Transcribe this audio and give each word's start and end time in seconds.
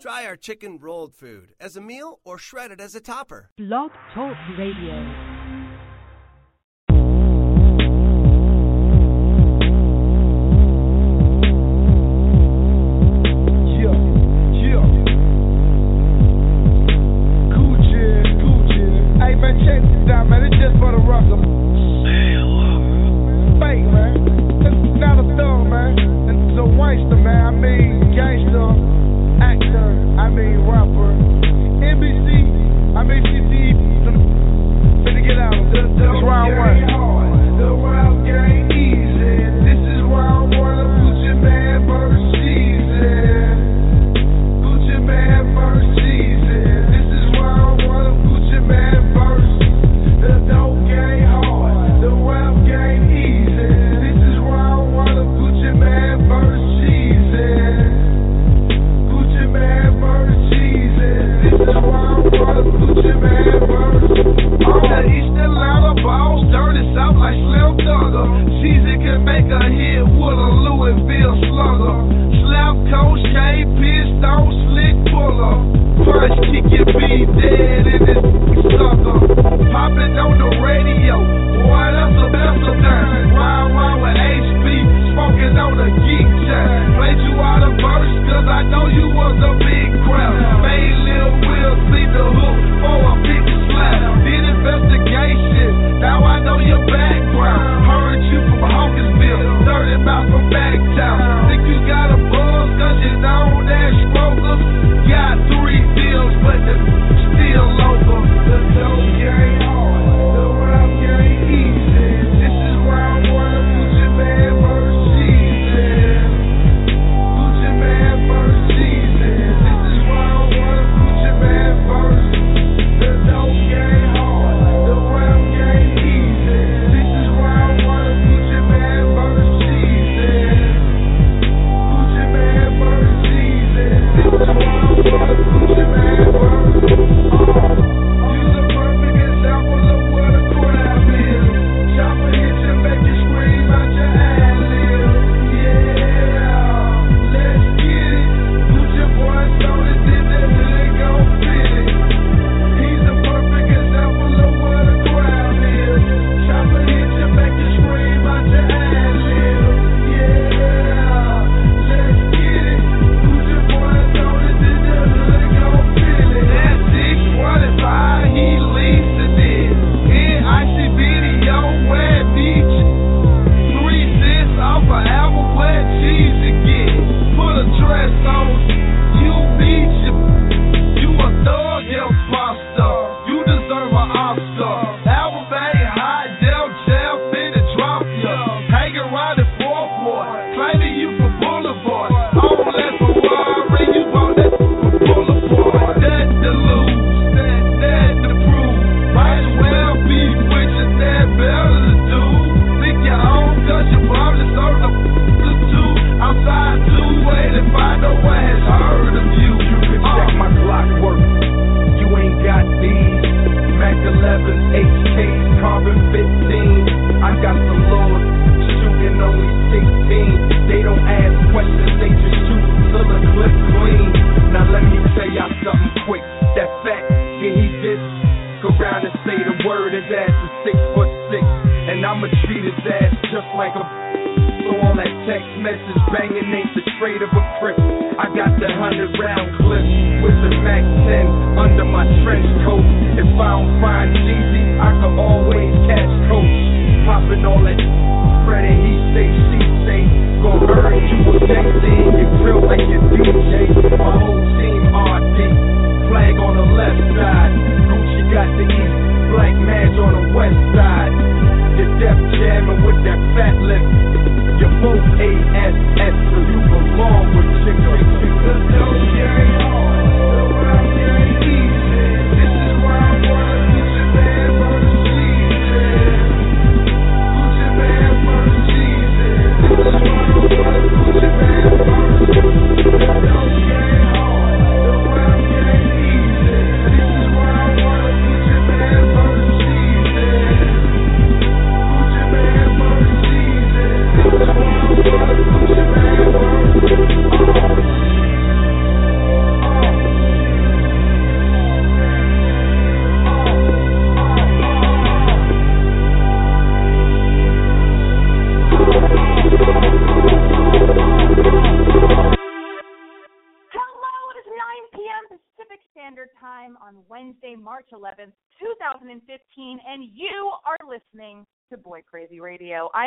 Try 0.00 0.24
our 0.24 0.36
chicken 0.36 0.78
rolled 0.78 1.14
food 1.14 1.54
as 1.60 1.76
a 1.76 1.80
meal 1.82 2.20
or 2.24 2.38
shredded 2.38 2.80
as 2.80 2.94
a 2.94 3.00
topper. 3.00 3.50
Blog 3.58 3.90
Talk 4.14 4.34
Radio. 4.58 5.29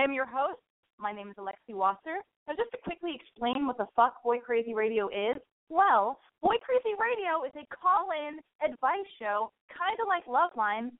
Am 0.04 0.12
your 0.12 0.26
host. 0.26 0.60
My 1.00 1.12
name 1.12 1.30
is 1.30 1.36
Alexi 1.38 1.76
Wasser. 1.76 2.20
Now, 2.48 2.54
just 2.58 2.72
to 2.72 2.78
quickly 2.84 3.16
explain 3.16 3.66
what 3.66 3.78
the 3.78 3.88
fuck 3.96 4.22
Boy 4.24 4.40
Crazy 4.40 4.74
Radio 4.74 5.08
is, 5.08 5.38
well, 5.70 6.20
Boy 6.42 6.56
Crazy 6.62 6.94
Radio 7.00 7.48
is 7.48 7.54
a 7.56 7.66
call-in 7.74 8.40
advice 8.64 9.08
show, 9.18 9.52
kind 9.72 9.98
of 10.02 10.08
like 10.08 10.28
Loveline, 10.28 10.92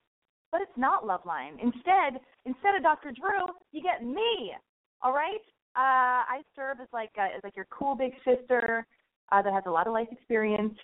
but 0.50 0.62
it's 0.62 0.76
not 0.76 1.04
Loveline. 1.04 1.60
Instead, 1.62 2.20
instead 2.46 2.74
of 2.76 2.82
Dr. 2.82 3.12
Drew, 3.12 3.52
you 3.72 3.82
get 3.82 4.04
me. 4.04 4.54
All 5.02 5.12
right? 5.12 5.44
Uh, 5.76 6.24
I 6.24 6.42
serve 6.56 6.78
as 6.80 6.88
like 6.92 7.10
a, 7.18 7.36
as 7.36 7.42
like 7.44 7.56
your 7.56 7.66
cool 7.70 7.94
big 7.94 8.12
sister 8.24 8.86
uh, 9.32 9.42
that 9.42 9.52
has 9.52 9.64
a 9.66 9.70
lot 9.70 9.86
of 9.86 9.92
life 9.92 10.08
experience. 10.10 10.74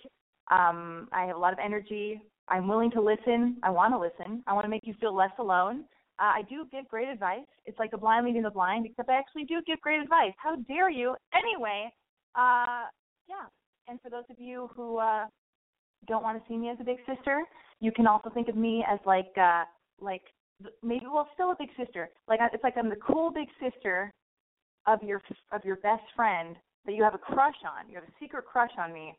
Um, 0.51 1.07
I 1.11 1.25
have 1.25 1.35
a 1.35 1.39
lot 1.39 1.53
of 1.53 1.59
energy. 1.63 2.21
I'm 2.49 2.67
willing 2.67 2.91
to 2.91 3.01
listen. 3.01 3.57
I 3.63 3.71
want 3.71 3.93
to 3.93 3.99
listen. 3.99 4.43
I 4.45 4.53
want 4.53 4.65
to 4.65 4.69
make 4.69 4.85
you 4.85 4.93
feel 4.99 5.15
less 5.15 5.31
alone. 5.39 5.85
Uh, 6.21 6.33
I 6.37 6.41
do 6.47 6.67
give 6.71 6.87
great 6.87 7.09
advice. 7.09 7.47
It's 7.65 7.79
like 7.79 7.89
the 7.89 7.97
blind 7.97 8.27
leading 8.27 8.43
the 8.43 8.51
blind, 8.51 8.85
except 8.85 9.09
I 9.09 9.17
actually 9.17 9.45
do 9.45 9.59
give 9.65 9.81
great 9.81 9.99
advice. 9.99 10.33
How 10.37 10.55
dare 10.55 10.91
you? 10.91 11.15
Anyway, 11.33 11.91
uh, 12.35 12.85
yeah. 13.27 13.47
And 13.87 13.99
for 14.01 14.11
those 14.11 14.25
of 14.29 14.35
you 14.37 14.69
who 14.75 14.97
uh, 14.97 15.25
don't 16.07 16.21
want 16.21 16.37
to 16.37 16.47
see 16.47 16.57
me 16.57 16.69
as 16.69 16.77
a 16.79 16.83
big 16.83 16.97
sister, 17.07 17.41
you 17.79 17.91
can 17.91 18.05
also 18.05 18.29
think 18.29 18.49
of 18.49 18.55
me 18.55 18.85
as 18.87 18.99
like 19.03 19.31
uh, 19.35 19.63
like 19.99 20.21
maybe 20.83 21.05
well 21.11 21.27
still 21.33 21.51
a 21.51 21.55
big 21.57 21.69
sister. 21.75 22.09
Like 22.27 22.39
it's 22.53 22.63
like 22.63 22.75
I'm 22.77 22.89
the 22.89 22.97
cool 22.97 23.31
big 23.31 23.47
sister 23.59 24.13
of 24.85 25.01
your 25.01 25.23
of 25.51 25.65
your 25.65 25.77
best 25.77 26.03
friend 26.15 26.55
that 26.85 26.93
you 26.93 27.03
have 27.03 27.15
a 27.15 27.17
crush 27.17 27.55
on. 27.65 27.89
You 27.89 27.95
have 27.95 28.03
a 28.03 28.13
secret 28.19 28.45
crush 28.45 28.71
on 28.77 28.93
me, 28.93 29.17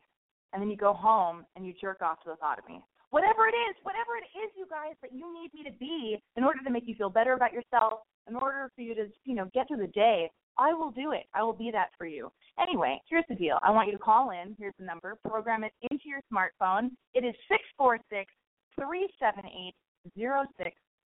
and 0.53 0.61
then 0.61 0.69
you 0.69 0.77
go 0.77 0.93
home 0.93 1.45
and 1.57 1.67
you 1.67 1.73
jerk 1.81 2.01
off 2.01 2.23
to 2.23 2.29
the 2.29 2.37
thought 2.37 2.59
of 2.59 2.67
me. 2.69 2.81
Whatever 3.13 3.45
it 3.45 3.53
is, 3.69 3.75
whatever 3.83 4.17
it 4.17 4.25
is, 4.33 4.49
you 4.57 4.65
guys, 4.65 4.95
that 5.03 5.13
you 5.13 5.31
need 5.31 5.53
me 5.53 5.61
to 5.69 5.77
be 5.77 6.17
in 6.35 6.43
order 6.43 6.57
to 6.63 6.71
make 6.71 6.87
you 6.87 6.95
feel 6.95 7.11
better 7.11 7.33
about 7.33 7.53
yourself, 7.53 7.99
in 8.27 8.35
order 8.35 8.71
for 8.75 8.81
you 8.81 8.95
to, 8.95 9.05
you 9.23 9.35
know, 9.35 9.47
get 9.53 9.67
through 9.67 9.85
the 9.85 9.93
day, 9.93 10.31
I 10.57 10.73
will 10.73 10.89
do 10.89 11.11
it. 11.11 11.25
I 11.31 11.43
will 11.43 11.53
be 11.53 11.69
that 11.69 11.89
for 11.95 12.07
you. 12.07 12.31
Anyway, 12.59 12.99
here's 13.07 13.25
the 13.29 13.35
deal. 13.35 13.59
I 13.61 13.69
want 13.69 13.85
you 13.85 13.93
to 13.93 13.99
call 13.99 14.31
in. 14.31 14.55
Here's 14.57 14.73
the 14.79 14.85
number. 14.85 15.15
Program 15.29 15.63
it 15.63 15.73
into 15.91 16.05
your 16.05 16.21
smartphone. 16.33 16.89
It 17.13 17.23
is 17.23 17.35
six 17.47 17.61
four 17.77 17.99
six 18.09 18.33
three 18.79 19.07
seven 19.19 19.43
eight 19.45 19.75
zero 20.17 20.45
six 20.57 20.71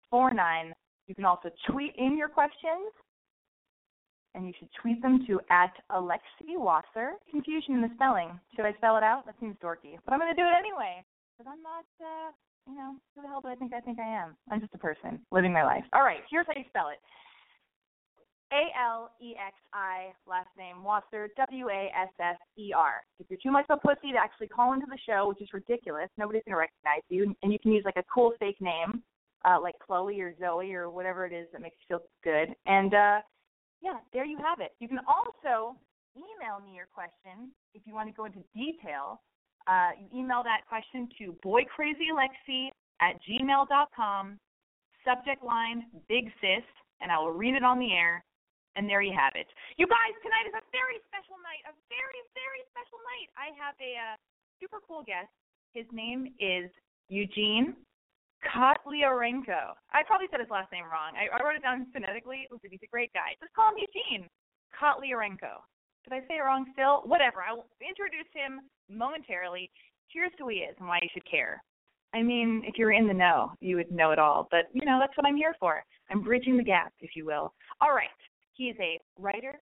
four 0.09 0.33
nine. 0.33 0.73
You 1.05 1.13
can 1.13 1.25
also 1.25 1.51
tweet 1.69 1.93
in 1.99 2.17
your 2.17 2.29
questions 2.29 2.89
and 4.33 4.47
you 4.47 4.53
should 4.57 4.69
tweet 4.81 5.03
them 5.03 5.23
to 5.27 5.39
at 5.51 5.73
Alexi 5.91 6.57
Wasser. 6.57 7.11
Confusion 7.29 7.75
in 7.75 7.81
the 7.81 7.91
spelling. 7.93 8.39
Should 8.55 8.65
I 8.65 8.73
spell 8.73 8.97
it 8.97 9.03
out? 9.03 9.27
That 9.27 9.35
seems 9.39 9.55
dorky, 9.63 9.99
but 10.03 10.13
I'm 10.13 10.19
going 10.19 10.33
to 10.33 10.41
do 10.41 10.47
it 10.47 10.57
anyway 10.57 11.05
because 11.41 11.57
I'm 11.57 11.63
not, 11.63 11.85
uh, 11.99 12.31
you 12.69 12.75
know, 12.75 12.95
who 13.15 13.21
the 13.23 13.27
hell 13.27 13.41
do 13.41 13.47
I 13.47 13.55
think 13.55 13.73
I 13.73 13.79
think 13.79 13.99
I 13.99 14.07
am? 14.07 14.35
I'm 14.51 14.61
just 14.61 14.73
a 14.75 14.77
person 14.77 15.19
living 15.31 15.51
my 15.51 15.63
life. 15.63 15.83
All 15.93 16.03
right, 16.03 16.21
here's 16.29 16.45
how 16.45 16.53
you 16.55 16.65
spell 16.69 16.89
it. 16.89 16.99
A 18.53 18.67
L 18.77 19.11
E 19.21 19.33
X 19.33 19.55
I 19.73 20.11
last 20.27 20.49
name 20.57 20.83
Wasser 20.83 21.29
W 21.37 21.69
A 21.69 21.89
S 21.97 22.11
S 22.19 22.37
E 22.57 22.73
R. 22.75 23.01
If 23.19 23.27
you're 23.29 23.39
too 23.41 23.51
much 23.51 23.65
of 23.69 23.79
a 23.79 23.87
pussy 23.87 24.11
to 24.11 24.17
actually 24.17 24.49
call 24.49 24.73
into 24.73 24.85
the 24.87 24.97
show, 25.07 25.29
which 25.29 25.41
is 25.41 25.47
ridiculous, 25.53 26.09
nobody's 26.17 26.43
gonna 26.45 26.57
recognize 26.57 27.01
you, 27.09 27.33
and 27.41 27.53
you 27.53 27.59
can 27.59 27.71
use 27.71 27.85
like 27.85 27.97
a 27.97 28.03
cool 28.13 28.33
fake 28.39 28.59
name, 28.59 29.01
uh, 29.45 29.57
like 29.61 29.75
Chloe 29.79 30.19
or 30.19 30.35
Zoe 30.37 30.73
or 30.73 30.89
whatever 30.89 31.25
it 31.25 31.33
is 31.33 31.47
that 31.53 31.61
makes 31.61 31.77
you 31.87 31.97
feel 31.97 32.05
good. 32.23 32.53
And 32.65 32.93
uh, 32.93 33.19
yeah, 33.81 33.97
there 34.13 34.25
you 34.25 34.37
have 34.37 34.59
it. 34.59 34.73
You 34.79 34.89
can 34.89 34.99
also 35.07 35.77
email 36.15 36.59
me 36.63 36.75
your 36.75 36.87
question 36.93 37.49
if 37.73 37.81
you 37.85 37.95
want 37.95 38.09
to 38.09 38.13
go 38.13 38.25
into 38.25 38.43
detail. 38.53 39.21
Uh, 39.67 39.91
you 39.97 40.23
email 40.23 40.43
that 40.43 40.65
question 40.67 41.07
to 41.17 41.35
boycrazylexi 41.45 42.69
at 43.01 43.17
gmail.com, 43.25 44.37
subject 45.05 45.41
line 45.43 45.85
big 46.09 46.29
sis, 46.41 46.65
and 47.01 47.11
I 47.11 47.17
will 47.17 47.33
read 47.33 47.55
it 47.55 47.63
on 47.63 47.79
the 47.79 47.93
air. 47.93 48.23
And 48.79 48.87
there 48.87 49.03
you 49.03 49.11
have 49.11 49.35
it. 49.35 49.51
You 49.75 49.83
guys, 49.83 50.15
tonight 50.23 50.47
is 50.47 50.55
a 50.55 50.63
very 50.71 50.95
special 51.11 51.35
night, 51.43 51.59
a 51.67 51.75
very, 51.91 52.21
very 52.31 52.63
special 52.71 53.03
night. 53.03 53.27
I 53.35 53.51
have 53.59 53.75
a 53.83 53.91
uh, 53.99 54.15
super 54.63 54.79
cool 54.87 55.03
guest. 55.03 55.27
His 55.75 55.83
name 55.91 56.31
is 56.39 56.71
Eugene 57.11 57.75
Kotlyarenko. 58.47 59.75
I 59.91 60.07
probably 60.07 60.31
said 60.31 60.39
his 60.39 60.49
last 60.49 60.71
name 60.71 60.87
wrong. 60.87 61.19
I, 61.19 61.27
I 61.29 61.43
wrote 61.43 61.59
it 61.59 61.67
down 61.67 61.87
phonetically. 61.91 62.47
Listen, 62.47 62.71
he's 62.71 62.83
a 62.83 62.87
great 62.87 63.11
guy. 63.11 63.35
Just 63.43 63.53
call 63.53 63.75
him 63.75 63.83
Eugene 63.83 64.31
Kotlyarenko. 64.71 65.61
Did 66.03 66.13
I 66.13 66.19
say 66.27 66.37
it 66.37 66.45
wrong 66.45 66.65
still? 66.73 67.01
Whatever. 67.05 67.41
I 67.41 67.53
will 67.53 67.67
introduce 67.81 68.29
him 68.33 68.61
momentarily. 68.89 69.69
Here's 70.07 70.31
who 70.37 70.49
he 70.49 70.57
is 70.57 70.75
and 70.79 70.87
why 70.87 70.99
you 71.01 71.09
should 71.13 71.29
care. 71.29 71.63
I 72.13 72.21
mean, 72.21 72.63
if 72.65 72.77
you're 72.77 72.91
in 72.91 73.07
the 73.07 73.13
know, 73.13 73.53
you 73.61 73.77
would 73.77 73.91
know 73.91 74.11
it 74.11 74.19
all. 74.19 74.47
But, 74.51 74.65
you 74.73 74.85
know, 74.85 74.97
that's 74.99 75.15
what 75.15 75.25
I'm 75.25 75.37
here 75.37 75.55
for. 75.59 75.81
I'm 76.09 76.21
bridging 76.21 76.57
the 76.57 76.63
gap, 76.63 76.91
if 76.99 77.11
you 77.15 77.25
will. 77.25 77.53
All 77.79 77.93
right. 77.95 78.09
He 78.53 78.65
is 78.65 78.75
a 78.81 78.99
writer, 79.17 79.59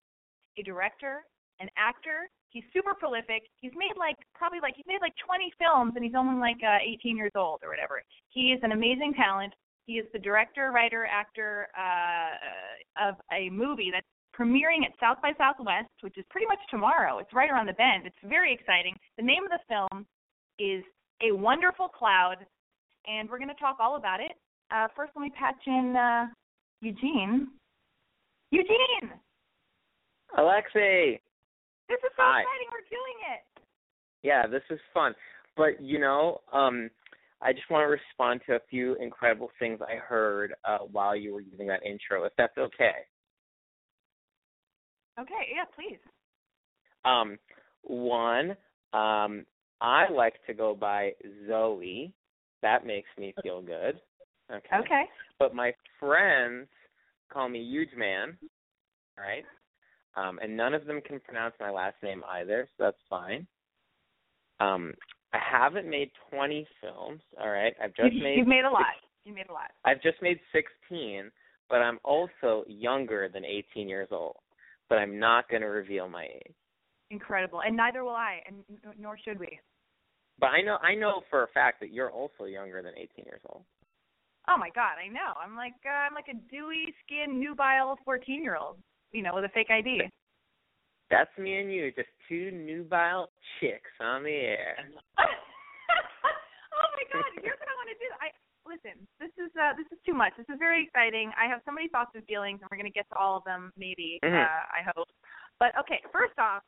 a 0.57 0.63
director, 0.63 1.23
an 1.59 1.69
actor, 1.77 2.29
he's 2.49 2.63
super 2.73 2.93
prolific. 2.93 3.43
He's 3.61 3.71
made 3.75 3.93
like 3.97 4.15
probably 4.33 4.59
like 4.61 4.73
he's 4.75 4.87
made 4.87 5.01
like 5.01 5.13
20 5.25 5.53
films 5.57 5.93
and 5.95 6.03
he's 6.03 6.17
only 6.17 6.39
like 6.39 6.57
uh, 6.65 6.77
18 6.81 7.17
years 7.17 7.31
old 7.35 7.61
or 7.63 7.69
whatever. 7.69 8.01
He 8.29 8.51
is 8.51 8.59
an 8.63 8.71
amazing 8.71 9.13
talent. 9.15 9.53
He 9.85 9.93
is 9.93 10.05
the 10.13 10.19
director, 10.19 10.71
writer, 10.73 11.05
actor 11.05 11.67
uh, 11.77 13.09
of 13.09 13.15
a 13.33 13.49
movie 13.49 13.89
that's 13.91 14.05
premiering 14.39 14.85
at 14.85 14.93
South 14.99 15.17
by 15.21 15.31
Southwest, 15.37 15.91
which 16.01 16.17
is 16.17 16.25
pretty 16.29 16.47
much 16.47 16.59
tomorrow. 16.71 17.19
It's 17.19 17.33
right 17.33 17.49
around 17.49 17.65
the 17.65 17.73
bend. 17.73 18.05
It's 18.05 18.15
very 18.23 18.53
exciting. 18.53 18.95
The 19.17 19.23
name 19.23 19.43
of 19.43 19.51
the 19.51 19.59
film 19.67 20.05
is 20.57 20.83
A 21.21 21.35
Wonderful 21.35 21.89
Cloud, 21.89 22.37
and 23.07 23.29
we're 23.29 23.37
going 23.39 23.49
to 23.49 23.59
talk 23.59 23.77
all 23.79 23.97
about 23.97 24.21
it. 24.21 24.31
Uh, 24.71 24.87
first, 24.95 25.11
let 25.15 25.23
me 25.23 25.31
patch 25.37 25.59
in 25.67 25.95
uh, 25.95 26.27
Eugene. 26.81 27.47
Eugene. 28.51 29.11
Alexi. 30.37 31.19
This 31.89 31.97
is 32.05 32.11
so 32.15 32.23
Hi. 32.23 32.41
exciting. 32.41 32.69
We're 32.71 32.89
doing 32.89 33.17
it. 33.33 33.63
Yeah, 34.21 34.47
this 34.47 34.61
is 34.69 34.79
fun. 34.93 35.13
But 35.57 35.81
you 35.81 35.99
know, 35.99 36.41
um, 36.53 36.89
I 37.41 37.51
just 37.51 37.69
want 37.69 37.83
to 37.83 37.87
respond 37.87 38.41
to 38.47 38.55
a 38.55 38.59
few 38.69 38.95
incredible 38.95 39.49
things 39.59 39.79
I 39.81 39.95
heard 39.95 40.53
uh, 40.65 40.79
while 40.91 41.15
you 41.15 41.33
were 41.33 41.41
giving 41.41 41.67
that 41.67 41.83
intro, 41.83 42.23
if 42.25 42.33
that's 42.37 42.57
okay. 42.57 43.05
Okay, 45.19 45.53
yeah, 45.53 45.65
please. 45.75 45.99
Um, 47.05 47.37
one, 47.83 48.51
um, 48.93 49.45
I 49.81 50.09
like 50.11 50.35
to 50.47 50.53
go 50.53 50.75
by 50.75 51.11
Zoe. 51.47 52.13
That 52.61 52.85
makes 52.85 53.09
me 53.17 53.33
feel 53.41 53.61
good. 53.61 53.99
Okay. 54.51 54.77
Okay. 54.79 55.03
But 55.37 55.55
my 55.55 55.73
friends 55.99 56.67
call 57.31 57.49
me 57.49 57.63
Huge 57.63 57.89
Man. 57.95 58.37
Right. 59.17 59.45
Um, 60.15 60.39
and 60.41 60.55
none 60.55 60.73
of 60.73 60.85
them 60.85 61.01
can 61.01 61.19
pronounce 61.19 61.53
my 61.59 61.69
last 61.69 61.95
name 62.01 62.23
either, 62.29 62.67
so 62.77 62.83
that's 62.85 62.97
fine. 63.09 63.45
Um, 64.59 64.93
I 65.33 65.37
haven't 65.39 65.89
made 65.89 66.11
20 66.31 66.67
films. 66.81 67.21
All 67.39 67.49
right, 67.49 67.73
I've 67.81 67.93
just 67.95 68.13
you, 68.13 68.23
made. 68.23 68.37
You've 68.37 68.47
made 68.47 68.65
a 68.65 68.69
lot. 68.69 68.85
You 69.23 69.33
made 69.33 69.47
a 69.49 69.53
lot. 69.53 69.71
I've 69.85 70.01
just 70.01 70.21
made 70.21 70.39
16, 70.51 71.31
but 71.69 71.77
I'm 71.77 71.99
also 72.03 72.63
younger 72.67 73.29
than 73.31 73.45
18 73.45 73.87
years 73.87 74.09
old. 74.11 74.37
But 74.89 74.97
I'm 74.97 75.19
not 75.19 75.49
going 75.49 75.61
to 75.61 75.67
reveal 75.67 76.09
my 76.09 76.25
age. 76.25 76.55
Incredible, 77.11 77.61
and 77.65 77.75
neither 77.75 78.03
will 78.03 78.15
I, 78.15 78.41
and 78.45 78.63
nor 78.99 79.17
should 79.17 79.39
we. 79.39 79.59
But 80.39 80.47
I 80.47 80.61
know 80.61 80.77
I 80.77 80.95
know 80.95 81.21
for 81.29 81.43
a 81.43 81.47
fact 81.47 81.79
that 81.81 81.91
you're 81.91 82.11
also 82.11 82.45
younger 82.45 82.81
than 82.81 82.93
18 82.95 83.25
years 83.25 83.41
old. 83.49 83.63
Oh 84.47 84.57
my 84.57 84.69
God, 84.73 84.95
I 84.97 85.07
know. 85.09 85.35
I'm 85.41 85.55
like 85.55 85.75
uh, 85.85 86.07
I'm 86.07 86.13
like 86.13 86.29
a 86.29 86.37
dewy 86.49 86.93
skinned, 87.03 87.39
nubile 87.39 87.97
14 88.05 88.41
year 88.41 88.55
old, 88.55 88.77
you 89.11 89.21
know, 89.21 89.31
with 89.33 89.43
a 89.43 89.49
fake 89.49 89.69
ID. 89.69 90.01
That's 91.09 91.29
me 91.37 91.57
and 91.57 91.73
you, 91.73 91.91
just 91.91 92.09
two 92.29 92.51
nubile 92.51 93.29
chicks 93.59 93.93
on 93.99 94.23
the 94.23 94.29
air. 94.29 94.77
oh 95.17 96.89
my 96.93 97.05
God, 97.09 97.25
here's 97.41 97.57
what 97.57 97.69
I 97.69 97.75
want 97.81 97.89
to 97.89 97.97
do. 97.97 98.09
I 98.21 98.29
listen. 98.69 98.95
This 99.19 99.33
is 99.41 99.49
uh 99.57 99.73
this 99.73 99.89
is 99.91 99.97
too 100.05 100.13
much. 100.13 100.37
This 100.37 100.45
is 100.47 100.61
very 100.61 100.85
exciting. 100.85 101.33
I 101.33 101.49
have 101.49 101.65
so 101.65 101.73
many 101.73 101.89
thoughts 101.89 102.13
and 102.13 102.23
feelings, 102.29 102.61
and 102.61 102.69
we're 102.69 102.77
gonna 102.77 102.93
get 102.93 103.09
to 103.09 103.17
all 103.17 103.35
of 103.35 103.43
them 103.43 103.73
maybe. 103.75 104.19
Mhm. 104.23 104.37
Uh, 104.37 104.63
I 104.69 104.85
hope. 104.85 105.09
But 105.57 105.73
okay, 105.81 105.99
first 106.13 106.37
off, 106.37 106.63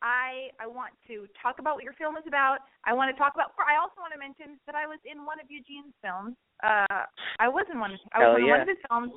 I 0.00 0.50
I 0.60 0.66
want 0.66 0.94
to 1.08 1.26
talk 1.42 1.58
about 1.58 1.74
what 1.74 1.84
your 1.84 1.94
film 1.94 2.16
is 2.16 2.26
about. 2.26 2.58
I 2.84 2.92
want 2.94 3.10
to 3.10 3.18
talk 3.18 3.34
about. 3.34 3.52
I 3.58 3.76
also 3.76 4.00
want 4.00 4.12
to 4.12 4.18
mention 4.18 4.60
that 4.66 4.74
I 4.74 4.86
was 4.86 4.98
in 5.04 5.24
one 5.26 5.40
of 5.40 5.50
Eugene's 5.50 5.94
films. 6.00 6.36
Uh, 6.62 7.04
I 7.38 7.48
was 7.48 7.66
in 7.72 7.80
one. 7.80 7.98
I 8.12 8.20
Hell 8.20 8.32
was 8.32 8.40
in 8.40 8.48
one 8.48 8.60
of 8.62 8.68
his 8.68 8.78
films. 8.88 9.12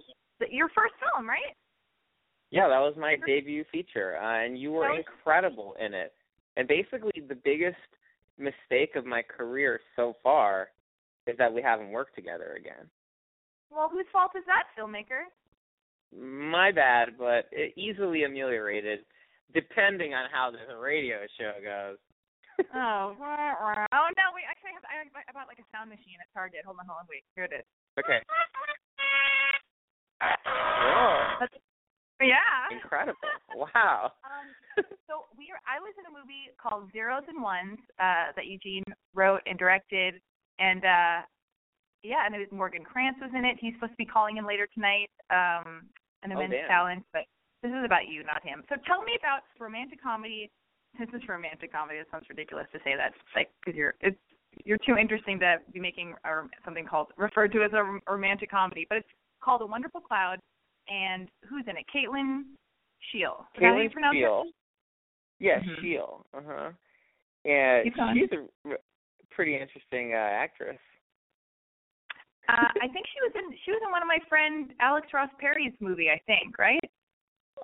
Your 0.50 0.70
first 0.70 0.96
film, 1.00 1.30
right? 1.30 1.56
Yeah, 2.50 2.68
that 2.70 2.80
was 2.80 2.96
my 2.96 3.18
debut 3.26 3.66
feature, 3.72 4.18
uh, 4.18 4.46
and 4.46 4.58
you 4.58 4.72
were 4.72 4.88
was- 4.90 5.04
incredible 5.06 5.76
in 5.80 5.94
it. 5.94 6.14
And 6.56 6.68
basically, 6.68 7.22
the 7.28 7.36
biggest 7.36 7.78
mistake 8.38 8.96
of 8.96 9.06
my 9.06 9.22
career 9.22 9.80
so 9.96 10.16
far 10.24 10.70
is 11.28 11.38
that 11.38 11.54
we 11.54 11.62
haven't 11.62 11.92
worked 11.92 12.16
together 12.16 12.58
again. 12.60 12.90
Well, 13.70 13.90
whose 13.92 14.08
fault 14.12 14.32
is 14.36 14.44
that, 14.48 14.72
filmmaker? 14.78 15.28
My 16.16 16.72
bad, 16.72 17.20
but 17.20 17.52
it 17.52 17.76
easily 17.76 18.24
ameliorated, 18.24 19.00
depending 19.54 20.14
on 20.14 20.30
how 20.32 20.52
the 20.52 20.78
radio 20.78 21.28
show 21.38 21.52
goes. 21.60 22.00
oh, 22.74 23.14
oh 23.14 24.08
no! 24.18 24.26
Wait, 24.34 24.48
actually, 24.50 24.74
I 24.74 25.04
have 25.04 25.14
I, 25.14 25.22
I 25.30 25.32
bought 25.36 25.46
like 25.46 25.60
a 25.60 25.68
sound 25.70 25.92
machine 25.92 26.18
at 26.18 26.32
Target. 26.34 26.66
Hold 26.66 26.80
on, 26.80 26.88
hold 26.88 27.04
on, 27.04 27.08
wait. 27.12 27.22
Here 27.36 27.46
it 27.46 27.54
is. 27.54 27.68
Okay. 28.00 28.24
That's, 31.40 31.54
yeah. 32.22 32.72
Incredible. 32.72 33.18
Wow. 33.58 34.12
Um, 34.22 34.86
so 35.10 35.26
we 35.34 35.50
are, 35.50 35.58
I 35.66 35.82
was 35.82 35.90
in 35.98 36.06
a 36.06 36.14
movie 36.14 36.54
called 36.62 36.92
Zeros 36.94 37.24
and 37.28 37.42
Ones 37.42 37.80
uh, 37.98 38.30
that 38.36 38.46
Eugene 38.46 38.84
wrote 39.16 39.42
and 39.48 39.58
directed, 39.58 40.22
and 40.60 40.84
uh, 40.86 41.18
yeah, 42.04 42.26
and 42.26 42.36
it 42.36 42.40
was 42.40 42.48
Morgan 42.52 42.84
Krantz 42.84 43.20
was 43.22 43.32
in 43.36 43.46
it. 43.46 43.58
He's 43.60 43.74
supposed 43.76 43.94
to 43.94 43.98
be 43.98 44.06
calling 44.06 44.38
in 44.38 44.46
later 44.46 44.68
tonight, 44.74 45.10
um, 45.30 45.84
an 46.24 46.32
Oh, 46.32 46.40
immense 46.40 46.54
damn. 46.54 46.68
talent, 46.68 47.06
but 47.14 47.24
this 47.64 47.72
is 47.72 47.84
about 47.86 48.08
you, 48.08 48.24
not 48.24 48.44
him. 48.44 48.64
So 48.70 48.76
tell 48.86 49.02
me 49.04 49.18
about 49.18 49.42
romantic 49.60 50.02
comedy. 50.02 50.50
This 51.00 51.10
is 51.14 51.28
romantic 51.28 51.72
comedy. 51.72 52.00
It 52.00 52.08
sounds 52.12 52.26
ridiculous 52.30 52.68
to 52.74 52.80
say 52.84 52.96
that, 52.96 53.14
like, 53.36 53.50
because 53.60 53.78
you're 53.78 53.96
it's 54.02 54.18
you're 54.66 54.80
too 54.86 54.98
interesting 54.98 55.40
to 55.40 55.58
be 55.72 55.80
making 55.80 56.16
a, 56.26 56.48
something 56.66 56.86
called 56.86 57.08
referred 57.18 57.52
to 57.54 57.64
as 57.64 57.72
a 57.74 58.00
romantic 58.12 58.50
comedy, 58.50 58.86
but 58.90 59.00
it's 59.00 59.08
called 59.44 59.62
A 59.62 59.66
Wonderful 59.66 60.02
Cloud. 60.02 60.40
And 60.90 61.28
who's 61.50 61.66
in 61.68 61.76
it? 61.76 61.86
Caitlin 61.94 62.44
that 63.14 63.62
Caitlin? 63.62 63.90
Steele. 64.12 64.44
Yes. 65.40 65.62
Sheil. 65.82 66.26
Uh 66.34 66.42
huh. 66.48 66.70
And 67.46 67.92
she's 68.16 68.30
a 68.32 68.76
pretty 69.38 69.54
interesting 69.54 70.14
uh, 70.14 70.18
actress. 70.18 70.82
Uh, 72.50 72.74
I 72.82 72.88
think 72.90 73.06
she 73.06 73.22
was 73.22 73.32
in 73.38 73.54
she 73.64 73.72
was 73.72 73.82
in 73.86 73.92
one 73.92 74.02
of 74.02 74.08
my 74.10 74.18
friend 74.28 74.74
Alex 74.82 75.08
Ross 75.14 75.30
Perry's 75.40 75.78
movie. 75.80 76.10
I 76.10 76.20
think 76.26 76.58
right. 76.58 76.82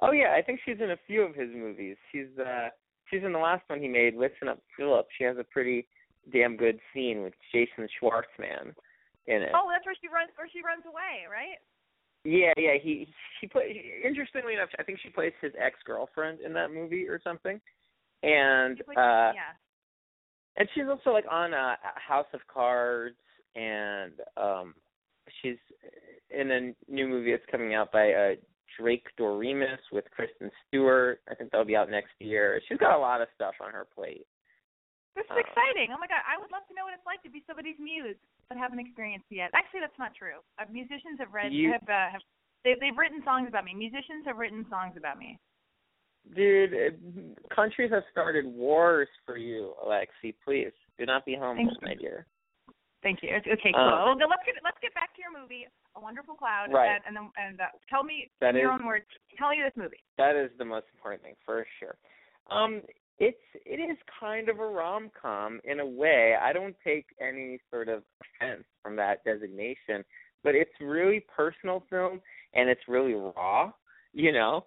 Oh 0.02 0.12
yeah, 0.12 0.36
I 0.38 0.42
think 0.44 0.60
she's 0.64 0.78
in 0.80 0.92
a 0.92 1.00
few 1.08 1.24
of 1.24 1.34
his 1.34 1.50
movies. 1.50 1.98
She's 2.12 2.30
uh 2.38 2.70
she's 3.10 3.24
in 3.24 3.34
the 3.34 3.40
last 3.42 3.64
one 3.68 3.82
he 3.82 3.88
made, 3.88 4.14
Listen 4.14 4.48
Up 4.48 4.62
Philip. 4.78 5.08
She 5.18 5.24
has 5.24 5.38
a 5.38 5.44
pretty 5.44 5.88
damn 6.32 6.56
good 6.56 6.80
scene 6.94 7.24
with 7.24 7.34
Jason 7.52 7.90
Schwartzman 7.98 8.78
in 9.26 9.42
it. 9.42 9.52
Oh, 9.56 9.72
that's 9.74 9.86
where 9.86 9.98
she 10.00 10.08
runs 10.14 10.30
where 10.36 10.50
she 10.52 10.62
runs 10.62 10.84
away, 10.86 11.26
right? 11.26 11.58
Yeah, 12.24 12.54
yeah. 12.56 12.78
He 12.78 13.08
she 13.42 13.48
play. 13.48 14.04
Interestingly 14.06 14.54
enough, 14.54 14.70
I 14.78 14.84
think 14.84 15.00
she 15.02 15.10
plays 15.10 15.34
his 15.42 15.54
ex 15.58 15.80
girlfriend 15.88 16.40
in 16.40 16.54
that 16.54 16.70
movie 16.72 17.08
or 17.08 17.20
something. 17.24 17.60
And 18.22 18.78
plays- 18.86 19.00
uh 19.00 19.32
yeah. 19.34 19.58
And 20.58 20.68
she's 20.74 20.86
also 20.90 21.12
like 21.12 21.26
on 21.30 21.54
uh, 21.54 21.76
House 21.96 22.28
of 22.34 22.42
Cards, 22.52 23.16
and 23.56 24.14
um 24.38 24.74
she's 25.42 25.58
in 26.30 26.52
a 26.52 26.92
new 26.92 27.08
movie 27.08 27.32
that's 27.32 27.46
coming 27.52 27.74
out 27.74 27.92
by 27.92 28.12
uh 28.12 28.34
Drake 28.80 29.06
Doremus 29.20 29.80
with 29.92 30.06
Kristen 30.10 30.50
Stewart. 30.68 31.22
I 31.30 31.36
think 31.36 31.52
that'll 31.52 31.66
be 31.66 31.76
out 31.76 31.90
next 31.92 32.14
year. 32.20 32.60
She's 32.68 32.80
got 32.80 32.98
a 32.98 33.00
lot 33.00 33.22
of 33.22 33.28
stuff 33.36 33.54
on 33.62 33.72
her 33.72 33.86
plate. 33.86 34.26
This 35.16 35.26
is 35.30 35.38
uh, 35.38 35.46
exciting. 35.46 35.94
Oh 35.94 36.02
my 36.02 36.10
god, 36.10 36.26
I 36.26 36.42
would 36.42 36.50
love 36.50 36.66
to 36.70 36.74
know 36.74 36.90
what 36.90 36.98
it's 36.98 37.06
like 37.06 37.22
to 37.22 37.30
be 37.30 37.46
somebody's 37.46 37.78
muse, 37.78 38.18
but 38.50 38.58
haven't 38.58 38.82
experienced 38.82 39.30
it 39.30 39.46
yet. 39.46 39.54
Actually, 39.54 39.86
that's 39.86 40.02
not 40.02 40.18
true. 40.18 40.42
Uh, 40.58 40.66
musicians 40.74 41.22
have 41.22 41.30
read 41.30 41.54
You- 41.54 41.70
have 41.72 41.86
uh, 41.86 42.10
have 42.18 42.26
they 42.66 42.74
they've 42.82 42.98
written 42.98 43.22
songs 43.22 43.46
about 43.46 43.62
me. 43.62 43.78
Musicians 43.78 44.26
have 44.26 44.42
written 44.42 44.66
songs 44.74 44.98
about 44.98 45.22
me. 45.22 45.38
Dude, 46.36 46.74
it, 46.74 47.00
countries 47.54 47.92
have 47.92 48.04
started 48.12 48.46
wars 48.46 49.10
for 49.26 49.38
you, 49.38 49.74
Alexi. 49.86 50.34
Please 50.44 50.72
do 50.98 51.06
not 51.06 51.26
be 51.26 51.36
humble, 51.36 51.66
Thank 51.66 51.82
you. 51.82 51.88
my 51.88 51.96
dear. 51.96 52.26
Thank 53.04 53.20
you. 53.22 53.30
Okay, 53.36 53.72
cool. 53.76 53.82
Uh, 53.84 54.06
well, 54.16 54.30
let's 54.30 54.44
get 54.46 54.56
let's 54.64 54.78
get 54.82 54.94
back 54.96 55.14
to 55.16 55.22
your 55.22 55.38
movie, 55.38 55.66
A 55.98 56.00
Wonderful 56.00 56.36
Cloud, 56.36 56.68
Right. 56.72 56.96
and, 56.96 57.04
and 57.06 57.16
then 57.18 57.32
and 57.38 57.60
uh, 57.60 57.66
tell 57.90 58.04
me 58.04 58.32
That 58.40 58.56
in 58.56 58.62
your 58.62 58.74
is- 58.74 58.80
own 58.80 58.88
words. 58.88 59.06
Tell 59.38 59.50
me 59.50 59.58
this 59.64 59.74
movie. 59.76 60.00
That 60.18 60.36
is 60.38 60.50
the 60.58 60.64
most 60.66 60.86
important 60.96 61.22
thing 61.24 61.36
for 61.46 61.66
sure. 61.80 61.96
Um, 62.50 62.82
it's 63.20 63.38
it 63.66 63.80
is 63.82 63.98
kind 64.20 64.48
of 64.48 64.60
a 64.60 64.66
rom 64.66 65.12
com 65.22 65.60
in 65.66 65.82
a 65.82 65.86
way. 65.86 66.36
I 66.42 66.54
don't 66.54 66.76
take 66.84 67.06
any 67.22 67.60
sort 67.70 67.90
of 67.90 68.04
offense 68.22 68.64
from 68.82 68.96
that 68.96 69.24
designation, 69.26 70.06
but 70.44 70.56
it's 70.56 70.72
really 70.80 71.26
personal 71.36 71.84
film 71.90 72.22
and 72.54 72.70
it's 72.70 72.82
really 72.88 73.14
raw, 73.14 73.72
you 74.14 74.32
know. 74.32 74.66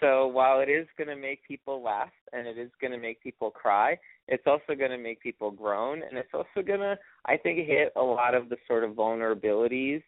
So 0.00 0.26
while 0.26 0.60
it 0.60 0.68
is 0.68 0.86
going 0.96 1.08
to 1.08 1.16
make 1.16 1.46
people 1.46 1.82
laugh 1.82 2.10
and 2.32 2.46
it 2.46 2.58
is 2.58 2.70
going 2.80 2.92
to 2.92 2.98
make 2.98 3.22
people 3.22 3.50
cry, 3.50 3.98
it's 4.28 4.44
also 4.46 4.74
going 4.76 4.90
to 4.90 4.98
make 4.98 5.20
people 5.20 5.50
groan 5.50 6.02
and 6.08 6.18
it's 6.18 6.32
also 6.32 6.66
going 6.66 6.80
to 6.80 6.96
I 7.26 7.36
think 7.36 7.66
hit 7.66 7.92
a 7.96 8.02
lot 8.02 8.34
of 8.34 8.48
the 8.48 8.56
sort 8.66 8.84
of 8.84 8.92
vulnerabilities 8.92 10.02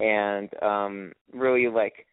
and 0.00 0.50
um 0.62 1.12
really 1.32 1.68
like 1.68 2.06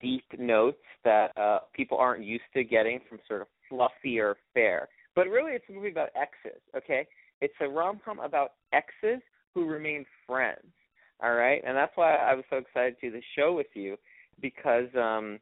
deep 0.00 0.24
notes 0.38 0.82
that 1.04 1.36
uh 1.36 1.60
people 1.74 1.98
aren't 1.98 2.24
used 2.24 2.44
to 2.54 2.64
getting 2.64 3.00
from 3.08 3.18
sort 3.26 3.42
of 3.42 3.48
fluffier 3.70 4.34
fare. 4.54 4.88
But 5.14 5.28
really 5.28 5.52
it's 5.52 5.64
a 5.68 5.72
movie 5.72 5.90
about 5.90 6.10
exes, 6.14 6.60
okay? 6.76 7.06
It's 7.40 7.54
a 7.60 7.68
rom 7.68 8.00
com 8.04 8.18
about 8.20 8.52
exes 8.72 9.22
who 9.54 9.66
remain 9.66 10.04
friends. 10.26 10.72
All 11.20 11.34
right? 11.34 11.62
And 11.66 11.76
that's 11.76 11.96
why 11.96 12.14
I 12.14 12.34
was 12.34 12.44
so 12.48 12.56
excited 12.56 12.96
to 13.00 13.10
do 13.10 13.16
the 13.16 13.22
show 13.36 13.52
with 13.52 13.66
you 13.74 13.96
because 14.40 14.88
um 14.96 15.38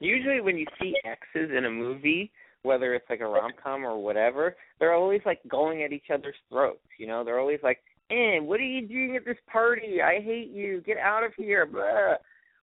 usually 0.00 0.40
when 0.40 0.56
you 0.56 0.66
see 0.80 0.94
exes 1.04 1.50
in 1.56 1.64
a 1.66 1.70
movie, 1.70 2.32
whether 2.62 2.94
it's 2.94 3.08
like 3.08 3.20
a 3.20 3.26
rom 3.26 3.52
com 3.62 3.84
or 3.84 4.02
whatever, 4.02 4.56
they're 4.78 4.94
always 4.94 5.20
like 5.24 5.40
going 5.48 5.82
at 5.82 5.92
each 5.92 6.10
other's 6.12 6.34
throats, 6.50 6.80
you 6.98 7.06
know? 7.06 7.24
They're 7.24 7.40
always 7.40 7.60
like, 7.62 7.78
Eh, 8.10 8.40
what 8.40 8.58
are 8.58 8.64
you 8.64 8.88
doing 8.88 9.14
at 9.14 9.24
this 9.24 9.36
party? 9.46 10.02
I 10.02 10.20
hate 10.20 10.50
you. 10.50 10.82
Get 10.84 10.98
out 10.98 11.22
of 11.22 11.32
here. 11.36 11.64
Blah 11.64 12.16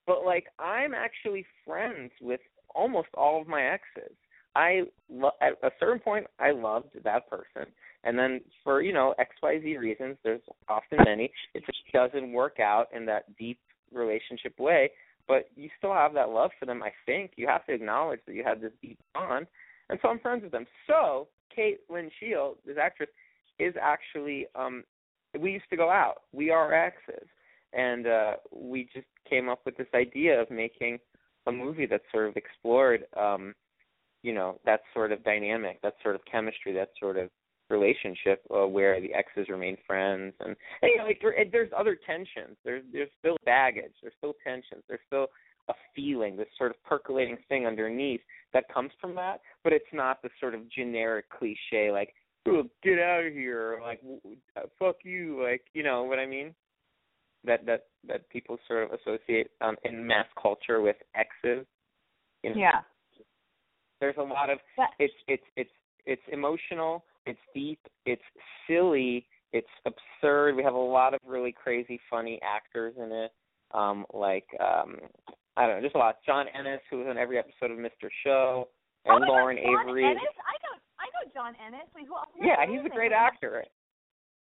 but 0.07 0.25
like 0.25 0.45
I'm 0.59 0.93
actually 0.93 1.45
friends 1.65 2.11
with 2.21 2.39
almost 2.73 3.09
all 3.15 3.41
of 3.41 3.47
my 3.47 3.63
exes. 3.63 4.15
I 4.55 4.83
lo- 5.09 5.31
at 5.41 5.53
a 5.63 5.71
certain 5.79 5.99
point 5.99 6.27
I 6.39 6.51
loved 6.51 6.89
that 7.03 7.29
person, 7.29 7.71
and 8.03 8.17
then 8.17 8.41
for 8.63 8.81
you 8.81 8.93
know 8.93 9.13
X 9.19 9.31
Y 9.41 9.59
Z 9.61 9.77
reasons, 9.77 10.17
there's 10.23 10.41
often 10.69 10.99
many. 11.05 11.31
It 11.53 11.63
just 11.65 11.79
doesn't 11.93 12.31
work 12.31 12.59
out 12.59 12.87
in 12.95 13.05
that 13.07 13.35
deep 13.37 13.59
relationship 13.91 14.59
way. 14.59 14.91
But 15.27 15.49
you 15.55 15.69
still 15.77 15.93
have 15.93 16.13
that 16.13 16.29
love 16.29 16.51
for 16.59 16.65
them. 16.65 16.83
I 16.83 16.91
think 17.05 17.31
you 17.35 17.47
have 17.47 17.65
to 17.65 17.73
acknowledge 17.73 18.19
that 18.27 18.35
you 18.35 18.43
have 18.43 18.61
this 18.61 18.71
deep 18.81 18.99
bond, 19.13 19.47
and 19.89 19.99
so 20.01 20.09
I'm 20.09 20.19
friends 20.19 20.43
with 20.43 20.51
them. 20.51 20.67
So 20.87 21.27
Kate 21.55 21.79
Lyn 21.89 22.11
Sheil, 22.19 22.55
this 22.65 22.77
actress, 22.81 23.09
is 23.59 23.73
actually 23.81 24.47
um 24.55 24.83
we 25.39 25.51
used 25.51 25.69
to 25.69 25.77
go 25.77 25.89
out. 25.89 26.23
We 26.33 26.49
are 26.51 26.73
exes 26.73 27.27
and 27.73 28.07
uh 28.07 28.33
we 28.51 28.89
just 28.93 29.07
came 29.29 29.49
up 29.49 29.61
with 29.65 29.77
this 29.77 29.87
idea 29.93 30.41
of 30.41 30.49
making 30.49 30.99
a 31.47 31.51
movie 31.51 31.85
that 31.85 32.01
sort 32.11 32.27
of 32.27 32.35
explored 32.37 33.05
um 33.17 33.53
you 34.23 34.33
know 34.33 34.59
that 34.65 34.81
sort 34.93 35.11
of 35.11 35.23
dynamic 35.23 35.81
that 35.81 35.95
sort 36.01 36.15
of 36.15 36.21
chemistry 36.29 36.73
that 36.73 36.89
sort 36.99 37.17
of 37.17 37.29
relationship 37.69 38.41
uh, 38.53 38.67
where 38.67 39.01
the 39.01 39.13
exes 39.13 39.49
remain 39.49 39.77
friends 39.87 40.33
and, 40.39 40.55
and 40.81 40.91
you 40.91 40.97
know 40.97 41.05
like 41.05 41.19
there, 41.21 41.35
there's 41.51 41.71
other 41.77 41.97
tensions. 42.05 42.57
There's 42.63 42.83
there's 42.91 43.09
still 43.19 43.37
baggage. 43.45 43.93
There's 44.01 44.13
still 44.17 44.33
tensions. 44.43 44.83
There's 44.87 44.99
still 45.07 45.27
a 45.69 45.73
feeling 45.95 46.37
this 46.37 46.47
sort 46.57 46.71
of 46.71 46.83
percolating 46.83 47.37
thing 47.49 47.65
underneath 47.65 48.21
that 48.53 48.71
comes 48.71 48.91
from 49.01 49.15
that 49.15 49.41
but 49.63 49.73
it's 49.73 49.85
not 49.91 50.21
the 50.21 50.29
sort 50.39 50.53
of 50.53 50.61
generic 50.69 51.25
cliche 51.29 51.91
like 51.91 52.13
oh 52.47 52.63
get 52.83 52.99
out 52.99 53.25
of 53.25 53.33
here 53.33 53.79
like 53.81 53.99
uh, 54.55 54.61
fuck 54.77 54.97
you 55.03 55.41
like 55.43 55.61
you 55.73 55.83
know 55.83 56.03
what 56.03 56.19
i 56.19 56.25
mean? 56.25 56.53
That 57.45 57.65
that 57.65 57.85
that 58.07 58.29
people 58.29 58.57
sort 58.67 58.83
of 58.83 58.99
associate 58.99 59.49
um 59.61 59.75
in 59.83 60.05
mass 60.05 60.27
culture 60.39 60.81
with 60.81 60.97
exes 61.15 61.65
you 62.43 62.51
know? 62.51 62.55
Yeah. 62.55 62.81
there's 63.99 64.17
a 64.17 64.23
lot 64.23 64.51
of 64.51 64.59
it's 64.99 65.13
it's 65.27 65.43
it's 65.55 65.71
it's 66.05 66.21
emotional 66.31 67.03
it's 67.25 67.39
deep 67.53 67.79
it's 68.05 68.21
silly 68.67 69.25
it's 69.53 69.67
absurd 69.85 70.55
we 70.55 70.63
have 70.63 70.73
a 70.73 70.77
lot 70.77 71.13
of 71.13 71.19
really 71.25 71.51
crazy 71.51 71.99
funny 72.09 72.39
actors 72.43 72.93
in 72.97 73.11
it 73.11 73.31
um 73.73 74.05
like 74.13 74.45
um 74.59 74.97
i 75.57 75.65
don't 75.65 75.77
know 75.77 75.81
just 75.81 75.95
a 75.95 75.99
lot 75.99 76.17
john 76.25 76.45
ennis 76.57 76.79
who 76.89 76.97
was 76.99 77.07
on 77.09 77.17
every 77.17 77.37
episode 77.37 77.71
of 77.71 77.77
mr 77.77 78.09
show 78.23 78.67
oh 79.07 79.11
and 79.15 79.21
my 79.21 79.27
lauren 79.27 79.57
God, 79.57 79.63
John 79.65 79.89
avery 79.89 80.05
Ennis? 80.05 80.19
I 80.21 80.55
know 80.63 80.79
I 80.99 81.05
know 81.23 81.31
John 81.33 81.53
Ennis. 81.65 81.87
Wait, 81.95 82.05
who 82.07 82.15
else? 82.15 82.27
yeah 82.41 82.65
he's 82.69 82.85
a 82.85 82.89
great 82.95 83.11
actor 83.11 83.63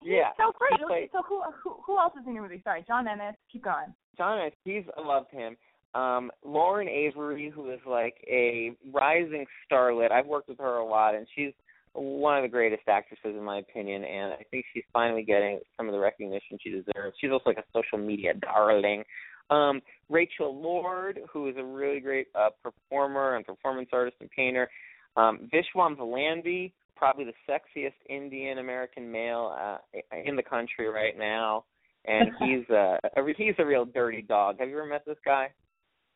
He's 0.02 0.12
yeah 0.14 0.30
so 0.38 0.52
great. 0.58 0.80
played- 0.88 1.10
So 1.12 1.22
who 1.28 1.42
who 1.64 1.76
who 1.86 1.98
else 2.00 2.14
is 2.20 2.26
in 2.28 2.34
your 2.36 2.44
movie? 2.44 2.62
Sorry, 2.64 2.84
John 2.88 3.08
Ennis. 3.08 3.36
Keep 3.52 3.64
going. 3.64 3.94
John, 4.16 4.40
Ennis, 4.40 4.54
he's 4.64 4.84
I 4.96 5.02
loved 5.02 5.32
him. 5.32 5.58
Um, 5.96 6.32
Lauren 6.46 6.88
Avery, 6.88 7.50
who 7.50 7.72
is 7.72 7.80
like 7.88 8.16
a 8.28 8.72
rising 8.94 9.46
starlet. 9.72 10.12
I've 10.12 10.28
worked 10.28 10.50
with 10.50 10.60
her 10.60 10.78
a 10.78 10.86
lot, 10.86 11.16
and 11.16 11.26
she's 11.36 11.52
one 11.98 12.38
of 12.38 12.44
the 12.44 12.50
greatest 12.50 12.84
actresses 12.88 13.36
in 13.38 13.44
my 13.44 13.60
opinion. 13.60 14.04
And 14.04 14.34
I 14.34 14.46
think 14.52 14.66
she's 14.74 14.84
finally 14.94 15.24
getting 15.24 15.60
some 15.76 15.88
of 15.88 15.94
the 15.94 16.00
recognition 16.00 16.58
she 16.62 16.70
deserves. 16.70 17.16
She's 17.20 17.32
also 17.32 17.44
like 17.46 17.58
a 17.58 17.64
social 17.74 17.98
media 17.98 18.34
darling. 18.36 19.04
Um, 19.50 19.82
Rachel 20.10 20.60
Lord, 20.62 21.20
who 21.32 21.48
is 21.48 21.56
a 21.58 21.64
really 21.64 22.00
great 22.00 22.28
uh, 22.36 22.50
performer 22.62 23.36
and 23.36 23.46
performance 23.46 23.90
artist 23.94 24.18
and 24.20 24.30
painter. 24.30 24.70
Um, 25.16 25.50
Vishwam 25.52 25.96
Velandy, 25.96 26.74
probably 26.96 27.26
the 27.26 27.34
sexiest 27.50 27.94
Indian 28.10 28.58
American 28.58 29.12
male 29.12 29.56
uh, 29.60 29.78
in 30.26 30.36
the 30.36 30.44
country 30.44 30.90
right 30.90 31.18
now 31.18 31.64
and 32.08 32.32
he's 32.40 32.70
uh, 32.70 32.98
a 33.16 33.22
he's 33.38 33.54
a 33.60 33.66
real 33.66 33.86
dirty 33.86 34.22
dog. 34.22 34.58
Have 34.60 34.70
you 34.70 34.78
ever 34.78 34.88
met 34.88 35.04
this 35.06 35.18
guy? 35.24 35.50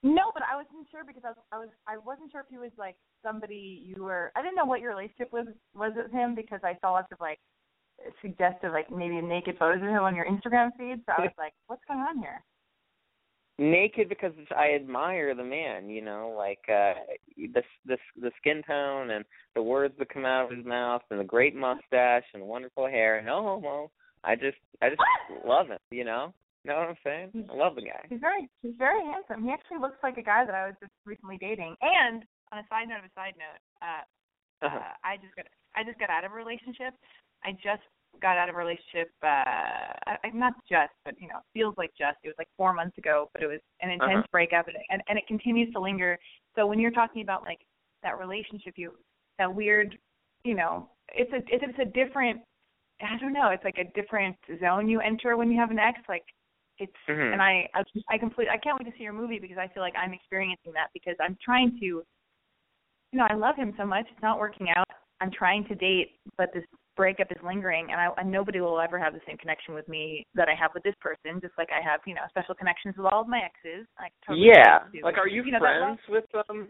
No, 0.04 0.32
but 0.34 0.44
I 0.44 0.56
wasn't 0.56 0.90
sure 0.90 1.04
because 1.06 1.22
I 1.24 1.30
was 1.30 1.38
I 1.52 1.58
was 1.60 1.70
I 1.88 1.98
wasn't 1.98 2.32
sure 2.32 2.42
if 2.42 2.48
he 2.50 2.58
was 2.58 2.72
like 2.78 2.96
somebody 3.24 3.84
you 3.86 4.04
were. 4.04 4.32
I 4.36 4.42
didn't 4.42 4.56
know 4.56 4.66
what 4.66 4.82
your 4.82 4.92
relationship 4.92 5.32
was 5.32 5.48
was 5.76 5.94
with 5.96 6.12
him 6.12 6.34
because 6.34 6.62
I 6.64 6.78
saw 6.82 6.94
lots 6.94 7.12
of 7.12 7.20
like 7.20 7.40
suggestive 8.22 8.72
like 8.72 8.90
maybe 8.90 9.22
naked 9.22 9.58
photos 9.60 9.82
of 9.82 9.90
him 9.90 10.04
on 10.04 10.16
your 10.16 10.26
Instagram 10.26 10.72
feed. 10.78 11.02
So 11.06 11.14
I 11.18 11.22
was 11.22 11.34
like, 11.38 11.54
what's 11.68 11.86
going 11.88 12.00
on 12.00 12.18
here? 12.18 12.44
naked 13.62 14.10
because 14.10 14.34
I 14.58 14.74
admire 14.74 15.36
the 15.36 15.44
man, 15.44 15.88
you 15.88 16.02
know, 16.02 16.34
like 16.36 16.62
uh 16.68 16.94
the 17.38 17.62
the 17.86 17.98
the 18.20 18.32
skin 18.40 18.64
tone 18.66 19.12
and 19.12 19.24
the 19.56 19.62
words 19.62 19.94
that 20.00 20.10
come 20.14 20.26
out 20.26 20.52
of 20.52 20.58
his 20.58 20.66
mouth 20.66 21.04
and 21.12 21.20
the 21.20 21.24
great 21.24 21.56
mustache 21.56 22.24
and 22.34 22.44
wonderful 22.44 22.88
hair. 22.88 23.22
No 23.24 23.44
homo. 23.44 23.92
I 24.24 24.36
just 24.36 24.58
I 24.82 24.90
just 24.90 25.02
love 25.46 25.68
him, 25.68 25.78
you 25.92 26.04
know. 26.04 26.34
Know 26.64 26.78
what 26.78 26.90
I'm 26.90 27.02
saying? 27.04 27.32
I 27.50 27.56
love 27.56 27.76
the 27.76 27.82
guy. 27.82 28.06
He's 28.10 28.20
very 28.20 28.48
he's 28.62 28.76
very 28.78 29.02
handsome. 29.04 29.44
He 29.44 29.52
actually 29.52 29.80
looks 29.80 29.98
like 30.04 30.18
a 30.18 30.22
guy 30.24 30.46
that 30.46 30.54
I 30.54 30.68
was 30.68 30.76
just 30.80 30.92
recently 31.06 31.38
dating. 31.38 31.76
And 31.82 32.24
on 32.52 32.60
a 32.60 32.68
side 32.70 32.88
note 32.88 33.00
of 33.00 33.06
a 33.06 33.14
side 33.16 33.34
note, 33.38 33.60
uh, 33.82 34.66
Uh-huh. 34.66 34.78
uh 34.78 34.94
I 35.04 35.18
just 35.18 35.36
got 35.36 35.46
I 35.76 35.84
just 35.84 35.98
got 36.00 36.10
out 36.12 36.24
of 36.24 36.32
a 36.32 36.36
relationship. 36.36 36.94
I 37.44 37.54
just 37.54 37.82
got 38.22 38.38
out 38.38 38.50
of 38.50 38.56
a 38.56 38.58
relationship 38.60 39.10
uh 39.24 39.98
I, 40.06 40.18
I'm 40.24 40.38
not 40.38 40.54
just, 40.70 40.94
but 41.04 41.16
you 41.20 41.28
know, 41.30 41.40
feels 41.54 41.74
like 41.78 41.92
just. 41.98 42.18
It 42.24 42.28
was 42.28 42.38
like 42.38 42.50
4 42.58 42.74
months 42.74 42.98
ago, 43.00 43.30
but 43.34 43.42
it 43.42 43.48
was 43.48 43.60
an 43.82 43.90
intense 43.90 44.22
Uh-huh. 44.22 44.28
breakup 44.32 44.68
and, 44.68 44.78
and 44.92 45.02
and 45.10 45.18
it 45.18 45.26
continues 45.28 45.74
to 45.74 45.80
linger. 45.80 46.20
So 46.56 46.68
when 46.68 46.78
you're 46.80 46.92
talking 46.92 47.24
about 47.24 47.44
like 47.44 47.62
that 48.04 48.20
relationship 48.20 48.74
you 48.78 48.94
that 49.40 49.50
weird, 49.54 49.98
you 50.44 50.54
know, 50.54 50.90
it's 51.14 51.32
a 51.34 51.38
it's, 51.38 51.64
it's 51.66 51.80
a 51.80 51.86
different 51.86 52.42
I 53.02 53.18
don't 53.18 53.34
know, 53.34 53.50
it's 53.50 53.64
like 53.64 53.80
a 53.80 53.90
different 54.00 54.36
zone 54.60 54.88
you 54.88 55.02
enter 55.02 55.38
when 55.38 55.50
you 55.50 55.60
have 55.60 55.72
an 55.72 55.80
ex 55.80 55.98
like 56.08 56.24
it's 56.78 56.94
Mhm. 57.08 57.34
and 57.34 57.42
I 57.42 57.70
I 57.74 57.84
I 58.10 58.18
complete 58.18 58.48
I 58.50 58.58
can't 58.58 58.80
wait 58.80 58.90
to 58.92 58.98
see 58.98 59.04
your 59.04 59.14
movie 59.14 59.40
because 59.40 59.58
I 59.58 59.68
feel 59.70 59.84
like 59.84 59.96
I'm 59.96 60.14
experiencing 60.14 60.74
that 60.74 60.90
because 60.94 61.16
I'm 61.20 61.38
trying 61.44 61.78
to 61.80 62.06
you 63.12 63.20
know, 63.20 63.28
I 63.30 63.36
love 63.36 63.56
him 63.56 63.74
so 63.78 63.86
much. 63.86 64.06
It's 64.10 64.22
not 64.22 64.40
working 64.40 64.68
out. 64.76 64.88
I'm 65.20 65.32
trying 65.32 65.66
to 65.68 65.76
date, 65.76 66.20
but 66.38 66.50
this 66.54 66.64
breakup 66.98 67.32
is 67.32 67.38
lingering 67.44 67.92
and 67.92 68.02
I 68.02 68.10
and 68.18 68.32
nobody 68.32 68.60
will 68.60 68.80
ever 68.80 69.00
have 69.00 69.14
the 69.14 69.22
same 69.28 69.38
connection 69.38 69.74
with 69.74 69.88
me 69.88 70.26
that 70.36 70.48
I 70.50 70.56
have 70.56 70.72
with 70.74 70.84
this 70.84 70.96
person, 71.00 71.40
just 71.42 71.54
like 71.58 71.70
I 71.72 71.82
have, 71.84 72.02
you 72.06 72.16
know, 72.16 72.22
special 72.30 72.56
connections 72.56 72.96
with 72.98 73.06
all 73.12 73.22
of 73.22 73.28
my 73.28 73.40
exes. 73.40 73.88
Like 74.00 74.14
totally 74.26 74.48
Yeah. 74.48 74.80
Like 75.04 75.18
are 75.18 75.28
you, 75.28 75.44
know, 75.46 75.60
that 75.60 75.60
friends 75.60 76.00
with 76.10 76.26
um 76.50 76.70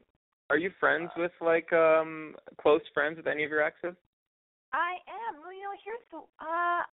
are 0.49 0.57
you 0.57 0.71
friends 0.79 1.09
with 1.15 1.31
like 1.39 1.71
um 1.73 2.35
close 2.59 2.81
friends 2.93 3.17
with 3.17 3.27
any 3.27 3.43
of 3.43 3.49
your 3.49 3.63
exes? 3.63 3.95
I 4.73 4.99
am. 5.07 5.41
Well, 5.41 5.53
you 5.53 5.63
know, 5.63 5.75
here's 5.83 6.05
the 6.11 6.19
uh 6.43 6.83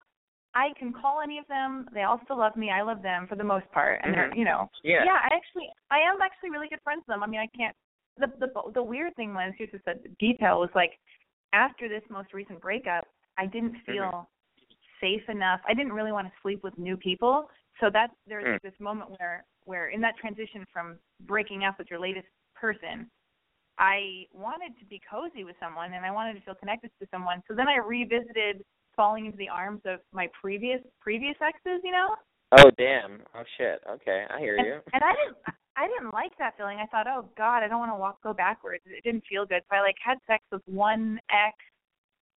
I 0.55 0.73
can 0.78 0.93
call 0.93 1.21
any 1.21 1.38
of 1.38 1.47
them. 1.47 1.88
They 1.93 2.02
all 2.02 2.21
still 2.25 2.38
love 2.38 2.57
me. 2.57 2.71
I 2.71 2.83
love 2.83 3.02
them 3.02 3.26
for 3.28 3.37
the 3.37 3.45
most 3.45 3.71
part. 3.71 4.00
And 4.02 4.14
they're 4.14 4.31
Mhm. 4.31 4.37
you 4.37 4.45
know 4.45 4.71
Yeah. 4.83 5.05
Yeah, 5.05 5.21
I 5.23 5.35
actually 5.35 5.71
I 5.90 6.00
am 6.00 6.21
actually 6.23 6.50
really 6.50 6.69
good 6.69 6.83
friends 6.83 7.00
with 7.00 7.14
them. 7.14 7.23
I 7.23 7.26
mean 7.26 7.40
I 7.40 7.47
can't 7.49 7.76
the 8.17 8.26
the 8.39 8.71
the 8.73 8.82
weird 8.82 9.15
thing 9.17 9.34
was 9.34 9.52
here's 9.56 9.71
just 9.71 9.87
a 9.87 9.95
detail 10.19 10.61
was 10.61 10.75
like 10.75 10.99
after 11.52 11.89
this 11.89 12.02
most 12.11 12.32
recent 12.34 12.61
breakup, 12.61 13.06
I 13.39 13.47
didn't 13.47 13.76
feel 13.87 14.28
safe 15.00 15.26
enough. 15.28 15.61
I 15.67 15.75
didn't 15.75 15.93
really 15.93 16.13
want 16.13 16.26
to 16.26 16.32
sleep 16.43 16.63
with 16.63 16.76
new 16.76 16.97
people. 16.97 17.50
So 17.80 17.89
that 17.91 18.11
there's 18.26 18.45
Mm. 18.45 18.52
like 18.54 18.63
this 18.63 18.80
moment 18.80 19.11
where 19.19 19.45
where 19.65 19.89
in 19.89 20.00
that 20.00 20.17
transition 20.17 20.65
from 20.73 20.99
breaking 21.21 21.65
up 21.65 21.78
with 21.78 21.91
your 21.91 22.00
latest 22.00 22.26
person, 22.54 23.08
I 23.78 24.26
wanted 24.32 24.76
to 24.78 24.84
be 24.87 24.99
cozy 25.08 25.45
with 25.45 25.56
someone 25.61 25.93
and 25.93 26.04
I 26.04 26.11
wanted 26.11 26.34
to 26.34 26.41
feel 26.41 26.56
connected 26.56 26.91
to 27.00 27.06
someone. 27.11 27.43
So 27.47 27.54
then 27.54 27.69
I 27.69 27.76
revisited 27.76 28.65
falling 28.99 29.26
into 29.26 29.39
the 29.39 29.49
arms 29.49 29.80
of 29.87 30.00
my 30.13 30.28
previous 30.39 30.80
previous 31.00 31.37
exes, 31.41 31.80
you 31.84 31.93
know? 31.93 32.17
Oh 32.58 32.71
damn. 32.76 33.21
Oh 33.34 33.45
shit. 33.56 33.80
Okay, 33.89 34.25
I 34.28 34.41
hear 34.41 34.56
And, 34.56 34.67
you. 34.67 34.75
and 34.93 35.02
I 35.04 35.13
didn't 35.15 35.37
I 35.76 35.87
didn't 35.87 36.13
like 36.13 36.32
that 36.41 36.56
feeling. 36.58 36.78
I 36.82 36.87
thought, 36.87 37.06
"Oh 37.06 37.28
god, 37.39 37.63
I 37.63 37.69
don't 37.69 37.78
want 37.78 37.93
to 37.93 37.97
walk 37.97 38.21
go 38.23 38.32
backwards." 38.34 38.82
It 38.87 39.04
didn't 39.04 39.23
feel 39.28 39.47
good. 39.47 39.63
So 39.71 39.76
I 39.76 39.80
like 39.80 39.95
had 40.04 40.19
sex 40.26 40.43
with 40.50 40.63
one 40.67 41.21
ex 41.30 41.54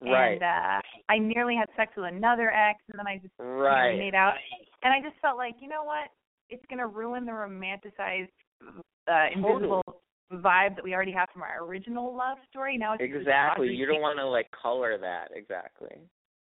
Right. 0.03 0.33
and 0.33 0.43
uh 0.43 0.81
I 1.09 1.17
nearly 1.17 1.55
had 1.55 1.69
sex 1.75 1.93
with 1.97 2.05
another 2.05 2.51
ex 2.51 2.79
and 2.89 2.99
then 2.99 3.07
I 3.07 3.17
just 3.17 3.33
you 3.39 3.45
know, 3.45 3.51
Right. 3.61 3.97
made 3.97 4.15
out. 4.15 4.33
And 4.83 4.93
I 4.93 5.01
just 5.01 5.19
felt 5.21 5.37
like, 5.37 5.55
you 5.59 5.67
know 5.67 5.83
what? 5.83 6.09
It's 6.49 6.65
going 6.69 6.79
to 6.79 6.87
ruin 6.87 7.25
the 7.25 7.31
romanticized 7.31 8.29
uh 9.07 9.27
invisible 9.33 9.81
vibe 10.33 10.75
that 10.75 10.83
we 10.83 10.93
already 10.93 11.11
have 11.11 11.29
from 11.33 11.41
our 11.41 11.63
original 11.63 12.15
love 12.15 12.37
story. 12.49 12.77
Now 12.77 12.93
it's 12.93 13.03
Exactly. 13.03 13.69
You 13.69 13.85
don't 13.85 14.01
want 14.01 14.17
to 14.19 14.25
like 14.27 14.49
color 14.51 14.97
that. 14.97 15.29
Exactly. 15.35 15.97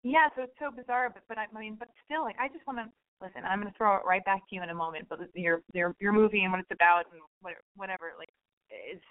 Yeah, 0.07 0.29
so 0.37 0.43
it's 0.43 0.55
so 0.61 0.71
bizarre, 0.71 1.11
but 1.11 1.25
but 1.29 1.37
I, 1.37 1.47
I 1.53 1.59
mean, 1.59 1.75
but 1.77 1.89
still, 2.05 2.23
like 2.23 2.37
I 2.39 2.47
just 2.47 2.65
want 2.65 2.79
to 2.79 2.87
listen. 3.21 3.43
I'm 3.43 3.59
going 3.61 3.73
to 3.73 3.77
throw 3.77 3.97
it 3.97 4.07
right 4.07 4.25
back 4.25 4.47
to 4.49 4.55
you 4.55 4.63
in 4.63 4.71
a 4.71 4.75
moment. 4.75 5.09
But 5.09 5.19
your 5.35 5.63
your 5.75 5.97
your 5.99 6.13
movie 6.13 6.43
and 6.45 6.53
what 6.53 6.61
it's 6.61 6.71
about 6.71 7.11
and 7.11 7.21
what, 7.43 7.55
whatever, 7.75 8.13
like, 8.17 8.29
is 8.71 9.03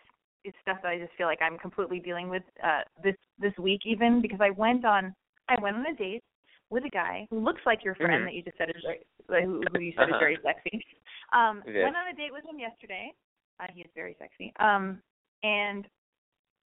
is 0.45 0.53
stuff 0.61 0.77
that 0.83 0.89
I 0.89 0.97
just 0.97 1.11
feel 1.17 1.27
like 1.27 1.41
I'm 1.41 1.57
completely 1.57 1.99
dealing 1.99 2.29
with 2.29 2.43
uh 2.63 2.87
this 3.03 3.15
this 3.37 3.51
week 3.59 3.81
even 3.83 4.21
because 4.21 4.39
I 4.39 4.51
went 4.51 4.85
on 4.85 5.13
I 5.49 5.59
went 5.61 5.75
on 5.75 5.85
a 5.85 5.93
date 5.95 6.23
with 6.69 6.85
a 6.85 6.89
guy 6.89 7.27
who 7.29 7.43
looks 7.43 7.61
like 7.65 7.83
your 7.83 7.95
friend 7.95 8.21
Mhm. 8.23 8.25
that 8.27 8.33
you 8.33 8.43
just 8.43 8.57
said 8.57 8.69
is 8.69 8.81
very 8.81 9.43
who, 9.43 9.63
who 9.73 9.79
you 9.79 9.91
said 9.97 10.07
is 10.07 10.15
Uh-huh. 10.15 10.19
very 10.19 10.37
sexy. 10.43 10.85
Um, 11.33 11.61
Yes. 11.67 11.83
went 11.83 11.97
on 11.97 12.07
a 12.07 12.13
date 12.15 12.31
with 12.31 12.45
him 12.45 12.57
yesterday. 12.57 13.11
Uh, 13.59 13.67
he 13.73 13.81
is 13.81 13.91
very 13.95 14.15
sexy. 14.17 14.53
Um, 14.59 15.01
and 15.43 15.89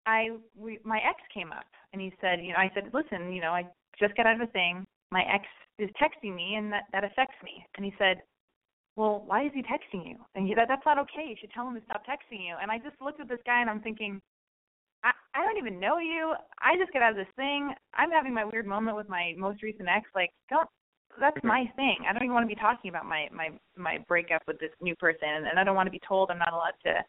I 0.06 0.38
we, 0.56 0.78
my 0.84 1.00
ex 1.00 1.18
came 1.34 1.52
up 1.52 1.66
and 1.94 2.02
he 2.02 2.14
said, 2.22 2.44
you 2.44 2.54
know, 2.54 2.60
I 2.60 2.70
said, 2.76 2.94
listen, 2.94 3.34
you 3.34 3.42
know, 3.42 3.54
I 3.56 3.66
just 4.00 4.16
got 4.16 4.26
out 4.26 4.42
of 4.42 4.48
a 4.48 4.52
thing. 4.52 4.86
My 5.12 5.24
ex 5.24 5.46
is 5.78 5.90
texting 6.02 6.36
me 6.36 6.56
and 6.56 6.72
that 6.72 6.84
that 6.92 7.04
affects 7.04 7.36
me. 7.44 7.66
And 7.76 7.86
he 7.86 7.94
said, 7.98 8.22
well, 8.96 9.24
why 9.26 9.46
is 9.46 9.52
he 9.54 9.62
texting 9.64 10.08
you? 10.08 10.18
And 10.36 10.48
he, 10.48 10.54
that 10.56 10.68
that's 10.68 10.86
not 10.86 11.00
okay. 11.00 11.26
You 11.30 11.36
should 11.40 11.52
tell 11.52 11.68
him 11.68 11.76
to 11.76 11.82
stop 11.86 12.04
texting 12.06 12.46
you. 12.46 12.56
And 12.62 12.70
I 12.72 12.78
just 12.78 13.00
looked 13.02 13.20
at 13.22 13.30
this 13.30 13.40
guy 13.46 13.62
and 13.62 13.70
I'm 13.70 13.82
thinking, 13.82 14.22
I 15.04 15.12
I 15.34 15.44
don't 15.46 15.58
even 15.58 15.80
know 15.80 16.00
you. 16.00 16.34
I 16.60 16.76
just 16.78 16.92
got 16.92 17.02
out 17.02 17.12
of 17.12 17.18
this 17.18 17.34
thing. 17.36 17.74
I'm 17.94 18.12
having 18.12 18.34
my 18.34 18.44
weird 18.46 18.68
moment 18.68 18.98
with 18.98 19.08
my 19.08 19.34
most 19.38 19.64
recent 19.64 19.88
ex. 19.88 20.06
Like, 20.14 20.32
don't. 20.50 20.68
That's 21.20 21.38
Mhm. 21.38 21.46
my 21.46 21.66
thing. 21.76 21.98
I 22.08 22.14
don't 22.14 22.24
even 22.24 22.34
want 22.34 22.44
to 22.48 22.56
be 22.56 22.60
talking 22.60 22.90
about 22.90 23.06
my 23.06 23.28
my 23.32 23.50
my 23.78 23.98
breakup 24.08 24.44
with 24.48 24.60
this 24.60 24.72
new 24.82 24.96
person, 24.96 25.48
and, 25.48 25.58
I 25.60 25.64
don't 25.64 25.76
want 25.76 25.88
to 25.88 25.92
be 25.92 26.02
told 26.08 26.30
I'm 26.30 26.38
not 26.38 26.54
allowed 26.54 26.78
to. 26.84 27.04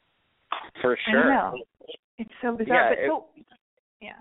For 0.80 0.96
sure. 1.10 1.30
know. 1.32 1.58
It's 2.18 2.30
so 2.42 2.56
bizarre, 2.56 2.76
Yeah, 2.76 2.88
but 2.90 2.98
it- 2.98 3.08
so 3.08 3.26
yeah. 4.00 4.16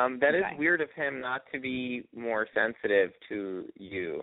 Um, 0.00 0.18
that 0.20 0.34
is 0.34 0.44
Okay. 0.44 0.56
weird 0.56 0.80
of 0.80 0.90
him 0.92 1.20
not 1.20 1.42
to 1.52 1.58
be 1.60 2.04
more 2.14 2.46
sensitive 2.54 3.12
to 3.28 3.70
you, 3.76 4.22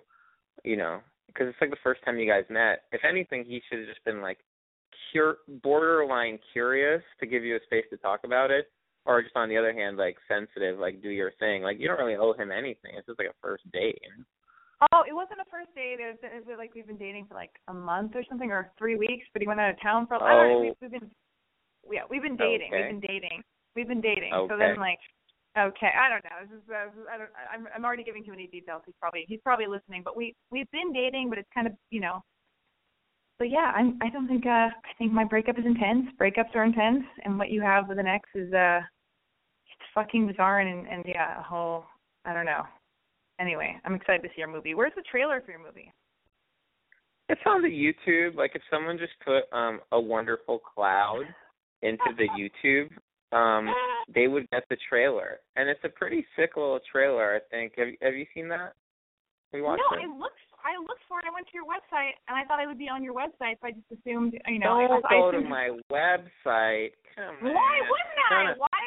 you 0.64 0.76
know, 0.76 1.02
because 1.28 1.48
it's 1.48 1.62
like 1.62 1.70
the 1.70 1.84
first 1.84 2.02
time 2.04 2.18
you 2.18 2.26
guys 2.26 2.46
met. 2.50 2.86
If 2.92 3.04
anything, 3.06 3.46
he 3.46 3.62
should 3.68 3.80
have 3.80 3.88
just 3.88 4.04
been 4.04 4.22
like 4.22 4.40
cur- 5.14 5.40
borderline 5.62 6.40
curious 6.54 7.04
to 7.20 7.26
give 7.26 7.44
you 7.44 7.56
a 7.56 7.60
space 7.64 7.86
to 7.92 7.98
talk 7.98 8.22
about 8.24 8.50
it, 8.52 8.72
or 9.06 9.22
just 9.22 9.36
on 9.36 9.50
the 9.50 9.58
other 9.58 9.74
hand, 9.74 9.98
like 9.98 10.18
sensitive, 10.28 10.80
like 10.80 11.02
do 11.02 11.10
your 11.10 11.32
thing. 11.40 11.64
Like 11.64 11.80
you 11.80 11.88
don't 11.88 12.00
really 12.00 12.16
owe 12.16 12.34
him 12.34 12.52
anything. 12.52 12.94
It's 12.96 13.08
just 13.08 13.20
like 13.20 13.30
a 13.30 13.42
first 13.42 13.70
date. 13.72 14.00
You 14.02 14.10
know? 14.18 14.24
Oh, 14.94 15.04
it 15.10 15.14
wasn't 15.14 15.42
a 15.42 15.50
first 15.50 15.74
date. 15.76 16.00
It 16.00 16.08
was, 16.12 16.20
it 16.24 16.46
was 16.48 16.58
like 16.58 16.74
we've 16.76 16.88
been 16.88 16.98
dating 16.98 17.26
for 17.28 17.36
like 17.36 17.52
a 17.68 17.74
month 17.74 18.14
or 18.16 18.24
something, 18.30 18.52
or 18.52 18.72
three 18.78 18.96
weeks. 18.96 19.26
But 19.34 19.42
he 19.42 19.48
went 19.48 19.60
out 19.60 19.72
of 19.72 19.82
town 19.82 20.08
for. 20.08 20.16
I 20.16 20.34
don't 20.34 20.50
know. 20.50 20.58
Oh. 20.58 20.62
We've, 20.62 20.92
we've 20.92 21.02
been, 21.02 21.12
yeah, 21.92 22.06
we've 22.10 22.22
been 22.22 22.38
dating. 22.38 22.70
Okay. 22.74 22.82
We've 22.84 23.02
been 23.02 23.08
dating. 23.08 23.44
We've 23.76 23.88
been 23.88 24.02
dating. 24.02 24.32
So 24.50 24.58
then, 24.58 24.78
like, 24.78 25.00
okay, 25.58 25.90
I 25.98 26.10
don't 26.10 26.24
know. 26.24 26.38
This 26.42 26.58
is, 26.58 26.70
uh, 26.70 27.12
I 27.12 27.18
don't. 27.18 27.30
I'm, 27.52 27.68
I'm 27.76 27.86
already 27.86 28.04
giving 28.04 28.24
too 28.24 28.32
many 28.32 28.48
details. 28.48 28.82
He's 28.86 28.96
probably, 29.00 29.26
he's 29.28 29.40
probably 29.44 29.68
listening. 29.68 30.02
But 30.04 30.16
we, 30.16 30.36
we've 30.52 30.70
been 30.72 30.94
dating, 30.94 31.30
but 31.30 31.38
it's 31.38 31.50
kind 31.54 31.68
of, 31.68 31.74
you 31.90 32.02
know. 32.02 32.22
But 33.40 33.50
yeah, 33.50 33.72
I'm. 33.76 34.00
I 34.02 34.10
don't 34.10 34.28
think. 34.28 34.46
Uh, 34.46 34.70
I 34.70 34.94
think 34.98 35.12
my 35.12 35.24
breakup 35.24 35.60
is 35.60 35.66
intense. 35.66 36.08
Breakups 36.20 36.56
are 36.56 36.64
intense, 36.64 37.04
and 37.24 37.38
what 37.38 37.50
you 37.50 37.62
have 37.62 37.88
with 37.88 38.00
an 38.00 38.08
ex 38.08 38.28
is, 38.34 38.52
uh, 38.54 38.80
it's 38.80 39.90
fucking 39.94 40.28
bizarre 40.28 40.60
and 40.60 40.88
and 40.88 41.04
yeah, 41.06 41.40
a 41.40 41.44
whole. 41.44 41.86
I 42.26 42.34
don't 42.34 42.46
know. 42.46 42.64
Anyway, 43.40 43.76
I'm 43.86 43.94
excited 43.94 44.24
to 44.24 44.30
see 44.30 44.40
your 44.40 44.48
movie. 44.48 44.74
Where's 44.74 44.94
the 44.96 45.04
trailer 45.10 45.42
for 45.46 45.52
your 45.52 45.64
movie? 45.64 45.94
It's 47.30 47.42
on 47.46 47.62
the 47.62 47.70
YouTube. 47.70 48.36
Like 48.36 48.52
if 48.56 48.62
someone 48.72 48.98
just 48.98 49.14
put 49.24 49.44
um 49.56 49.82
a 49.92 50.00
wonderful 50.00 50.60
cloud 50.60 51.24
into 51.84 52.14
the 52.18 52.28
YouTube, 52.66 52.90
um 53.32 53.68
they 54.14 54.28
would 54.28 54.50
get 54.52 54.64
the 54.70 54.78
trailer. 54.90 55.40
And 55.56 55.70
it's 55.70 55.84
a 55.84 55.90
pretty 55.90 56.26
sick 56.36 56.52
little 56.56 56.80
trailer, 56.92 57.36
I 57.36 57.40
think. 57.52 57.74
Have 57.78 57.88
you 57.90 57.98
have 58.02 58.16
you 58.16 58.26
seen 58.34 58.48
that? 58.50 58.74
You 59.54 59.64
watched 59.64 59.82
no, 59.92 59.98
it? 59.98 60.04
it 60.04 60.20
looks. 60.20 60.40
I 60.64 60.76
looked 60.82 61.04
for 61.08 61.20
it. 61.20 61.26
I 61.28 61.34
went 61.34 61.48
to 61.48 61.54
your 61.56 61.64
website, 61.64 62.20
and 62.28 62.36
I 62.36 62.44
thought 62.44 62.60
I 62.60 62.68
would 62.68 62.78
be 62.78 62.90
on 62.90 63.02
your 63.02 63.14
website, 63.14 63.56
so 63.62 63.68
I 63.68 63.72
just 63.72 63.88
assumed, 63.88 64.34
you 64.48 64.60
know. 64.60 64.76
Don't 64.86 65.06
I, 65.06 65.16
I 65.16 65.20
go 65.20 65.32
to 65.32 65.38
assumed, 65.38 65.50
my 65.50 65.72
website. 65.92 66.92
Come 67.16 67.48
on. 67.48 67.54
Why 67.54 67.80
wouldn't 67.88 68.20
I? 68.32 68.54
Why? 68.58 68.80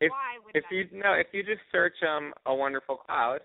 If 0.00 0.10
why 0.10 0.38
would 0.44 0.56
if 0.56 0.64
I? 0.70 0.74
you 0.74 0.84
no, 0.92 1.12
if 1.12 1.26
you 1.32 1.42
just 1.42 1.60
search 1.72 1.94
um 2.08 2.32
a 2.46 2.54
wonderful 2.54 2.96
cloud 2.96 3.40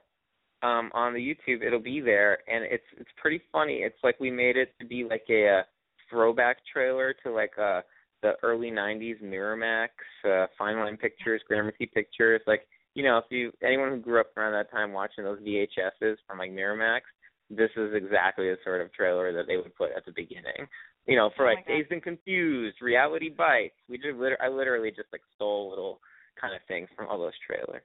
um 0.62 0.92
on 0.94 1.14
the 1.14 1.20
YouTube, 1.20 1.66
it'll 1.66 1.80
be 1.80 2.00
there 2.00 2.40
and 2.48 2.64
it's 2.64 2.84
it's 3.00 3.10
pretty 3.18 3.42
funny. 3.52 3.78
It's 3.78 3.98
like 4.04 4.20
we 4.20 4.32
made 4.32 4.56
it 4.56 4.70
to 4.80 4.86
be 4.86 5.04
like 5.04 5.26
a, 5.30 5.60
uh 5.60 5.62
throwback 6.10 6.58
trailer 6.72 7.16
to 7.24 7.32
like 7.32 7.54
uh 7.60 7.82
the 8.24 8.34
early 8.42 8.72
90s 8.72 9.22
Miramax, 9.22 9.90
uh 10.26 10.48
Fine 10.58 10.78
Line 10.78 10.98
Pictures, 10.98 11.42
Gramercy 11.48 11.86
Pictures 11.86 12.42
like 12.48 12.68
you 12.96 13.04
know, 13.04 13.18
if 13.18 13.26
you 13.30 13.52
anyone 13.64 13.90
who 13.90 13.98
grew 13.98 14.20
up 14.20 14.36
around 14.38 14.54
that 14.54 14.72
time 14.72 14.94
watching 14.94 15.24
those 15.24 15.40
VHSs 15.40 16.18
from 16.28 16.38
like 16.38 16.52
Miramax, 16.52 17.02
this 17.50 17.72
is 17.76 17.94
exactly 17.94 18.50
the 18.50 18.58
sort 18.64 18.82
of 18.82 18.94
trailer 18.94 19.34
that 19.34 19.48
they 19.48 19.58
would 19.58 19.76
put 19.76 19.92
at 19.96 20.06
the 20.06 20.14
beginning. 20.16 20.70
You 21.06 21.18
know, 21.18 21.32
for 21.36 21.50
Oh 21.50 21.54
like. 21.54 21.68
Dazed 21.68 21.92
and 21.92 22.02
Confused, 22.02 22.78
Reality 22.82 23.30
Bites. 23.30 23.76
We 23.90 23.98
did. 23.98 24.16
Liter- 24.16 24.42
I 24.42 24.48
literally 24.48 24.90
just 24.90 25.10
like 25.12 25.22
stole 25.36 25.70
little 25.70 26.00
kind 26.40 26.56
of 26.56 26.62
things 26.68 26.88
from 26.96 27.08
all 27.08 27.20
those 27.20 27.36
trailers. 27.46 27.84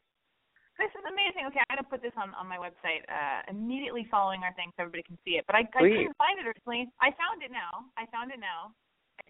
This 0.79 0.95
is 0.95 1.03
amazing. 1.03 1.51
Okay, 1.51 1.59
I'm 1.67 1.75
gonna 1.75 1.91
put 1.91 1.99
this 1.99 2.15
on 2.15 2.31
on 2.39 2.47
my 2.47 2.55
website 2.55 3.03
uh, 3.11 3.43
immediately 3.51 4.07
following 4.07 4.47
our 4.47 4.55
thing 4.55 4.71
so 4.77 4.87
everybody 4.87 5.03
can 5.03 5.19
see 5.27 5.35
it. 5.35 5.45
But 5.51 5.59
I, 5.59 5.67
I 5.67 5.83
couldn't 5.83 6.15
find 6.15 6.39
it 6.39 6.47
originally. 6.47 6.87
I 7.03 7.11
found 7.19 7.43
it 7.43 7.51
now. 7.51 7.91
I 7.99 8.07
found 8.15 8.31
it 8.31 8.39
now. 8.39 8.71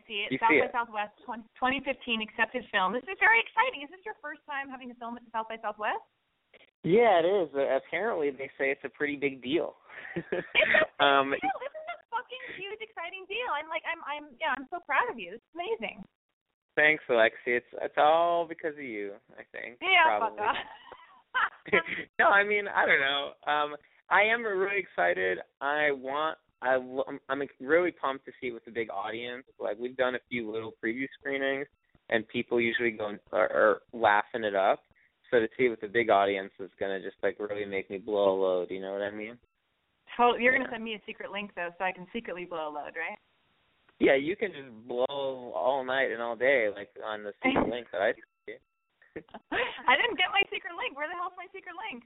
See 0.08 0.24
it. 0.24 0.32
You 0.32 0.40
South 0.40 0.50
see 0.50 0.64
by 0.64 0.72
it. 0.72 0.72
Southwest 0.72 1.14
20, 1.28 1.44
2015 1.84 2.24
accepted 2.24 2.64
film. 2.72 2.96
This 2.96 3.04
is 3.04 3.20
very 3.20 3.44
exciting. 3.44 3.84
Is 3.84 3.92
this 3.92 4.00
your 4.08 4.16
first 4.24 4.40
time 4.48 4.72
having 4.72 4.88
a 4.88 4.96
film 4.96 5.20
at 5.20 5.22
the 5.22 5.30
South 5.30 5.52
by 5.52 5.60
Southwest? 5.60 6.00
Yeah, 6.80 7.20
it 7.20 7.28
is. 7.28 7.52
Uh, 7.52 7.76
apparently, 7.76 8.32
they 8.32 8.48
say 8.56 8.72
it's 8.72 8.82
a 8.88 8.92
pretty 8.92 9.20
big 9.20 9.44
deal. 9.44 9.76
It's 10.16 10.24
a 10.32 10.40
um, 11.04 11.36
deal. 11.36 11.58
This 11.60 11.74
is 11.76 11.86
a 11.92 11.98
fucking 12.08 12.44
huge, 12.56 12.80
exciting 12.80 13.28
deal. 13.28 13.52
I'm 13.52 13.68
like, 13.68 13.84
I'm, 13.84 14.00
I'm, 14.08 14.32
yeah, 14.40 14.56
I'm 14.56 14.64
so 14.72 14.80
proud 14.88 15.12
of 15.12 15.20
you. 15.20 15.36
This 15.36 15.44
is 15.44 15.52
amazing. 15.52 16.00
thanks, 16.72 17.04
Alexi. 17.10 17.60
It's 17.60 17.72
it's 17.82 17.98
all 18.00 18.48
because 18.48 18.72
of 18.78 18.86
you. 18.86 19.12
I 19.36 19.44
think. 19.52 19.76
Yeah, 19.82 20.16
probably. 20.16 20.40
fuck 20.40 20.56
off. 20.56 21.84
no, 22.18 22.26
I 22.32 22.44
mean 22.44 22.64
I 22.64 22.86
don't 22.86 23.04
know. 23.04 23.36
Um, 23.44 23.76
I 24.08 24.22
am 24.22 24.42
really 24.42 24.78
excited. 24.80 25.38
I 25.60 25.90
want. 25.92 26.38
I 26.62 26.74
I'm- 26.74 27.20
I'm 27.28 27.42
really 27.60 27.92
pumped 27.92 28.24
to 28.26 28.32
see 28.40 28.48
it 28.48 28.52
with 28.52 28.66
a 28.66 28.70
big 28.70 28.90
audience. 28.90 29.44
Like 29.58 29.78
we've 29.78 29.96
done 29.96 30.14
a 30.14 30.20
few 30.28 30.50
little 30.50 30.74
preview 30.82 31.06
screenings, 31.18 31.66
and 32.10 32.26
people 32.28 32.60
usually 32.60 32.90
go 32.90 33.08
and- 33.08 33.20
are, 33.32 33.50
are 33.52 33.82
laughing 33.92 34.44
it 34.44 34.54
up. 34.54 34.82
So 35.30 35.38
to 35.40 35.48
see 35.56 35.66
it 35.66 35.70
with 35.70 35.82
a 35.82 35.88
big 35.88 36.10
audience 36.10 36.52
is 36.58 36.70
gonna 36.80 37.00
just 37.00 37.16
like 37.22 37.38
really 37.38 37.64
make 37.64 37.90
me 37.90 37.98
blow 37.98 38.32
a 38.32 38.36
load. 38.40 38.70
You 38.70 38.80
know 38.80 38.92
what 38.92 39.02
I 39.02 39.10
mean? 39.10 39.38
Totally. 40.16 40.42
You're 40.42 40.52
Yeah. 40.54 40.60
gonna 40.60 40.70
send 40.72 40.84
me 40.84 40.94
a 40.94 41.02
secret 41.06 41.30
link 41.30 41.54
though, 41.54 41.70
so 41.78 41.84
I 41.84 41.92
can 41.92 42.06
secretly 42.12 42.44
blow 42.44 42.68
a 42.68 42.72
load, 42.72 42.96
right? 42.96 43.18
Yeah, 44.00 44.14
you 44.14 44.36
can 44.36 44.52
just 44.52 44.70
blow 44.88 45.52
all 45.54 45.84
night 45.84 46.10
and 46.12 46.22
all 46.22 46.36
day, 46.36 46.68
like 46.70 46.90
on 47.04 47.22
the 47.24 47.34
secret 47.44 47.68
link 47.68 47.90
that 47.92 48.00
I. 48.02 48.14
I 49.86 49.96
didn't 49.96 50.16
get 50.16 50.30
my 50.30 50.42
secret 50.52 50.74
link. 50.78 50.96
Where 50.96 51.08
the 51.08 51.14
hell's 51.14 51.34
my 51.36 51.46
secret 51.52 51.74
link? 51.90 52.04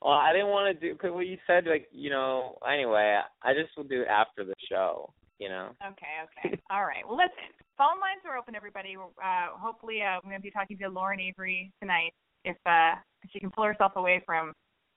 Well, 0.00 0.14
I 0.14 0.32
didn't 0.32 0.48
want 0.48 0.78
to 0.78 0.86
do 0.86 0.94
because 0.94 1.12
what 1.12 1.26
you 1.26 1.38
said, 1.46 1.64
like 1.66 1.88
you 1.90 2.10
know. 2.10 2.58
Anyway, 2.66 3.18
I 3.42 3.54
just 3.54 3.76
will 3.76 3.84
do 3.84 4.02
it 4.02 4.08
after 4.08 4.44
the 4.44 4.54
show. 4.70 5.12
You 5.38 5.48
know. 5.48 5.70
Okay, 5.82 6.46
okay. 6.46 6.60
All 6.70 6.84
right. 6.84 7.06
Well, 7.06 7.16
let's. 7.16 7.34
Phone 7.76 8.00
lines 8.00 8.22
are 8.26 8.36
open, 8.36 8.56
everybody. 8.56 8.96
Uh, 8.96 9.56
hopefully, 9.56 10.00
uh, 10.02 10.18
I'm 10.18 10.22
going 10.24 10.34
to 10.34 10.40
be 10.40 10.50
talking 10.50 10.76
to 10.78 10.88
Lauren 10.88 11.20
Avery 11.20 11.72
tonight. 11.80 12.12
If 12.44 12.56
uh, 12.66 12.94
she 13.32 13.38
can 13.38 13.50
pull 13.50 13.64
herself 13.64 13.92
away 13.94 14.22
from 14.26 14.52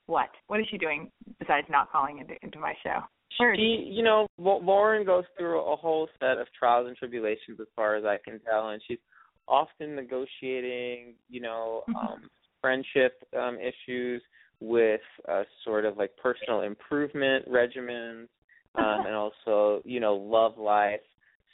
what? 0.08 0.30
What 0.48 0.60
is 0.60 0.66
she 0.70 0.78
doing 0.78 1.10
besides 1.40 1.68
not 1.70 1.92
calling 1.92 2.20
into 2.20 2.34
into 2.44 2.60
my 2.60 2.74
show? 2.84 3.00
Is 3.40 3.58
She, 3.58 3.88
you 3.90 4.04
know, 4.04 4.28
Lauren 4.38 5.06
goes 5.06 5.24
through 5.38 5.62
a 5.62 5.76
whole 5.76 6.10
set 6.20 6.38
of 6.38 6.48
trials 6.58 6.88
and 6.88 6.98
tribulations, 6.98 7.60
as 7.60 7.68
far 7.76 7.96
as 7.96 8.04
I 8.04 8.18
can 8.24 8.40
tell, 8.42 8.70
and 8.70 8.82
she's 8.88 9.00
often 9.48 9.96
negotiating, 9.96 11.16
you 11.30 11.42
know, 11.42 11.84
Mhm. 11.88 11.96
um, 11.96 12.30
friendship 12.62 13.24
um, 13.34 13.58
issues 13.60 14.22
with 14.62 15.02
uh, 15.28 15.44
sort 15.66 15.86
of 15.86 15.98
like 15.98 16.12
personal 16.16 16.62
improvement 16.62 17.50
regimens, 17.50 18.28
um, 18.76 19.06
and 19.06 19.16
also, 19.16 19.82
you 19.84 20.00
know, 20.00 20.16
love 20.16 20.58
life. 20.58 21.02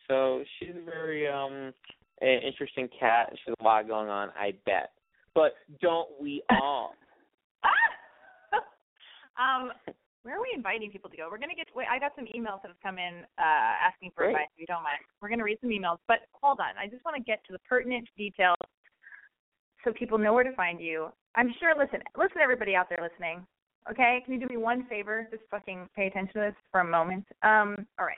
So 0.08 0.44
she's 0.60 0.76
a 0.78 0.86
very 0.86 1.28
um 1.28 1.74
an 2.22 2.40
interesting 2.46 2.90
cat, 3.00 3.28
and 3.30 3.40
she 3.44 3.54
a 3.60 3.64
lot 3.64 3.88
going 3.88 4.10
on, 4.10 4.30
I 4.38 4.54
bet. 4.66 4.92
But 5.34 5.56
don't 5.82 6.10
we 6.20 6.44
all? 6.50 6.94
um, 9.40 9.72
where 10.24 10.36
are 10.38 10.42
we 10.42 10.52
inviting 10.56 10.92
people 10.92 11.10
to 11.10 11.18
go? 11.18 11.28
We're 11.32 11.38
gonna 11.38 11.56
get. 11.56 11.68
Wait, 11.76 11.88
I 11.90 12.00
got 12.00 12.12
some 12.16 12.26
emails 12.26 12.62
that 12.62 12.70
have 12.70 12.82
come 12.84 12.98
in 12.98 13.24
uh, 13.40 13.74
asking 13.88 14.12
for 14.16 14.24
Great. 14.26 14.36
advice. 14.36 14.48
If 14.56 14.62
you 14.62 14.68
don't 14.68 14.84
mind, 14.84 15.00
we're 15.22 15.30
gonna 15.30 15.44
read 15.44 15.60
some 15.62 15.70
emails. 15.70 15.98
But 16.08 16.28
hold 16.34 16.60
on, 16.60 16.76
I 16.78 16.88
just 16.88 17.06
want 17.06 17.16
to 17.16 17.24
get 17.24 17.46
to 17.48 17.54
the 17.54 17.60
pertinent 17.60 18.10
details 18.18 18.58
so 19.84 19.94
people 19.94 20.18
know 20.18 20.34
where 20.34 20.44
to 20.44 20.54
find 20.56 20.80
you. 20.80 21.08
I'm 21.36 21.54
sure. 21.60 21.74
Listen, 21.78 22.00
listen, 22.18 22.42
everybody 22.42 22.76
out 22.76 22.88
there 22.90 23.00
listening. 23.02 23.46
Okay, 23.90 24.22
can 24.26 24.34
you 24.34 24.40
do 24.40 24.48
me 24.50 24.58
one 24.58 24.86
favor? 24.88 25.28
Just 25.32 25.44
fucking 25.50 25.88
pay 25.96 26.08
attention 26.08 26.34
to 26.34 26.40
this 26.40 26.56
for 26.72 26.82
a 26.82 26.86
moment. 26.88 27.26
Um, 27.44 27.88
all 28.00 28.06
right. 28.06 28.18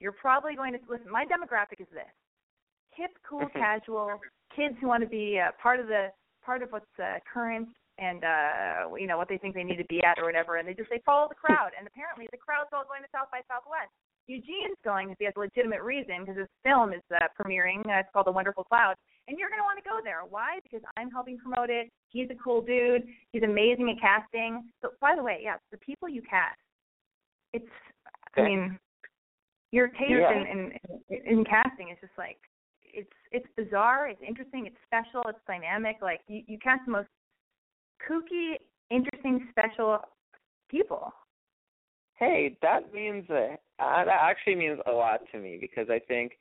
You're 0.00 0.12
probably 0.12 0.54
going 0.54 0.72
to 0.72 0.78
listen. 0.88 1.10
My 1.10 1.24
demographic 1.24 1.80
is 1.80 1.88
this: 1.92 2.10
hip, 2.90 3.10
cool, 3.28 3.46
casual 3.52 4.20
kids 4.54 4.74
who 4.80 4.88
want 4.88 5.02
to 5.02 5.08
be 5.08 5.40
uh, 5.40 5.50
part 5.60 5.80
of 5.80 5.86
the 5.86 6.08
part 6.44 6.62
of 6.62 6.70
what's 6.70 6.86
uh, 6.98 7.18
current 7.32 7.68
and 7.98 8.24
uh 8.24 8.90
you 8.98 9.06
know 9.06 9.16
what 9.16 9.28
they 9.28 9.38
think 9.38 9.54
they 9.54 9.62
need 9.62 9.78
to 9.78 9.86
be 9.86 10.02
at 10.02 10.18
or 10.18 10.24
whatever 10.24 10.56
and 10.56 10.66
they 10.66 10.74
just 10.74 10.90
they 10.90 11.00
follow 11.06 11.28
the 11.28 11.34
crowd 11.34 11.70
and 11.78 11.86
apparently 11.86 12.26
the 12.32 12.38
crowd's 12.38 12.70
all 12.72 12.82
going 12.82 13.02
to 13.02 13.08
south 13.14 13.30
by 13.30 13.38
southwest 13.46 13.90
eugene's 14.26 14.78
going 14.82 15.06
because 15.06 15.18
he 15.18 15.24
has 15.24 15.34
a 15.36 15.40
legitimate 15.40 15.82
reason 15.82 16.26
because 16.26 16.38
his 16.38 16.50
film 16.66 16.92
is 16.92 17.02
uh, 17.14 17.22
premiering 17.38 17.86
uh, 17.86 18.02
it's 18.02 18.10
called 18.12 18.26
the 18.26 18.34
wonderful 18.34 18.64
cloud 18.64 18.94
and 19.28 19.38
you're 19.38 19.48
going 19.48 19.60
to 19.60 19.64
want 19.64 19.78
to 19.82 19.88
go 19.88 20.00
there 20.02 20.20
why 20.28 20.58
because 20.62 20.80
i'm 20.96 21.10
helping 21.10 21.38
promote 21.38 21.70
it 21.70 21.88
he's 22.10 22.28
a 22.30 22.34
cool 22.42 22.60
dude 22.60 23.02
he's 23.32 23.42
amazing 23.42 23.90
at 23.90 24.00
casting 24.00 24.64
so 24.82 24.90
by 25.00 25.14
the 25.16 25.22
way 25.22 25.40
yes 25.42 25.58
the 25.72 25.78
people 25.78 26.08
you 26.08 26.22
cast 26.22 26.58
it's 27.52 27.68
i 28.36 28.42
mean 28.42 28.78
your 29.72 29.88
taste 29.88 30.10
Yeah. 30.10 30.30
in, 30.32 30.72
in 31.10 31.38
in 31.38 31.44
casting 31.44 31.88
is 31.90 31.98
just 32.00 32.12
like 32.16 32.38
it's 32.94 33.10
it's 33.32 33.46
bizarre, 33.56 34.08
it's 34.08 34.22
interesting, 34.26 34.66
it's 34.66 34.76
special, 34.86 35.22
it's 35.28 35.38
dynamic. 35.46 35.96
Like 36.00 36.20
you, 36.28 36.42
you 36.46 36.58
cast 36.58 36.82
the 36.86 36.92
most 36.92 37.08
kooky, 38.08 38.54
interesting, 38.90 39.48
special 39.50 39.98
people. 40.70 41.12
Hey, 42.14 42.56
that 42.62 42.94
means 42.94 43.28
uh, 43.28 43.56
that 43.80 44.06
actually 44.08 44.54
means 44.54 44.78
a 44.86 44.92
lot 44.92 45.20
to 45.32 45.38
me 45.40 45.58
because 45.60 45.90
I 45.90 45.98
think 45.98 46.32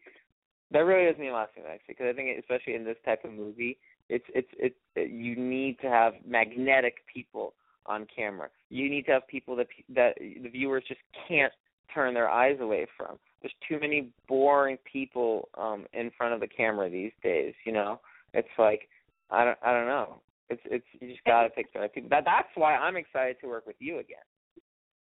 that 0.74 0.80
really 0.80 1.10
does 1.10 1.20
mean 1.20 1.30
a 1.30 1.34
lot 1.34 1.54
to 1.56 1.62
me 1.62 1.68
actually 1.68 1.94
because 1.94 2.08
I 2.10 2.14
think 2.14 2.38
especially 2.40 2.76
in 2.76 2.84
this 2.84 2.98
type 3.06 3.24
of 3.24 3.32
movie, 3.32 3.78
it's 4.10 4.26
it's 4.34 4.50
it's 4.58 4.76
it, 4.96 5.12
you 5.12 5.36
need 5.36 5.80
to 5.82 5.88
have 5.88 6.14
magnetic 6.28 6.96
people 7.12 7.54
on 7.86 8.08
camera. 8.14 8.50
You 8.70 8.90
need 8.90 9.06
to 9.06 9.14
have 9.14 9.28
people 9.28 9.56
that 9.56 9.68
that 9.96 10.18
the 10.18 10.50
viewers 10.50 10.84
just 10.88 11.02
can't 11.28 11.54
turn 11.94 12.14
their 12.14 12.30
eyes 12.30 12.58
away 12.60 12.88
from. 12.98 13.18
There's 13.42 13.54
too 13.68 13.80
many 13.80 14.10
boring 14.28 14.78
people 14.92 15.50
um 15.58 15.86
in 15.94 16.12
front 16.18 16.34
of 16.34 16.40
the 16.40 16.48
camera 16.48 16.90
these 16.90 17.14
days, 17.22 17.54
you 17.66 17.72
know. 17.72 18.00
It's 18.34 18.48
like 18.58 18.90
I 19.30 19.46
don't 19.46 19.58
I 19.64 19.72
don't 19.72 19.88
know. 19.88 20.22
It's 20.50 20.62
it's 20.66 20.86
you 21.00 21.10
just 21.10 21.24
got 21.26 21.44
to 21.44 21.50
pick 21.50 21.72
the 21.72 21.80
right 21.80 21.94
people. 21.94 22.10
That 22.10 22.26
that's 22.26 22.50
why 22.56 22.76
I'm 22.76 22.98
excited 22.98 23.38
to 23.42 23.48
work 23.48 23.68
with 23.68 23.78
you 23.80 24.00
again. 24.00 24.26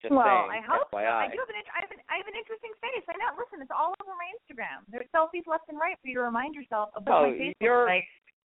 Just 0.01 0.13
well, 0.13 0.45
saying, 0.49 0.53
I 0.53 0.61
hope 0.61 0.87
so. 0.93 0.97
I 1.01 1.25
do 1.31 1.41
have 1.41 1.49
an, 1.49 1.57
I 1.73 1.79
have 1.81 1.89
an 1.91 2.01
I 2.05 2.15
have 2.21 2.29
an 2.29 2.37
interesting 2.37 2.69
face. 2.77 3.01
I 3.09 3.17
know. 3.17 3.33
Listen, 3.33 3.61
it's 3.65 3.73
all 3.73 3.97
over 3.97 4.13
my 4.13 4.29
Instagram. 4.37 4.85
There's 4.93 5.09
selfies 5.09 5.49
left 5.49 5.65
and 5.69 5.79
right 5.81 5.97
for 6.01 6.07
you 6.07 6.21
to 6.21 6.25
remind 6.25 6.53
yourself 6.53 6.89
of 6.93 7.01
what 7.05 7.15
Oh, 7.15 7.31
my 7.31 7.37
face 7.37 7.55
you're-. 7.59 7.89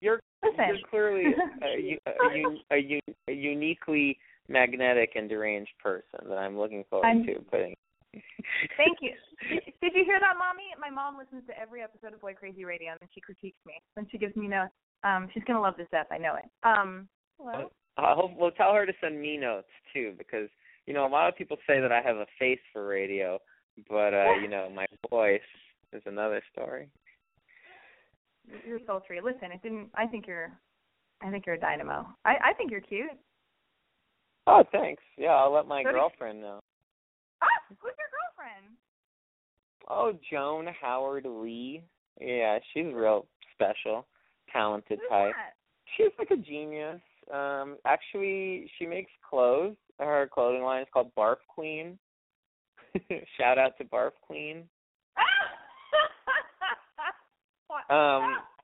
You're 0.00 0.18
Listen. 0.42 0.64
you're 0.66 0.88
clearly 0.90 1.30
a, 1.62 2.00
a, 2.74 2.74
a, 2.74 3.00
a 3.28 3.32
uniquely 3.32 4.18
magnetic 4.48 5.12
and 5.14 5.28
deranged 5.28 5.70
person 5.78 6.26
that 6.26 6.38
I'm 6.38 6.58
looking 6.58 6.84
forward 6.90 7.06
I'm- 7.06 7.24
to 7.26 7.38
putting. 7.50 7.74
Thank 8.76 8.98
you. 9.00 9.12
Did, 9.48 9.62
did 9.80 9.92
you 9.94 10.04
hear 10.04 10.20
that, 10.20 10.36
mommy? 10.38 10.64
My 10.78 10.90
mom 10.90 11.16
listens 11.16 11.42
to 11.48 11.58
every 11.58 11.82
episode 11.82 12.12
of 12.12 12.20
Boy 12.20 12.34
Crazy 12.34 12.64
Radio, 12.64 12.92
and 12.92 13.00
then 13.00 13.08
she 13.14 13.20
critiques 13.20 13.56
me. 13.66 13.74
Then 13.96 14.06
she 14.12 14.18
gives 14.18 14.36
me 14.36 14.46
notes. 14.48 14.72
Um, 15.02 15.28
she's 15.32 15.42
gonna 15.44 15.60
love 15.60 15.74
this 15.78 15.88
death. 15.90 16.06
I 16.10 16.18
know 16.18 16.34
it. 16.36 16.44
Um, 16.62 17.08
hello. 17.38 17.70
I 17.96 18.14
hope 18.14 18.32
we'll 18.36 18.50
tell 18.52 18.74
her 18.74 18.84
to 18.86 18.92
send 19.00 19.20
me 19.20 19.36
notes 19.38 19.68
too, 19.94 20.12
because 20.18 20.48
you 20.86 20.94
know 20.94 21.06
a 21.06 21.08
lot 21.08 21.28
of 21.28 21.36
people 21.36 21.56
say 21.66 21.80
that 21.80 21.92
I 21.92 22.00
have 22.02 22.16
a 22.16 22.26
face 22.38 22.60
for 22.72 22.86
radio, 22.86 23.38
but 23.88 24.14
uh, 24.14 24.34
you 24.40 24.48
know 24.48 24.68
my 24.74 24.86
voice 25.10 25.40
is 25.92 26.02
another 26.06 26.42
story. 26.52 26.88
You're 28.66 28.80
sultry. 28.86 29.20
Listen, 29.22 29.52
it 29.52 29.62
didn't. 29.62 29.88
I 29.94 30.06
think 30.06 30.26
you're. 30.26 30.52
I 31.22 31.30
think 31.30 31.46
you're 31.46 31.54
a 31.54 31.60
dynamo. 31.60 32.06
I 32.24 32.34
I 32.50 32.52
think 32.56 32.70
you're 32.70 32.80
cute. 32.80 33.10
Oh, 34.46 34.64
thanks. 34.72 35.02
Yeah, 35.16 35.30
I'll 35.30 35.52
let 35.52 35.66
my 35.66 35.82
So 35.84 35.92
girlfriend 35.92 36.40
know. 36.40 36.58
Ah, 37.42 37.46
who's 37.68 37.92
your 37.96 38.10
girlfriend? 38.10 38.76
Oh, 39.88 40.12
Joan 40.30 40.66
Howard 40.80 41.26
Lee. 41.26 41.82
Yeah, 42.20 42.58
she's 42.72 42.86
real 42.92 43.26
special, 43.54 44.06
talented 44.52 44.98
Who's 45.00 45.08
type. 45.08 45.34
that? 45.36 45.54
She's 45.96 46.12
like 46.18 46.30
a 46.30 46.36
genius. 46.36 47.00
Um, 47.32 47.76
actually, 47.86 48.70
she 48.78 48.86
makes 48.86 49.10
clothes. 49.28 49.76
Her 50.04 50.28
clothing 50.32 50.62
line 50.62 50.82
is 50.82 50.88
called 50.92 51.10
Barf 51.16 51.36
Queen. 51.48 51.98
Shout 53.38 53.58
out 53.58 53.76
to 53.78 53.84
Barf 53.84 54.12
Queen. 54.26 54.64
Um, 57.88 58.36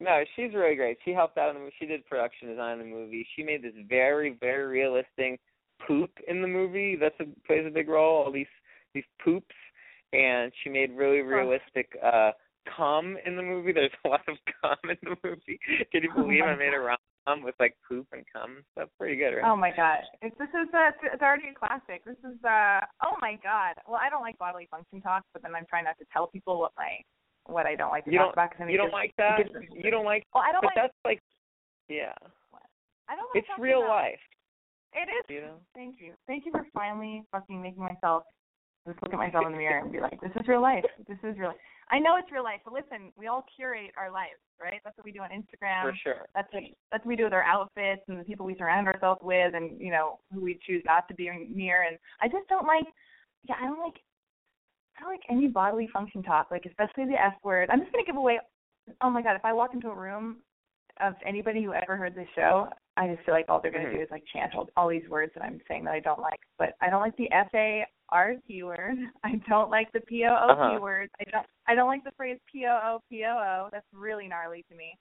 No, 0.00 0.22
she's 0.34 0.52
really 0.52 0.74
great. 0.74 0.98
She 1.04 1.12
helped 1.12 1.38
out 1.38 1.48
in 1.50 1.54
the 1.54 1.60
movie. 1.60 1.74
She 1.78 1.86
did 1.86 2.04
production 2.06 2.48
design 2.48 2.80
in 2.80 2.90
the 2.90 2.94
movie. 2.94 3.26
She 3.34 3.42
made 3.42 3.62
this 3.62 3.72
very, 3.88 4.36
very 4.40 4.66
realistic 4.66 5.40
poop 5.86 6.10
in 6.28 6.42
the 6.42 6.48
movie. 6.48 6.96
That's 7.00 7.14
a 7.20 7.24
plays 7.46 7.64
a 7.66 7.70
big 7.70 7.88
role. 7.88 8.24
All 8.24 8.32
these 8.32 8.46
these 8.92 9.04
poops, 9.24 9.54
and 10.12 10.52
she 10.62 10.70
made 10.70 10.90
really 10.92 11.20
realistic 11.20 11.96
uh 12.04 12.32
cum 12.76 13.16
in 13.24 13.36
the 13.36 13.42
movie. 13.42 13.72
There's 13.72 13.92
a 14.04 14.08
lot 14.08 14.20
of 14.28 14.36
cum 14.60 14.76
in 14.90 14.96
the 15.02 15.16
movie. 15.24 15.60
Can 15.92 16.02
you 16.02 16.10
Oh 16.16 16.22
believe 16.22 16.40
my 16.40 16.52
I 16.52 16.56
made 16.56 16.74
a 16.74 16.80
rom 16.80 16.98
cum 17.26 17.42
with 17.42 17.54
like 17.58 17.74
poop 17.88 18.06
and 18.12 18.24
cum. 18.32 18.62
That's 18.76 18.90
pretty 18.98 19.16
good, 19.16 19.34
right? 19.36 19.44
Oh 19.44 19.56
my 19.56 19.70
god, 19.74 20.00
it's, 20.22 20.36
this 20.38 20.48
is 20.48 20.68
a, 20.72 20.92
it's 21.12 21.22
already 21.22 21.48
a 21.48 21.54
classic. 21.54 22.04
This 22.04 22.18
is 22.24 22.38
uh 22.44 22.80
oh 23.04 23.16
my 23.20 23.38
god. 23.42 23.74
Well, 23.88 24.00
I 24.02 24.08
don't 24.08 24.22
like 24.22 24.38
bodily 24.38 24.68
function 24.70 25.00
talk, 25.00 25.24
but 25.32 25.42
then 25.42 25.54
I'm 25.54 25.66
trying 25.68 25.84
not 25.84 25.98
to 25.98 26.06
tell 26.12 26.26
people 26.28 26.60
what 26.60 26.72
my 26.76 27.00
what 27.46 27.66
I 27.66 27.74
don't 27.74 27.90
like 27.90 28.04
to 28.06 28.12
you 28.12 28.18
talk 28.18 28.34
don't, 28.34 28.38
about. 28.38 28.56
Cause 28.56 28.66
you 28.70 28.76
don't 28.78 28.88
gives, 28.88 29.00
like 29.00 29.14
that. 29.18 29.38
You 29.72 29.90
don't 29.90 30.06
like. 30.06 30.24
Well, 30.34 30.44
I 30.46 30.52
don't 30.52 30.62
but 30.62 30.72
like. 30.72 30.76
that's 30.76 31.00
like, 31.04 31.20
yeah. 31.88 32.12
I 33.08 33.16
don't 33.16 33.28
like 33.34 33.44
It's 33.44 33.52
real 33.58 33.84
about- 33.84 34.16
life. 34.16 34.24
It 34.94 35.10
is. 35.10 35.24
You 35.28 35.40
know. 35.42 35.56
Thank 35.74 35.96
you. 36.00 36.12
Thank 36.26 36.46
you 36.46 36.52
for 36.52 36.64
finally 36.72 37.24
fucking 37.32 37.60
making 37.60 37.82
myself 37.82 38.22
just 38.86 39.02
look 39.02 39.12
at 39.12 39.18
myself 39.18 39.46
in 39.46 39.52
the 39.52 39.58
mirror 39.58 39.80
and 39.80 39.90
be 39.92 40.00
like, 40.00 40.20
this 40.20 40.30
is 40.36 40.46
real 40.46 40.60
life. 40.60 40.84
This 41.08 41.18
is 41.24 41.38
real. 41.38 41.48
Life. 41.48 41.56
I 41.90 41.98
know 41.98 42.16
it's 42.16 42.32
real 42.32 42.44
life, 42.44 42.60
but 42.64 42.72
listen, 42.72 43.12
we 43.16 43.26
all 43.26 43.44
curate 43.56 43.92
our 43.96 44.10
lives, 44.10 44.40
right? 44.60 44.80
That's 44.84 44.96
what 44.96 45.04
we 45.04 45.12
do 45.12 45.20
on 45.20 45.30
Instagram. 45.30 45.82
For 45.82 45.96
sure. 46.02 46.26
That's 46.34 46.52
what 46.52 46.62
that's 46.90 47.04
what 47.04 47.08
we 47.08 47.16
do 47.16 47.24
with 47.24 47.32
our 47.32 47.42
outfits 47.44 48.02
and 48.08 48.18
the 48.18 48.24
people 48.24 48.46
we 48.46 48.56
surround 48.56 48.86
ourselves 48.86 49.20
with, 49.22 49.54
and 49.54 49.80
you 49.80 49.90
know 49.90 50.18
who 50.32 50.40
we 50.40 50.58
choose 50.66 50.82
not 50.84 51.06
to 51.08 51.14
be 51.14 51.30
near. 51.50 51.82
And 51.82 51.98
I 52.20 52.28
just 52.28 52.48
don't 52.48 52.66
like, 52.66 52.86
yeah, 53.48 53.56
I 53.60 53.66
don't 53.66 53.80
like, 53.80 54.00
I 54.96 55.02
don't 55.02 55.10
like 55.10 55.24
any 55.28 55.48
bodily 55.48 55.88
function 55.92 56.22
talk, 56.22 56.50
like 56.50 56.64
especially 56.66 57.04
the 57.04 57.20
F 57.22 57.34
word. 57.42 57.68
I'm 57.70 57.80
just 57.80 57.92
gonna 57.92 58.04
give 58.04 58.16
away. 58.16 58.40
Oh 59.00 59.10
my 59.10 59.22
god, 59.22 59.36
if 59.36 59.44
I 59.44 59.52
walk 59.52 59.74
into 59.74 59.88
a 59.88 59.94
room 59.94 60.38
of 61.00 61.14
anybody 61.26 61.62
who 61.62 61.74
ever 61.74 61.96
heard 61.96 62.14
this 62.14 62.28
show, 62.34 62.68
I 62.96 63.08
just 63.08 63.24
feel 63.24 63.34
like 63.34 63.46
all 63.48 63.60
they're 63.60 63.72
gonna 63.72 63.86
Mhm. 63.86 63.96
do 63.96 64.02
is 64.02 64.10
like 64.10 64.24
chant 64.32 64.54
all, 64.54 64.70
all 64.76 64.88
these 64.88 65.08
words 65.08 65.32
that 65.34 65.42
I'm 65.42 65.60
saying 65.68 65.84
that 65.84 65.94
I 65.94 66.00
don't 66.00 66.20
like. 66.20 66.40
But 66.56 66.76
I 66.80 66.88
don't 66.88 67.00
like 67.00 67.16
the 67.16 67.30
F 67.32 67.52
A 67.54 67.84
R 68.14 68.36
T 68.46 68.62
word. 68.62 68.96
I 69.24 69.42
don't 69.48 69.70
like 69.70 69.90
the 69.92 70.00
P 70.00 70.24
O 70.24 70.30
O 70.32 70.46
P 70.46 70.52
Uh-huh. 70.52 70.78
word. 70.80 71.10
I 71.20 71.24
don't. 71.30 71.46
I 71.66 71.74
don't 71.74 71.88
like 71.88 72.04
the 72.04 72.12
phrase 72.16 72.38
P 72.50 72.64
O 72.64 72.72
O 72.72 73.00
P 73.10 73.24
O 73.26 73.34
O. 73.36 73.68
That's 73.72 73.86
really 73.92 74.28
gnarly 74.28 74.64
to 74.70 74.74
me. 74.76 74.96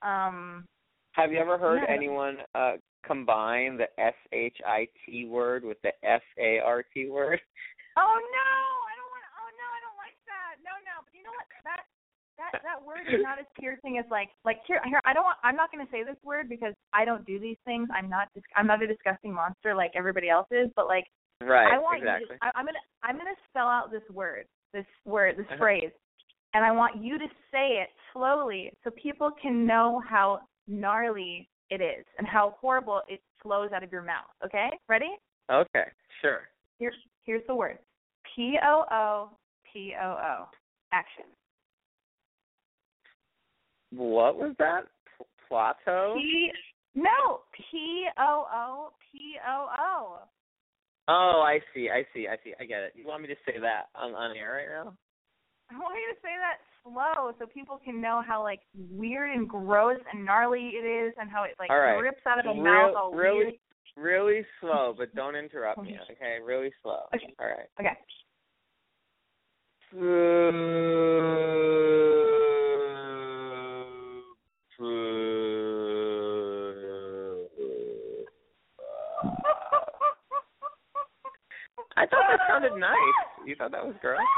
Um. 0.00 0.64
Have 1.12 1.32
you 1.32 1.38
ever 1.38 1.58
heard 1.58 1.82
Yeah. 1.82 1.92
anyone 1.92 2.38
uh 2.54 2.74
combine 3.04 3.76
the 3.76 3.88
S 4.00 4.14
H 4.32 4.56
I 4.64 4.86
T 5.04 5.26
word 5.26 5.64
with 5.64 5.76
the 5.82 5.92
F 6.02 6.22
A 6.38 6.60
R 6.60 6.82
T 6.94 7.10
word? 7.10 7.40
Oh 7.98 8.16
no, 8.16 8.48
I 8.88 8.92
don't 8.96 9.10
want. 9.12 9.26
Oh 9.36 9.50
no, 9.52 9.66
I 9.68 9.80
don't 9.84 9.98
like 10.00 10.16
that. 10.24 10.56
No, 10.64 10.72
no. 10.88 11.04
But 11.04 11.12
you 11.12 11.20
know 11.22 11.34
what? 11.36 11.44
That 11.68 11.84
that 12.40 12.62
that 12.64 12.80
word 12.80 13.04
is 13.04 13.20
not 13.20 13.38
as 13.38 13.44
piercing 13.60 13.98
as 13.98 14.06
like 14.10 14.30
like 14.46 14.64
here 14.66 14.80
here. 14.86 15.02
I 15.04 15.12
don't. 15.12 15.24
Want, 15.24 15.36
I'm 15.44 15.56
not 15.56 15.70
going 15.70 15.84
to 15.84 15.92
say 15.92 16.00
this 16.02 16.16
word 16.24 16.48
because 16.48 16.72
I 16.94 17.04
don't 17.04 17.26
do 17.26 17.38
these 17.38 17.60
things. 17.66 17.90
I'm 17.92 18.08
not. 18.08 18.32
dis- 18.32 18.48
I'm 18.56 18.66
not 18.66 18.82
a 18.82 18.86
disgusting 18.86 19.34
monster 19.34 19.74
like 19.74 19.92
everybody 19.94 20.30
else 20.30 20.48
is. 20.50 20.70
But 20.74 20.88
like 20.88 21.04
Right. 21.44 21.72
I 21.72 21.78
want 21.78 21.98
exactly. 21.98 22.28
you. 22.30 22.38
To, 22.38 22.44
I, 22.44 22.50
I'm 22.54 22.66
gonna 22.66 22.78
I'm 23.02 23.16
gonna 23.16 23.30
spell 23.50 23.68
out 23.68 23.90
this 23.90 24.02
word, 24.12 24.46
this 24.72 24.86
word, 25.04 25.36
this 25.36 25.46
Uh-huh. 25.46 25.58
phrase, 25.58 25.90
and 26.54 26.64
I 26.64 26.70
want 26.72 26.96
you 26.96 27.18
to 27.18 27.26
say 27.50 27.80
it 27.82 27.88
slowly 28.12 28.72
so 28.84 28.90
people 28.90 29.30
can 29.40 29.66
know 29.66 30.00
how 30.08 30.40
gnarly 30.66 31.48
it 31.70 31.80
is 31.80 32.04
and 32.18 32.26
how 32.26 32.56
horrible 32.60 33.02
it 33.08 33.20
flows 33.42 33.72
out 33.72 33.82
of 33.82 33.90
your 33.90 34.02
mouth. 34.02 34.30
Okay, 34.44 34.68
ready? 34.88 35.16
Okay. 35.50 35.84
Sure. 36.20 36.48
Here's 36.78 36.94
here's 37.24 37.46
the 37.46 37.54
word. 37.54 37.78
P 38.34 38.58
O 38.62 38.84
O 38.90 39.30
P 39.72 39.94
O 40.00 40.06
O. 40.06 40.48
Action. 40.92 41.24
What 43.90 44.36
was 44.36 44.54
that? 44.58 44.84
P- 45.18 45.24
Plateau? 45.48 46.14
P 46.16 46.50
no 46.94 47.40
P 47.70 48.06
O 48.18 48.46
O 48.52 48.92
P 49.10 49.36
O 49.46 49.68
O. 49.78 50.18
Oh, 51.08 51.42
I 51.44 51.60
see. 51.74 51.90
I 51.90 52.04
see. 52.14 52.28
I 52.28 52.36
see. 52.44 52.54
I 52.60 52.64
get 52.64 52.82
it. 52.82 52.92
You 52.94 53.06
want 53.06 53.22
me 53.22 53.28
to 53.28 53.34
say 53.46 53.58
that 53.60 53.88
on 53.94 54.14
on 54.14 54.36
air 54.36 54.52
right 54.54 54.84
now? 54.84 54.94
I 55.70 55.78
want 55.78 55.96
you 55.96 56.14
to 56.14 56.20
say 56.20 56.34
that 56.38 56.58
slow 56.84 57.32
so 57.38 57.46
people 57.46 57.80
can 57.84 58.00
know 58.00 58.22
how 58.26 58.42
like 58.42 58.60
weird 58.90 59.30
and 59.30 59.48
gross 59.48 59.98
and 60.12 60.24
gnarly 60.24 60.72
it 60.74 60.84
is 60.84 61.14
and 61.18 61.30
how 61.30 61.44
it 61.44 61.52
like 61.58 61.70
right. 61.70 61.98
drips 61.98 62.20
out 62.26 62.38
of 62.38 62.46
a 62.46 62.52
Real- 62.52 62.62
mouth 62.62 62.94
all 62.96 63.12
really 63.12 63.36
weird. 63.44 63.54
Really 63.94 64.46
slow, 64.60 64.94
but 64.96 65.14
don't 65.14 65.36
interrupt 65.36 65.82
me. 65.82 65.98
Okay. 66.10 66.38
Really 66.42 66.72
slow. 66.82 67.00
Okay. 67.14 67.34
All 67.38 67.46
right. 67.46 67.68
Okay. 67.78 67.96
I 81.96 82.06
thought 82.06 82.24
that 82.30 82.40
sounded 82.48 82.76
nice. 82.78 83.18
You 83.46 83.54
thought 83.56 83.72
that 83.72 83.84
was 83.84 83.94
gross? 84.00 84.18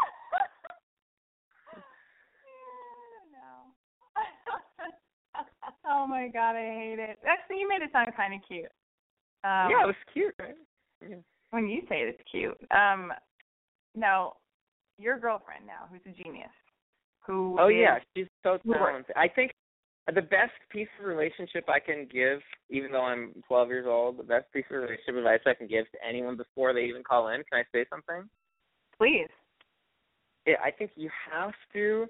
oh 5.86 6.06
my 6.06 6.28
god, 6.32 6.56
I 6.56 6.74
hate 6.74 6.98
it. 6.98 7.18
Actually, 7.26 7.58
you 7.60 7.68
made 7.68 7.82
it 7.82 7.90
sound 7.92 8.08
kind 8.16 8.34
of 8.34 8.40
cute. 8.46 8.70
Um, 9.44 9.70
yeah, 9.70 9.82
it 9.82 9.86
was 9.86 9.94
cute, 10.12 10.34
right? 10.38 10.54
Yeah. 11.08 11.16
when 11.50 11.68
you 11.68 11.82
say 11.88 12.00
it's 12.00 12.20
cute. 12.30 12.56
Um, 12.70 13.12
no, 13.94 14.34
your 14.98 15.18
girlfriend 15.18 15.66
now, 15.66 15.86
who's 15.90 16.00
a 16.06 16.22
genius, 16.22 16.50
who 17.26 17.56
Oh 17.58 17.68
is- 17.68 17.76
yeah, 17.78 17.98
she's 18.16 18.26
so 18.42 18.58
talented. 18.70 19.14
I 19.16 19.28
think 19.28 19.52
the 20.12 20.22
best 20.22 20.52
piece 20.70 20.88
of 21.00 21.06
relationship 21.06 21.64
I 21.68 21.80
can 21.80 22.06
give, 22.12 22.40
even 22.68 22.92
though 22.92 23.04
I'm 23.04 23.32
12 23.48 23.68
years 23.68 23.86
old, 23.88 24.18
the 24.18 24.22
best 24.22 24.52
piece 24.52 24.64
of 24.70 24.76
relationship 24.76 25.16
advice 25.16 25.40
I 25.46 25.54
can 25.54 25.66
give 25.66 25.90
to 25.92 25.98
anyone 26.06 26.36
before 26.36 26.74
they 26.74 26.84
even 26.84 27.02
call 27.02 27.28
in. 27.28 27.42
Can 27.50 27.60
I 27.60 27.64
say 27.72 27.86
something? 27.88 28.28
please. 28.98 29.28
Yeah, 30.46 30.54
I 30.64 30.70
think 30.70 30.92
you 30.96 31.10
have 31.32 31.52
to 31.72 32.06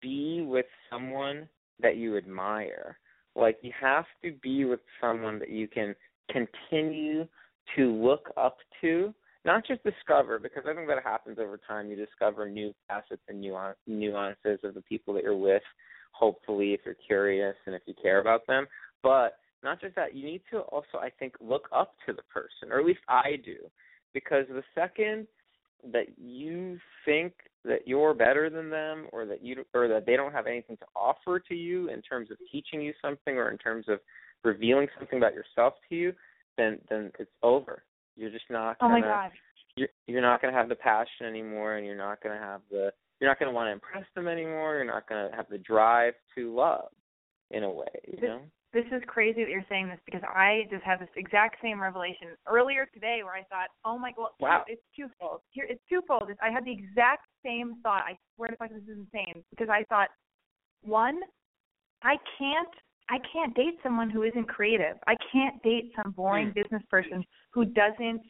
be 0.00 0.44
with 0.46 0.66
someone 0.90 1.48
that 1.80 1.96
you 1.96 2.16
admire. 2.16 2.98
Like 3.34 3.58
you 3.62 3.72
have 3.80 4.04
to 4.22 4.32
be 4.42 4.64
with 4.64 4.80
someone 5.00 5.38
that 5.38 5.50
you 5.50 5.68
can 5.68 5.94
continue 6.30 7.26
to 7.76 7.92
look 7.92 8.30
up 8.36 8.56
to, 8.80 9.14
not 9.44 9.66
just 9.66 9.82
discover, 9.82 10.38
because 10.38 10.64
I 10.68 10.74
think 10.74 10.88
that 10.88 11.02
happens 11.02 11.38
over 11.38 11.58
time. 11.66 11.90
You 11.90 11.96
discover 11.96 12.48
new 12.48 12.72
facets 12.88 13.22
and 13.28 13.42
nuan- 13.42 13.74
nuances 13.86 14.60
of 14.64 14.74
the 14.74 14.82
people 14.82 15.14
that 15.14 15.22
you're 15.22 15.36
with. 15.36 15.62
Hopefully, 16.12 16.72
if 16.72 16.80
you're 16.84 16.96
curious 17.06 17.56
and 17.66 17.74
if 17.74 17.82
you 17.86 17.94
care 18.00 18.20
about 18.20 18.46
them, 18.46 18.66
but 19.02 19.38
not 19.62 19.80
just 19.80 19.94
that, 19.96 20.14
you 20.14 20.24
need 20.24 20.42
to 20.50 20.60
also, 20.60 20.98
I 21.00 21.10
think, 21.10 21.34
look 21.40 21.68
up 21.72 21.94
to 22.06 22.12
the 22.12 22.22
person, 22.22 22.72
or 22.72 22.80
at 22.80 22.86
least 22.86 23.00
I 23.08 23.36
do, 23.44 23.56
because 24.12 24.46
the 24.48 24.62
second 24.74 25.26
that 25.92 26.06
you 26.16 26.78
think 27.04 27.32
that 27.64 27.86
you're 27.86 28.14
better 28.14 28.50
than 28.50 28.70
them 28.70 29.06
or 29.12 29.26
that 29.26 29.42
you 29.44 29.64
or 29.74 29.88
that 29.88 30.06
they 30.06 30.16
don't 30.16 30.32
have 30.32 30.46
anything 30.46 30.76
to 30.76 30.84
offer 30.94 31.40
to 31.40 31.54
you 31.54 31.88
in 31.88 32.02
terms 32.02 32.30
of 32.30 32.36
teaching 32.50 32.80
you 32.80 32.92
something 33.02 33.36
or 33.36 33.50
in 33.50 33.58
terms 33.58 33.86
of 33.88 33.98
revealing 34.44 34.86
something 34.98 35.18
about 35.18 35.34
yourself 35.34 35.74
to 35.88 35.96
you 35.96 36.12
then 36.56 36.78
then 36.88 37.10
it's 37.18 37.30
over. 37.42 37.82
You're 38.16 38.30
just 38.30 38.50
not 38.50 38.76
Oh 38.80 38.88
gonna 38.88 39.00
my 39.00 39.06
god. 39.06 39.30
you're 39.76 39.88
you're 40.06 40.22
not 40.22 40.42
going 40.42 40.52
to 40.52 40.58
have 40.58 40.68
the 40.68 40.74
passion 40.74 41.26
anymore 41.26 41.76
and 41.76 41.86
you're 41.86 41.96
not 41.96 42.22
going 42.22 42.36
to 42.36 42.42
have 42.42 42.60
the 42.70 42.92
you're 43.22 43.30
not 43.30 43.38
going 43.38 43.48
to 43.50 43.54
want 43.54 43.68
to 43.68 43.72
impress 43.72 44.04
them 44.16 44.26
anymore 44.26 44.74
you're 44.74 44.84
not 44.84 45.08
going 45.08 45.30
to 45.30 45.36
have 45.36 45.46
the 45.48 45.58
drive 45.58 46.12
to 46.34 46.52
love 46.54 46.88
in 47.52 47.62
a 47.62 47.70
way 47.70 47.86
you 48.08 48.18
This- 48.20 48.28
know 48.28 48.40
This 48.72 48.86
is 48.90 49.02
crazy 49.06 49.44
that 49.44 49.50
you're 49.50 49.64
saying 49.68 49.88
this 49.88 50.00
because 50.06 50.22
I 50.24 50.66
just 50.70 50.82
had 50.82 50.98
this 50.98 51.08
exact 51.16 51.56
same 51.62 51.80
revelation 51.80 52.28
earlier 52.48 52.86
today 52.92 53.20
where 53.22 53.34
I 53.34 53.44
thought, 53.44 53.68
oh 53.84 53.96
my 53.98 54.12
god, 54.12 54.30
Wow. 54.40 54.64
it's 54.66 54.82
twofold. 54.96 55.40
Here, 55.50 55.66
it's 55.68 55.82
twofold. 55.90 56.30
It's, 56.30 56.40
I 56.42 56.50
had 56.50 56.64
the 56.64 56.72
exact 56.72 57.26
same 57.44 57.76
thought. 57.82 58.02
I 58.08 58.16
swear 58.34 58.48
to 58.48 58.56
fuck, 58.56 58.70
this 58.70 58.82
is 58.82 58.88
insane 58.88 59.44
because 59.50 59.68
I 59.68 59.84
thought, 59.90 60.08
one, 60.82 61.20
I 62.02 62.16
can't, 62.38 62.74
I 63.10 63.18
can't 63.30 63.54
date 63.54 63.76
someone 63.82 64.08
who 64.08 64.22
isn't 64.22 64.48
creative. 64.48 64.96
I 65.06 65.16
can't 65.30 65.62
date 65.62 65.92
some 65.94 66.12
boring 66.12 66.46
Hmm. 66.48 66.52
business 66.62 66.82
person 66.88 67.22
who 67.52 67.66
doesn't 67.66 68.22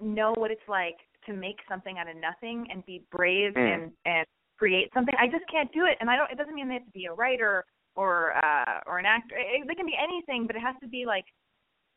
know 0.00 0.32
what 0.38 0.50
it's 0.50 0.66
like 0.68 0.96
to 1.28 1.32
make 1.32 1.58
something 1.68 1.98
out 1.98 2.08
of 2.08 2.16
nothing 2.16 2.66
and 2.70 2.84
be 2.86 3.04
brave 3.12 3.52
Hmm. 3.54 3.66
and 3.66 3.92
and 4.04 4.26
create 4.58 4.90
something. 4.92 5.14
I 5.18 5.26
just 5.28 5.46
can't 5.50 5.72
do 5.72 5.86
it, 5.86 5.96
and 6.00 6.10
I 6.10 6.16
don't. 6.16 6.30
It 6.30 6.38
doesn't 6.38 6.54
mean 6.54 6.68
they 6.68 6.74
have 6.82 6.84
to 6.84 6.90
be 6.90 7.06
a 7.06 7.12
writer 7.12 7.64
or 7.94 8.34
uh 8.44 8.80
or 8.86 8.98
an 8.98 9.06
actor. 9.06 9.36
It, 9.38 9.66
they 9.68 9.74
can 9.74 9.86
be 9.86 9.96
anything, 9.96 10.46
but 10.46 10.56
it 10.56 10.62
has 10.62 10.74
to 10.82 10.88
be 10.88 11.06
like 11.06 11.24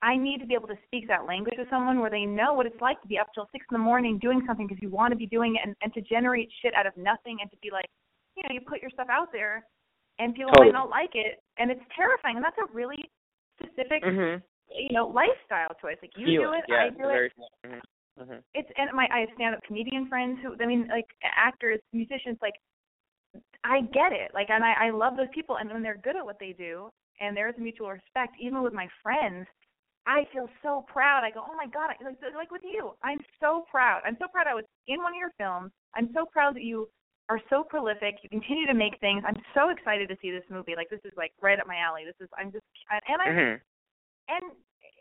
I 0.02 0.17
need 0.17 0.39
to 0.39 0.48
be 0.48 0.54
able 0.54 0.67
to 0.67 0.78
speak 0.86 1.08
that 1.08 1.26
language 1.26 1.56
with 1.58 1.70
someone 1.70 2.00
where 2.00 2.10
they 2.10 2.26
know 2.26 2.54
what 2.54 2.65
it's 2.65 2.82
like 2.82 3.02
to 3.02 3.08
be 3.08 3.20
up 3.20 3.30
till 3.34 3.48
six 3.52 3.65
in 3.70 3.76
the 3.76 3.84
morning 3.84 4.17
doing 4.17 4.41
something 4.48 4.67
because 4.67 4.82
you 4.82 4.89
want 4.89 5.12
to 5.12 5.17
be 5.17 5.28
doing 5.28 5.56
it 5.56 5.62
and, 5.67 5.76
and 5.82 5.94
to 5.94 6.02
generate 6.02 6.50
shit 6.62 6.74
out 6.76 6.88
of 6.88 6.94
nothing 6.98 7.38
and 7.41 7.50
to 7.52 7.58
be 7.62 7.70
like, 7.72 7.86
you 8.36 8.44
know, 8.44 8.50
you 8.54 8.62
put 8.62 8.82
your 8.82 8.89
stuff 8.91 9.08
out 9.12 9.32
there 9.32 9.63
and 10.17 10.34
people 10.34 10.52
Totally. 10.52 10.72
might 10.72 10.78
not 10.80 10.89
like 10.89 11.12
it 11.13 11.41
and 11.58 11.70
it's 11.70 11.82
terrifying 11.96 12.36
and 12.36 12.44
that's 12.44 12.58
a 12.58 12.74
really 12.74 12.98
specific 13.62 14.04
mhm 14.04 14.41
you 14.74 14.96
know 14.96 15.08
lifestyle 15.08 15.76
choice. 15.82 15.98
Like 16.02 16.12
you 16.15 16.39
do 16.39 16.54
it, 16.54 16.63
yeah, 16.67 16.88
I 16.88 16.89
do 16.89 17.10
it. 17.10 17.32
mhm, 17.67 17.80
mhm. 18.22 18.44
It's 18.54 18.70
and 18.78 18.90
my 18.94 19.08
I 19.12 19.20
have 19.22 19.30
stand 19.36 19.56
up 19.56 19.64
comedian 19.64 20.08
friends 20.08 20.40
who 20.42 20.56
I 20.62 20.66
mean 20.66 20.88
like 20.88 21.08
actors, 21.24 21.80
musicians 21.94 22.38
like 22.42 22.54
I 23.64 23.82
get 23.94 24.12
it. 24.12 24.32
Like 24.34 24.50
and 24.50 24.64
I 24.64 24.88
I 24.88 24.90
love 24.92 25.18
those 25.18 25.32
people 25.34 25.58
and 25.58 25.70
when 25.72 25.84
they're 25.84 25.98
good 26.04 26.16
at 26.16 26.26
what 26.26 26.40
they 26.40 26.54
do 26.54 26.90
and 27.20 27.36
there's 27.36 27.56
mutual 27.58 27.90
respect 27.90 28.36
even 28.40 28.62
with 28.62 28.74
my 28.74 28.88
friends 29.04 29.48
I 30.08 30.26
feel 30.34 30.50
so 30.64 30.84
proud. 30.88 31.24
I 31.24 31.30
go, 31.30 31.46
oh 31.46 31.56
my 31.56 31.68
god, 31.68 31.92
I, 31.94 32.04
like 32.04 32.18
like 32.36 32.52
with 32.52 32.64
you, 32.64 32.94
I'm 33.04 33.20
so 33.40 33.66
proud. 33.70 34.02
I'm 34.06 34.18
so 34.20 34.28
proud 34.28 34.48
I 34.48 34.56
was 34.56 34.66
in 34.88 34.98
one 35.04 35.14
of 35.14 35.20
your 35.20 35.32
films. 35.38 35.72
I'm 35.96 36.10
so 36.14 36.26
proud 36.26 36.56
that 36.56 36.64
you 36.64 36.90
are 37.30 37.40
so 37.50 37.64
prolific. 37.64 38.18
You 38.24 38.30
continue 38.30 38.66
to 38.66 38.74
make 38.74 39.00
things. 39.00 39.24
I'm 39.28 39.38
so 39.54 39.70
excited 39.70 40.10
to 40.10 40.18
see 40.22 40.32
this 40.32 40.44
movie. 40.50 40.74
Like 40.76 40.90
this 40.90 41.00
is 41.06 41.14
like 41.16 41.32
right 41.42 41.60
up 41.60 41.68
my 41.68 41.78
alley. 41.78 42.02
This 42.06 42.18
is 42.20 42.30
I'm 42.38 42.52
just 42.52 42.66
and 42.90 43.22
I 43.22 43.28
Mhm. 43.30 43.62
and 44.30 44.52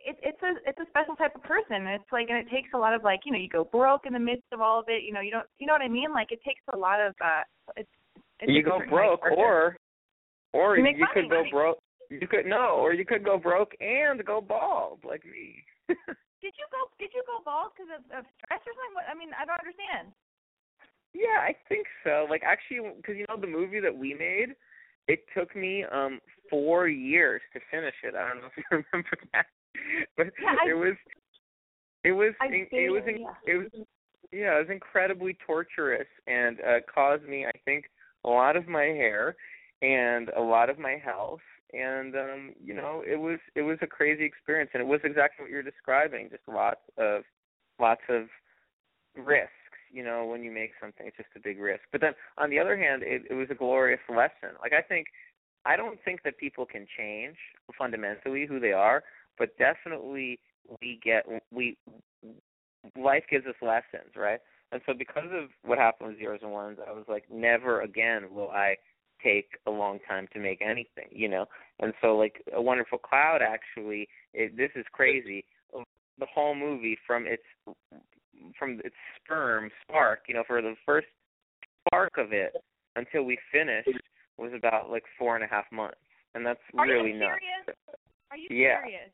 it, 0.04 0.16
it's 0.22 0.42
a 0.42 0.52
it's 0.68 0.78
a 0.78 0.88
special 0.90 1.14
type 1.16 1.34
of 1.34 1.42
person. 1.42 1.86
It's 1.86 2.10
like 2.12 2.28
and 2.30 2.38
it 2.38 2.50
takes 2.50 2.70
a 2.74 2.78
lot 2.78 2.94
of 2.94 3.02
like 3.04 3.20
you 3.24 3.32
know 3.32 3.38
you 3.38 3.48
go 3.48 3.64
broke 3.64 4.06
in 4.06 4.12
the 4.12 4.18
midst 4.18 4.46
of 4.52 4.60
all 4.60 4.80
of 4.80 4.86
it. 4.88 5.02
You 5.02 5.12
know 5.12 5.20
you 5.20 5.30
don't 5.30 5.46
you 5.58 5.66
know 5.66 5.74
what 5.74 5.82
I 5.82 5.88
mean. 5.88 6.12
Like 6.12 6.32
it 6.32 6.40
takes 6.44 6.62
a 6.72 6.76
lot 6.76 7.00
of 7.00 7.14
uh 7.20 7.42
it's. 7.76 7.88
it's 8.40 8.50
you 8.52 8.62
go 8.62 8.78
different 8.80 8.90
kind 8.90 9.12
of 9.12 9.20
broke, 9.20 9.38
or 9.38 9.76
or 10.52 10.78
You 10.78 10.86
you, 10.86 11.06
could 11.12 11.30
go 11.30 11.38
money. 11.38 11.50
broke. 11.50 11.78
You 12.10 12.26
could 12.26 12.46
no, 12.46 12.76
or 12.82 12.92
you 12.92 13.04
could 13.04 13.24
go 13.24 13.38
broke 13.38 13.72
and 13.80 14.24
go 14.24 14.40
bald 14.40 15.00
like 15.04 15.24
me. 15.24 15.62
Did 15.88 16.54
you 16.56 16.66
go 16.72 16.88
Did 16.98 17.10
you 17.14 17.22
go 17.26 17.44
bald 17.44 17.72
because 17.76 17.90
of, 17.94 18.02
of 18.18 18.24
stress 18.40 18.60
or 18.64 18.72
something? 18.74 18.94
What, 18.94 19.06
I 19.10 19.14
mean 19.14 19.30
I 19.36 19.44
don't 19.44 19.60
understand. 19.60 20.10
Yeah, 21.12 21.42
I 21.42 21.54
think 21.68 21.86
so. 22.04 22.26
Like 22.28 22.42
actually, 22.42 22.90
because 22.96 23.16
you 23.16 23.26
know 23.28 23.36
the 23.40 23.46
movie 23.46 23.80
that 23.80 23.94
we 23.96 24.14
made, 24.14 24.54
it 25.08 25.24
took 25.36 25.54
me 25.54 25.84
um 25.90 26.20
four 26.48 26.88
years 26.88 27.42
to 27.52 27.60
finish 27.70 27.94
it. 28.02 28.14
I 28.14 28.28
don't 28.28 28.40
know 28.42 28.48
if 28.48 28.56
you 28.56 28.64
remember 28.92 29.16
that, 29.32 29.46
but 30.16 30.26
Yeah, 30.42 30.56
I- 30.64 30.70
it 30.70 30.74
was, 30.74 30.94
it 32.04 32.12
was, 32.12 32.33
in- 32.46 32.66
it 32.70 32.90
was, 32.90 33.02
in, 33.06 33.20
yeah. 33.22 33.35
it 33.46 33.56
was, 33.56 33.87
yeah, 34.33 34.56
it 34.56 34.61
was 34.61 34.70
incredibly 34.70 35.37
torturous 35.46 36.06
and 36.26 36.59
uh 36.61 36.80
caused 36.92 37.24
me, 37.24 37.46
I 37.46 37.52
think, 37.64 37.87
a 38.24 38.28
lot 38.30 38.56
of 38.56 38.68
my 38.68 38.85
hair 38.85 39.37
and 39.83 40.28
a 40.30 40.40
lot 40.40 40.70
of 40.70 40.78
my 40.78 40.96
health. 41.02 41.40
And 41.72 42.16
um, 42.16 42.52
you 42.62 42.74
know, 42.74 43.02
it 43.06 43.16
was 43.18 43.38
it 43.54 43.62
was 43.62 43.78
a 43.80 43.87
crazy 43.87 44.24
experience, 44.24 44.70
and 44.74 44.80
it 44.80 44.87
was 44.87 45.00
exactly 45.04 45.44
what 45.44 45.50
you're 45.52 45.62
describing. 45.62 46.28
Just 46.28 46.42
lots 46.48 46.80
of 46.98 47.22
lots 47.78 48.00
of 48.09 48.26
risks. 49.16 49.52
You 49.92 50.04
know, 50.04 50.24
when 50.26 50.42
you 50.42 50.50
make 50.50 50.72
something, 50.80 51.06
it's 51.06 51.16
just 51.16 51.28
a 51.37 51.40
big 51.40 51.61
risk. 51.61 51.83
But 51.92 52.00
then, 52.00 52.12
on 52.38 52.50
the 52.50 52.59
other 52.59 52.76
hand, 52.76 53.02
it, 53.04 53.22
it 53.30 53.35
was 53.35 53.48
a 53.50 53.54
glorious 53.54 54.00
lesson. 54.09 54.56
Like 54.61 54.72
I 54.72 54.83
think, 54.83 55.06
I 55.64 55.76
don't 55.76 55.98
think 56.04 56.22
that 56.24 56.38
people 56.38 56.66
can 56.66 56.87
change 56.96 57.37
fundamentally 57.78 58.46
who 58.46 58.59
they 58.61 58.72
are, 58.72 59.02
but 59.40 59.57
definitely 59.59 60.38
we 60.81 61.00
get 61.03 61.24
we 61.50 61.76
life 62.96 63.24
gives 63.29 63.46
us 63.46 63.55
lessons, 63.61 64.14
right? 64.14 64.38
And 64.70 64.81
so 64.87 64.92
because 64.96 65.29
of 65.33 65.48
what 65.64 65.79
happened 65.79 66.11
with 66.11 66.18
zeros 66.18 66.40
and 66.42 66.53
ones, 66.53 66.79
I 66.87 66.92
was 66.92 67.07
like, 67.09 67.24
never 67.33 67.81
again 67.81 68.33
will 68.33 68.50
I 68.50 68.76
take 69.24 69.59
a 69.66 69.70
long 69.70 69.98
time 70.09 70.29
to 70.33 70.38
make 70.38 70.62
anything, 70.62 71.09
you 71.11 71.29
know. 71.29 71.46
And 71.81 71.92
so 72.00 72.16
like 72.16 72.44
a 72.55 72.62
wonderful 72.62 72.98
cloud 72.98 73.40
actually, 73.42 74.07
it, 74.33 74.57
this 74.57 74.70
is 74.76 74.85
crazy. 74.92 75.44
The 75.72 76.26
whole 76.33 76.55
movie 76.55 76.98
from 77.07 77.26
its 77.26 77.42
from 78.59 78.81
its 78.85 78.94
sperm 79.16 79.70
spark, 79.83 80.20
you 80.29 80.35
know, 80.35 80.44
for 80.46 80.61
the 80.61 80.74
first 80.85 81.07
spark 81.88 82.12
of 82.18 82.33
it 82.33 82.55
until 82.96 83.24
we 83.24 83.38
finished 83.50 83.88
was 84.37 84.53
about 84.55 84.90
like 84.90 85.05
four 85.18 85.35
and 85.35 85.44
a 85.44 85.48
half 85.48 85.64
months, 85.72 85.96
and 86.35 86.44
that's 86.44 86.61
Are 86.79 86.87
really 86.87 87.12
you 87.12 87.18
nuts. 87.18 87.40
serious? 87.40 87.79
Are 88.31 88.37
you 88.37 88.48
Yeah. 88.50 88.81
serious? 88.83 89.11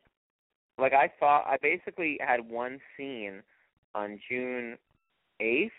Like 0.78 0.92
I 0.92 1.10
thought, 1.18 1.46
I 1.46 1.56
basically 1.60 2.18
had 2.20 2.48
one 2.48 2.80
scene 2.96 3.42
on 3.94 4.20
June 4.28 4.76
eighth, 5.40 5.72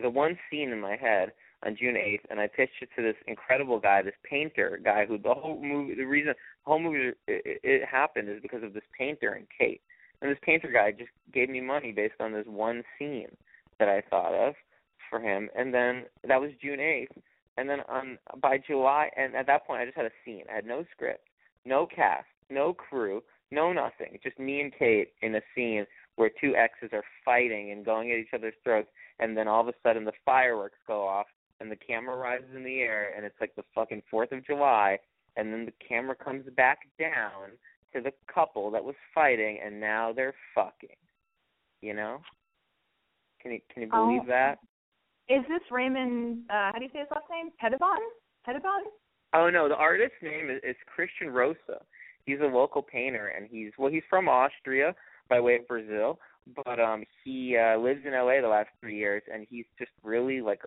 the 0.00 0.10
one 0.10 0.38
scene 0.50 0.70
in 0.70 0.80
my 0.80 0.96
head 0.96 1.32
on 1.64 1.76
June 1.76 1.96
eighth, 1.96 2.26
and 2.30 2.40
I 2.40 2.48
pitched 2.48 2.82
it 2.82 2.88
to 2.96 3.02
this 3.02 3.14
incredible 3.26 3.78
guy, 3.78 4.02
this 4.02 4.14
painter 4.28 4.78
guy, 4.82 5.06
who 5.06 5.18
the 5.18 5.34
whole 5.34 5.62
movie, 5.62 5.94
the 5.94 6.04
reason 6.04 6.34
the 6.64 6.70
whole 6.70 6.80
movie 6.80 7.12
it, 7.28 7.60
it 7.62 7.88
happened 7.88 8.28
is 8.28 8.42
because 8.42 8.62
of 8.62 8.74
this 8.74 8.82
painter 8.96 9.32
and 9.32 9.46
Kate, 9.56 9.80
and 10.20 10.30
this 10.30 10.38
painter 10.42 10.70
guy 10.72 10.90
just 10.90 11.10
gave 11.32 11.48
me 11.48 11.60
money 11.60 11.92
based 11.92 12.20
on 12.20 12.32
this 12.32 12.46
one 12.46 12.82
scene 12.98 13.28
that 13.78 13.88
I 13.88 14.02
thought 14.10 14.34
of 14.34 14.54
for 15.08 15.20
him, 15.20 15.48
and 15.56 15.72
then 15.72 16.04
that 16.26 16.40
was 16.40 16.50
June 16.60 16.80
eighth, 16.80 17.12
and 17.56 17.70
then 17.70 17.80
on 17.88 18.18
by 18.42 18.58
July, 18.58 19.10
and 19.16 19.34
at 19.36 19.46
that 19.46 19.66
point 19.66 19.80
I 19.80 19.84
just 19.84 19.96
had 19.96 20.06
a 20.06 20.10
scene. 20.24 20.44
I 20.50 20.56
had 20.56 20.66
no 20.66 20.84
script, 20.92 21.28
no 21.64 21.86
cast, 21.86 22.26
no 22.50 22.74
crew, 22.74 23.22
no 23.50 23.72
nothing, 23.72 24.18
just 24.22 24.38
me 24.38 24.60
and 24.60 24.72
Kate 24.78 25.08
in 25.22 25.34
a 25.36 25.40
scene 25.54 25.86
where 26.16 26.30
two 26.40 26.54
exes 26.54 26.90
are 26.92 27.04
fighting 27.24 27.72
and 27.72 27.84
going 27.84 28.10
at 28.12 28.18
each 28.18 28.34
other's 28.34 28.54
throats, 28.62 28.88
and 29.18 29.36
then 29.36 29.48
all 29.48 29.60
of 29.60 29.68
a 29.68 29.74
sudden 29.82 30.04
the 30.04 30.12
fireworks 30.24 30.78
go 30.86 31.06
off 31.06 31.26
and 31.60 31.70
the 31.70 31.76
camera 31.76 32.16
rises 32.16 32.48
in 32.54 32.64
the 32.64 32.80
air 32.80 33.12
and 33.16 33.24
it's 33.24 33.40
like 33.40 33.54
the 33.56 33.64
fucking 33.74 34.02
Fourth 34.10 34.32
of 34.32 34.44
July, 34.46 34.98
and 35.36 35.52
then 35.52 35.66
the 35.66 35.86
camera 35.86 36.14
comes 36.14 36.44
back 36.56 36.78
down 36.98 37.50
to 37.92 38.00
the 38.00 38.12
couple 38.32 38.70
that 38.72 38.82
was 38.84 38.94
fighting, 39.14 39.58
and 39.64 39.80
now 39.80 40.12
they're 40.12 40.34
fucking. 40.54 40.96
You 41.80 41.94
know? 41.94 42.18
Can 43.40 43.52
you 43.52 43.60
can 43.72 43.82
you 43.82 43.88
believe 43.88 44.22
Oh. 44.24 44.28
that? 44.28 44.58
Is 45.28 45.42
this 45.48 45.62
Raymond? 45.70 46.44
Uh, 46.50 46.72
how 46.72 46.78
do 46.78 46.84
you 46.84 46.90
say 46.92 47.00
his 47.00 47.08
last 47.10 47.24
name? 47.30 47.50
Pettibon? 47.58 47.98
Pettibon? 48.44 48.84
Oh 49.32 49.50
no, 49.50 49.68
the 49.68 49.76
artist's 49.76 50.16
name 50.22 50.50
is, 50.50 50.60
is 50.62 50.76
Christian 50.86 51.30
Rosa. 51.30 51.84
He's 52.24 52.40
a 52.40 52.46
local 52.46 52.82
painter, 52.82 53.28
and 53.28 53.48
he's 53.50 53.72
well, 53.78 53.90
he's 53.90 54.02
from 54.08 54.28
Austria 54.28 54.94
by 55.28 55.40
way 55.40 55.56
of 55.56 55.68
Brazil, 55.68 56.18
but 56.64 56.78
um 56.80 57.04
he 57.24 57.56
uh 57.56 57.78
lives 57.78 58.00
in 58.04 58.12
LA 58.12 58.40
the 58.40 58.48
last 58.48 58.68
three 58.80 58.96
years, 58.96 59.22
and 59.32 59.46
he's 59.48 59.66
just 59.78 59.90
really 60.02 60.40
like 60.40 60.62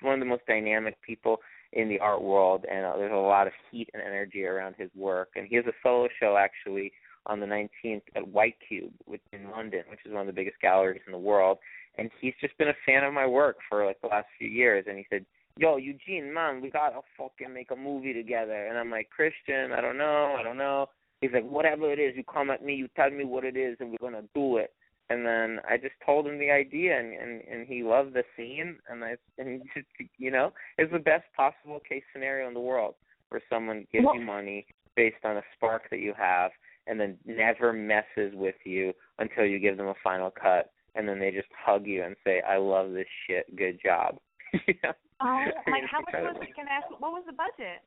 one 0.00 0.14
of 0.14 0.20
the 0.20 0.26
most 0.26 0.46
dynamic 0.46 0.96
people 1.02 1.38
in 1.72 1.88
the 1.88 1.98
art 1.98 2.22
world, 2.22 2.64
and 2.70 2.84
uh, 2.84 2.96
there's 2.96 3.12
a 3.12 3.16
lot 3.16 3.46
of 3.46 3.52
heat 3.70 3.88
and 3.92 4.02
energy 4.02 4.44
around 4.44 4.74
his 4.78 4.90
work. 4.94 5.30
And 5.36 5.46
he 5.46 5.56
has 5.56 5.66
a 5.66 5.72
solo 5.82 6.08
show 6.20 6.36
actually 6.36 6.92
on 7.26 7.40
the 7.40 7.46
19th 7.46 8.02
at 8.14 8.26
White 8.26 8.56
Cube 8.66 8.92
in 9.32 9.50
London, 9.50 9.82
which 9.90 10.00
is 10.06 10.12
one 10.12 10.22
of 10.22 10.26
the 10.26 10.32
biggest 10.32 10.60
galleries 10.60 11.02
in 11.06 11.12
the 11.12 11.18
world. 11.18 11.58
And 11.98 12.10
he's 12.20 12.34
just 12.40 12.56
been 12.58 12.68
a 12.68 12.76
fan 12.84 13.04
of 13.04 13.12
my 13.12 13.26
work 13.26 13.56
for 13.68 13.84
like 13.84 14.00
the 14.00 14.06
last 14.06 14.26
few 14.38 14.48
years, 14.48 14.84
and 14.88 14.96
he 14.96 15.06
said, 15.10 15.24
yo, 15.56 15.76
Eugene, 15.76 16.32
man, 16.32 16.60
we 16.60 16.70
gotta 16.70 17.00
fucking 17.16 17.52
make 17.52 17.70
a 17.70 17.76
movie 17.76 18.12
together. 18.12 18.66
And 18.66 18.78
I'm 18.78 18.90
like, 18.90 19.10
Christian, 19.10 19.72
I 19.72 19.80
don't 19.80 19.98
know, 19.98 20.36
I 20.38 20.42
don't 20.42 20.58
know. 20.58 20.86
He's 21.20 21.30
like, 21.32 21.48
whatever 21.48 21.90
it 21.92 21.98
is, 21.98 22.14
you 22.16 22.24
come 22.24 22.50
at 22.50 22.64
me, 22.64 22.74
you 22.74 22.88
tell 22.94 23.10
me 23.10 23.24
what 23.24 23.44
it 23.44 23.56
is, 23.56 23.76
and 23.80 23.90
we're 23.90 24.10
gonna 24.10 24.26
do 24.34 24.58
it. 24.58 24.72
And 25.08 25.24
then 25.24 25.60
I 25.68 25.76
just 25.76 25.94
told 26.04 26.26
him 26.26 26.38
the 26.38 26.50
idea, 26.50 26.98
and 26.98 27.12
and, 27.14 27.42
and 27.50 27.66
he 27.66 27.82
loved 27.82 28.14
the 28.14 28.24
scene, 28.36 28.76
and 28.88 29.04
I 29.04 29.16
and 29.38 29.62
just, 29.74 29.86
you 30.18 30.30
know, 30.30 30.52
it's 30.78 30.92
the 30.92 30.98
best 30.98 31.24
possible 31.36 31.80
case 31.88 32.02
scenario 32.12 32.48
in 32.48 32.54
the 32.54 32.60
world 32.60 32.94
where 33.30 33.42
someone 33.50 33.86
gives 33.92 34.06
you 34.14 34.20
money 34.20 34.66
based 34.94 35.24
on 35.24 35.36
a 35.36 35.42
spark 35.54 35.90
that 35.90 35.98
you 35.98 36.14
have, 36.16 36.50
and 36.86 37.00
then 37.00 37.16
never 37.26 37.72
messes 37.72 38.32
with 38.34 38.54
you 38.64 38.92
until 39.18 39.44
you 39.44 39.58
give 39.58 39.76
them 39.76 39.88
a 39.88 39.94
final 40.02 40.30
cut, 40.30 40.70
and 40.94 41.08
then 41.08 41.18
they 41.18 41.30
just 41.30 41.48
hug 41.52 41.86
you 41.86 42.04
and 42.04 42.14
say, 42.24 42.40
I 42.48 42.56
love 42.56 42.92
this 42.92 43.06
shit, 43.26 43.54
good 43.56 43.80
job. 43.82 44.18
you 44.66 44.74
know? 44.82 44.92
Oh, 45.20 45.44
like 45.70 45.84
how 45.90 46.00
much 46.00 46.14
was 46.14 46.36
it? 46.42 46.54
Can 46.54 46.66
I 46.68 46.78
ask? 46.78 46.90
What 46.98 47.12
was 47.12 47.24
the 47.26 47.32
budget? 47.32 47.82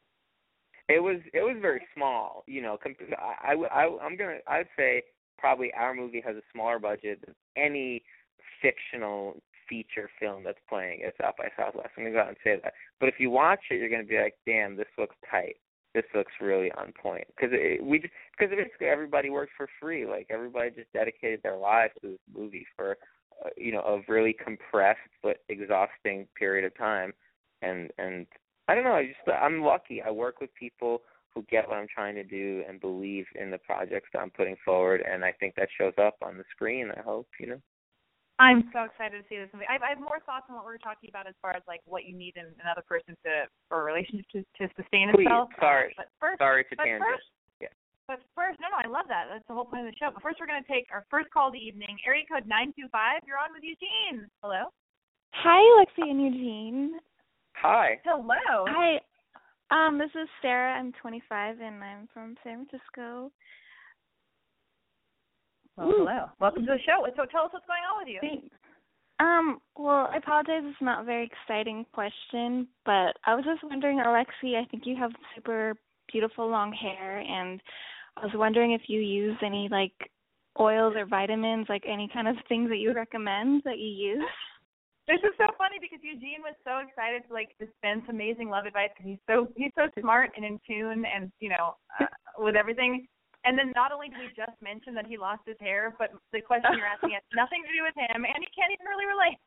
It 0.88 1.02
was 1.02 1.18
it 1.34 1.42
was 1.42 1.58
very 1.62 1.82
small, 1.96 2.44
you 2.48 2.62
know. 2.62 2.78
Comp- 2.82 2.98
I, 3.18 3.54
I 3.54 3.84
I 3.84 3.98
I'm 4.02 4.18
gonna 4.18 4.38
I'd 4.48 4.68
say 4.78 5.04
probably 5.38 5.72
our 5.74 5.94
movie 5.94 6.22
has 6.26 6.36
a 6.36 6.42
smaller 6.52 6.80
budget 6.80 7.24
than 7.26 7.36
any 7.56 8.04
fictional 8.62 9.42
feature 9.70 10.10
film 10.20 10.44
that's 10.44 10.60
playing 10.68 11.04
at 11.04 11.14
South 11.22 11.36
by 11.38 11.50
Southwest. 11.56 11.90
I'm 11.96 12.04
gonna 12.04 12.16
go 12.16 12.22
out 12.22 12.30
and 12.30 12.38
say 12.44 12.60
that. 12.64 12.74
But 13.00 13.10
if 13.10 13.16
you 13.20 13.30
watch 13.30 13.60
it, 13.70 13.76
you're 13.76 13.90
gonna 13.90 14.04
be 14.04 14.18
like, 14.18 14.36
damn, 14.46 14.76
this 14.76 14.88
looks 14.98 15.16
tight. 15.30 15.58
This 15.94 16.06
looks 16.16 16.32
really 16.42 16.72
on 16.74 16.92
point 16.92 17.26
because 17.36 17.52
we 17.82 18.00
just 18.00 18.14
because 18.38 18.56
basically 18.56 18.88
everybody 18.88 19.30
worked 19.30 19.54
for 19.58 19.68
free. 19.80 20.06
Like 20.06 20.28
everybody 20.30 20.72
just 20.72 20.92
dedicated 20.94 21.42
their 21.44 21.58
lives 21.58 21.94
to 22.02 22.10
this 22.10 22.20
movie 22.36 22.66
for 22.76 22.98
you 23.58 23.72
know 23.72 23.82
a 23.82 24.02
really 24.12 24.34
compressed 24.34 25.00
but 25.24 25.38
exhausting 25.50 26.28
period 26.38 26.66
of 26.66 26.78
time. 26.78 27.14
And 27.62 27.92
and 27.98 28.26
I 28.68 28.76
don't 28.76 28.84
know. 28.84 28.94
I 28.94 29.08
just 29.08 29.20
I'm 29.42 29.62
lucky. 29.62 30.02
I 30.02 30.12
work 30.12 30.40
with 30.40 30.50
people 30.56 31.02
who 31.34 31.44
get 31.50 31.68
what 31.68 31.78
I'm 31.78 31.88
trying 31.94 32.16
to 32.16 32.24
do 32.24 32.64
and 32.68 32.82
believe 32.82 33.26
in 33.40 33.52
the 33.52 33.58
projects 33.60 34.10
that 34.14 34.20
I'm 34.20 34.32
putting 34.32 34.56
forward, 34.66 35.04
and 35.10 35.24
I 35.24 35.32
think 35.34 35.56
that 35.56 35.70
shows 35.78 35.94
up 36.02 36.16
on 36.24 36.38
the 36.38 36.44
screen. 36.52 36.92
I 36.96 37.02
hope 37.02 37.28
you 37.40 37.48
know. 37.48 37.62
I'm 38.40 38.72
so 38.72 38.88
excited 38.88 39.20
to 39.20 39.26
see 39.28 39.36
this 39.36 39.50
movie. 39.52 39.66
I 39.68 39.74
have, 39.74 39.84
I 39.84 39.90
have 39.90 40.00
more 40.00 40.24
thoughts 40.26 40.48
on 40.48 40.56
what 40.56 40.64
we're 40.64 40.80
talking 40.80 41.10
about 41.12 41.28
as 41.28 41.36
far 41.42 41.52
as 41.52 41.62
like 41.68 41.82
what 41.84 42.06
you 42.06 42.16
need 42.16 42.38
in 42.38 42.48
another 42.64 42.84
person 42.88 43.12
to 43.28 43.52
for 43.68 43.82
a 43.82 43.84
relationship 43.84 44.26
to, 44.32 44.40
to 44.64 44.74
sustain 44.80 45.12
Please, 45.12 45.28
itself. 45.28 45.50
sorry. 45.60 45.92
Uh, 46.00 46.08
but 46.08 46.08
first, 46.24 46.40
Sorry 46.40 46.64
to 46.64 46.76
but 46.78 46.84
tangent. 46.88 47.04
first. 47.04 47.28
But 48.10 48.18
first, 48.34 48.58
no, 48.58 48.74
no, 48.74 48.82
I 48.82 48.90
love 48.90 49.06
that. 49.06 49.30
That's 49.30 49.46
the 49.46 49.54
whole 49.54 49.70
point 49.70 49.86
of 49.86 49.94
the 49.94 49.98
show. 50.02 50.10
But 50.10 50.26
first, 50.26 50.42
we're 50.42 50.50
going 50.50 50.66
to 50.66 50.68
take 50.68 50.90
our 50.90 51.06
first 51.14 51.30
call 51.30 51.48
of 51.48 51.54
the 51.54 51.62
evening. 51.62 51.94
Area 52.02 52.26
code 52.26 52.50
nine 52.50 52.74
two 52.74 52.90
five. 52.92 53.22
You're 53.22 53.38
on 53.38 53.54
with 53.54 53.62
Eugene. 53.62 54.26
Hello. 54.42 54.74
Hi, 55.46 55.62
Lexi 55.78 56.10
and 56.10 56.18
Eugene. 56.18 56.98
Hi. 57.62 58.02
Hello. 58.04 58.66
Hi. 58.66 58.98
Um, 59.70 60.00
this 60.00 60.10
is 60.18 60.28
Sarah. 60.42 60.74
I'm 60.74 60.92
25 61.00 61.62
and 61.62 61.84
I'm 61.84 62.10
from 62.12 62.34
San 62.44 62.66
Francisco. 62.66 63.30
Well, 65.78 65.94
hello. 65.94 66.26
Welcome 66.40 66.66
to 66.66 66.74
the 66.74 66.80
show. 66.82 67.06
So 67.16 67.30
tell 67.30 67.46
us 67.46 67.54
what's 67.54 67.68
going 67.68 67.86
on 67.86 68.02
with 68.02 68.10
you. 68.10 68.20
Thanks. 68.22 68.56
Um, 69.20 69.60
well, 69.78 70.10
I 70.12 70.18
apologize. 70.18 70.64
It's 70.64 70.82
not 70.82 71.02
a 71.02 71.06
very 71.06 71.30
exciting 71.30 71.86
question, 71.94 72.68
but 72.86 73.14
I 73.26 73.36
was 73.36 73.46
just 73.46 73.64
wondering, 73.64 74.00
Alexi, 74.00 74.56
I 74.56 74.66
think 74.66 74.84
you 74.88 74.96
have 74.96 75.12
super 75.36 75.76
beautiful 76.12 76.50
long 76.50 76.74
hair, 76.74 77.20
and 77.20 77.62
I 78.20 78.26
was 78.26 78.36
wondering 78.36 78.74
if 78.74 78.82
you 78.88 79.00
use 79.00 79.38
any 79.44 79.70
like 79.72 79.96
oils 80.60 80.94
or 80.98 81.06
vitamins, 81.06 81.68
like 81.70 81.84
any 81.88 82.10
kind 82.12 82.28
of 82.28 82.36
things 82.50 82.70
that 82.70 82.78
you 82.78 82.94
recommend 82.94 83.64
that 83.64 83.80
you 83.80 83.88
use. 83.88 84.28
This 85.08 85.24
is 85.24 85.32
so 85.40 85.48
funny 85.58 85.80
because 85.80 86.04
Eugene 86.04 86.44
was 86.44 86.54
so 86.68 86.84
excited 86.86 87.24
to 87.28 87.34
like 87.34 87.56
dispense 87.58 88.04
amazing 88.10 88.50
love 88.50 88.66
advice 88.66 88.92
because 88.94 89.10
he's 89.10 89.24
so 89.26 89.48
he's 89.56 89.72
so 89.74 89.88
smart 90.02 90.32
and 90.36 90.44
in 90.46 90.60
tune 90.68 91.06
and 91.08 91.32
you 91.40 91.50
know 91.50 91.80
uh, 92.00 92.06
with 92.44 92.56
everything. 92.56 93.08
And 93.48 93.58
then 93.58 93.72
not 93.72 93.96
only 93.96 94.12
did 94.12 94.20
we 94.20 94.28
just 94.36 94.60
mention 94.60 94.94
that 95.00 95.08
he 95.08 95.16
lost 95.16 95.48
his 95.48 95.56
hair, 95.64 95.96
but 95.98 96.12
the 96.36 96.42
question 96.44 96.76
you're 96.76 96.86
asking 96.86 97.16
has 97.16 97.24
nothing 97.34 97.64
to 97.64 97.72
do 97.72 97.88
with 97.88 97.96
him, 97.96 98.28
and 98.28 98.38
he 98.44 98.50
can't 98.52 98.68
even 98.76 98.84
really 98.84 99.08
relate. 99.08 99.40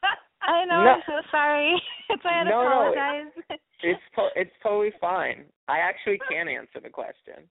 I 0.40 0.64
know. 0.64 0.80
No. 0.80 0.96
I'm 0.96 1.04
so 1.04 1.20
sorry. 1.28 1.76
That's 2.08 2.24
why 2.24 2.32
I 2.32 2.38
had 2.40 2.44
to 2.44 2.50
No, 2.56 2.64
no. 2.64 2.88
apologize. 2.88 3.60
It's 3.84 4.00
to- 4.16 4.32
it's 4.34 4.56
totally 4.64 4.96
fine. 4.98 5.44
I 5.68 5.78
actually 5.78 6.18
can 6.24 6.48
answer 6.48 6.80
the 6.80 6.88
question. 6.88 7.44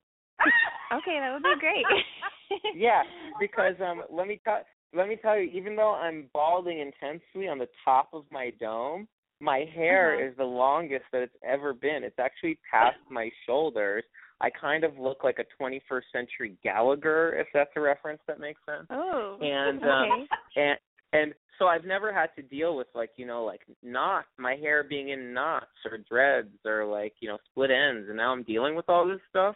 Okay, 0.93 1.19
that 1.19 1.33
would 1.33 1.43
be 1.43 1.59
great. 1.59 1.85
yeah, 2.75 3.03
because 3.39 3.75
um 3.81 4.03
let 4.11 4.27
me 4.27 4.39
tell 4.43 4.61
let 4.95 5.07
me 5.07 5.17
tell 5.21 5.37
you, 5.37 5.49
even 5.53 5.75
though 5.75 5.93
I'm 5.95 6.29
balding 6.33 6.79
intensely 6.79 7.47
on 7.47 7.59
the 7.59 7.67
top 7.83 8.09
of 8.13 8.23
my 8.31 8.51
dome, 8.59 9.07
my 9.39 9.65
hair 9.75 10.15
Uh-huh. 10.15 10.29
is 10.31 10.37
the 10.37 10.43
longest 10.45 11.05
that 11.11 11.21
it's 11.21 11.35
ever 11.43 11.73
been. 11.73 12.03
It's 12.03 12.19
actually 12.19 12.57
past 12.71 12.97
my 13.09 13.29
shoulders. 13.45 14.03
I 14.39 14.49
kind 14.49 14.83
of 14.83 14.97
look 14.97 15.23
like 15.23 15.39
a 15.39 15.45
21st 15.63 16.03
century 16.13 16.55
Gallagher, 16.63 17.35
if 17.37 17.47
that's 17.53 17.71
a 17.75 17.81
reference 17.81 18.21
that 18.27 18.39
makes 18.39 18.61
sense. 18.65 18.87
oh. 18.91 19.37
And 19.41 19.79
okay. 19.79 19.89
um, 19.89 20.27
and 20.55 20.77
and 21.13 21.33
so 21.59 21.65
I've 21.65 21.85
never 21.85 22.13
had 22.13 22.29
to 22.35 22.43
deal 22.43 22.75
with 22.75 22.87
like 22.95 23.09
you 23.17 23.25
know 23.25 23.43
like 23.43 23.61
knots, 23.83 24.27
my 24.37 24.55
hair 24.55 24.83
being 24.83 25.09
in 25.09 25.33
knots 25.33 25.65
or 25.89 25.97
dreads 25.97 26.53
or 26.65 26.85
like 26.85 27.13
you 27.19 27.27
know 27.27 27.37
split 27.51 27.71
ends, 27.71 28.07
and 28.07 28.17
now 28.17 28.31
I'm 28.31 28.43
dealing 28.43 28.75
with 28.75 28.87
all 28.89 29.07
this 29.07 29.19
stuff. 29.29 29.55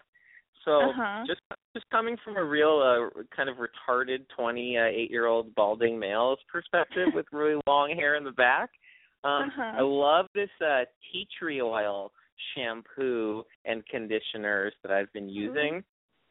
So 0.65 0.89
Uh-huh. 0.91 1.23
just 1.27 1.41
just 1.73 1.89
coming 1.89 2.17
from 2.23 2.35
a 2.37 2.43
real 2.43 2.81
uh, 3.15 3.21
kind 3.35 3.49
of 3.49 3.57
retarded 3.57 4.27
28 4.35 5.09
year 5.09 5.25
old 5.25 5.55
balding 5.55 5.97
male's 5.97 6.39
perspective 6.51 7.07
with 7.15 7.25
really 7.31 7.59
long 7.67 7.91
hair 7.95 8.15
in 8.15 8.23
the 8.23 8.31
back, 8.31 8.69
um, 9.23 9.43
Uh-huh. 9.49 9.73
I 9.77 9.81
love 9.81 10.27
this 10.35 10.49
uh, 10.65 10.83
tea 11.11 11.27
tree 11.39 11.61
oil 11.61 12.11
shampoo 12.53 13.43
and 13.65 13.85
conditioners 13.87 14.73
that 14.83 14.91
I've 14.91 15.11
been 15.13 15.29
using 15.29 15.83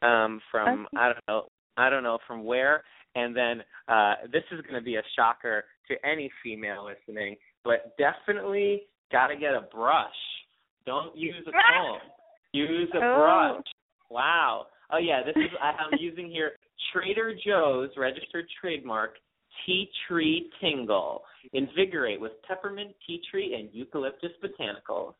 um, 0.03 0.41
from 0.51 0.87
Okay. 0.87 0.97
I 0.97 1.07
don't 1.13 1.25
know 1.29 1.49
I 1.77 1.89
don't 1.91 2.03
know 2.03 2.19
from 2.27 2.45
where. 2.45 2.83
And 3.17 3.35
then 3.35 3.63
uh, 3.89 4.15
this 4.33 4.45
is 4.53 4.61
going 4.63 4.75
to 4.75 4.81
be 4.85 4.97
a 4.97 5.03
shocker 5.17 5.65
to 5.89 5.95
any 6.07 6.31
female 6.45 6.85
listening, 6.87 7.37
but 7.65 7.97
definitely 7.99 8.83
got 9.11 9.29
to 9.29 9.37
get 9.37 9.55
a 9.55 9.63
brush. 9.75 10.15
Don't 10.87 11.17
use 11.17 11.45
a 11.49 11.53
comb. 11.53 11.99
Use 12.53 12.91
a 12.95 12.99
Oh. 12.99 13.17
brush. 13.17 13.65
Wow. 14.11 14.67
Oh 14.93 14.99
yeah, 14.99 15.23
this 15.25 15.37
is 15.37 15.51
I- 15.63 15.77
I'm 15.79 15.99
using 15.99 16.29
here 16.29 16.53
Trader 16.93 17.33
Joe's 17.47 17.91
registered 17.97 18.47
trademark 18.61 19.15
tea 19.65 19.89
tree 20.09 20.51
tingle. 20.61 21.23
Invigorate 21.53 22.21
with 22.21 22.33
peppermint, 22.47 22.95
tea 23.07 23.21
tree, 23.31 23.55
and 23.55 23.69
eucalyptus 23.73 24.33
botanicals. 24.43 25.15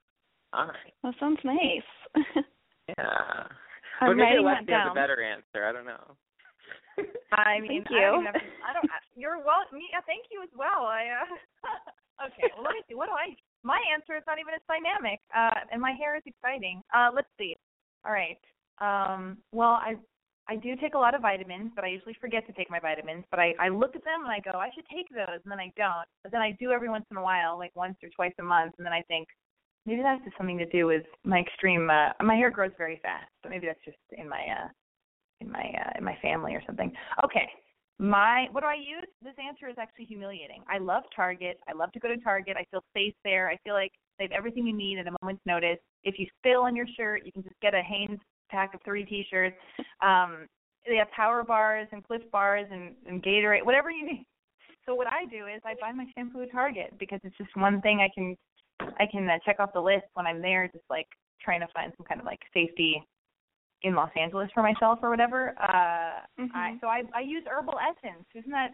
All 0.53 0.67
right. 0.67 0.93
That 1.03 1.15
sounds 1.21 1.39
nice. 1.45 2.25
Yeah. 2.99 3.47
I'm 4.01 4.11
but 4.11 4.17
maybe 4.19 4.43
that 4.43 4.67
has 4.67 4.91
a 4.91 4.95
better 4.99 5.23
answer. 5.23 5.63
I 5.63 5.71
don't 5.71 5.85
know. 5.87 6.17
I 7.31 7.61
mean, 7.61 7.85
Thank 7.87 7.95
I 7.95 8.11
don't, 8.11 8.25
you. 8.25 8.29
even 8.31 8.35
have- 8.35 8.51
I 8.67 8.71
don't. 8.75 8.91
You're 9.15 9.39
well. 9.39 9.63
Me, 9.71 9.87
uh, 9.95 10.03
thank 10.11 10.27
you 10.33 10.43
as 10.43 10.51
well. 10.59 10.91
I. 10.91 11.23
Uh, 11.23 12.27
okay. 12.27 12.51
Well, 12.57 12.65
let 12.67 12.75
me 12.75 12.83
see. 12.89 12.97
What 12.99 13.07
do 13.07 13.15
I? 13.15 13.37
My 13.63 13.79
answer 13.95 14.17
is 14.17 14.25
not 14.27 14.41
even 14.43 14.55
as 14.59 14.65
dynamic, 14.67 15.21
uh, 15.31 15.69
and 15.71 15.79
my 15.79 15.93
hair 15.93 16.17
is 16.17 16.25
exciting. 16.27 16.83
Uh, 16.91 17.15
let's 17.15 17.31
see. 17.39 17.55
All 18.05 18.11
right. 18.11 18.41
Um. 18.81 19.39
Well, 19.53 19.71
I. 19.71 19.97
I 20.49 20.57
do 20.57 20.75
take 20.75 20.95
a 20.95 20.99
lot 20.99 21.15
of 21.15 21.23
vitamins, 21.23 21.71
but 21.77 21.85
I 21.85 21.89
usually 21.89 22.17
forget 22.21 22.45
to 22.49 22.53
take 22.55 22.69
my 22.69 22.81
vitamins. 22.81 23.25
But 23.31 23.39
I, 23.39 23.55
I 23.61 23.69
look 23.69 23.95
at 23.95 24.03
them 24.03 24.25
and 24.25 24.33
I 24.33 24.41
go, 24.41 24.59
I 24.59 24.71
should 24.75 24.87
take 24.93 25.09
those, 25.11 25.39
and 25.45 25.53
then 25.53 25.61
I 25.61 25.71
don't. 25.77 26.09
But 26.25 26.33
then 26.33 26.41
I 26.41 26.57
do 26.59 26.73
every 26.73 26.89
once 26.89 27.05
in 27.13 27.19
a 27.19 27.23
while, 27.23 27.57
like 27.57 27.71
once 27.77 27.95
or 28.03 28.09
twice 28.09 28.33
a 28.41 28.43
month, 28.43 28.75
and 28.77 28.85
then 28.85 28.93
I 28.93 29.03
think 29.03 29.29
maybe 29.87 30.03
that's 30.03 30.25
just 30.25 30.37
something 30.37 30.59
to 30.59 30.67
do 30.67 30.87
with 30.87 31.05
my 31.25 31.39
extreme. 31.39 31.89
Uh, 31.89 32.11
my 32.21 32.35
hair 32.35 32.51
grows 32.51 32.73
very 32.77 32.99
fast, 33.01 33.31
so 33.45 33.49
maybe 33.49 33.69
that's 33.69 33.85
just 33.85 33.99
in 34.19 34.29
my 34.29 34.41
uh, 34.41 34.69
in 35.41 35.53
my 35.53 35.73
uh, 35.87 35.93
in 35.99 36.05
my 36.05 36.19
family 36.21 36.55
or 36.55 36.63
something. 36.67 36.91
Okay. 37.23 37.49
My 38.01 38.47
what 38.51 38.63
do 38.63 38.67
I 38.67 38.75
use? 38.75 39.07
This 39.23 39.35
answer 39.47 39.69
is 39.69 39.77
actually 39.79 40.07
humiliating. 40.07 40.65
I 40.69 40.79
love 40.79 41.05
Target. 41.15 41.61
I 41.69 41.75
love 41.75 41.93
to 41.93 42.01
go 42.01 42.09
to 42.09 42.17
Target. 42.17 42.57
I 42.59 42.65
feel 42.73 42.83
safe 42.93 43.15
there. 43.23 43.49
I 43.49 43.57
feel 43.63 43.75
like 43.75 43.93
they 44.19 44.25
have 44.25 44.33
everything 44.33 44.67
you 44.67 44.75
need 44.75 44.99
at 44.99 45.07
a 45.07 45.15
moment's 45.23 45.47
notice. 45.47 45.79
If 46.03 46.19
you 46.19 46.27
spill 46.39 46.63
on 46.63 46.75
your 46.75 46.87
shirt, 46.97 47.23
you 47.25 47.31
can 47.31 47.45
just 47.45 47.61
get 47.61 47.75
a 47.75 47.83
Hanes 47.83 48.19
pack 48.51 48.75
of 48.75 48.81
three 48.85 49.05
T-shirts. 49.05 49.57
Um, 50.03 50.47
they 50.87 50.97
have 50.97 51.11
power 51.13 51.43
bars 51.43 51.89
and 51.93 52.03
Clif 52.05 52.23
bars 52.33 52.67
and, 52.71 52.95
and 53.07 53.23
Gatorade, 53.23 53.65
whatever 53.65 53.91
you 53.91 54.05
need. 54.07 54.27
So 54.87 54.95
what 54.95 55.07
I 55.07 55.27
do 55.31 55.47
is 55.47 55.61
I 55.65 55.75
buy 55.81 55.93
my 55.93 56.07
shampoo 56.17 56.43
at 56.43 56.51
Target 56.53 56.95
because 56.99 57.21
it's 57.23 57.37
just 57.37 57.55
one 57.57 57.81
thing 57.83 58.01
I 58.01 58.09
can 58.15 58.35
I 58.99 59.05
can 59.11 59.29
uh, 59.29 59.39
check 59.45 59.61
off 59.61 59.75
the 59.75 59.81
list 59.81 60.07
when 60.15 60.27
I'm 60.27 60.41
there, 60.41 60.67
just 60.73 60.89
like 60.89 61.07
trying 61.41 61.61
to 61.61 61.69
find 61.75 61.93
some 61.97 62.07
kind 62.07 62.19
of 62.19 62.27
like 62.27 62.41
safety 62.55 63.03
in 63.83 63.95
Los 63.95 64.11
Angeles 64.19 64.49
for 64.55 64.63
myself 64.63 64.99
or 65.03 65.11
whatever. 65.11 65.55
Uh 65.61 66.25
Mhm. 66.41 66.55
I 66.55 66.79
so 66.81 66.87
I 66.89 67.03
I 67.15 67.21
use 67.21 67.45
herbal 67.47 67.79
essence. 67.79 68.25
Isn't 68.35 68.51
that 68.51 68.73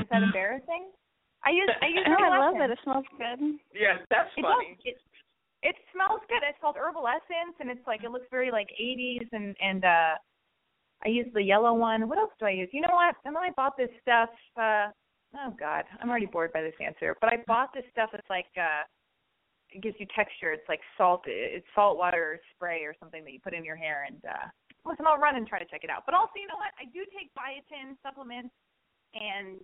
is 0.00 0.06
that 0.10 0.22
embarrassing? 0.22 0.90
I 1.44 1.50
use 1.50 1.70
I 1.82 1.86
use 1.86 2.04
Oh, 2.06 2.12
herbal 2.12 2.32
I 2.32 2.38
love 2.38 2.54
essence. 2.54 2.70
it. 2.70 2.78
It 2.78 2.78
smells 2.84 3.06
good. 3.18 3.58
Yeah, 3.74 3.98
that's 4.08 4.30
It 4.36 4.42
funny. 4.42 4.76
does. 4.78 4.94
It, 4.94 4.96
it 5.62 5.76
smells 5.92 6.20
good. 6.28 6.40
It's 6.48 6.58
called 6.60 6.76
herbal 6.78 7.04
essence, 7.06 7.56
and 7.60 7.70
it's 7.70 7.86
like 7.86 8.04
it 8.04 8.10
looks 8.10 8.26
very 8.30 8.50
like 8.50 8.68
80s, 8.80 9.28
and 9.32 9.56
and 9.60 9.84
uh 9.84 10.14
I 11.04 11.08
use 11.08 11.26
the 11.32 11.42
yellow 11.42 11.72
one. 11.74 12.08
What 12.08 12.18
else 12.18 12.32
do 12.38 12.46
I 12.46 12.50
use? 12.50 12.68
You 12.72 12.82
know 12.82 12.92
what? 12.92 13.14
Then 13.24 13.36
I 13.36 13.50
bought 13.56 13.76
this 13.76 13.90
stuff. 14.02 14.30
uh 14.56 14.88
Oh 15.36 15.54
God, 15.58 15.84
I'm 16.00 16.10
already 16.10 16.26
bored 16.26 16.52
by 16.52 16.62
this 16.62 16.74
answer. 16.84 17.16
But 17.20 17.32
I 17.32 17.36
bought 17.46 17.70
this 17.72 17.84
stuff. 17.92 18.10
It's 18.14 18.30
like 18.30 18.50
uh 18.56 18.84
it 19.70 19.82
gives 19.82 19.96
you 20.00 20.06
texture. 20.16 20.52
It's 20.52 20.68
like 20.68 20.80
salt. 20.98 21.22
It's 21.26 21.66
salt 21.74 21.96
water 21.96 22.40
spray 22.54 22.82
or 22.82 22.94
something 22.98 23.22
that 23.24 23.32
you 23.32 23.40
put 23.40 23.54
in 23.54 23.64
your 23.64 23.76
hair. 23.76 24.06
And 24.08 24.20
uh 24.24 24.48
listen, 24.84 25.06
I'll 25.06 25.20
run 25.20 25.36
and 25.36 25.46
try 25.46 25.58
to 25.58 25.68
check 25.70 25.84
it 25.84 25.90
out. 25.90 26.04
But 26.06 26.14
also, 26.14 26.32
you 26.36 26.48
know 26.48 26.56
what? 26.58 26.72
I 26.80 26.88
do 26.88 27.04
take 27.12 27.30
biotin 27.36 27.96
supplements, 28.02 28.54
and 29.14 29.60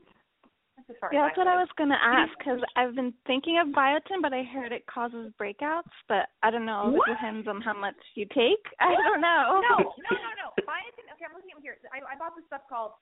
far 1.01 1.11
Yeah, 1.12 1.27
that's 1.27 1.37
what 1.37 1.47
I 1.49 1.57
was 1.57 1.68
gonna 1.77 1.99
ask 2.03 2.33
because 2.39 2.61
I've 2.77 2.95
been 2.95 3.14
thinking 3.27 3.59
of 3.59 3.74
biotin, 3.74 4.20
but 4.22 4.33
I 4.33 4.43
heard 4.43 4.72
it 4.72 4.87
causes 4.87 5.33
breakouts. 5.41 5.93
But 6.09 6.29
I 6.43 6.51
don't 6.51 6.66
know. 6.66 6.93
What? 6.93 7.09
It 7.09 7.14
depends 7.14 7.49
on 7.49 7.61
how 7.61 7.79
much 7.79 7.97
you 8.14 8.27
take. 8.35 8.62
I 8.81 8.95
don't 8.95 9.20
know. 9.20 9.62
No, 9.64 9.77
no, 9.79 10.12
no, 10.12 10.31
no. 10.37 10.49
Biotin. 10.64 11.07
Okay, 11.14 11.24
I'm 11.29 11.35
looking 11.35 11.57
at 11.57 11.62
here. 11.62 11.77
I, 11.93 12.14
I 12.14 12.18
bought 12.18 12.37
this 12.37 12.45
stuff 12.47 12.62
called 12.68 12.93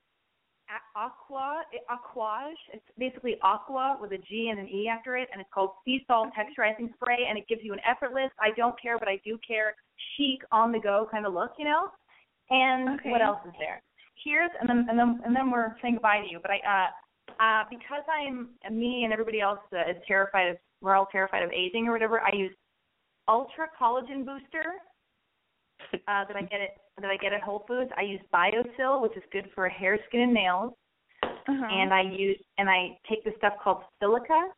Aqua 0.97 1.63
Aquage. 1.91 2.63
It's 2.73 2.85
basically 2.99 3.37
aqua 3.43 3.99
with 4.01 4.13
a 4.13 4.19
G 4.19 4.49
and 4.51 4.59
an 4.59 4.69
E 4.69 4.89
after 4.89 5.17
it, 5.17 5.29
and 5.33 5.41
it's 5.41 5.51
called 5.53 5.71
sea 5.85 6.05
salt 6.07 6.31
texturizing 6.33 6.93
spray, 6.95 7.27
and 7.29 7.37
it 7.39 7.45
gives 7.49 7.63
you 7.63 7.73
an 7.73 7.81
effortless. 7.89 8.31
I 8.41 8.51
don't 8.57 8.81
care, 8.81 8.99
but 8.99 9.09
I 9.09 9.21
do 9.25 9.39
care. 9.47 9.75
Chic 10.17 10.41
on 10.53 10.73
the 10.73 10.79
go 10.79 11.07
kind 11.11 11.27
of 11.27 11.35
look, 11.35 11.53
you 11.59 11.65
know. 11.65 11.89
And 12.51 13.01
Okay. 13.01 13.11
what 13.11 13.23
else 13.23 13.41
is 13.47 13.53
there? 13.59 13.83
Here's 14.25 14.51
and 14.61 14.69
then 14.69 14.87
and 14.89 14.99
then 14.99 15.21
and 15.25 15.35
then 15.37 15.51
we're 15.51 15.77
saying 15.83 15.95
goodbye 15.95 16.21
to 16.21 16.31
you. 16.31 16.39
But 16.41 16.53
I 16.53 16.59
uh 16.65 16.91
uh 17.41 17.65
because 17.71 18.03
I'm 18.09 18.51
me 18.71 19.05
and 19.05 19.13
everybody 19.13 19.41
else 19.41 19.61
uh, 19.73 19.91
is 19.91 19.97
terrified 20.07 20.51
of 20.51 20.57
we're 20.81 20.95
all 20.95 21.09
terrified 21.11 21.43
of 21.43 21.51
aging 21.51 21.89
or 21.89 21.93
whatever. 21.93 22.21
I 22.21 22.35
use 22.35 22.53
Ultra 23.27 23.69
Collagen 23.81 24.25
Booster 24.25 24.75
uh, 25.95 26.25
that 26.27 26.37
I 26.37 26.43
get 26.43 26.61
it 26.61 26.77
that 27.01 27.11
I 27.11 27.17
get 27.17 27.33
at 27.33 27.41
Whole 27.43 27.65
Foods. 27.67 27.91
I 27.97 28.03
use 28.03 28.21
BioSil, 28.33 29.03
which 29.03 29.17
is 29.17 29.23
good 29.33 29.49
for 29.55 29.69
hair, 29.69 29.99
skin, 30.09 30.21
and 30.21 30.35
nails. 30.35 30.73
Uh-huh. 31.23 31.67
And 31.71 31.93
I 31.93 32.03
use 32.03 32.39
and 32.59 32.69
I 32.69 32.99
take 33.09 33.25
this 33.25 33.35
stuff 33.39 33.55
called 33.63 33.83
Silica. 34.01 34.49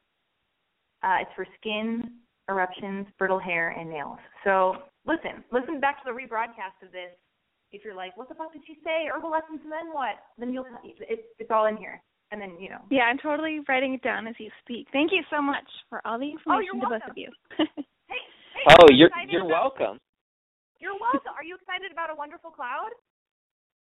Uh, 1.02 1.16
it's 1.20 1.30
for 1.34 1.46
skin, 1.60 2.10
eruptions, 2.48 3.06
brittle 3.18 3.38
hair, 3.38 3.70
and 3.70 3.88
nails. 3.88 4.18
So 4.44 4.74
listen, 5.06 5.44
listen 5.52 5.80
back 5.80 6.02
to 6.02 6.12
the 6.12 6.16
rebroadcast 6.16 6.84
of 6.84 6.92
this. 6.92 7.14
If 7.72 7.84
you're 7.84 7.94
like, 7.94 8.16
what 8.16 8.28
the 8.28 8.34
fuck 8.34 8.52
did 8.52 8.62
she 8.66 8.78
say? 8.84 9.08
Herbal 9.12 9.34
essence, 9.34 9.60
and 9.62 9.72
then 9.72 9.92
what? 9.92 10.16
Then 10.38 10.52
you'll 10.52 10.66
it's 10.84 11.22
it's 11.38 11.50
all 11.50 11.66
in 11.66 11.76
here. 11.76 12.00
And 12.32 12.40
then 12.42 12.58
you 12.58 12.68
know. 12.70 12.82
yeah, 12.90 13.06
I'm 13.06 13.18
totally 13.18 13.60
writing 13.68 13.94
it 13.94 14.02
down 14.02 14.26
as 14.26 14.34
you 14.38 14.50
speak. 14.62 14.88
Thank 14.92 15.12
you 15.12 15.22
so 15.30 15.40
much 15.40 15.66
for 15.88 16.02
all 16.04 16.18
the 16.18 16.34
Oh, 16.50 16.58
you're 16.58 16.74
information 16.74 16.80
to 16.82 16.86
both 16.98 17.06
of 17.10 17.16
you. 17.16 17.30
Hey, 17.56 17.66
hey. 18.10 18.64
Oh, 18.66 18.82
are 18.90 18.92
you 18.92 19.06
you're 19.06 19.10
you're 19.30 19.46
about- 19.46 19.78
welcome. 19.78 19.96
You're 20.82 20.98
welcome. 21.00 21.32
Are 21.38 21.44
you 21.46 21.54
excited 21.56 21.90
about 21.92 22.10
a 22.10 22.16
wonderful 22.18 22.50
cloud? 22.50 22.90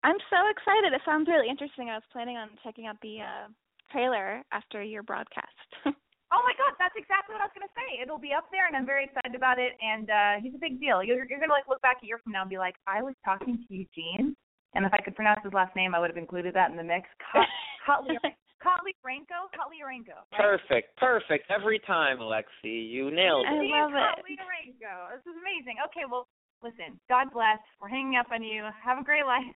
I'm 0.04 0.20
so 0.30 0.38
excited. 0.52 0.92
It 0.94 1.02
sounds 1.08 1.28
really 1.32 1.48
interesting. 1.50 1.88
I 1.90 1.96
was 1.96 2.06
planning 2.12 2.36
on 2.38 2.50
checking 2.64 2.86
out 2.86 3.00
the 3.02 3.24
uh 3.24 3.48
trailer 3.92 4.44
after 4.52 4.84
your 4.84 5.04
broadcast. 5.04 5.70
Oh 6.34 6.42
my 6.42 6.58
God, 6.58 6.74
that's 6.82 6.98
exactly 6.98 7.38
what 7.38 7.46
I 7.46 7.46
was 7.46 7.54
gonna 7.54 7.70
say. 7.78 8.02
It'll 8.02 8.18
be 8.18 8.34
up 8.34 8.50
there, 8.50 8.66
and 8.66 8.74
I'm 8.74 8.90
very 8.90 9.06
excited 9.06 9.38
about 9.38 9.60
it. 9.62 9.78
And 9.86 10.10
uh 10.10 10.34
he's 10.42 10.56
a 10.56 10.58
big 10.58 10.82
deal. 10.82 11.04
You're 11.06 11.30
you're 11.30 11.38
gonna 11.38 11.54
like 11.54 11.70
look 11.70 11.78
back 11.86 12.02
a 12.02 12.08
year 12.10 12.18
from 12.26 12.34
now 12.34 12.42
and 12.42 12.50
be 12.50 12.58
like, 12.58 12.74
I 12.90 13.04
was 13.06 13.14
talking 13.24 13.62
to 13.62 13.70
Eugene, 13.70 14.34
and 14.74 14.82
if 14.84 14.90
I 14.94 15.02
could 15.06 15.14
pronounce 15.14 15.42
his 15.46 15.54
last 15.54 15.76
name, 15.78 15.94
I 15.94 16.00
would 16.02 16.10
have 16.10 16.18
included 16.18 16.56
that 16.58 16.72
in 16.72 16.76
the 16.78 16.82
mix. 16.82 17.06
Kotlyarenko, 17.84 19.52
Kotlyarenko. 19.56 20.18
Right? 20.32 20.40
Perfect, 20.40 20.98
perfect. 20.98 21.52
Every 21.52 21.80
time, 21.86 22.18
Alexi, 22.20 22.90
you 22.90 23.12
nailed 23.12 23.46
it. 23.46 23.52
I 23.52 23.84
love 23.84 23.92
it. 23.92 24.24
Kotlyarenko. 24.24 25.20
This 25.20 25.26
is 25.28 25.38
amazing. 25.38 25.78
Okay, 25.92 26.08
well, 26.10 26.28
listen. 26.64 27.00
God 27.10 27.28
bless. 27.34 27.60
We're 27.82 27.90
hanging 27.90 28.16
up 28.16 28.28
on 28.32 28.44
you. 28.44 28.64
Have 28.84 29.00
a 29.00 29.04
great 29.04 29.26
life. 29.26 29.52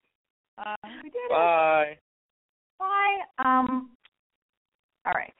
Uh, 0.57 0.75
we 1.03 1.09
did 1.09 1.23
it. 1.25 1.31
Bye. 1.31 1.97
Bye. 2.79 3.17
Um. 3.43 3.91
All 5.05 5.13
right. 5.13 5.33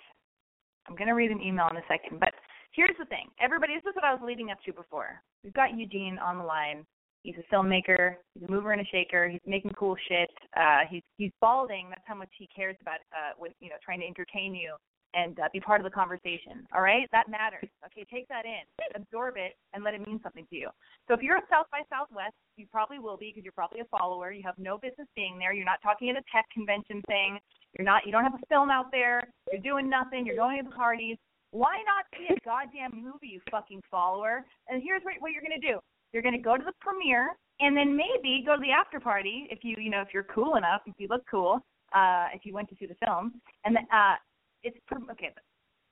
I'm 0.88 0.96
going 0.96 1.10
to 1.10 1.14
read 1.14 1.32
an 1.32 1.42
email 1.42 1.68
in 1.70 1.78
a 1.78 1.84
second, 1.90 2.20
but 2.20 2.32
here's 2.72 2.96
the 2.98 3.06
thing. 3.06 3.28
Everybody, 3.42 3.74
this 3.76 3.90
is 3.90 3.96
what 3.96 4.06
I 4.06 4.14
was 4.14 4.24
leading 4.24 4.52
up 4.52 4.58
to 4.66 4.72
before. 4.72 5.22
We've 5.44 5.54
got 5.54 5.78
Eugene 5.78 6.18
on 6.24 6.38
the 6.38 6.46
line. 6.46 6.86
He's 7.24 7.36
a 7.36 7.54
filmmaker. 7.54 8.16
He's 8.34 8.48
a 8.48 8.52
mover 8.52 8.72
and 8.72 8.82
a 8.82 8.86
shaker. 8.86 9.28
He's 9.28 9.42
making 9.46 9.72
cool 9.78 9.96
shit. 10.08 10.30
Uh, 10.56 10.82
he's 10.90 11.04
he's 11.18 11.32
balding. 11.42 11.88
That's 11.90 12.06
how 12.06 12.16
much 12.16 12.30
he 12.38 12.48
cares 12.56 12.76
about 12.82 13.00
uh, 13.12 13.34
when 13.38 13.52
you 13.60 13.70
know 13.70 13.76
trying 13.84 14.00
to 14.00 14.06
entertain 14.06 14.56
you 14.56 14.76
and 15.14 15.40
uh, 15.40 15.48
be 15.52 15.60
part 15.60 15.80
of 15.80 15.86
the 15.86 15.92
conversation. 15.92 16.68
All 16.76 16.82
right, 16.82 17.08
that 17.12 17.30
matters. 17.30 17.68
Okay, 17.86 18.06
take 18.12 18.28
that 18.28 18.46
in, 18.46 18.64
absorb 18.96 19.36
it, 19.38 19.56
and 19.74 19.84
let 19.84 19.94
it 19.94 20.06
mean 20.06 20.20
something 20.22 20.46
to 20.50 20.56
you. 20.56 20.70
So 21.08 21.14
if 21.14 21.22
you're 21.22 21.38
at 21.38 21.50
South 21.50 21.66
by 21.72 21.82
Southwest, 21.90 22.36
you 22.56 22.66
probably 22.72 23.00
will 23.00 23.18
be 23.18 23.32
because 23.32 23.44
you're 23.44 23.56
probably 23.56 23.80
a 23.80 23.86
follower. 23.86 24.32
You 24.32 24.44
have 24.46 24.58
no 24.58 24.78
business 24.78 25.08
being 25.16 25.40
there. 25.40 25.54
You're 25.54 25.66
not 25.66 25.82
talking 25.82 26.10
at 26.10 26.16
a 26.16 26.24
tech 26.32 26.46
convention 26.54 27.02
thing. 27.08 27.40
You're 27.78 27.86
not. 27.86 28.06
You 28.06 28.12
don't 28.12 28.24
have 28.24 28.36
a 28.36 28.46
film 28.48 28.70
out 28.70 28.92
there. 28.92 29.28
You're 29.52 29.62
doing 29.62 29.90
nothing. 29.90 30.26
You're 30.26 30.36
going 30.36 30.64
to 30.64 30.70
the 30.70 30.76
parties. 30.76 31.18
Why 31.52 31.78
not 31.88 32.06
see 32.12 32.28
a 32.30 32.38
goddamn 32.44 33.02
movie, 33.02 33.32
you 33.32 33.42
fucking 33.50 33.82
follower? 33.90 34.46
And 34.68 34.84
here's 34.84 35.02
what, 35.04 35.16
what 35.20 35.32
you're 35.32 35.42
gonna 35.42 35.62
do. 35.62 35.80
You're 36.14 36.24
gonna 36.24 36.42
go 36.42 36.58
to 36.58 36.64
the 36.64 36.74
premiere 36.80 37.36
and 37.60 37.76
then 37.76 37.96
maybe 37.96 38.44
go 38.46 38.56
to 38.56 38.62
the 38.62 38.72
after 38.72 39.00
party 39.00 39.48
if 39.50 39.60
you 39.64 39.76
you 39.78 39.90
know 39.90 40.02
if 40.02 40.10
you're 40.14 40.24
cool 40.24 40.56
enough, 40.56 40.82
if 40.86 40.94
you 40.98 41.08
look 41.10 41.24
cool, 41.30 41.64
uh, 41.94 42.28
if 42.34 42.46
you 42.46 42.54
went 42.54 42.70
to 42.70 42.76
see 42.80 42.86
the 42.86 42.98
film. 43.06 43.42
And 43.66 43.76
then 43.76 43.88
uh, 43.94 44.16
it's 44.64 44.78
okay. 45.12 45.32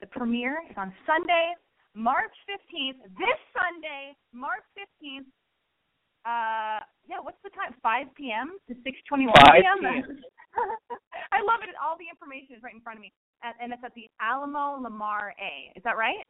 The 0.01 0.07
premiere 0.07 0.59
is 0.69 0.75
on 0.77 0.93
Sunday, 1.05 1.53
March 1.93 2.33
15th. 2.49 2.99
This 3.17 3.39
Sunday, 3.55 4.15
March 4.33 4.65
15th. 4.75 5.27
Uh, 6.25 6.81
yeah, 7.07 7.21
what's 7.21 7.37
the 7.43 7.51
time? 7.51 7.75
5 7.83 8.07
p.m. 8.15 8.57
to 8.67 8.73
6:21 8.73 9.29
p.m. 9.31 9.79
I 11.31 11.39
love 11.41 11.61
it. 11.61 11.69
All 11.83 11.95
the 11.99 12.09
information 12.09 12.55
is 12.55 12.63
right 12.63 12.73
in 12.73 12.81
front 12.81 12.97
of 12.97 13.01
me, 13.01 13.13
and, 13.43 13.53
and 13.61 13.73
it's 13.73 13.83
at 13.85 13.93
the 13.93 14.09
Alamo 14.19 14.81
Lamar 14.81 15.33
A. 15.39 15.77
Is 15.77 15.83
that 15.83 15.97
right? 15.97 16.25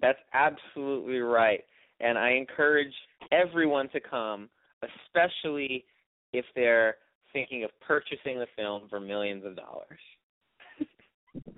That's 0.00 0.18
absolutely 0.32 1.18
right 1.18 1.62
and 2.00 2.18
I 2.18 2.32
encourage 2.32 2.94
everyone 3.32 3.88
to 3.90 4.00
come, 4.00 4.48
especially 4.82 5.84
if 6.32 6.44
they're 6.54 6.96
thinking 7.32 7.64
of 7.64 7.70
purchasing 7.86 8.38
the 8.38 8.46
film 8.56 8.82
for 8.88 9.00
millions 9.00 9.44
of 9.44 9.56
dollars. 9.56 10.00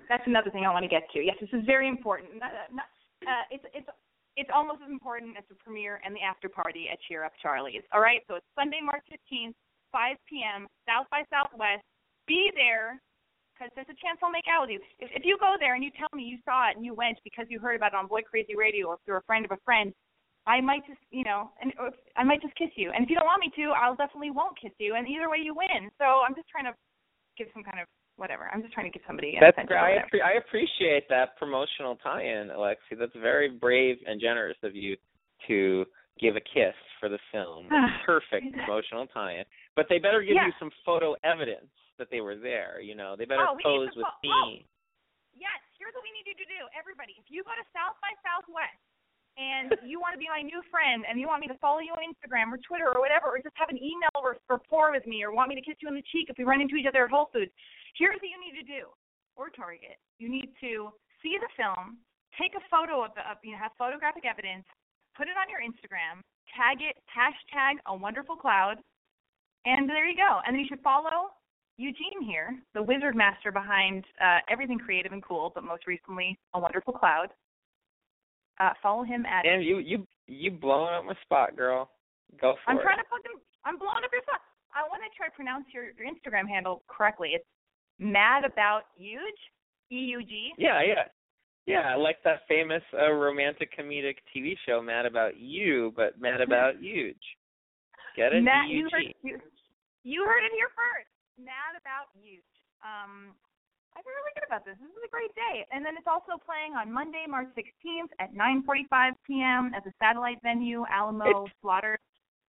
That's 0.09 0.23
another 0.25 0.49
thing 0.49 0.65
I 0.65 0.71
want 0.71 0.83
to 0.83 0.89
get 0.89 1.03
to. 1.13 1.19
Yes, 1.19 1.35
this 1.39 1.49
is 1.53 1.65
very 1.65 1.87
important. 1.87 2.41
Uh, 2.41 3.45
it's 3.51 3.63
it's 3.73 3.87
it's 4.37 4.49
almost 4.53 4.81
as 4.85 4.89
important 4.89 5.37
as 5.37 5.43
the 5.49 5.55
premiere 5.55 5.99
and 6.05 6.15
the 6.15 6.21
after 6.21 6.47
party 6.47 6.87
at 6.91 6.97
Cheer 7.07 7.25
Up 7.25 7.33
Charlie's. 7.41 7.83
All 7.91 8.01
right, 8.01 8.21
so 8.27 8.35
it's 8.35 8.45
Sunday, 8.53 8.77
March 8.81 9.03
15th, 9.09 9.57
5 9.91 10.15
p.m. 10.29 10.67
South 10.85 11.09
by 11.09 11.25
Southwest. 11.33 11.81
Be 12.27 12.51
there 12.53 13.01
because 13.57 13.73
there's 13.73 13.89
a 13.89 13.97
chance 13.97 14.21
I'll 14.21 14.29
make 14.29 14.45
out 14.45 14.69
with 14.69 14.77
you. 14.77 14.81
If, 15.01 15.09
if 15.09 15.23
you 15.25 15.37
go 15.41 15.57
there 15.59 15.73
and 15.73 15.83
you 15.83 15.89
tell 15.97 16.09
me 16.13 16.23
you 16.23 16.37
saw 16.45 16.69
it 16.69 16.77
and 16.77 16.85
you 16.85 16.93
went 16.93 17.17
because 17.25 17.49
you 17.49 17.59
heard 17.59 17.75
about 17.75 17.93
it 17.93 17.97
on 17.97 18.05
Boy 18.05 18.21
Crazy 18.21 18.53
Radio 18.53 18.93
or 18.93 18.95
if 18.95 19.01
you're 19.09 19.17
a 19.17 19.25
friend 19.25 19.43
of 19.45 19.51
a 19.51 19.61
friend, 19.65 19.91
I 20.47 20.63
might 20.63 20.87
just, 20.87 21.03
you 21.11 21.27
know, 21.27 21.51
and 21.59 21.75
I 22.15 22.23
might 22.23 22.41
just 22.41 22.55
kiss 22.55 22.71
you. 22.79 22.95
And 22.95 23.03
if 23.03 23.11
you 23.11 23.19
don't 23.19 23.27
want 23.27 23.43
me 23.43 23.51
to, 23.59 23.75
I'll 23.75 23.99
definitely 23.99 24.31
won't 24.31 24.55
kiss 24.55 24.71
you. 24.79 24.95
And 24.95 25.03
either 25.03 25.27
way, 25.27 25.43
you 25.43 25.51
win. 25.51 25.91
So 25.99 26.23
I'm 26.23 26.33
just 26.39 26.47
trying 26.47 26.71
to 26.71 26.73
give 27.35 27.51
some 27.51 27.67
kind 27.67 27.83
of 27.83 27.87
whatever. 28.15 28.47
I'm 28.47 28.63
just 28.63 28.71
trying 28.71 28.87
to 28.87 28.95
give 28.95 29.03
somebody. 29.05 29.35
That's 29.35 29.59
great. 29.67 29.77
I, 29.77 30.07
appre- 30.07 30.23
I 30.23 30.39
appreciate 30.39 31.11
that 31.11 31.35
promotional 31.35 31.99
tie-in, 31.99 32.47
Alexi. 32.55 32.95
That's 32.95 33.13
very 33.19 33.51
brave 33.51 33.99
and 34.07 34.23
generous 34.23 34.57
of 34.63 34.71
you 34.71 34.95
to 35.51 35.83
give 36.15 36.39
a 36.39 36.41
kiss 36.41 36.73
for 37.03 37.11
the 37.11 37.19
film. 37.35 37.67
Perfect 38.07 38.47
promotional 38.55 39.05
tie-in. 39.11 39.43
But 39.75 39.91
they 39.91 39.99
better 39.99 40.23
give 40.23 40.39
yeah. 40.39 40.47
you 40.47 40.55
some 40.57 40.71
photo 40.87 41.19
evidence 41.27 41.69
that 41.99 42.07
they 42.07 42.23
were 42.23 42.39
there. 42.39 42.79
You 42.79 42.95
know, 42.95 43.19
they 43.19 43.27
better 43.27 43.51
oh, 43.51 43.59
pose 43.59 43.91
with 43.99 44.07
fo- 44.07 44.31
oh, 44.31 44.47
me. 44.47 44.63
Oh. 44.63 44.73
Yes, 45.35 45.59
here's 45.75 45.93
what 45.93 46.07
we 46.07 46.09
need 46.15 46.25
you 46.25 46.39
to 46.39 46.47
do, 46.49 46.65
everybody. 46.73 47.13
If 47.19 47.29
you 47.29 47.45
go 47.45 47.53
to 47.53 47.67
South 47.75 47.99
by 48.01 48.15
Southwest 48.25 48.86
and 49.37 49.73
you 49.85 50.01
want 50.01 50.17
to 50.17 50.21
be 50.21 50.27
my 50.27 50.41
new 50.41 50.59
friend 50.69 51.05
and 51.05 51.21
you 51.21 51.29
want 51.29 51.41
me 51.41 51.47
to 51.47 51.57
follow 51.61 51.79
you 51.79 51.93
on 51.93 52.01
Instagram 52.03 52.49
or 52.49 52.59
Twitter 52.61 52.89
or 52.89 52.99
whatever, 52.99 53.31
or 53.31 53.37
just 53.37 53.55
have 53.55 53.69
an 53.69 53.77
email 53.77 54.11
rapport 54.49 54.91
with 54.91 55.05
me 55.05 55.21
or 55.23 55.31
want 55.31 55.49
me 55.49 55.55
to 55.55 55.63
kiss 55.63 55.77
you 55.79 55.87
on 55.87 55.95
the 55.95 56.05
cheek 56.11 56.29
if 56.29 56.37
we 56.37 56.43
run 56.43 56.61
into 56.61 56.75
each 56.75 56.89
other 56.89 57.05
at 57.05 57.13
Whole 57.13 57.29
Foods, 57.31 57.53
here's 57.95 58.17
what 58.17 58.29
you 58.29 58.39
need 58.41 58.57
to 58.57 58.65
do, 58.65 58.89
or 59.37 59.53
Target. 59.53 60.01
You 60.17 60.27
need 60.29 60.51
to 60.61 60.91
see 61.21 61.37
the 61.37 61.49
film, 61.55 62.01
take 62.35 62.57
a 62.57 62.63
photo 62.69 63.05
of, 63.05 63.13
the, 63.13 63.23
of 63.29 63.37
you 63.45 63.53
know, 63.53 63.61
have 63.61 63.73
photographic 63.77 64.25
evidence, 64.25 64.65
put 65.15 65.29
it 65.29 65.37
on 65.37 65.49
your 65.49 65.61
Instagram, 65.61 66.25
tag 66.53 66.81
it, 66.81 66.97
hashtag 67.09 67.81
a 67.87 67.93
wonderful 67.93 68.35
cloud, 68.35 68.77
and 69.65 69.89
there 69.89 70.07
you 70.07 70.15
go. 70.15 70.39
And 70.45 70.53
then 70.53 70.61
you 70.61 70.69
should 70.69 70.81
follow 70.81 71.33
Eugene 71.77 72.25
here, 72.25 72.57
the 72.73 72.81
wizard 72.81 73.15
master 73.15 73.51
behind 73.51 74.05
uh, 74.23 74.39
everything 74.49 74.79
creative 74.79 75.11
and 75.11 75.21
cool, 75.21 75.51
but 75.53 75.63
most 75.63 75.85
recently, 75.85 76.37
A 76.53 76.59
Wonderful 76.59 76.93
Cloud. 76.93 77.29
Uh, 78.59 78.73
follow 78.81 79.03
him 79.03 79.25
at. 79.25 79.45
And 79.45 79.63
you 79.63 79.79
you 79.79 80.07
you 80.27 80.51
blowing 80.51 80.93
up 80.93 81.05
my 81.05 81.13
spot, 81.23 81.55
girl. 81.55 81.89
Go 82.41 82.55
for 82.63 82.71
I'm 82.71 82.77
it. 82.77 82.81
trying 82.81 82.97
to 82.97 83.07
fucking. 83.09 83.39
I'm 83.65 83.77
blowing 83.77 84.03
up 84.03 84.11
your 84.11 84.21
spot. 84.23 84.41
I 84.73 84.83
want 84.89 85.01
to 85.03 85.09
try 85.15 85.27
to 85.27 85.35
pronounce 85.35 85.65
your 85.73 85.85
your 85.95 86.05
Instagram 86.09 86.47
handle 86.47 86.83
correctly. 86.87 87.31
It's 87.33 87.45
Mad 87.99 88.45
About 88.45 88.83
Huge. 88.95 89.41
E 89.91 90.11
U 90.11 90.21
G. 90.21 90.51
Yeah, 90.57 90.81
yeah. 90.83 91.07
Yeah, 91.65 91.95
like 91.95 92.17
that 92.23 92.47
famous 92.47 92.81
uh, 92.95 93.11
romantic 93.11 93.75
comedic 93.77 94.23
TV 94.31 94.55
show, 94.65 94.81
Mad 94.81 95.05
About 95.05 95.37
You, 95.37 95.93
but 95.95 96.19
Mad 96.19 96.39
About 96.47 96.79
Huge. 96.79 97.19
Get 98.15 98.33
it? 98.33 98.41
Matt, 98.41 98.69
you 98.69 98.87
heard, 98.91 99.13
you, 99.21 99.37
you 100.03 100.25
heard 100.25 100.43
it 100.47 100.55
here 100.55 100.71
first. 100.71 101.11
Mad 101.37 101.75
About 101.75 102.07
Huge. 102.15 102.47
Um, 102.81 103.35
I 103.97 104.01
feel 104.05 104.13
really 104.13 104.35
good 104.37 104.45
about 104.45 104.63
this. 104.63 104.77
This 104.77 104.93
is 104.93 105.03
a 105.09 105.09
great 105.09 105.33
day. 105.33 105.65
And 105.73 105.83
then 105.83 105.97
it's 105.97 106.05
also 106.05 106.37
playing 106.37 106.77
on 106.77 106.93
Monday, 106.93 107.25
March 107.27 107.49
16th 107.57 108.13
at 108.19 108.29
9:45 108.35 109.13
p.m. 109.25 109.71
at 109.75 109.83
the 109.83 109.91
satellite 109.97 110.37
venue 110.43 110.85
Alamo 110.85 111.45
it's, 111.45 111.53
Slaughter. 111.61 111.97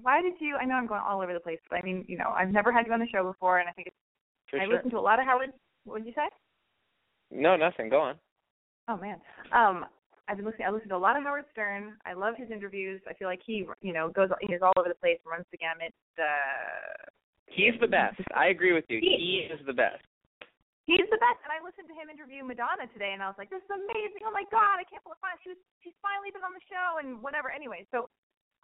why 0.02 0.22
did 0.22 0.34
you? 0.40 0.56
I 0.56 0.66
know 0.66 0.76
I'm 0.76 0.88
going 0.88 1.02
all 1.08 1.22
over 1.22 1.34
the 1.34 1.40
place, 1.40 1.60
but 1.70 1.78
I 1.78 1.82
mean, 1.82 2.06
you 2.08 2.18
know, 2.18 2.30
I've 2.36 2.52
never 2.52 2.72
had 2.72 2.86
you 2.86 2.94
on 2.94 3.00
the 3.00 3.08
show 3.08 3.24
before, 3.24 3.60
and 3.60 3.68
I 3.68 3.72
think 3.72 3.88
it's. 3.88 3.96
For 4.50 4.60
I 4.60 4.66
sure. 4.66 4.76
listened 4.76 4.92
to 4.92 5.00
a 5.00 5.02
lot 5.02 5.20
of 5.20 5.26
Howard. 5.26 5.52
What 5.86 6.00
did 6.00 6.08
you 6.08 6.14
say? 6.16 6.30
No, 7.32 7.56
nothing. 7.56 7.90
Go 7.90 8.02
on. 8.02 8.16
Oh 8.88 8.98
man. 8.98 9.20
Um, 9.52 9.86
I've 10.28 10.38
been 10.38 10.46
listening. 10.46 10.68
I 10.68 10.72
listened 10.72 10.90
to 10.90 10.96
a 10.96 11.04
lot 11.04 11.18
of 11.18 11.24
Howard 11.24 11.46
Stern. 11.52 11.98
I 12.06 12.14
love 12.14 12.36
his 12.38 12.50
interviews. 12.50 13.02
I 13.10 13.14
feel 13.14 13.28
like 13.28 13.42
he, 13.46 13.68
you 13.82 13.92
know, 13.94 14.10
goes 14.10 14.30
he's 14.42 14.62
all 14.64 14.72
over 14.80 14.88
the 14.88 14.96
place, 14.96 15.20
runs 15.28 15.46
the 15.52 15.58
gamut. 15.58 15.94
Uh, 16.18 17.12
He's 17.52 17.76
the 17.80 17.88
best. 17.92 18.18
I 18.34 18.48
agree 18.50 18.74
with 18.74 18.86
you. 18.90 18.98
He- 19.00 19.46
He 19.48 19.54
is 19.54 19.60
the 19.68 19.74
best. 19.76 20.02
he's 20.88 21.06
the 21.12 21.22
best. 21.22 21.40
And 21.46 21.52
I 21.54 21.60
listened 21.64 21.88
to 21.88 21.94
him 21.96 22.10
interview 22.10 22.44
Madonna 22.44 22.88
today, 22.92 23.12
and 23.14 23.22
I 23.22 23.28
was 23.28 23.36
like, 23.38 23.50
this 23.52 23.62
is 23.62 23.70
amazing. 23.70 24.24
Oh 24.26 24.32
my 24.32 24.44
god, 24.52 24.80
I 24.80 24.84
can't 24.90 25.04
believe 25.04 25.20
she 25.44 25.50
was, 25.54 25.60
she's 25.84 25.94
finally 26.02 26.32
been 26.34 26.42
on 26.44 26.52
the 26.56 26.64
show 26.72 26.98
and 27.04 27.22
whatever. 27.22 27.52
Anyway, 27.52 27.86
so 27.92 28.10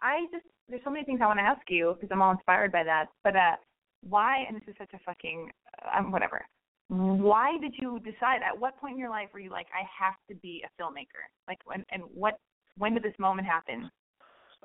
I 0.02 0.26
just 0.32 0.44
there's 0.68 0.82
so 0.84 0.90
many 0.90 1.04
things 1.04 1.20
I 1.22 1.26
want 1.28 1.38
to 1.38 1.46
ask 1.46 1.62
you 1.70 1.94
because 1.94 2.10
I'm 2.12 2.20
all 2.20 2.32
inspired 2.32 2.72
by 2.72 2.82
that. 2.84 3.06
But 3.22 3.36
uh, 3.36 3.56
why? 4.02 4.44
And 4.48 4.56
this 4.56 4.66
is 4.68 4.74
such 4.80 4.92
a 4.96 5.00
fucking 5.04 5.50
um, 5.92 6.10
whatever. 6.10 6.44
Why 6.90 7.56
did 7.60 7.74
you 7.78 8.00
decide? 8.00 8.40
At 8.42 8.58
what 8.58 8.76
point 8.78 8.94
in 8.94 8.98
your 8.98 9.10
life 9.10 9.28
were 9.32 9.38
you 9.38 9.50
like, 9.50 9.68
I 9.72 9.86
have 10.04 10.14
to 10.28 10.34
be 10.34 10.64
a 10.64 10.82
filmmaker? 10.82 11.22
Like, 11.46 11.58
when 11.64 11.84
and 11.90 12.02
what? 12.12 12.38
When 12.78 12.94
did 12.94 13.04
this 13.04 13.14
moment 13.18 13.46
happen? 13.46 13.90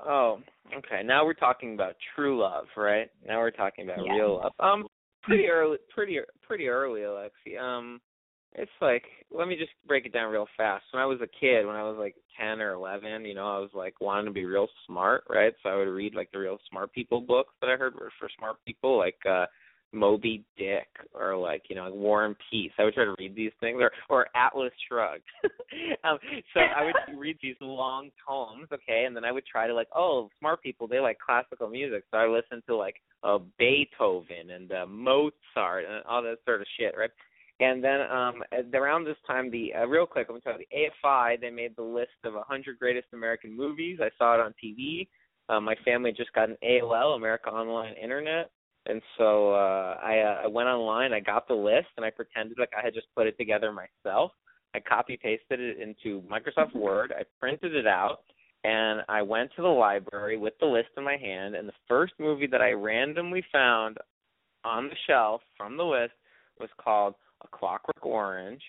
Oh, 0.03 0.39
okay. 0.75 1.01
Now 1.03 1.23
we're 1.23 1.33
talking 1.33 1.75
about 1.75 1.95
true 2.15 2.41
love, 2.41 2.65
right? 2.75 3.09
Now 3.25 3.39
we're 3.39 3.51
talking 3.51 3.85
about 3.85 4.03
Yeah. 4.03 4.15
real 4.15 4.37
love. 4.37 4.53
Um, 4.59 4.87
pretty 5.21 5.47
early, 5.47 5.77
pretty 5.93 6.19
pretty 6.41 6.67
early, 6.67 7.01
Alexi. 7.01 7.59
Um, 7.59 8.01
it's 8.53 8.71
like 8.81 9.03
let 9.29 9.47
me 9.47 9.55
just 9.55 9.71
break 9.85 10.07
it 10.07 10.13
down 10.13 10.31
real 10.31 10.47
fast. 10.57 10.85
When 10.91 11.03
I 11.03 11.05
was 11.05 11.21
a 11.21 11.27
kid, 11.27 11.67
when 11.67 11.75
I 11.75 11.83
was 11.83 11.97
like 11.99 12.15
ten 12.39 12.59
or 12.59 12.73
eleven, 12.73 13.23
you 13.25 13.35
know, 13.35 13.55
I 13.55 13.59
was 13.59 13.71
like 13.73 14.01
wanting 14.01 14.25
to 14.25 14.31
be 14.31 14.45
real 14.45 14.67
smart, 14.87 15.25
right? 15.29 15.53
So 15.61 15.69
I 15.69 15.75
would 15.75 15.89
read 15.89 16.15
like 16.15 16.31
the 16.31 16.39
real 16.39 16.57
smart 16.69 16.91
people 16.91 17.21
books 17.21 17.53
that 17.61 17.69
I 17.69 17.75
heard 17.75 17.93
were 17.93 18.11
for 18.19 18.29
smart 18.35 18.57
people, 18.65 18.97
like 18.97 19.17
uh 19.29 19.45
Moby 19.95 20.43
Dick 20.57 20.87
or 21.13 21.35
like 21.37 21.63
you 21.69 21.75
know 21.75 21.85
like 21.85 21.93
War 21.93 22.25
and 22.25 22.35
Peace. 22.51 22.71
I 22.77 22.83
would 22.83 22.93
try 22.93 23.05
to 23.05 23.15
read 23.17 23.35
these 23.35 23.51
things 23.59 23.79
or 23.79 23.91
or 24.09 24.27
Atlas 24.35 24.73
Shrugged. 24.87 25.23
um, 26.03 26.19
so 26.53 26.59
I 26.59 26.85
would 26.85 27.17
read 27.17 27.37
these 27.41 27.55
long 27.61 28.09
tomes, 28.27 28.67
okay, 28.71 29.05
and 29.05 29.15
then 29.15 29.25
I 29.25 29.31
would 29.31 29.45
try 29.45 29.67
to 29.67 29.73
like 29.73 29.87
oh 29.95 30.29
smart 30.39 30.61
people 30.61 30.87
they 30.87 30.99
like 30.99 31.17
classical 31.19 31.69
music, 31.69 32.03
so 32.11 32.17
I 32.17 32.27
listened 32.27 32.63
to 32.67 32.75
like 32.75 32.95
uh, 33.23 33.39
Beethoven 33.57 34.51
and 34.53 34.71
uh, 34.71 34.85
Mozart 34.85 35.85
and 35.89 36.03
all 36.07 36.21
that 36.21 36.37
sort 36.45 36.61
of 36.61 36.67
shit, 36.77 36.93
right? 36.97 37.09
And 37.59 37.81
then 37.83 38.01
um 38.01 38.43
around 38.73 39.05
this 39.05 39.17
time, 39.25 39.49
the 39.49 39.73
uh, 39.73 39.87
real 39.87 40.05
quick, 40.05 40.27
tell 40.27 40.59
you, 40.59 40.65
the 40.69 41.07
AFI 41.07 41.39
they 41.39 41.49
made 41.49 41.75
the 41.75 41.83
list 41.83 42.11
of 42.25 42.33
100 42.33 42.77
greatest 42.77 43.07
American 43.13 43.55
movies. 43.55 43.99
I 44.01 44.09
saw 44.17 44.35
it 44.35 44.41
on 44.41 44.53
TV. 44.63 45.07
Um, 45.47 45.63
my 45.63 45.75
family 45.85 46.11
just 46.11 46.33
got 46.33 46.49
an 46.49 46.57
AOL, 46.63 47.15
America 47.15 47.49
Online 47.49 47.93
Internet, 48.01 48.49
and 48.85 49.01
so 49.17 49.51
uh, 49.51 49.97
I, 50.03 50.19
uh, 50.19 50.41
I 50.45 50.47
went 50.47 50.67
online. 50.67 51.13
I 51.13 51.19
got 51.19 51.47
the 51.47 51.55
list, 51.55 51.87
and 51.97 52.05
I 52.05 52.09
pretended 52.09 52.57
like 52.59 52.71
I 52.77 52.83
had 52.83 52.93
just 52.93 53.07
put 53.15 53.27
it 53.27 53.37
together 53.37 53.71
myself. 53.71 54.31
I 54.73 54.79
copy 54.79 55.17
pasted 55.21 55.59
it 55.59 55.79
into 55.79 56.21
Microsoft 56.27 56.75
Word. 56.75 57.13
I 57.17 57.23
printed 57.39 57.75
it 57.75 57.87
out, 57.87 58.19
and 58.63 59.01
I 59.07 59.21
went 59.21 59.51
to 59.55 59.61
the 59.61 59.67
library 59.67 60.37
with 60.37 60.53
the 60.59 60.65
list 60.65 60.89
in 60.97 61.03
my 61.03 61.17
hand. 61.17 61.55
And 61.55 61.67
the 61.67 61.73
first 61.87 62.13
movie 62.19 62.47
that 62.47 62.61
I 62.61 62.71
randomly 62.71 63.43
found 63.51 63.97
on 64.63 64.87
the 64.87 64.95
shelf 65.07 65.41
from 65.55 65.77
the 65.77 65.83
list 65.83 66.13
was 66.59 66.69
called 66.77 67.15
A 67.43 67.47
Clockwork 67.47 68.05
Orange. 68.05 68.61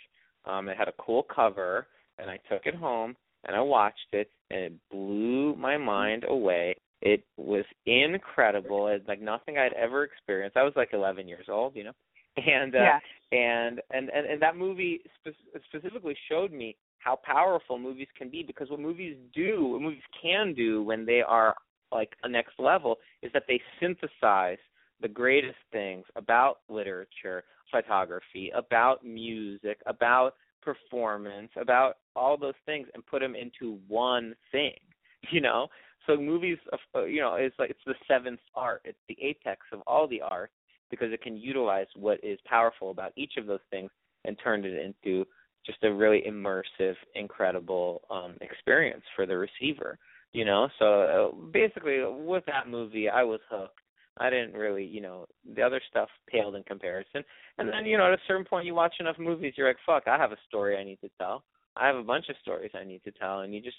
Um, 0.44 0.68
it 0.68 0.76
had 0.76 0.88
a 0.88 0.94
cool 1.00 1.24
cover, 1.24 1.88
and 2.18 2.30
I 2.30 2.38
took 2.48 2.66
it 2.66 2.74
home 2.74 3.16
and 3.46 3.56
I 3.56 3.60
watched 3.60 4.12
it, 4.12 4.30
and 4.50 4.60
it 4.60 4.72
blew 4.90 5.54
my 5.56 5.76
mind 5.76 6.24
away. 6.28 6.74
It 7.02 7.24
was 7.36 7.64
incredible. 7.84 8.88
It's 8.88 9.06
like 9.06 9.20
nothing 9.20 9.58
I'd 9.58 9.74
ever 9.74 10.04
experienced. 10.04 10.56
I 10.56 10.62
was 10.62 10.72
like 10.76 10.90
11 10.92 11.28
years 11.28 11.46
old, 11.48 11.76
you 11.76 11.84
know, 11.84 11.92
and 12.36 12.74
uh, 12.74 12.78
yeah. 12.78 12.98
and 13.32 13.80
and 13.90 14.10
and, 14.10 14.26
and 14.26 14.42
that 14.42 14.56
movie 14.56 15.00
spe- 15.20 15.60
specifically 15.68 16.16
showed 16.28 16.52
me 16.52 16.76
how 16.98 17.18
powerful 17.22 17.78
movies 17.78 18.08
can 18.16 18.28
be 18.30 18.42
because 18.42 18.68
what 18.70 18.80
movies 18.80 19.16
do, 19.34 19.66
what 19.66 19.82
movies 19.82 20.02
can 20.20 20.54
do 20.54 20.82
when 20.82 21.06
they 21.06 21.22
are 21.22 21.54
like 21.92 22.10
a 22.24 22.28
next 22.28 22.58
level 22.58 22.96
is 23.22 23.30
that 23.32 23.44
they 23.46 23.60
synthesize 23.80 24.58
the 25.00 25.08
greatest 25.08 25.58
things 25.72 26.04
about 26.16 26.58
literature, 26.68 27.44
photography, 27.70 28.50
about 28.56 29.04
music, 29.04 29.78
about 29.86 30.34
performance, 30.62 31.50
about 31.60 31.98
all 32.16 32.36
those 32.36 32.54
things 32.64 32.88
and 32.94 33.06
put 33.06 33.20
them 33.20 33.34
into 33.36 33.78
one 33.86 34.34
thing, 34.50 34.74
you 35.30 35.40
know? 35.40 35.68
So 36.06 36.16
movies, 36.16 36.58
uh, 36.94 37.04
you 37.04 37.20
know, 37.20 37.34
it's 37.34 37.58
like 37.58 37.70
it's 37.70 37.80
the 37.86 37.94
seventh 38.08 38.40
art. 38.54 38.82
It's 38.84 38.98
the 39.08 39.16
apex 39.20 39.60
of 39.72 39.80
all 39.86 40.06
the 40.08 40.22
art 40.22 40.50
because 40.90 41.12
it 41.12 41.22
can 41.22 41.36
utilize 41.36 41.86
what 41.96 42.22
is 42.22 42.38
powerful 42.46 42.90
about 42.90 43.12
each 43.16 43.32
of 43.38 43.46
those 43.46 43.60
things 43.70 43.90
and 44.24 44.36
turn 44.42 44.64
it 44.64 44.74
into 44.74 45.26
just 45.64 45.78
a 45.82 45.92
really 45.92 46.22
immersive, 46.28 46.94
incredible 47.14 48.02
um 48.10 48.36
experience 48.40 49.02
for 49.14 49.26
the 49.26 49.36
receiver. 49.36 49.98
You 50.32 50.44
know, 50.44 50.68
so 50.78 50.86
uh, 51.02 51.46
basically 51.52 51.98
with 52.04 52.44
that 52.46 52.68
movie, 52.68 53.08
I 53.08 53.22
was 53.22 53.40
hooked. 53.50 53.80
I 54.18 54.30
didn't 54.30 54.54
really, 54.54 54.84
you 54.84 55.00
know, 55.00 55.26
the 55.54 55.62
other 55.62 55.80
stuff 55.90 56.08
paled 56.28 56.54
in 56.56 56.62
comparison. 56.62 57.22
And 57.58 57.68
then, 57.68 57.84
you 57.84 57.98
know, 57.98 58.06
at 58.06 58.18
a 58.18 58.22
certain 58.26 58.44
point, 58.44 58.66
you 58.66 58.74
watch 58.74 58.94
enough 58.98 59.18
movies, 59.18 59.54
you're 59.56 59.68
like, 59.68 59.76
fuck, 59.84 60.04
I 60.06 60.16
have 60.16 60.32
a 60.32 60.38
story 60.48 60.76
I 60.76 60.84
need 60.84 61.00
to 61.02 61.10
tell. 61.18 61.44
I 61.76 61.86
have 61.86 61.96
a 61.96 62.02
bunch 62.02 62.28
of 62.30 62.36
stories 62.40 62.70
I 62.74 62.84
need 62.84 63.02
to 63.04 63.12
tell, 63.12 63.40
and 63.40 63.54
you 63.54 63.60
just, 63.60 63.76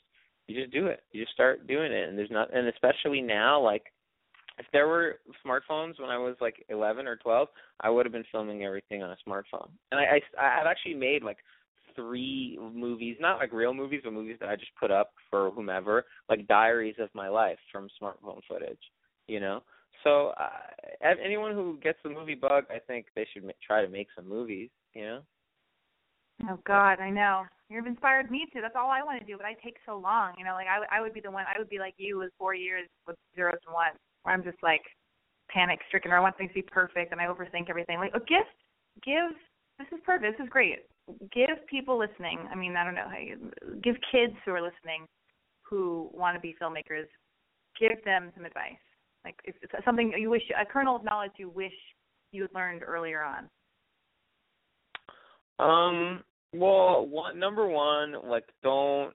you 0.47 0.61
just 0.61 0.73
do 0.73 0.87
it. 0.87 1.03
You 1.11 1.23
just 1.23 1.33
start 1.33 1.67
doing 1.67 1.91
it, 1.91 2.09
and 2.09 2.17
there's 2.17 2.31
not, 2.31 2.53
and 2.53 2.67
especially 2.67 3.21
now, 3.21 3.61
like, 3.61 3.83
if 4.57 4.65
there 4.73 4.87
were 4.87 5.19
smartphones 5.45 5.99
when 5.99 6.09
I 6.09 6.17
was 6.17 6.35
like 6.41 6.65
11 6.69 7.05
or 7.07 7.15
12, 7.17 7.47
I 7.81 7.89
would 7.89 8.05
have 8.05 8.13
been 8.13 8.23
filming 8.31 8.63
everything 8.63 9.03
on 9.03 9.11
a 9.11 9.29
smartphone. 9.29 9.69
And 9.91 9.99
I, 9.99 10.19
I, 10.39 10.61
I've 10.61 10.67
actually 10.67 10.95
made 10.95 11.23
like 11.23 11.37
three 11.95 12.57
movies, 12.73 13.17
not 13.19 13.37
like 13.37 13.53
real 13.53 13.73
movies, 13.73 14.01
but 14.03 14.13
movies 14.13 14.37
that 14.39 14.49
I 14.49 14.55
just 14.55 14.71
put 14.79 14.89
up 14.89 15.11
for 15.29 15.51
whomever, 15.51 16.05
like 16.27 16.47
diaries 16.47 16.95
of 16.99 17.09
my 17.13 17.27
life 17.27 17.59
from 17.71 17.87
smartphone 18.01 18.39
footage. 18.47 18.79
You 19.27 19.41
know, 19.41 19.61
so 20.03 20.33
uh, 20.39 21.07
anyone 21.23 21.53
who 21.53 21.77
gets 21.83 21.97
the 22.03 22.09
movie 22.09 22.35
bug, 22.35 22.63
I 22.69 22.79
think 22.79 23.07
they 23.15 23.27
should 23.33 23.43
try 23.65 23.83
to 23.83 23.89
make 23.89 24.07
some 24.15 24.27
movies. 24.27 24.69
You 24.93 25.03
know. 25.03 25.19
Oh 26.49 26.59
God, 26.65 26.99
I 26.99 27.09
know. 27.09 27.43
You've 27.69 27.85
inspired 27.85 28.31
me 28.31 28.47
to. 28.53 28.61
That's 28.61 28.75
all 28.77 28.89
I 28.89 29.03
want 29.03 29.19
to 29.19 29.25
do, 29.25 29.35
but 29.35 29.45
I 29.45 29.53
take 29.63 29.75
so 29.85 29.97
long. 29.97 30.33
You 30.37 30.45
know, 30.45 30.53
like 30.53 30.67
I, 30.67 30.97
I 30.97 31.01
would 31.01 31.13
be 31.13 31.19
the 31.19 31.31
one. 31.31 31.43
I 31.53 31.59
would 31.59 31.69
be 31.69 31.79
like 31.79 31.95
you 31.97 32.17
with 32.17 32.31
four 32.37 32.55
years 32.55 32.87
with 33.05 33.17
zeros 33.35 33.59
and 33.65 33.73
ones, 33.73 33.97
where 34.23 34.33
I'm 34.33 34.43
just 34.43 34.57
like 34.63 34.81
panic 35.51 35.79
stricken, 35.87 36.11
or 36.11 36.17
I 36.17 36.21
want 36.21 36.37
things 36.37 36.51
to 36.51 36.55
be 36.55 36.61
perfect, 36.61 37.11
and 37.11 37.19
I 37.19 37.25
overthink 37.25 37.69
everything. 37.69 37.97
Like 37.97 38.13
a 38.13 38.19
gift, 38.19 38.55
give. 39.03 39.35
This 39.79 39.87
is 39.91 39.99
perfect. 40.05 40.37
This 40.37 40.45
is 40.45 40.49
great. 40.49 40.87
Give 41.33 41.59
people 41.69 41.99
listening. 41.99 42.39
I 42.51 42.55
mean, 42.55 42.75
I 42.75 42.83
don't 42.83 42.95
know 42.95 43.07
how 43.09 43.19
you 43.19 43.51
give 43.83 43.95
kids 44.11 44.33
who 44.45 44.51
are 44.51 44.61
listening, 44.61 45.05
who 45.61 46.09
want 46.13 46.35
to 46.35 46.41
be 46.41 46.55
filmmakers, 46.61 47.05
give 47.79 48.03
them 48.05 48.31
some 48.33 48.45
advice. 48.45 48.79
Like 49.25 49.35
if 49.43 49.55
it's 49.61 49.73
something 49.83 50.13
you 50.17 50.29
wish, 50.29 50.43
a 50.59 50.65
kernel 50.65 50.95
of 50.95 51.03
knowledge 51.03 51.31
you 51.37 51.49
wish 51.49 51.73
you 52.31 52.43
had 52.43 52.53
learned 52.55 52.81
earlier 52.81 53.23
on. 53.23 53.49
Um. 55.59 56.23
Well, 56.53 57.05
one 57.05 57.39
number 57.39 57.67
one, 57.67 58.15
like 58.29 58.45
don't 58.63 59.13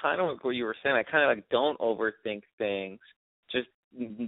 kind 0.00 0.20
of 0.20 0.28
like 0.28 0.44
what 0.44 0.50
you 0.50 0.64
were 0.64 0.76
saying. 0.82 0.96
I 0.96 1.02
kind 1.02 1.24
of 1.30 1.36
like 1.36 1.48
don't 1.48 1.78
overthink 1.80 2.42
things. 2.58 2.98
Just 3.50 3.68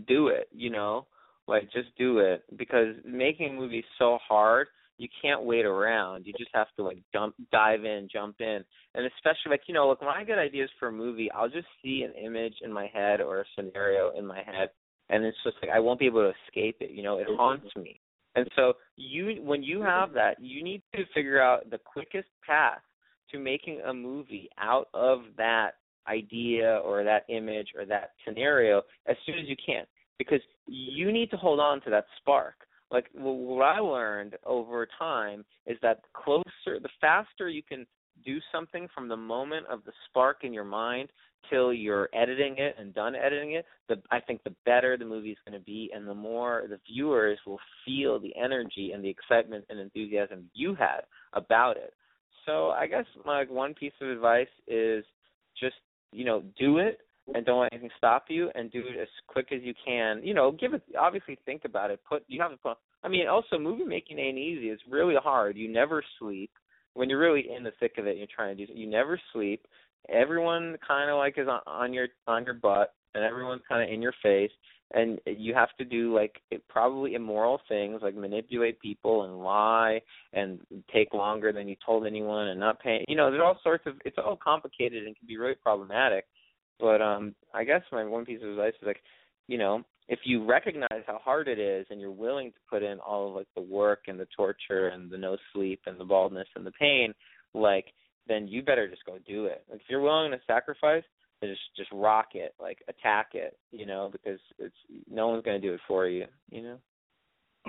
do 0.06 0.28
it. 0.28 0.48
You 0.52 0.70
know, 0.70 1.06
like 1.46 1.64
just 1.72 1.88
do 1.98 2.18
it 2.18 2.44
because 2.56 2.94
making 3.04 3.56
movies 3.56 3.84
so 3.98 4.18
hard. 4.26 4.68
You 4.98 5.08
can't 5.22 5.44
wait 5.44 5.64
around. 5.64 6.26
You 6.26 6.34
just 6.38 6.50
have 6.52 6.66
to 6.76 6.82
like 6.82 6.98
jump, 7.10 7.34
dive 7.50 7.86
in, 7.86 8.06
jump 8.12 8.36
in, 8.40 8.62
and 8.94 9.06
especially 9.06 9.50
like 9.50 9.62
you 9.66 9.72
know, 9.72 9.88
like 9.88 10.00
when 10.00 10.10
I 10.10 10.24
get 10.24 10.38
ideas 10.38 10.68
for 10.78 10.88
a 10.88 10.92
movie, 10.92 11.30
I'll 11.32 11.48
just 11.48 11.68
see 11.82 12.02
an 12.02 12.12
image 12.22 12.54
in 12.62 12.70
my 12.70 12.86
head 12.92 13.22
or 13.22 13.40
a 13.40 13.44
scenario 13.56 14.12
in 14.16 14.26
my 14.26 14.42
head, 14.42 14.68
and 15.08 15.24
it's 15.24 15.38
just 15.42 15.56
like 15.62 15.70
I 15.74 15.80
won't 15.80 15.98
be 15.98 16.06
able 16.06 16.22
to 16.22 16.32
escape 16.46 16.76
it. 16.80 16.90
You 16.90 17.02
know, 17.02 17.18
it 17.18 17.26
haunts 17.30 17.74
me. 17.76 17.99
And 18.36 18.48
so 18.56 18.74
you 18.96 19.42
when 19.42 19.62
you 19.62 19.78
mm-hmm. 19.78 19.86
have 19.86 20.12
that, 20.14 20.40
you 20.40 20.62
need 20.62 20.82
to 20.94 21.04
figure 21.14 21.40
out 21.40 21.70
the 21.70 21.78
quickest 21.78 22.28
path 22.46 22.80
to 23.30 23.38
making 23.38 23.80
a 23.86 23.92
movie 23.92 24.48
out 24.58 24.88
of 24.94 25.20
that 25.36 25.72
idea 26.08 26.80
or 26.84 27.04
that 27.04 27.24
image 27.28 27.68
or 27.76 27.84
that 27.86 28.10
scenario 28.24 28.82
as 29.06 29.16
soon 29.26 29.38
as 29.38 29.48
you 29.48 29.56
can 29.64 29.84
because 30.18 30.40
you 30.66 31.12
need 31.12 31.30
to 31.30 31.36
hold 31.36 31.60
on 31.60 31.80
to 31.82 31.90
that 31.90 32.04
spark. 32.18 32.54
Like 32.90 33.06
wh- 33.12 33.46
what 33.46 33.62
I 33.62 33.78
learned 33.78 34.36
over 34.44 34.86
time 34.98 35.44
is 35.66 35.76
that 35.82 36.02
the 36.02 36.08
closer, 36.12 36.80
the 36.80 36.88
faster 37.00 37.48
you 37.48 37.62
can 37.62 37.86
do 38.24 38.38
something 38.52 38.88
from 38.94 39.08
the 39.08 39.16
moment 39.16 39.66
of 39.66 39.84
the 39.84 39.92
spark 40.08 40.38
in 40.42 40.52
your 40.52 40.64
mind 40.64 41.10
till 41.48 41.72
you're 41.72 42.08
editing 42.14 42.56
it 42.58 42.76
and 42.78 42.94
done 42.94 43.14
editing 43.14 43.52
it, 43.52 43.64
the 43.88 43.96
I 44.10 44.20
think 44.20 44.42
the 44.44 44.54
better 44.66 44.96
the 44.96 45.04
movie 45.04 45.30
is 45.30 45.38
going 45.46 45.58
to 45.58 45.64
be, 45.64 45.90
and 45.94 46.06
the 46.06 46.14
more 46.14 46.64
the 46.68 46.78
viewers 46.92 47.38
will 47.46 47.60
feel 47.84 48.18
the 48.18 48.34
energy 48.36 48.92
and 48.92 49.02
the 49.02 49.08
excitement 49.08 49.64
and 49.68 49.78
enthusiasm 49.78 50.50
you 50.54 50.74
had 50.74 51.00
about 51.32 51.76
it. 51.76 51.94
So 52.46 52.70
I 52.70 52.86
guess 52.86 53.04
my 53.24 53.44
one 53.48 53.74
piece 53.74 53.92
of 54.00 54.08
advice 54.08 54.48
is 54.66 55.04
just 55.58 55.76
you 56.12 56.24
know 56.24 56.42
do 56.58 56.78
it 56.78 57.00
and 57.34 57.46
don't 57.46 57.60
let 57.60 57.72
anything 57.72 57.90
stop 57.96 58.24
you 58.28 58.50
and 58.54 58.70
do 58.72 58.80
it 58.80 59.00
as 59.00 59.08
quick 59.28 59.48
as 59.52 59.60
you 59.62 59.74
can. 59.84 60.20
You 60.24 60.34
know, 60.34 60.52
give 60.52 60.74
it 60.74 60.82
obviously 60.98 61.38
think 61.46 61.62
about 61.64 61.90
it. 61.90 62.00
Put 62.08 62.24
you 62.28 62.40
have 62.40 62.50
to 62.50 62.56
put 62.56 62.76
I 63.02 63.08
mean 63.08 63.26
also 63.28 63.58
movie 63.58 63.84
making 63.84 64.18
ain't 64.18 64.38
easy. 64.38 64.68
It's 64.68 64.82
really 64.88 65.16
hard. 65.22 65.56
You 65.56 65.70
never 65.70 66.02
sleep. 66.18 66.50
When 66.94 67.08
you're 67.08 67.20
really 67.20 67.46
in 67.56 67.62
the 67.62 67.72
thick 67.80 67.94
of 67.98 68.06
it, 68.06 68.16
you're 68.16 68.26
trying 68.34 68.56
to 68.56 68.66
do 68.66 68.72
you 68.72 68.86
never 68.86 69.20
sleep. 69.32 69.66
Everyone 70.08 70.76
kind 70.86 71.10
of 71.10 71.18
like 71.18 71.38
is 71.38 71.48
on, 71.48 71.60
on 71.66 71.92
your 71.92 72.08
on 72.26 72.44
your 72.44 72.54
butt 72.54 72.94
and 73.14 73.24
everyone's 73.24 73.62
kind 73.68 73.82
of 73.82 73.92
in 73.92 74.02
your 74.02 74.14
face 74.22 74.50
and 74.92 75.20
you 75.26 75.54
have 75.54 75.68
to 75.78 75.84
do 75.84 76.14
like 76.14 76.40
probably 76.68 77.14
immoral 77.14 77.60
things 77.68 78.00
like 78.02 78.14
manipulate 78.14 78.80
people 78.80 79.24
and 79.24 79.38
lie 79.38 80.00
and 80.32 80.60
take 80.92 81.14
longer 81.14 81.52
than 81.52 81.68
you 81.68 81.76
told 81.84 82.06
anyone 82.06 82.48
and 82.48 82.58
not 82.58 82.80
pay 82.80 83.04
you 83.08 83.16
know 83.16 83.30
there's 83.30 83.42
all 83.42 83.58
sorts 83.62 83.84
of 83.86 83.94
it's 84.04 84.18
all 84.18 84.36
complicated 84.36 85.06
and 85.06 85.16
can 85.16 85.26
be 85.26 85.36
really 85.36 85.54
problematic 85.54 86.26
but 86.78 87.00
um 87.00 87.34
i 87.54 87.64
guess 87.64 87.82
my 87.92 88.04
one 88.04 88.24
piece 88.24 88.42
of 88.42 88.50
advice 88.50 88.74
is 88.80 88.86
like 88.86 89.02
you 89.46 89.58
know 89.58 89.82
if 90.10 90.18
you 90.24 90.44
recognize 90.44 91.02
how 91.06 91.18
hard 91.24 91.48
it 91.48 91.58
is 91.58 91.86
and 91.88 92.00
you're 92.00 92.10
willing 92.10 92.50
to 92.50 92.58
put 92.68 92.82
in 92.82 92.98
all 92.98 93.28
of 93.28 93.34
like 93.34 93.48
the 93.56 93.62
work 93.62 94.00
and 94.08 94.20
the 94.20 94.26
torture 94.36 94.88
and 94.88 95.10
the 95.10 95.16
no 95.16 95.36
sleep 95.52 95.80
and 95.86 95.98
the 95.98 96.04
baldness 96.04 96.48
and 96.56 96.66
the 96.66 96.72
pain 96.72 97.14
like 97.54 97.86
then 98.28 98.46
you 98.46 98.62
better 98.62 98.88
just 98.88 99.04
go 99.06 99.16
do 99.26 99.46
it 99.46 99.64
like 99.70 99.80
if 99.80 99.86
you're 99.88 100.02
willing 100.02 100.30
to 100.30 100.38
sacrifice 100.46 101.04
just 101.48 101.60
just 101.76 101.90
rock 101.92 102.28
it, 102.34 102.54
like 102.60 102.78
attack 102.88 103.30
it, 103.34 103.58
you 103.70 103.86
know, 103.86 104.10
because 104.12 104.40
it's 104.58 104.74
no 105.10 105.28
one's 105.28 105.44
going 105.44 105.60
to 105.60 105.66
do 105.66 105.74
it 105.74 105.80
for 105.88 106.06
you, 106.06 106.26
you 106.50 106.62
know. 106.62 106.76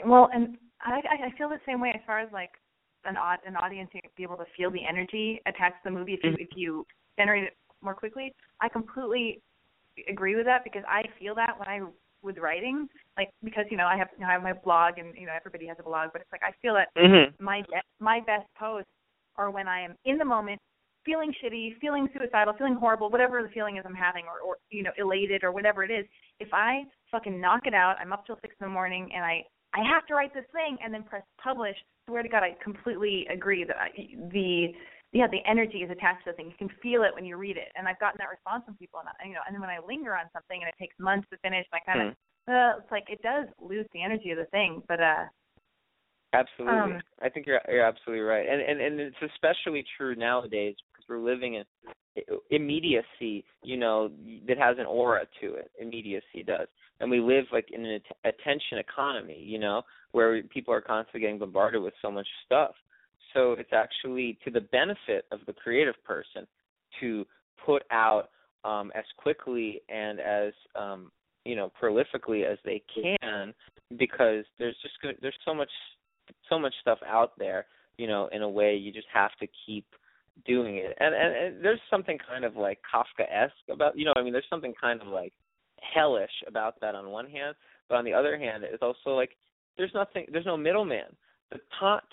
Well, 0.05 0.29
and 0.33 0.57
I 0.81 0.99
I 1.27 1.37
feel 1.37 1.49
the 1.49 1.59
same 1.65 1.79
way 1.79 1.91
as 1.95 2.01
far 2.05 2.19
as 2.19 2.31
like 2.33 2.51
an 3.05 3.15
an 3.45 3.55
audience 3.55 3.89
to 3.93 4.01
be 4.17 4.23
able 4.23 4.37
to 4.37 4.45
feel 4.57 4.71
the 4.71 4.85
energy 4.87 5.41
attached 5.45 5.83
to 5.83 5.89
the 5.89 5.91
movie 5.91 6.13
if 6.13 6.23
you 6.23 6.31
mm-hmm. 6.31 6.41
if 6.41 6.49
you 6.55 6.85
generate 7.17 7.45
it 7.45 7.53
more 7.81 7.93
quickly. 7.93 8.33
I 8.61 8.69
completely 8.69 9.41
agree 10.09 10.35
with 10.35 10.45
that 10.45 10.63
because 10.63 10.83
I 10.87 11.03
feel 11.19 11.35
that 11.35 11.57
when 11.57 11.67
I 11.67 11.81
with 12.23 12.37
writing, 12.37 12.87
like 13.17 13.29
because 13.43 13.65
you 13.69 13.77
know 13.77 13.85
I 13.85 13.97
have 13.97 14.09
you 14.17 14.21
know, 14.21 14.29
I 14.29 14.33
have 14.33 14.43
my 14.43 14.53
blog 14.53 14.97
and 14.97 15.15
you 15.17 15.25
know 15.25 15.33
everybody 15.35 15.67
has 15.67 15.77
a 15.79 15.83
blog, 15.83 16.09
but 16.13 16.21
it's 16.21 16.31
like 16.31 16.43
I 16.43 16.51
feel 16.61 16.75
that 16.75 16.89
mm-hmm. 16.97 17.43
my 17.43 17.63
my 17.99 18.19
best 18.19 18.47
posts 18.57 18.89
are 19.37 19.49
when 19.49 19.67
I 19.67 19.81
am 19.81 19.95
in 20.05 20.17
the 20.17 20.25
moment 20.25 20.59
feeling 21.05 21.33
shitty, 21.43 21.79
feeling 21.79 22.07
suicidal, 22.15 22.53
feeling 22.57 22.75
horrible, 22.75 23.09
whatever 23.09 23.41
the 23.41 23.49
feeling 23.49 23.77
is 23.77 23.83
I'm 23.87 23.95
having, 23.95 24.25
or, 24.25 24.47
or 24.47 24.57
you 24.69 24.83
know, 24.83 24.91
elated 24.97 25.43
or 25.43 25.51
whatever 25.51 25.83
it 25.83 25.91
is, 25.91 26.05
if 26.39 26.49
I 26.53 26.83
fucking 27.11 27.39
knock 27.39 27.61
it 27.65 27.73
out, 27.73 27.95
I'm 27.99 28.13
up 28.13 28.25
till 28.25 28.37
six 28.41 28.55
in 28.59 28.67
the 28.67 28.71
morning 28.71 29.09
and 29.15 29.23
I 29.23 29.43
I 29.73 29.79
have 29.89 30.05
to 30.07 30.15
write 30.15 30.33
this 30.33 30.45
thing 30.51 30.77
and 30.83 30.93
then 30.93 31.03
press 31.03 31.23
publish. 31.41 31.75
Swear 32.07 32.23
to 32.23 32.29
God, 32.29 32.43
I 32.43 32.57
completely 32.61 33.25
agree 33.31 33.63
that 33.63 33.77
I, 33.77 33.89
the 34.31 34.73
yeah 35.11 35.27
the 35.27 35.43
energy 35.49 35.79
is 35.79 35.91
attached 35.91 36.25
to 36.25 36.31
the 36.31 36.35
thing. 36.35 36.47
You 36.47 36.57
can 36.57 36.71
feel 36.81 37.03
it 37.03 37.13
when 37.13 37.25
you 37.25 37.37
read 37.37 37.57
it, 37.57 37.69
and 37.75 37.87
I've 37.87 37.99
gotten 37.99 38.17
that 38.19 38.29
response 38.29 38.63
from 38.65 38.75
people. 38.75 38.99
And 38.99 39.09
I, 39.09 39.27
you 39.27 39.33
know, 39.33 39.43
and 39.45 39.53
then 39.53 39.61
when 39.61 39.69
I 39.69 39.79
linger 39.85 40.15
on 40.15 40.25
something 40.33 40.59
and 40.61 40.69
it 40.69 40.75
takes 40.79 40.95
months 40.99 41.27
to 41.31 41.37
finish, 41.39 41.65
and 41.71 41.79
I 41.79 41.81
kind 41.85 42.01
of 42.01 42.07
mm. 42.11 42.51
uh, 42.51 42.79
it's 42.79 42.91
like 42.91 43.05
it 43.09 43.21
does 43.21 43.47
lose 43.59 43.85
the 43.93 44.03
energy 44.03 44.31
of 44.31 44.37
the 44.37 44.49
thing. 44.51 44.83
But 44.87 45.01
uh 45.01 45.25
Absolutely, 46.33 46.95
um, 46.95 47.01
I 47.21 47.27
think 47.27 47.45
you're 47.45 47.59
you're 47.67 47.83
absolutely 47.83 48.23
right, 48.23 48.47
and 48.47 48.61
and 48.61 48.79
and 48.79 48.99
it's 49.01 49.33
especially 49.33 49.83
true 49.97 50.15
nowadays 50.15 50.75
because 50.87 51.05
we're 51.09 51.19
living 51.19 51.55
in 51.55 51.65
immediacy. 52.51 53.43
You 53.63 53.75
know, 53.75 54.11
that 54.47 54.57
has 54.57 54.77
an 54.79 54.85
aura 54.85 55.25
to 55.41 55.55
it. 55.55 55.71
Immediacy 55.77 56.43
does, 56.47 56.67
and 57.01 57.11
we 57.11 57.19
live 57.19 57.45
like 57.51 57.67
in 57.71 57.85
an 57.85 57.99
attention 58.23 58.77
economy. 58.77 59.43
You 59.45 59.59
know, 59.59 59.81
where 60.13 60.41
people 60.43 60.73
are 60.73 60.79
constantly 60.79 61.19
getting 61.19 61.37
bombarded 61.37 61.81
with 61.81 61.93
so 62.01 62.09
much 62.09 62.27
stuff. 62.45 62.71
So 63.33 63.53
it's 63.53 63.73
actually 63.73 64.37
to 64.43 64.51
the 64.51 64.61
benefit 64.61 65.25
of 65.31 65.39
the 65.47 65.53
creative 65.53 65.95
person 66.03 66.47
to 66.99 67.25
put 67.65 67.83
out 67.91 68.29
um, 68.63 68.91
as 68.95 69.05
quickly 69.17 69.81
and 69.89 70.19
as 70.19 70.53
um, 70.75 71.11
you 71.45 71.55
know 71.55 71.71
prolifically 71.81 72.49
as 72.49 72.57
they 72.65 72.83
can 72.93 73.53
because 73.97 74.45
there's 74.59 74.75
just 74.81 74.93
there's 75.21 75.37
so 75.45 75.53
much 75.53 75.69
so 76.49 76.59
much 76.59 76.73
stuff 76.81 76.99
out 77.07 77.31
there, 77.37 77.65
you 77.97 78.07
know, 78.07 78.29
in 78.31 78.41
a 78.41 78.49
way 78.49 78.75
you 78.75 78.91
just 78.91 79.07
have 79.13 79.31
to 79.39 79.47
keep 79.65 79.85
doing 80.45 80.77
it. 80.77 80.95
And 80.99 81.13
and, 81.13 81.35
and 81.35 81.65
there's 81.65 81.79
something 81.89 82.17
kind 82.27 82.45
of 82.45 82.55
like 82.55 82.79
Kafka-esque 82.93 83.69
about, 83.69 83.97
you 83.97 84.05
know, 84.05 84.13
I 84.15 84.23
mean, 84.23 84.33
there's 84.33 84.45
something 84.49 84.73
kind 84.79 85.01
of 85.01 85.07
like 85.07 85.33
hellish 85.93 86.31
about 86.47 86.79
that 86.81 86.95
on 86.95 87.09
one 87.09 87.29
hand, 87.29 87.55
but 87.89 87.95
on 87.95 88.05
the 88.05 88.13
other 88.13 88.37
hand, 88.37 88.63
it's 88.63 88.83
also 88.83 89.15
like 89.15 89.31
there's 89.77 89.91
nothing, 89.93 90.25
there's 90.31 90.45
no 90.45 90.57
middleman. 90.57 91.15
The 91.51 91.59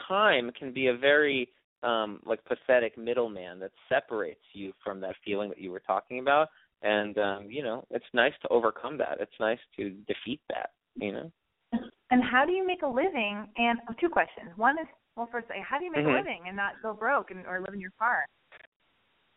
time 0.06 0.50
can 0.58 0.72
be 0.72 0.88
a 0.88 0.96
very 0.96 1.48
um 1.82 2.20
like 2.26 2.44
pathetic 2.44 2.98
middleman 2.98 3.60
that 3.60 3.70
separates 3.88 4.42
you 4.52 4.72
from 4.82 5.00
that 5.00 5.14
feeling 5.24 5.48
that 5.48 5.60
you 5.60 5.70
were 5.70 5.82
talking 5.86 6.18
about 6.18 6.48
and 6.82 7.16
um 7.18 7.46
you 7.48 7.62
know 7.62 7.84
it's 7.92 8.04
nice 8.12 8.32
to 8.42 8.48
overcome 8.48 8.98
that 8.98 9.18
it's 9.20 9.38
nice 9.38 9.60
to 9.76 9.90
defeat 10.08 10.40
that 10.48 10.70
you 10.96 11.12
know 11.12 11.30
and 12.10 12.22
how 12.22 12.44
do 12.46 12.52
you 12.52 12.66
make 12.66 12.82
a 12.82 12.88
living? 12.88 13.46
And 13.56 13.78
oh, 13.88 13.94
two 14.00 14.08
questions. 14.08 14.48
One 14.56 14.78
is, 14.78 14.86
well, 15.16 15.28
first, 15.30 15.46
how 15.68 15.78
do 15.78 15.84
you 15.84 15.92
make 15.92 16.02
mm-hmm. 16.02 16.14
a 16.14 16.18
living 16.18 16.40
and 16.46 16.56
not 16.56 16.74
go 16.82 16.94
broke 16.94 17.30
and 17.30 17.44
or 17.46 17.60
live 17.60 17.74
in 17.74 17.80
your 17.80 17.92
car? 17.98 18.24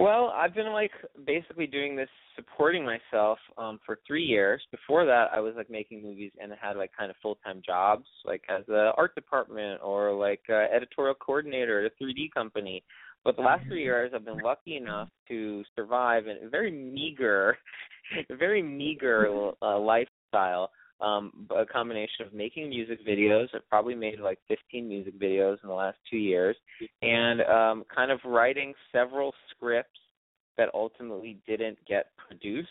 Well, 0.02 0.34
I've 0.36 0.56
been 0.56 0.74
like 0.74 0.90
basically 1.28 1.68
doing 1.68 1.96
this 1.96 2.10
supporting 2.36 2.84
myself 2.84 3.38
um 3.56 3.80
for 3.86 4.00
3 4.08 4.24
years. 4.24 4.60
Before 4.72 5.06
that, 5.06 5.28
I 5.32 5.40
was 5.40 5.54
like 5.56 5.70
making 5.70 6.02
movies 6.02 6.32
and 6.42 6.52
had 6.60 6.76
like 6.76 6.90
kind 6.98 7.12
of 7.12 7.18
full-time 7.22 7.62
jobs 7.64 8.08
like 8.26 8.42
as 8.50 8.68
a 8.68 8.94
art 8.98 9.14
department 9.14 9.80
or 9.84 10.12
like 10.12 10.42
a 10.50 10.66
editorial 10.74 11.14
coordinator 11.14 11.86
at 11.86 11.92
a 11.92 12.04
3D 12.04 12.32
company. 12.34 12.84
But 13.24 13.36
the 13.36 13.44
last 13.44 13.68
3 13.68 13.84
years 13.84 14.12
I've 14.16 14.26
been 14.26 14.40
lucky 14.40 14.76
enough 14.76 15.10
to 15.28 15.64
survive 15.76 16.26
in 16.26 16.48
a 16.48 16.50
very 16.50 16.72
meager 16.72 17.56
very 18.40 18.64
meager 18.64 19.52
uh, 19.62 19.78
lifestyle 19.78 20.72
um, 21.02 21.48
a 21.56 21.66
combination 21.66 22.26
of 22.26 22.34
making 22.34 22.70
music 22.70 23.06
videos. 23.06 23.48
I've 23.54 23.68
probably 23.70 23.96
made 23.96 24.20
like 24.20 24.40
15 24.48 24.88
music 24.88 25.20
videos 25.20 25.58
in 25.64 25.70
the 25.70 25.76
last 25.76 25.98
two 26.10 26.18
years, 26.18 26.56
and 27.02 27.42
um, 27.42 27.84
kind 27.94 28.12
of 28.12 28.20
writing 28.26 28.74
several 28.92 29.34
scripts 29.50 30.00
that 30.58 30.70
ultimately 30.74 31.40
didn't 31.48 31.78
get 31.88 32.08
produced 32.28 32.70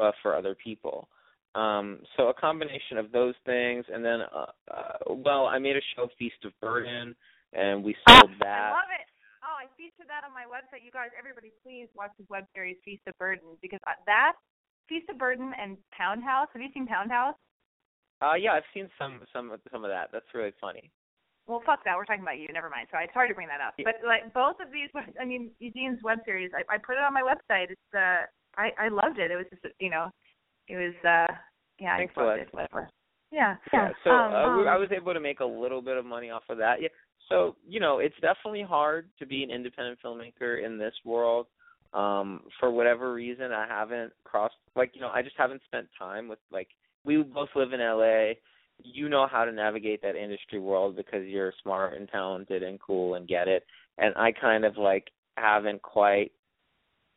uh, 0.00 0.10
for 0.22 0.36
other 0.36 0.54
people. 0.54 1.08
Um, 1.54 2.00
so 2.16 2.28
a 2.28 2.34
combination 2.34 2.96
of 2.96 3.12
those 3.12 3.34
things, 3.44 3.84
and 3.92 4.04
then, 4.04 4.20
uh, 4.34 4.46
uh, 4.72 5.14
well, 5.24 5.46
I 5.46 5.58
made 5.58 5.76
a 5.76 5.84
show, 5.94 6.08
Feast 6.18 6.44
of 6.44 6.52
Burden, 6.60 7.14
and 7.52 7.84
we 7.84 7.94
sold 8.08 8.30
ah, 8.32 8.40
that. 8.40 8.68
I 8.68 8.70
love 8.70 8.92
it. 9.00 9.06
Oh, 9.44 9.56
I 9.60 9.66
featured 9.76 10.08
that 10.08 10.24
on 10.24 10.32
my 10.32 10.48
website. 10.48 10.84
You 10.84 10.90
guys, 10.90 11.10
everybody, 11.18 11.52
please 11.62 11.88
watch 11.94 12.12
his 12.16 12.26
web 12.30 12.44
series, 12.54 12.76
Feast 12.84 13.02
of 13.06 13.18
Burden, 13.18 13.58
because 13.60 13.80
uh, 13.86 14.00
that 14.06 14.32
Feast 14.88 15.08
of 15.10 15.18
Burden 15.18 15.52
and 15.60 15.76
Pound 15.92 16.22
House. 16.24 16.48
Have 16.52 16.62
you 16.62 16.68
seen 16.72 16.86
Pound 16.86 17.10
House? 17.10 17.34
Uh, 18.22 18.34
yeah, 18.34 18.52
I've 18.52 18.68
seen 18.72 18.88
some 18.98 19.20
some 19.32 19.50
some 19.72 19.84
of 19.84 19.90
that. 19.90 20.10
That's 20.12 20.30
really 20.32 20.52
funny. 20.60 20.90
Well, 21.46 21.62
fuck 21.66 21.84
that. 21.84 21.96
We're 21.96 22.04
talking 22.04 22.22
about 22.22 22.38
you. 22.38 22.46
Never 22.52 22.70
mind. 22.70 22.86
so 22.90 22.94
Sorry, 22.94 23.10
sorry 23.12 23.28
to 23.28 23.34
bring 23.34 23.48
that 23.48 23.60
up. 23.60 23.74
But 23.82 23.96
like 24.06 24.32
both 24.32 24.62
of 24.62 24.70
these, 24.72 24.88
I 25.20 25.24
mean, 25.24 25.50
Eugene's 25.58 25.98
web 26.04 26.18
series. 26.24 26.52
I, 26.54 26.62
I 26.74 26.78
put 26.78 26.94
it 26.94 27.02
on 27.02 27.12
my 27.12 27.22
website. 27.22 27.70
It's 27.70 27.90
uh, 27.94 28.30
I 28.56 28.70
I 28.78 28.88
loved 28.88 29.18
it. 29.18 29.30
It 29.30 29.36
was 29.36 29.46
just 29.50 29.74
you 29.80 29.90
know, 29.90 30.08
it 30.68 30.76
was 30.76 30.94
uh, 31.02 31.34
yeah, 31.80 31.96
Thanks 31.96 32.14
I 32.16 32.22
loved 32.22 32.40
it. 32.42 32.48
Whatever. 32.52 32.88
Yeah. 33.32 33.56
Yeah. 33.72 33.88
So 34.04 34.10
um, 34.10 34.32
uh, 34.32 34.60
um, 34.60 34.68
I 34.68 34.76
was 34.76 34.90
able 34.94 35.14
to 35.14 35.20
make 35.20 35.40
a 35.40 35.44
little 35.44 35.82
bit 35.82 35.96
of 35.96 36.04
money 36.04 36.30
off 36.30 36.44
of 36.48 36.58
that. 36.58 36.80
Yeah. 36.80 36.88
So 37.28 37.56
you 37.66 37.80
know, 37.80 37.98
it's 37.98 38.14
definitely 38.20 38.62
hard 38.62 39.08
to 39.18 39.26
be 39.26 39.42
an 39.42 39.50
independent 39.50 39.98
filmmaker 40.04 40.64
in 40.64 40.78
this 40.78 40.94
world. 41.04 41.46
Um, 41.92 42.42
for 42.58 42.70
whatever 42.70 43.12
reason, 43.12 43.52
I 43.52 43.66
haven't 43.66 44.12
crossed. 44.24 44.54
Like 44.76 44.92
you 44.94 45.00
know, 45.00 45.08
I 45.08 45.22
just 45.22 45.36
haven't 45.36 45.62
spent 45.66 45.88
time 45.98 46.28
with 46.28 46.38
like 46.52 46.68
we 47.04 47.22
both 47.22 47.48
live 47.54 47.72
in 47.72 47.80
LA. 47.80 48.32
You 48.82 49.08
know 49.08 49.26
how 49.30 49.44
to 49.44 49.52
navigate 49.52 50.02
that 50.02 50.16
industry 50.16 50.58
world 50.58 50.96
because 50.96 51.26
you're 51.26 51.52
smart 51.62 51.94
and 51.94 52.08
talented 52.08 52.62
and 52.62 52.80
cool 52.80 53.14
and 53.14 53.28
get 53.28 53.48
it. 53.48 53.64
And 53.98 54.14
I 54.16 54.32
kind 54.32 54.64
of 54.64 54.76
like 54.76 55.10
haven't 55.36 55.82
quite, 55.82 56.32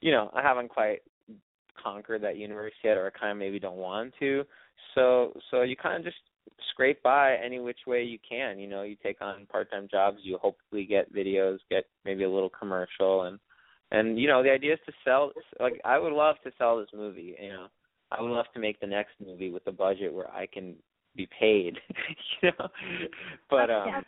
you 0.02 0.12
know, 0.12 0.30
I 0.34 0.42
haven't 0.42 0.70
quite 0.70 1.00
conquered 1.82 2.24
that 2.24 2.38
universe 2.38 2.74
yet, 2.84 2.98
or 2.98 3.08
I 3.08 3.20
kind 3.20 3.32
of 3.32 3.38
maybe 3.38 3.60
don't 3.60 3.78
want 3.78 4.14
to. 4.20 4.44
So, 4.94 5.34
so 5.52 5.62
you 5.64 5.76
kind 5.76 5.98
of 5.98 6.04
just 6.04 6.18
scrape 6.72 7.02
by 7.04 7.36
any 7.36 7.60
which 7.60 7.80
way 7.88 8.04
you 8.04 8.18
can. 8.28 8.60
You 8.60 8.68
know, 8.68 8.84
you 8.84 8.96
take 9.02 9.22
on 9.22 9.46
part-time 9.52 9.88
jobs. 9.90 10.18
You 10.22 10.38
hopefully 10.38 10.86
get 10.86 11.14
videos, 11.14 11.58
get 11.70 11.86
maybe 12.04 12.24
a 12.24 12.30
little 12.30 12.50
commercial, 12.50 13.24
and 13.24 13.40
and 13.92 14.20
you 14.20 14.28
know 14.28 14.44
the 14.44 14.52
idea 14.52 14.74
is 14.74 14.80
to 14.86 14.94
sell. 15.04 15.32
Like 15.60 15.80
I 15.86 16.00
would 16.00 16.14
love 16.14 16.36
to 16.44 16.52
sell 16.58 16.80
this 16.80 16.90
movie. 16.94 17.36
You 17.42 17.50
know, 17.50 17.68
I 18.12 18.22
would 18.22 18.32
love 18.32 18.46
to 18.54 18.60
make 18.60 18.80
the 18.80 18.88
next 18.88 19.14
movie 19.26 19.50
with 19.50 19.66
a 19.68 19.72
budget 19.72 20.14
where 20.14 20.32
I 20.32 20.46
can 20.46 20.76
be 21.16 21.28
paid, 21.40 21.78
you 22.42 22.52
know. 22.60 22.68
But 23.50 23.70
um 23.70 23.88
yeah. 23.88 24.02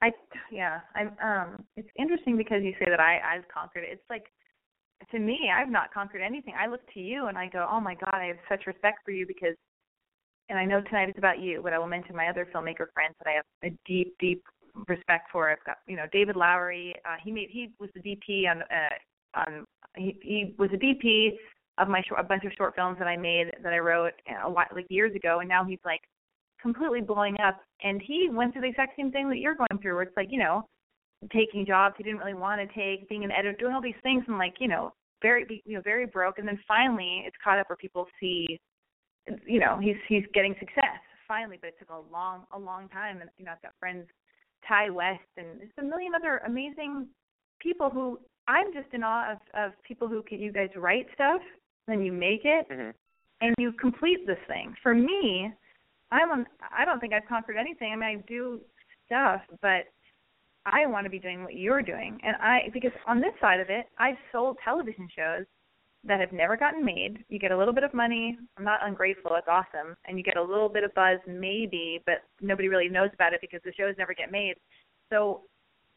I 0.00 0.10
yeah, 0.52 0.80
I'm 0.94 1.12
um 1.22 1.64
it's 1.76 1.88
interesting 1.98 2.36
because 2.36 2.62
you 2.62 2.74
say 2.78 2.86
that 2.88 3.00
I 3.00 3.18
I've 3.18 3.48
conquered 3.48 3.84
it. 3.84 3.90
It's 3.92 4.10
like 4.10 4.26
to 5.10 5.18
me, 5.18 5.50
I've 5.54 5.70
not 5.70 5.92
conquered 5.92 6.22
anything. 6.22 6.54
I 6.58 6.66
look 6.66 6.80
to 6.94 7.00
you 7.00 7.26
and 7.26 7.38
I 7.38 7.48
go, 7.48 7.66
"Oh 7.70 7.80
my 7.80 7.94
god, 7.94 8.14
I 8.14 8.26
have 8.26 8.36
such 8.48 8.66
respect 8.66 8.98
for 9.04 9.10
you 9.10 9.26
because 9.26 9.54
and 10.48 10.58
I 10.58 10.64
know 10.64 10.80
tonight 10.80 11.10
is 11.10 11.14
about 11.18 11.40
you, 11.40 11.60
but 11.62 11.72
I 11.72 11.78
will 11.78 11.86
mention 11.86 12.16
my 12.16 12.28
other 12.28 12.46
filmmaker 12.54 12.86
friends 12.94 13.14
that 13.18 13.28
I 13.28 13.32
have 13.32 13.44
a 13.64 13.76
deep 13.86 14.14
deep 14.18 14.42
respect 14.86 15.28
for. 15.32 15.50
I've 15.50 15.64
got, 15.64 15.78
you 15.86 15.96
know, 15.96 16.06
David 16.12 16.36
Lowery, 16.36 16.94
uh 17.04 17.16
he 17.22 17.32
made 17.32 17.48
he 17.50 17.70
was 17.78 17.90
the 17.94 18.00
DP 18.00 18.50
on 18.50 18.62
uh 18.62 19.40
on 19.40 19.64
he 19.96 20.16
he 20.22 20.54
was 20.58 20.70
a 20.72 20.76
DP 20.76 21.32
of 21.78 21.88
my 21.88 22.02
short, 22.08 22.20
a 22.20 22.24
bunch 22.24 22.44
of 22.44 22.52
short 22.56 22.74
films 22.74 22.98
that 22.98 23.08
I 23.08 23.16
made 23.16 23.50
that 23.62 23.72
I 23.72 23.78
wrote 23.78 24.14
a 24.44 24.50
while, 24.50 24.66
like 24.74 24.86
years 24.88 25.14
ago, 25.14 25.40
and 25.40 25.48
now 25.48 25.64
he's 25.64 25.78
like 25.84 26.00
completely 26.60 27.00
blowing 27.00 27.36
up. 27.40 27.60
And 27.82 28.02
he 28.02 28.28
went 28.30 28.52
through 28.52 28.62
the 28.62 28.68
exact 28.68 28.96
same 28.96 29.10
thing 29.10 29.28
that 29.28 29.38
you're 29.38 29.54
going 29.54 29.80
through, 29.80 29.94
where 29.94 30.02
it's 30.02 30.16
like 30.16 30.28
you 30.30 30.38
know, 30.38 30.66
taking 31.32 31.66
jobs 31.66 31.94
he 31.98 32.04
didn't 32.04 32.18
really 32.18 32.34
want 32.34 32.60
to 32.60 32.74
take, 32.74 33.08
being 33.08 33.24
an 33.24 33.32
editor, 33.32 33.56
doing 33.58 33.74
all 33.74 33.82
these 33.82 33.94
things, 34.02 34.24
and 34.28 34.38
like 34.38 34.54
you 34.58 34.68
know, 34.68 34.92
very 35.22 35.62
you 35.64 35.74
know 35.74 35.82
very 35.82 36.06
broke. 36.06 36.38
And 36.38 36.46
then 36.46 36.58
finally, 36.66 37.24
it's 37.26 37.36
caught 37.42 37.58
up 37.58 37.68
where 37.68 37.76
people 37.76 38.06
see, 38.20 38.58
you 39.46 39.60
know, 39.60 39.78
he's 39.80 39.96
he's 40.08 40.24
getting 40.34 40.54
success 40.58 41.00
finally, 41.26 41.58
but 41.60 41.68
it 41.68 41.78
took 41.78 41.90
a 41.90 42.12
long 42.12 42.44
a 42.52 42.58
long 42.58 42.88
time. 42.88 43.20
And 43.20 43.30
you 43.38 43.44
know, 43.44 43.52
I've 43.52 43.62
got 43.62 43.72
friends, 43.78 44.06
Ti 44.66 44.90
West, 44.90 45.20
and 45.36 45.60
there's 45.60 45.70
a 45.78 45.82
million 45.82 46.12
other 46.14 46.38
amazing 46.46 47.06
people 47.60 47.90
who 47.90 48.18
I'm 48.48 48.72
just 48.72 48.88
in 48.92 49.04
awe 49.04 49.32
of 49.32 49.38
of 49.54 49.72
people 49.84 50.08
who 50.08 50.22
can 50.22 50.40
you 50.40 50.52
guys 50.52 50.70
write 50.74 51.06
stuff, 51.14 51.42
then 51.88 52.02
you 52.02 52.12
make 52.12 52.42
it, 52.44 52.66
mm-hmm. 52.70 52.90
and 53.40 53.54
you 53.58 53.72
complete 53.72 54.26
this 54.26 54.38
thing. 54.46 54.74
For 54.82 54.94
me, 54.94 55.52
I'm 56.10 56.30
on, 56.30 56.46
I 56.76 56.84
don't 56.84 57.00
think 57.00 57.12
I've 57.12 57.28
conquered 57.28 57.56
anything. 57.56 57.92
I 57.92 57.96
mean, 57.96 58.18
I 58.18 58.24
do 58.28 58.60
stuff, 59.06 59.40
but 59.62 59.86
I 60.66 60.86
want 60.86 61.04
to 61.04 61.10
be 61.10 61.18
doing 61.18 61.42
what 61.42 61.54
you're 61.54 61.82
doing. 61.82 62.18
And 62.22 62.36
I 62.36 62.70
because 62.72 62.92
on 63.06 63.20
this 63.20 63.32
side 63.40 63.60
of 63.60 63.70
it, 63.70 63.86
I've 63.98 64.16
sold 64.32 64.58
television 64.64 65.08
shows 65.14 65.46
that 66.04 66.20
have 66.20 66.32
never 66.32 66.56
gotten 66.56 66.84
made. 66.84 67.24
You 67.28 67.38
get 67.38 67.50
a 67.50 67.58
little 67.58 67.74
bit 67.74 67.84
of 67.84 67.92
money. 67.92 68.38
I'm 68.56 68.64
not 68.64 68.80
ungrateful. 68.82 69.32
It's 69.34 69.48
awesome. 69.48 69.96
And 70.06 70.16
you 70.16 70.24
get 70.24 70.36
a 70.36 70.42
little 70.42 70.68
bit 70.68 70.84
of 70.84 70.94
buzz 70.94 71.18
maybe, 71.26 72.00
but 72.06 72.22
nobody 72.40 72.68
really 72.68 72.88
knows 72.88 73.10
about 73.14 73.32
it 73.32 73.40
because 73.40 73.60
the 73.64 73.72
shows 73.78 73.94
never 73.98 74.14
get 74.14 74.30
made. 74.30 74.54
So 75.10 75.42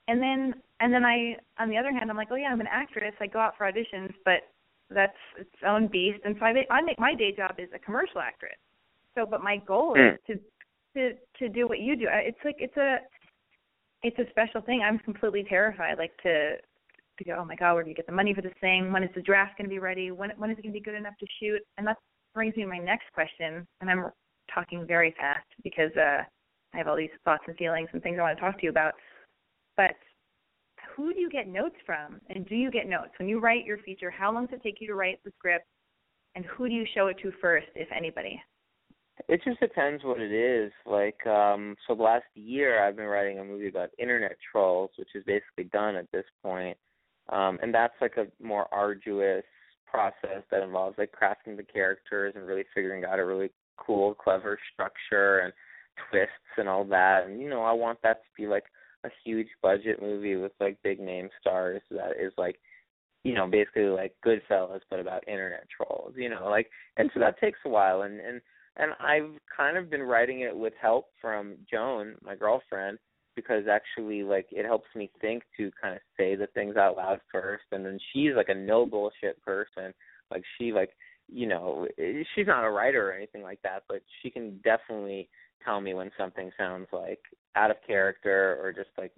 and 0.08 0.22
then 0.22 0.56
and 0.80 0.94
then 0.94 1.06
I 1.06 1.36
on 1.60 1.70
the 1.70 1.78
other 1.78 1.92
hand 1.92 2.10
I'm 2.10 2.18
like, 2.18 2.30
"Oh 2.32 2.36
yeah, 2.36 2.50
I'm 2.52 2.62
an 2.62 2.68
actress. 2.72 3.14
I 3.20 3.28
go 3.28 3.40
out 3.40 3.58
for 3.58 3.72
auditions, 3.72 4.14
but 4.26 4.42
that's 4.94 5.18
its 5.38 5.50
own 5.66 5.88
beast." 5.88 6.20
And 6.26 6.36
so 6.40 6.46
I 6.46 6.54
make, 6.54 6.68
I 6.70 6.82
make 6.82 7.00
my 7.00 7.16
day 7.16 7.34
job 7.36 7.56
is 7.58 7.70
a 7.74 7.80
commercial 7.80 8.20
actress. 8.22 8.58
So 9.16 9.26
but 9.26 9.42
my 9.42 9.58
goal 9.58 9.96
is 9.96 10.18
hmm. 10.28 10.34
to 10.34 10.40
to 10.96 11.18
to 11.40 11.50
do 11.50 11.68
what 11.68 11.80
you 11.80 11.96
do. 11.96 12.08
It's 12.10 12.40
like 12.44 12.58
it's 12.60 12.78
a 12.78 12.98
it's 14.04 14.18
a 14.20 14.30
special 14.32 14.62
thing. 14.62 14.82
I'm 14.84 15.00
completely 15.00 15.46
terrified 15.48 15.98
like 15.98 16.16
to 16.24 16.58
to 17.18 17.24
go, 17.24 17.38
oh 17.40 17.46
my 17.46 17.56
God, 17.56 17.74
where 17.76 17.84
do 17.84 17.90
you 17.90 17.96
get 17.96 18.08
the 18.08 18.12
money 18.12 18.34
for 18.34 18.42
this 18.42 18.54
thing? 18.62 18.92
When 18.92 19.04
is 19.04 19.10
the 19.16 19.22
draft 19.22 19.58
going 19.58 19.70
to 19.70 19.74
be 19.74 19.80
ready? 19.80 20.12
When 20.12 20.32
when 20.38 20.50
is 20.50 20.58
it 20.58 20.64
going 20.64 20.74
to 20.74 20.80
be 20.80 20.84
good 20.84 20.96
enough 20.96 21.18
to 21.20 21.28
shoot? 21.40 21.62
And 21.78 21.86
that 21.88 21.98
brings 22.34 22.56
me 22.56 22.64
to 22.64 22.70
my 22.70 22.80
next 22.80 23.12
question. 23.14 23.68
And 23.82 23.90
I'm 23.90 24.06
talking 24.54 24.86
very 24.86 25.14
fast 25.18 25.48
because 25.64 25.92
uh, 25.98 26.24
I 26.74 26.78
have 26.78 26.88
all 26.88 26.96
these 26.96 27.10
thoughts 27.26 27.44
and 27.48 27.56
feelings 27.58 27.90
and 27.94 28.02
things 28.02 28.18
I 28.20 28.24
want 28.24 28.38
to 28.38 28.42
talk 28.42 28.58
to 28.58 28.64
you 28.64 28.70
about. 28.70 28.94
But 29.78 29.96
who 30.96 31.14
do 31.14 31.20
you 31.20 31.30
get 31.30 31.48
notes 31.48 31.76
from? 31.86 32.20
And 32.30 32.48
do 32.48 32.56
you 32.56 32.72
get 32.72 32.88
notes 32.88 33.12
when 33.18 33.28
you 33.28 33.40
write 33.40 33.66
your 33.66 33.78
feature? 33.80 34.12
How 34.12 34.34
long 34.34 34.46
does 34.46 34.60
it 34.60 34.64
take 34.64 34.82
you 34.82 34.88
to 34.88 34.96
write 34.96 35.20
the 35.24 35.32
script? 35.38 35.66
And 36.36 36.46
who 36.46 36.70
do 36.70 36.74
you 36.74 36.86
show 36.94 37.08
it 37.08 37.18
to 37.22 37.32
first, 37.42 37.68
if 37.76 37.90
anybody? 37.96 38.42
It 39.28 39.42
just 39.44 39.60
depends 39.60 40.04
what 40.04 40.20
it 40.20 40.32
is. 40.32 40.72
Like, 40.86 41.26
um, 41.28 41.76
so 41.88 41.94
last 41.94 42.26
year 42.36 42.84
I've 42.84 42.96
been 42.96 43.06
writing 43.06 43.40
a 43.40 43.44
movie 43.44 43.68
about 43.68 43.90
internet 44.00 44.38
trolls, 44.52 44.92
which 44.98 45.10
is 45.16 45.24
basically 45.26 45.66
done 45.66 45.96
at 45.96 46.12
this 46.12 46.26
point. 46.42 46.78
Um, 47.30 47.60
and 47.62 47.74
that's 47.74 47.94
like 48.02 48.18
a 48.18 48.28
more 48.44 48.68
arduous 48.74 49.44
process 49.86 50.44
that 50.50 50.64
involves 50.64 50.98
like 50.98 51.12
crafting 51.12 51.58
the 51.58 51.64
characters 51.64 52.34
and 52.36 52.48
really 52.48 52.64
figuring 52.74 53.04
out 53.06 53.20
a 53.20 53.26
really 53.26 53.52
cool, 53.78 54.14
clever 54.14 54.58
structure 54.74 55.40
and 55.40 55.54
twists 56.10 56.58
and 56.58 56.68
all 56.68 56.86
that. 56.86 57.26
And 57.26 57.42
you 57.42 57.50
know, 57.50 57.64
I 57.64 57.74
want 57.74 58.00
that 58.04 58.24
to 58.24 58.30
be 58.38 58.48
like 58.48 58.66
a 59.04 59.10
huge 59.24 59.48
budget 59.62 60.02
movie 60.02 60.36
with 60.36 60.52
like 60.60 60.82
big 60.84 61.00
name 61.00 61.30
stars 61.40 61.82
that 61.92 62.12
is 62.20 62.34
like 62.38 62.60
you 63.24 63.36
know, 63.36 63.48
basically 63.48 63.84
like 63.84 64.16
Goodfellas 64.26 64.80
but 64.90 65.00
about 65.00 65.28
internet 65.28 65.68
trolls, 65.70 66.14
you 66.16 66.30
know, 66.30 66.48
like 66.50 66.70
and 66.98 67.10
so 67.14 67.20
that 67.20 67.40
takes 67.40 67.60
a 67.66 67.70
while 67.70 68.02
and 68.02 68.20
and 68.20 68.42
and 68.78 68.92
I've 69.00 69.38
kind 69.56 69.78
of 69.78 69.90
been 69.90 70.02
writing 70.02 70.42
it 70.42 70.56
with 70.56 70.74
help 70.82 71.08
from 71.22 71.56
Joan, 71.70 72.16
my 72.24 72.36
girlfriend, 72.36 72.98
because 73.36 73.64
actually 73.70 74.24
like 74.24 74.48
it 74.52 74.66
helps 74.66 74.88
me 74.96 75.10
think 75.20 75.44
to 75.58 75.72
kind 75.82 75.96
of 75.96 76.02
say 76.18 76.36
the 76.36 76.48
things 76.48 76.76
out 76.78 76.98
loud 76.98 77.20
first 77.32 77.64
and 77.72 77.86
then 77.86 78.00
she's 78.12 78.32
like 78.36 78.50
a 78.50 78.56
no 78.56 78.86
bullshit 78.86 79.42
person 79.44 79.94
like 80.30 80.44
she 80.58 80.72
like 80.72 80.92
you 81.32 81.48
know 81.48 81.88
eh, 81.98 82.24
she's 82.36 82.48
not 82.48 82.66
a 82.66 82.70
writer 82.70 83.10
or 83.10 83.14
anything 83.14 83.42
like 83.42 83.62
that 83.62 83.84
but 83.88 84.02
she 84.22 84.30
can 84.30 84.60
definitely 84.64 85.30
tell 85.64 85.82
me 85.82 85.94
when 85.94 86.12
something 86.18 86.52
sounds 86.58 86.88
like 86.92 87.20
out 87.56 87.72
of 87.72 87.78
character 87.86 88.58
or 88.62 88.72
just 88.72 88.90
like 88.98 89.12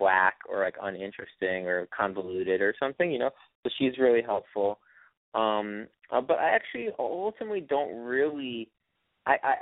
whack 0.00 0.34
or 0.48 0.62
like 0.62 0.76
uninteresting 0.80 1.66
or 1.66 1.88
convoluted 1.96 2.60
or 2.60 2.74
something 2.78 3.10
you 3.10 3.18
know 3.18 3.30
so 3.64 3.70
she's 3.78 3.98
really 3.98 4.22
helpful 4.22 4.78
um 5.34 5.86
uh, 6.12 6.20
but 6.20 6.38
i 6.38 6.50
actually 6.50 6.88
ultimately 6.98 7.60
don't 7.60 7.94
really 8.04 8.68
I, 9.26 9.36
I 9.42 9.54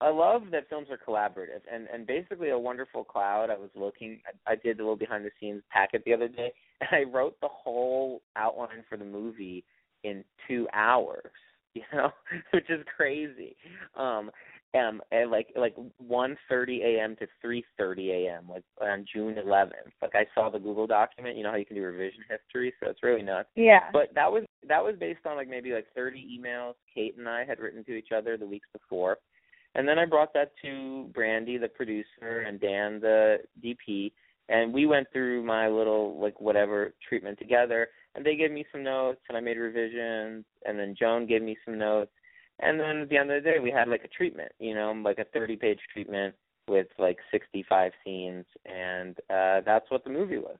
I 0.00 0.10
love 0.10 0.42
that 0.50 0.68
films 0.68 0.88
are 0.90 0.98
collaborative, 0.98 1.62
and 1.72 1.86
and 1.92 2.06
basically 2.06 2.50
a 2.50 2.58
Wonderful 2.58 3.04
Cloud. 3.04 3.48
I 3.50 3.56
was 3.56 3.70
looking, 3.74 4.20
I, 4.46 4.52
I 4.52 4.56
did 4.56 4.76
the 4.76 4.82
little 4.82 4.96
behind 4.96 5.24
the 5.24 5.30
scenes 5.40 5.62
packet 5.70 6.02
the 6.04 6.12
other 6.12 6.28
day, 6.28 6.52
and 6.80 6.88
I 6.92 7.10
wrote 7.10 7.40
the 7.40 7.48
whole 7.48 8.22
outline 8.36 8.84
for 8.88 8.98
the 8.98 9.04
movie 9.04 9.64
in 10.02 10.24
two 10.48 10.68
hours. 10.72 11.30
You 11.76 11.82
know, 11.92 12.10
which 12.52 12.70
is 12.70 12.86
crazy. 12.96 13.56
Um, 13.96 14.30
um, 14.74 15.00
and 15.12 15.30
like 15.30 15.48
like 15.56 15.74
one 15.98 16.36
thirty 16.48 16.82
a.m. 16.82 17.16
to 17.16 17.26
three 17.40 17.64
thirty 17.78 18.10
a.m. 18.10 18.48
like 18.48 18.64
on 18.80 19.04
June 19.12 19.38
eleventh. 19.38 19.92
Like 20.02 20.14
I 20.14 20.26
saw 20.34 20.50
the 20.50 20.58
Google 20.58 20.86
document. 20.86 21.36
You 21.36 21.44
know 21.44 21.50
how 21.50 21.56
you 21.56 21.66
can 21.66 21.76
do 21.76 21.82
revision 21.82 22.20
history, 22.28 22.72
so 22.80 22.90
it's 22.90 23.02
really 23.02 23.22
nuts. 23.22 23.48
Yeah. 23.54 23.90
But 23.92 24.14
that 24.14 24.30
was 24.30 24.44
that 24.68 24.82
was 24.82 24.94
based 24.98 25.26
on 25.26 25.36
like 25.36 25.48
maybe 25.48 25.72
like 25.72 25.86
thirty 25.94 26.38
emails 26.38 26.74
Kate 26.94 27.16
and 27.16 27.28
I 27.28 27.44
had 27.44 27.60
written 27.60 27.84
to 27.84 27.92
each 27.92 28.12
other 28.16 28.36
the 28.36 28.46
weeks 28.46 28.68
before 28.72 29.18
and 29.74 29.88
then 29.88 29.98
I 29.98 30.06
brought 30.06 30.32
that 30.34 30.52
to 30.62 31.10
Brandy, 31.12 31.58
the 31.58 31.68
producer, 31.68 32.44
and 32.46 32.60
Dan, 32.60 33.00
the 33.00 33.38
DP, 33.62 34.12
and 34.48 34.72
we 34.72 34.86
went 34.86 35.08
through 35.12 35.42
my 35.42 35.68
little 35.68 36.20
like 36.20 36.40
whatever 36.40 36.94
treatment 37.08 37.38
together. 37.38 37.88
And 38.14 38.24
they 38.24 38.36
gave 38.36 38.52
me 38.52 38.64
some 38.70 38.84
notes, 38.84 39.20
and 39.28 39.36
I 39.36 39.40
made 39.40 39.56
revisions. 39.56 40.44
And 40.64 40.78
then 40.78 40.94
Joan 40.96 41.26
gave 41.26 41.42
me 41.42 41.56
some 41.64 41.78
notes. 41.78 42.12
And 42.60 42.78
then 42.78 42.98
at 42.98 43.08
the 43.08 43.16
end 43.16 43.30
of 43.30 43.42
the 43.42 43.50
day, 43.50 43.58
we 43.60 43.70
had 43.70 43.88
like 43.88 44.04
a 44.04 44.08
treatment, 44.08 44.52
you 44.58 44.74
know, 44.74 44.92
like 44.92 45.18
a 45.18 45.36
30-page 45.36 45.80
treatment 45.92 46.34
with 46.68 46.86
like 46.98 47.18
65 47.30 47.92
scenes, 48.04 48.46
and 48.64 49.16
uh 49.28 49.60
that's 49.66 49.90
what 49.90 50.04
the 50.04 50.10
movie 50.10 50.38
was, 50.38 50.56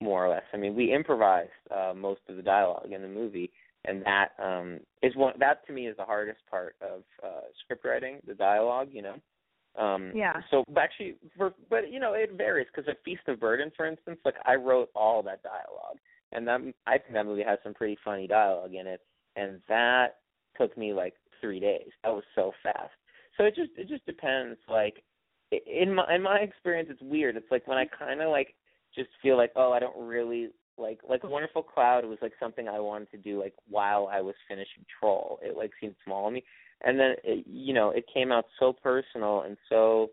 more 0.00 0.24
or 0.24 0.28
less. 0.28 0.44
I 0.52 0.58
mean, 0.58 0.76
we 0.76 0.92
improvised 0.94 1.50
uh 1.74 1.92
most 1.94 2.20
of 2.28 2.36
the 2.36 2.42
dialogue 2.42 2.92
in 2.92 3.02
the 3.02 3.08
movie 3.08 3.50
and 3.84 4.02
that 4.04 4.28
um 4.42 4.80
is 5.02 5.14
one 5.16 5.34
that 5.38 5.66
to 5.66 5.72
me 5.72 5.86
is 5.86 5.96
the 5.96 6.04
hardest 6.04 6.40
part 6.50 6.74
of 6.80 7.02
uh 7.24 7.40
script 7.62 7.84
writing 7.84 8.18
the 8.26 8.34
dialogue 8.34 8.88
you 8.92 9.02
know 9.02 9.14
um 9.78 10.12
yeah 10.14 10.40
so 10.50 10.64
but 10.68 10.82
actually 10.82 11.14
for 11.36 11.52
but 11.68 11.90
you 11.90 12.00
know 12.00 12.12
it 12.12 12.32
varies 12.36 12.66
because 12.74 12.88
a 12.88 12.96
feast 13.04 13.22
of 13.28 13.40
burden 13.40 13.70
for 13.76 13.86
instance 13.86 14.18
like 14.24 14.34
i 14.44 14.54
wrote 14.54 14.90
all 14.94 15.22
that 15.22 15.42
dialogue 15.42 15.98
and 16.32 16.46
that 16.46 16.60
i 16.86 16.98
think 16.98 17.12
that 17.12 17.26
movie 17.26 17.42
has 17.42 17.58
some 17.62 17.74
pretty 17.74 17.96
funny 18.04 18.26
dialogue 18.26 18.74
in 18.74 18.86
it 18.86 19.00
and 19.36 19.60
that 19.68 20.18
took 20.58 20.76
me 20.76 20.92
like 20.92 21.14
three 21.40 21.60
days 21.60 21.90
that 22.02 22.10
was 22.12 22.24
so 22.34 22.52
fast 22.62 22.92
so 23.36 23.44
it 23.44 23.54
just 23.54 23.70
it 23.76 23.88
just 23.88 24.04
depends 24.06 24.58
like 24.68 25.02
in 25.50 25.94
my 25.94 26.04
in 26.14 26.22
my 26.22 26.38
experience 26.38 26.88
it's 26.90 27.02
weird 27.02 27.36
it's 27.36 27.50
like 27.50 27.66
when 27.66 27.78
i 27.78 27.84
kind 27.98 28.20
of 28.20 28.30
like 28.30 28.54
just 28.94 29.08
feel 29.22 29.36
like 29.36 29.52
oh 29.56 29.72
i 29.72 29.78
don't 29.78 29.96
really 29.98 30.50
like 30.80 31.00
like 31.08 31.22
Wonderful 31.22 31.62
Cloud 31.62 32.04
was 32.06 32.18
like 32.22 32.32
something 32.40 32.66
I 32.66 32.80
wanted 32.80 33.10
to 33.10 33.18
do 33.18 33.38
like 33.38 33.54
while 33.68 34.08
I 34.10 34.20
was 34.20 34.34
finishing 34.48 34.84
Troll. 34.98 35.38
It 35.42 35.56
like 35.56 35.72
seemed 35.80 35.94
small 36.04 36.26
to 36.28 36.32
me, 36.32 36.42
and 36.82 36.98
then 36.98 37.14
it, 37.22 37.44
you 37.46 37.74
know 37.74 37.90
it 37.90 38.04
came 38.12 38.32
out 38.32 38.46
so 38.58 38.72
personal 38.72 39.42
and 39.42 39.56
so 39.68 40.10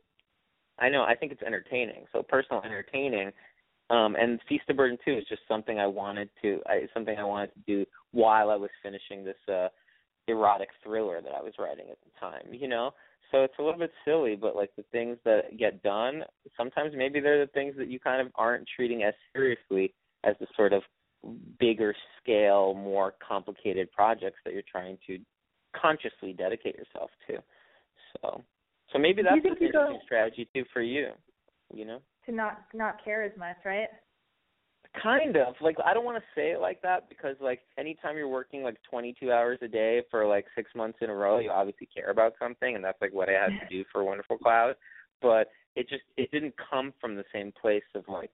I 0.79 0.89
know 0.89 1.03
I 1.03 1.15
think 1.15 1.31
it's 1.31 1.41
entertaining. 1.41 2.05
So 2.11 2.21
personal, 2.21 2.61
entertaining, 2.63 3.31
um, 3.89 4.15
and 4.15 4.39
Feast 4.47 4.65
of 4.69 4.77
Burden 4.77 4.97
Two 5.03 5.17
is 5.17 5.25
just 5.27 5.41
something 5.47 5.79
I 5.79 5.87
wanted 5.87 6.29
to 6.41 6.59
I, 6.67 6.87
something 6.93 7.17
I 7.17 7.23
wanted 7.23 7.53
to 7.53 7.59
do 7.65 7.85
while 8.11 8.49
I 8.49 8.55
was 8.55 8.69
finishing 8.83 9.23
this 9.23 9.35
uh 9.51 9.69
erotic 10.27 10.69
thriller 10.83 11.21
that 11.21 11.33
I 11.33 11.41
was 11.41 11.53
writing 11.59 11.85
at 11.89 11.97
the 12.01 12.19
time. 12.19 12.53
You 12.53 12.67
know, 12.67 12.91
so 13.31 13.43
it's 13.43 13.53
a 13.59 13.61
little 13.61 13.79
bit 13.79 13.91
silly, 14.05 14.35
but 14.35 14.55
like 14.55 14.71
the 14.77 14.85
things 14.91 15.17
that 15.25 15.57
get 15.57 15.83
done, 15.83 16.23
sometimes 16.55 16.93
maybe 16.95 17.19
they're 17.19 17.45
the 17.45 17.51
things 17.51 17.75
that 17.77 17.89
you 17.89 17.99
kind 17.99 18.25
of 18.25 18.31
aren't 18.35 18.67
treating 18.75 19.03
as 19.03 19.13
seriously 19.33 19.93
as 20.23 20.35
the 20.39 20.47
sort 20.55 20.73
of 20.73 20.81
bigger 21.59 21.93
scale, 22.21 22.73
more 22.73 23.13
complicated 23.25 23.91
projects 23.91 24.37
that 24.45 24.53
you're 24.53 24.63
trying 24.69 24.97
to 25.07 25.19
consciously 25.79 26.33
dedicate 26.33 26.75
yourself 26.75 27.09
to. 27.27 27.37
So, 28.21 28.43
so 28.93 28.99
maybe 28.99 29.21
that's 29.21 29.35
an 29.43 29.51
interesting 29.51 29.99
strategy 30.05 30.47
too 30.53 30.63
for 30.73 30.81
you. 30.81 31.09
You 31.73 31.85
know, 31.85 31.99
to 32.25 32.31
not 32.31 32.61
not 32.73 33.03
care 33.03 33.23
as 33.23 33.37
much, 33.37 33.57
right? 33.65 33.89
Kind 35.01 35.37
of. 35.37 35.55
Like 35.61 35.77
I 35.85 35.93
don't 35.93 36.05
want 36.05 36.17
to 36.17 36.23
say 36.35 36.51
it 36.51 36.61
like 36.61 36.81
that 36.81 37.09
because 37.09 37.35
like 37.39 37.61
anytime 37.77 38.17
you're 38.17 38.27
working 38.27 38.63
like 38.63 38.77
22 38.89 39.31
hours 39.31 39.59
a 39.61 39.67
day 39.67 40.01
for 40.09 40.27
like 40.27 40.45
6 40.55 40.69
months 40.75 40.99
in 41.01 41.09
a 41.09 41.15
row, 41.15 41.39
you 41.39 41.49
obviously 41.49 41.87
care 41.93 42.11
about 42.11 42.33
something 42.39 42.75
and 42.75 42.83
that's 42.83 43.01
like 43.01 43.13
what 43.13 43.29
I 43.29 43.33
had 43.33 43.59
to 43.59 43.67
do 43.69 43.83
for 43.91 44.03
Wonderful 44.03 44.37
Cloud, 44.37 44.75
but 45.21 45.49
it 45.75 45.87
just 45.89 46.03
it 46.17 46.31
didn't 46.31 46.55
come 46.69 46.93
from 46.99 47.15
the 47.15 47.25
same 47.33 47.53
place 47.61 47.83
of 47.95 48.03
like 48.07 48.31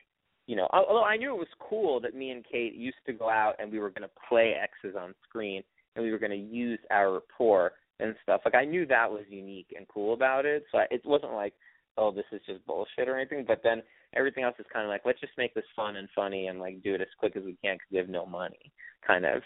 you 0.47 0.55
know, 0.55 0.67
although 0.71 1.03
I 1.03 1.15
knew 1.15 1.33
it 1.33 1.37
was 1.37 1.47
cool 1.59 2.01
that 2.01 2.15
me 2.15 2.31
and 2.31 2.45
Kate 2.49 2.75
used 2.75 2.97
to 3.05 3.13
go 3.13 3.29
out 3.29 3.55
and 3.59 3.71
we 3.71 3.79
were 3.79 3.89
going 3.89 4.07
to 4.07 4.09
play 4.27 4.55
X's 4.61 4.95
on 4.99 5.13
screen, 5.27 5.63
and 5.95 6.03
we 6.03 6.11
were 6.11 6.19
going 6.19 6.31
to 6.31 6.37
use 6.37 6.79
our 6.91 7.13
rapport 7.13 7.73
and 7.99 8.15
stuff. 8.23 8.41
Like 8.43 8.55
I 8.55 8.65
knew 8.65 8.85
that 8.87 9.09
was 9.09 9.23
unique 9.29 9.73
and 9.77 9.87
cool 9.87 10.13
about 10.13 10.45
it. 10.45 10.65
So 10.71 10.79
I, 10.79 10.85
it 10.91 11.01
wasn't 11.05 11.33
like, 11.33 11.53
oh, 11.97 12.11
this 12.11 12.25
is 12.31 12.41
just 12.45 12.65
bullshit 12.65 13.07
or 13.07 13.17
anything. 13.17 13.45
But 13.47 13.61
then 13.63 13.81
everything 14.15 14.43
else 14.43 14.55
is 14.59 14.65
kind 14.71 14.85
of 14.85 14.89
like, 14.89 15.01
let's 15.05 15.19
just 15.19 15.33
make 15.37 15.53
this 15.53 15.65
fun 15.75 15.97
and 15.97 16.07
funny 16.15 16.47
and 16.47 16.59
like 16.59 16.81
do 16.83 16.95
it 16.95 17.01
as 17.01 17.07
quick 17.19 17.35
as 17.35 17.43
we 17.43 17.57
can 17.63 17.75
because 17.75 17.87
we 17.91 17.97
have 17.97 18.09
no 18.09 18.25
money, 18.25 18.71
kind 19.05 19.25
of 19.25 19.41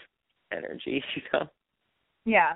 energy, 0.52 1.02
you 1.14 1.22
know. 1.32 1.46
Yeah. 2.24 2.54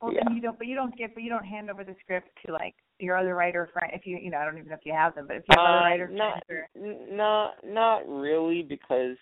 Well, 0.00 0.12
Yeah. 0.12 0.22
then 0.24 0.34
you 0.34 0.40
don't, 0.42 0.58
but 0.58 0.66
you 0.66 0.74
don't 0.74 0.96
get, 0.96 1.14
but 1.14 1.22
you 1.22 1.30
don't 1.30 1.44
hand 1.44 1.70
over 1.70 1.84
the 1.84 1.94
script 2.02 2.28
to 2.46 2.52
like 2.52 2.74
your 2.98 3.16
other 3.16 3.34
writer 3.34 3.68
friend. 3.72 3.92
If 3.94 4.06
you, 4.06 4.18
you 4.18 4.30
know, 4.30 4.38
I 4.38 4.44
don't 4.44 4.56
even 4.56 4.68
know 4.68 4.76
if 4.76 4.86
you 4.86 4.92
have 4.92 5.14
them, 5.14 5.26
but 5.26 5.36
if 5.36 5.44
you 5.48 5.56
have 5.56 5.66
other 5.66 5.78
Uh, 5.78 5.82
writer 5.82 6.08
not, 6.08 6.42
friends 6.46 6.68
or 6.76 6.82
n- 6.86 7.16
not, 7.16 7.54
not 7.64 8.08
really, 8.08 8.62
because, 8.62 9.16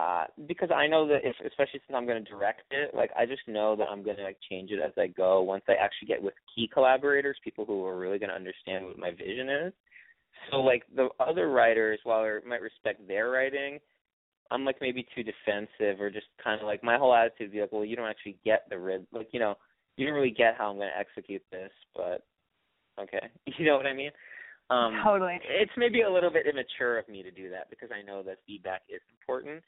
uh, 0.00 0.24
because 0.48 0.70
I 0.74 0.86
know 0.86 1.06
that 1.08 1.20
if, 1.24 1.36
especially 1.44 1.80
since 1.86 1.94
I'm 1.94 2.06
going 2.06 2.24
to 2.24 2.30
direct 2.30 2.62
it, 2.70 2.94
like 2.94 3.10
I 3.18 3.26
just 3.26 3.42
know 3.46 3.76
that 3.76 3.88
I'm 3.90 4.02
going 4.02 4.16
to 4.16 4.22
like 4.22 4.38
change 4.48 4.70
it 4.70 4.80
as 4.82 4.92
I 4.96 5.08
go. 5.08 5.42
Once 5.42 5.62
I 5.68 5.72
actually 5.72 6.08
get 6.08 6.22
with 6.22 6.32
key 6.54 6.70
collaborators, 6.72 7.36
people 7.44 7.66
who 7.66 7.84
are 7.84 7.98
really 7.98 8.18
going 8.18 8.30
to 8.30 8.34
understand 8.34 8.86
what 8.86 8.98
my 8.98 9.10
vision 9.10 9.50
is. 9.50 9.72
So 10.50 10.58
like 10.58 10.84
the 10.94 11.08
other 11.20 11.50
writers, 11.50 12.00
while 12.04 12.20
I 12.20 12.48
might 12.48 12.62
respect 12.62 13.06
their 13.06 13.28
writing, 13.28 13.78
I'm 14.50 14.64
like 14.64 14.76
maybe 14.80 15.06
too 15.14 15.22
defensive 15.22 16.00
or 16.00 16.08
just 16.08 16.26
kind 16.42 16.58
of 16.58 16.66
like 16.66 16.82
my 16.82 16.96
whole 16.96 17.14
attitude 17.14 17.48
would 17.48 17.52
be 17.52 17.60
like, 17.60 17.72
well, 17.72 17.84
you 17.84 17.96
don't 17.96 18.08
actually 18.08 18.38
get 18.42 18.64
the 18.70 18.78
rid, 18.78 19.06
like 19.12 19.28
you 19.32 19.40
know, 19.40 19.56
you 19.96 20.06
don't 20.06 20.14
really 20.14 20.30
get 20.30 20.54
how 20.56 20.70
I'm 20.70 20.76
going 20.76 20.88
to 20.88 20.98
execute 20.98 21.42
this, 21.52 21.70
but 21.94 22.24
okay, 22.98 23.28
you 23.58 23.66
know 23.66 23.76
what 23.76 23.86
I 23.86 23.92
mean? 23.92 24.12
Um, 24.70 25.00
totally. 25.04 25.40
it's 25.50 25.72
maybe 25.76 26.02
a 26.02 26.10
little 26.10 26.30
bit 26.30 26.46
immature 26.46 26.96
of 26.96 27.08
me 27.08 27.24
to 27.24 27.30
do 27.32 27.50
that 27.50 27.68
because 27.70 27.90
I 27.92 28.06
know 28.06 28.22
that 28.22 28.38
feedback 28.46 28.82
is 28.88 29.00
important. 29.20 29.62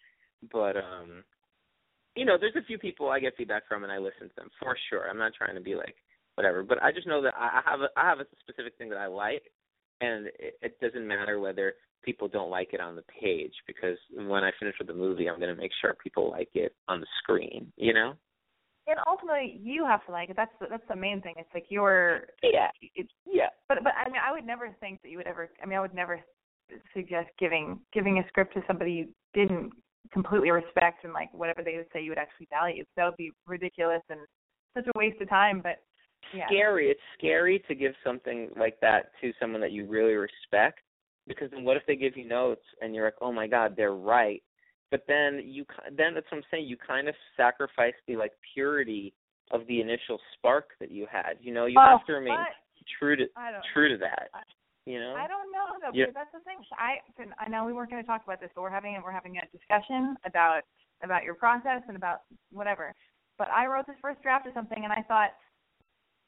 But 0.51 0.77
um 0.77 1.25
you 2.15 2.25
know, 2.27 2.37
there's 2.39 2.57
a 2.57 2.67
few 2.67 2.79
people 2.79 3.09
I 3.09 3.21
get 3.21 3.37
feedback 3.37 3.67
from 3.67 3.85
and 3.85 3.93
I 3.93 3.99
listen 3.99 4.29
to 4.29 4.35
them 4.37 4.51
for 4.61 4.77
sure. 4.91 5.09
I'm 5.09 5.19
not 5.19 5.33
trying 5.37 5.55
to 5.55 5.61
be 5.61 5.75
like 5.75 5.95
whatever, 6.35 6.63
but 6.63 6.83
I 6.83 6.93
just 6.93 7.07
know 7.07 7.23
that 7.23 7.35
I 7.37 7.61
have 7.65 7.81
a 7.81 7.89
I 7.97 8.09
have 8.09 8.21
a 8.21 8.27
specific 8.41 8.77
thing 8.77 8.89
that 8.91 8.99
I 8.99 9.07
like 9.07 9.43
and 10.01 10.27
it, 10.27 10.59
it 10.61 10.81
doesn't 10.81 11.07
matter 11.07 11.41
whether 11.41 11.75
people 12.05 12.27
don't 12.29 12.51
like 12.51 12.71
it 12.73 12.81
on 12.81 12.97
the 12.97 13.05
page 13.21 13.53
because 13.67 13.97
when 14.15 14.43
I 14.45 14.51
finish 14.59 14.75
with 14.79 14.89
the 14.89 14.95
movie 14.95 15.29
I'm 15.29 15.41
gonna 15.41 15.55
make 15.55 15.71
sure 15.81 15.95
people 16.03 16.31
like 16.31 16.51
it 16.55 16.75
on 16.89 17.01
the 17.01 17.07
screen, 17.23 17.73
you 17.77 17.95
know? 17.95 18.15
And 18.89 18.99
ultimately, 19.07 19.61
you 19.63 19.87
have 19.87 20.05
to 20.07 20.13
like 20.13 20.29
it. 20.29 20.37
That's 20.37 20.51
the, 20.61 20.67
that's 20.69 20.83
the 20.89 20.97
main 20.97 21.21
thing. 21.23 21.35
It's 21.37 21.49
like 21.55 21.67
your, 21.69 22.23
Yeah. 22.43 22.69
it's 22.97 23.13
Yeah. 23.25 23.49
but 23.69 23.79
but 23.85 23.93
I 23.95 24.09
mean 24.09 24.21
I 24.27 24.33
would 24.33 24.45
never 24.45 24.75
think 24.81 25.01
that 25.03 25.09
you 25.09 25.19
would 25.19 25.27
ever 25.27 25.51
I 25.63 25.67
mean 25.67 25.79
I 25.79 25.81
would 25.81 25.95
never 25.95 26.21
suggest 26.95 27.29
giving 27.39 27.79
giving 27.93 28.19
a 28.19 28.29
script 28.29 28.55
to 28.55 28.63
somebody 28.67 28.93
you 28.93 29.09
didn't 29.35 29.73
completely 30.13 30.51
respect 30.51 31.05
and 31.05 31.13
like 31.13 31.33
whatever 31.33 31.63
they 31.63 31.77
would 31.77 31.87
say 31.93 32.03
you 32.03 32.11
would 32.11 32.19
actually 32.19 32.49
value. 32.51 32.83
So 32.83 32.89
That 32.97 33.05
would 33.07 33.17
be 33.17 33.33
ridiculous 33.47 34.03
and 34.09 34.21
such 34.77 34.87
a 34.87 34.99
waste 34.99 35.21
of 35.21 35.29
time. 35.29 35.61
But 35.63 35.83
yeah, 36.35 36.47
scary. 36.47 36.89
It's 36.89 37.01
scary 37.19 37.63
to 37.69 37.75
give 37.75 37.93
something 38.05 38.51
like 38.57 38.79
that 38.81 39.13
to 39.21 39.33
someone 39.41 39.61
that 39.61 39.73
you 39.73 39.87
really 39.87 40.15
respect 40.15 40.81
because 41.27 41.51
then 41.51 41.65
what 41.65 41.77
if 41.77 41.85
they 41.87 41.97
give 41.97 42.17
you 42.17 42.27
notes 42.27 42.65
and 42.81 42.95
you're 42.95 43.05
like, 43.05 43.21
"Oh 43.21 43.33
my 43.33 43.47
god, 43.47 43.75
they're 43.77 43.95
right." 43.95 44.43
But 44.91 45.05
then 45.09 45.41
you 45.45 45.65
then 45.97 46.15
that's 46.15 46.27
what 46.31 46.39
I'm 46.39 46.45
saying, 46.51 46.67
you 46.67 46.77
kind 46.77 47.09
of 47.09 47.15
sacrifice 47.37 47.95
the 48.07 48.17
like 48.17 48.33
purity 48.55 49.15
of 49.51 49.67
the 49.67 49.81
initial 49.81 50.19
spark 50.35 50.71
that 50.81 50.91
you 50.91 51.07
had. 51.11 51.35
You 51.41 51.53
know, 51.53 51.67
you 51.67 51.79
oh, 51.79 51.99
have 51.99 52.07
to 52.07 52.13
remain 52.13 52.37
true 52.99 53.17
to 53.17 53.27
true 53.73 53.89
to 53.89 53.97
that. 53.99 54.31
I- 54.87 54.91
You 54.91 54.99
know? 55.01 55.15
I 55.15 55.27
don't 55.27 55.51
know 55.53 55.67
though, 55.81 55.91
Yeah. 55.93 56.07
because 56.07 56.15
that's 56.15 56.33
the 56.33 56.41
thing. 56.41 56.59
I 56.77 57.01
I 57.39 57.49
know 57.49 57.65
we 57.65 57.73
weren't 57.73 57.91
going 57.91 58.03
to 58.03 58.07
talk 58.07 58.25
about 58.25 58.41
this, 58.41 58.51
but 58.55 58.63
we're 58.63 58.71
having 58.71 59.01
we're 59.03 59.13
having 59.13 59.37
a 59.39 59.47
discussion 59.57 60.17
about 60.25 60.63
about 61.03 61.25
your 61.25 61.35
process 61.35 61.83
and 61.89 61.97
about 61.97 62.23
whatever. 62.51 62.95
But 63.39 63.49
I 63.51 63.67
wrote 63.67 63.87
this 63.87 63.97
first 64.01 64.23
draft 64.23 64.47
of 64.47 64.55
something, 64.55 64.85
and 64.85 64.93
I 64.93 65.03
thought, 65.03 65.31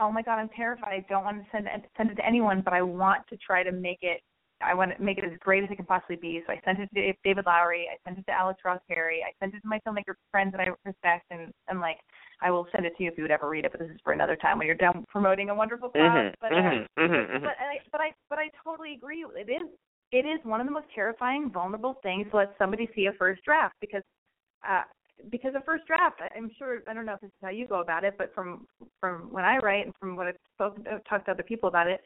oh 0.01 0.11
my 0.11 0.23
god, 0.23 0.39
I'm 0.39 0.49
terrified. 0.51 0.93
I 0.93 1.01
don't 1.09 1.25
want 1.25 1.43
to 1.45 1.51
send 1.51 1.67
it 1.67 1.91
send 1.97 2.11
it 2.11 2.17
to 2.17 2.27
anyone, 2.27 2.61
but 2.61 2.73
I 2.75 2.83
want 2.83 3.27
to 3.29 3.37
try 3.39 3.63
to 3.63 3.73
make 3.73 4.03
it. 4.03 4.21
I 4.65 4.75
want 4.75 4.97
to 4.97 5.03
make 5.03 5.19
it 5.19 5.25
as 5.25 5.33
great 5.41 5.65
as 5.65 5.71
it 5.71 5.77
can 5.77 5.85
possibly 5.85 6.17
be. 6.17 6.43
So 6.47 6.53
I 6.53 6.61
sent 6.65 6.79
it 6.81 6.89
to 6.95 7.13
David 7.23 7.47
Lowery. 7.47 7.89
I 7.93 7.97
sent 8.09 8.19
it 8.19 8.27
to 8.27 8.33
Alex 8.33 8.61
Ross 8.65 8.81
Perry. 8.89 9.23
I 9.23 9.33
sent 9.41 9.55
it 9.55 9.61
to 9.61 9.69
my 9.69 9.81
filmmaker 9.87 10.15
friends 10.31 10.53
that 10.53 10.61
I 10.61 10.69
respect, 10.85 11.27
and 11.31 11.53
and 11.69 11.81
like 11.81 11.99
I 12.41 12.51
will 12.51 12.67
send 12.73 12.87
it 12.87 12.97
to 12.97 13.05
you 13.05 13.11
if 13.11 13.19
you 13.19 13.25
would 13.25 13.31
ever 13.31 13.49
read 13.49 13.65
it. 13.65 13.73
But 13.73 13.81
this 13.81 13.91
is 13.91 14.01
for 14.03 14.13
another 14.13 14.37
time 14.37 14.59
when 14.59 14.67
you're 14.67 14.77
done 14.77 15.05
promoting 15.09 15.51
a 15.51 15.55
wonderful 15.55 15.91
cloud. 15.91 16.17
Mhm. 16.17 16.35
but 16.41 16.53
uh, 16.53 16.57
Mhm. 16.57 16.89
Mhm. 16.99 17.31
mhm. 17.31 17.43
but 17.43 17.57
I 17.61 17.81
but 17.93 18.01
I 18.01 18.15
but 18.31 18.39
I 18.39 18.51
totally 18.63 18.95
agree. 18.95 19.25
It 19.37 19.49
is 19.49 19.69
it 20.13 20.27
is 20.27 20.45
one 20.45 20.61
of 20.61 20.67
the 20.67 20.73
most 20.73 20.87
terrifying, 20.95 21.51
vulnerable 21.51 21.95
things 22.03 22.31
to 22.31 22.37
let 22.37 22.57
somebody 22.59 22.89
see 22.95 23.07
a 23.07 23.13
first 23.15 23.43
draft 23.45 23.75
because 23.81 24.03
uh 24.67 24.83
because 25.31 25.55
a 25.55 25.61
first 25.63 25.87
draft, 25.87 26.21
I'm 26.37 26.51
sure 26.59 26.83
I 26.89 26.95
don't 26.95 27.07
know 27.07 27.15
if 27.15 27.21
this 27.21 27.29
is 27.29 27.43
how 27.43 27.51
you 27.51 27.67
go 27.67 27.81
about 27.81 28.05
it, 28.05 28.15
but 28.19 28.35
from 28.35 28.67
from 29.01 29.33
when 29.33 29.45
I 29.45 29.59
write 29.59 29.87
and 29.87 29.95
from 29.99 30.17
what 30.17 30.27
I've 30.27 30.37
spoken 30.55 30.87
I've 30.91 31.05
talked 31.05 31.27
to 31.27 31.33
other 31.33 31.43
people 31.43 31.69
about 31.69 31.89
it, 31.89 32.01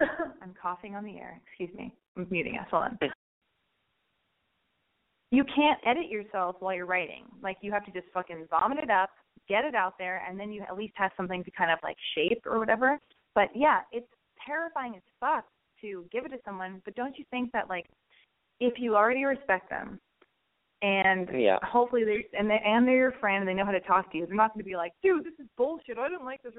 I'm 0.42 0.54
coughing 0.60 0.94
on 0.94 1.04
the 1.04 1.16
air. 1.16 1.40
Excuse 1.46 1.70
me. 1.76 1.94
I'm 2.16 2.26
muting 2.30 2.58
us. 2.58 2.66
Hold 2.70 2.84
on. 2.84 2.98
You 5.30 5.44
can't 5.44 5.80
edit 5.84 6.08
yourself 6.08 6.56
while 6.60 6.74
you're 6.74 6.86
writing. 6.86 7.24
Like 7.42 7.56
you 7.60 7.72
have 7.72 7.84
to 7.86 7.92
just 7.92 8.06
fucking 8.14 8.46
vomit 8.50 8.78
it 8.78 8.90
up, 8.90 9.10
get 9.48 9.64
it 9.64 9.74
out 9.74 9.94
there, 9.98 10.22
and 10.28 10.38
then 10.38 10.52
you 10.52 10.62
at 10.62 10.76
least 10.76 10.94
have 10.96 11.10
something 11.16 11.42
to 11.44 11.50
kind 11.50 11.70
of 11.72 11.78
like 11.82 11.96
shape 12.14 12.42
or 12.46 12.58
whatever. 12.58 12.98
But 13.34 13.48
yeah, 13.54 13.80
it's 13.90 14.06
terrifying 14.46 14.94
as 14.96 15.02
fuck 15.18 15.44
to 15.80 16.04
give 16.12 16.24
it 16.24 16.28
to 16.28 16.38
someone. 16.44 16.80
But 16.84 16.94
don't 16.94 17.18
you 17.18 17.24
think 17.30 17.50
that 17.52 17.68
like 17.68 17.86
if 18.60 18.74
you 18.78 18.94
already 18.94 19.24
respect 19.24 19.68
them 19.70 19.98
and 20.82 21.28
Yeah. 21.32 21.58
hopefully 21.64 22.04
they 22.04 22.26
and 22.38 22.48
they 22.48 22.60
and 22.64 22.86
they're 22.86 22.96
your 22.96 23.12
friend 23.12 23.40
and 23.40 23.48
they 23.48 23.54
know 23.54 23.64
how 23.64 23.72
to 23.72 23.80
talk 23.80 24.12
to 24.12 24.18
you, 24.18 24.26
they're 24.26 24.36
not 24.36 24.54
going 24.54 24.62
to 24.62 24.68
be 24.68 24.76
like, 24.76 24.92
dude, 25.02 25.24
this 25.24 25.34
is 25.40 25.46
bullshit. 25.56 25.98
I 25.98 26.08
didn't 26.08 26.24
like 26.26 26.42
this. 26.42 26.52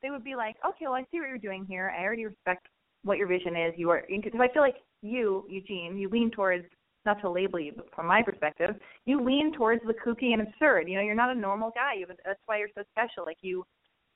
They 0.00 0.10
would 0.10 0.24
be 0.24 0.34
like, 0.34 0.56
okay, 0.66 0.86
well 0.86 0.94
I 0.94 1.02
see 1.10 1.20
what 1.20 1.28
you're 1.28 1.36
doing 1.36 1.66
here. 1.68 1.94
I 1.94 2.02
already 2.04 2.24
respect 2.24 2.68
what 3.04 3.18
your 3.18 3.28
vision 3.28 3.56
is. 3.56 3.74
You 3.76 3.90
are 3.90 4.04
because 4.08 4.40
I 4.40 4.52
feel 4.52 4.62
like 4.62 4.76
you, 5.02 5.44
Eugene, 5.48 5.96
you 5.96 6.08
lean 6.08 6.30
towards 6.30 6.64
not 7.06 7.20
to 7.20 7.30
label 7.30 7.60
you, 7.60 7.72
but 7.76 7.86
from 7.94 8.06
my 8.06 8.22
perspective, 8.22 8.74
you 9.04 9.22
lean 9.22 9.52
towards 9.52 9.82
the 9.86 9.94
kooky 9.94 10.32
and 10.32 10.42
absurd. 10.42 10.88
You 10.88 10.96
know, 10.96 11.02
you're 11.02 11.14
not 11.14 11.36
a 11.36 11.38
normal 11.38 11.70
guy. 11.74 11.94
You 11.98 12.06
that's 12.24 12.40
why 12.46 12.58
you're 12.58 12.68
so 12.74 12.82
special. 12.90 13.24
Like 13.24 13.38
you, 13.42 13.64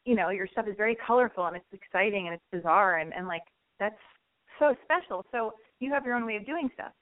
you 0.04 0.16
know, 0.16 0.30
your 0.30 0.48
stuff 0.48 0.66
is 0.68 0.74
very 0.76 0.96
colorful 1.06 1.46
and 1.46 1.56
it's 1.56 1.66
exciting 1.72 2.26
and 2.26 2.34
it's 2.34 2.44
bizarre 2.50 2.98
and 2.98 3.12
and 3.12 3.28
like 3.28 3.42
that's 3.78 3.98
so 4.58 4.74
special. 4.84 5.24
So 5.30 5.52
you 5.80 5.92
have 5.92 6.04
your 6.04 6.14
own 6.14 6.26
way 6.26 6.36
of 6.36 6.46
doing 6.46 6.70
stuff. 6.74 6.92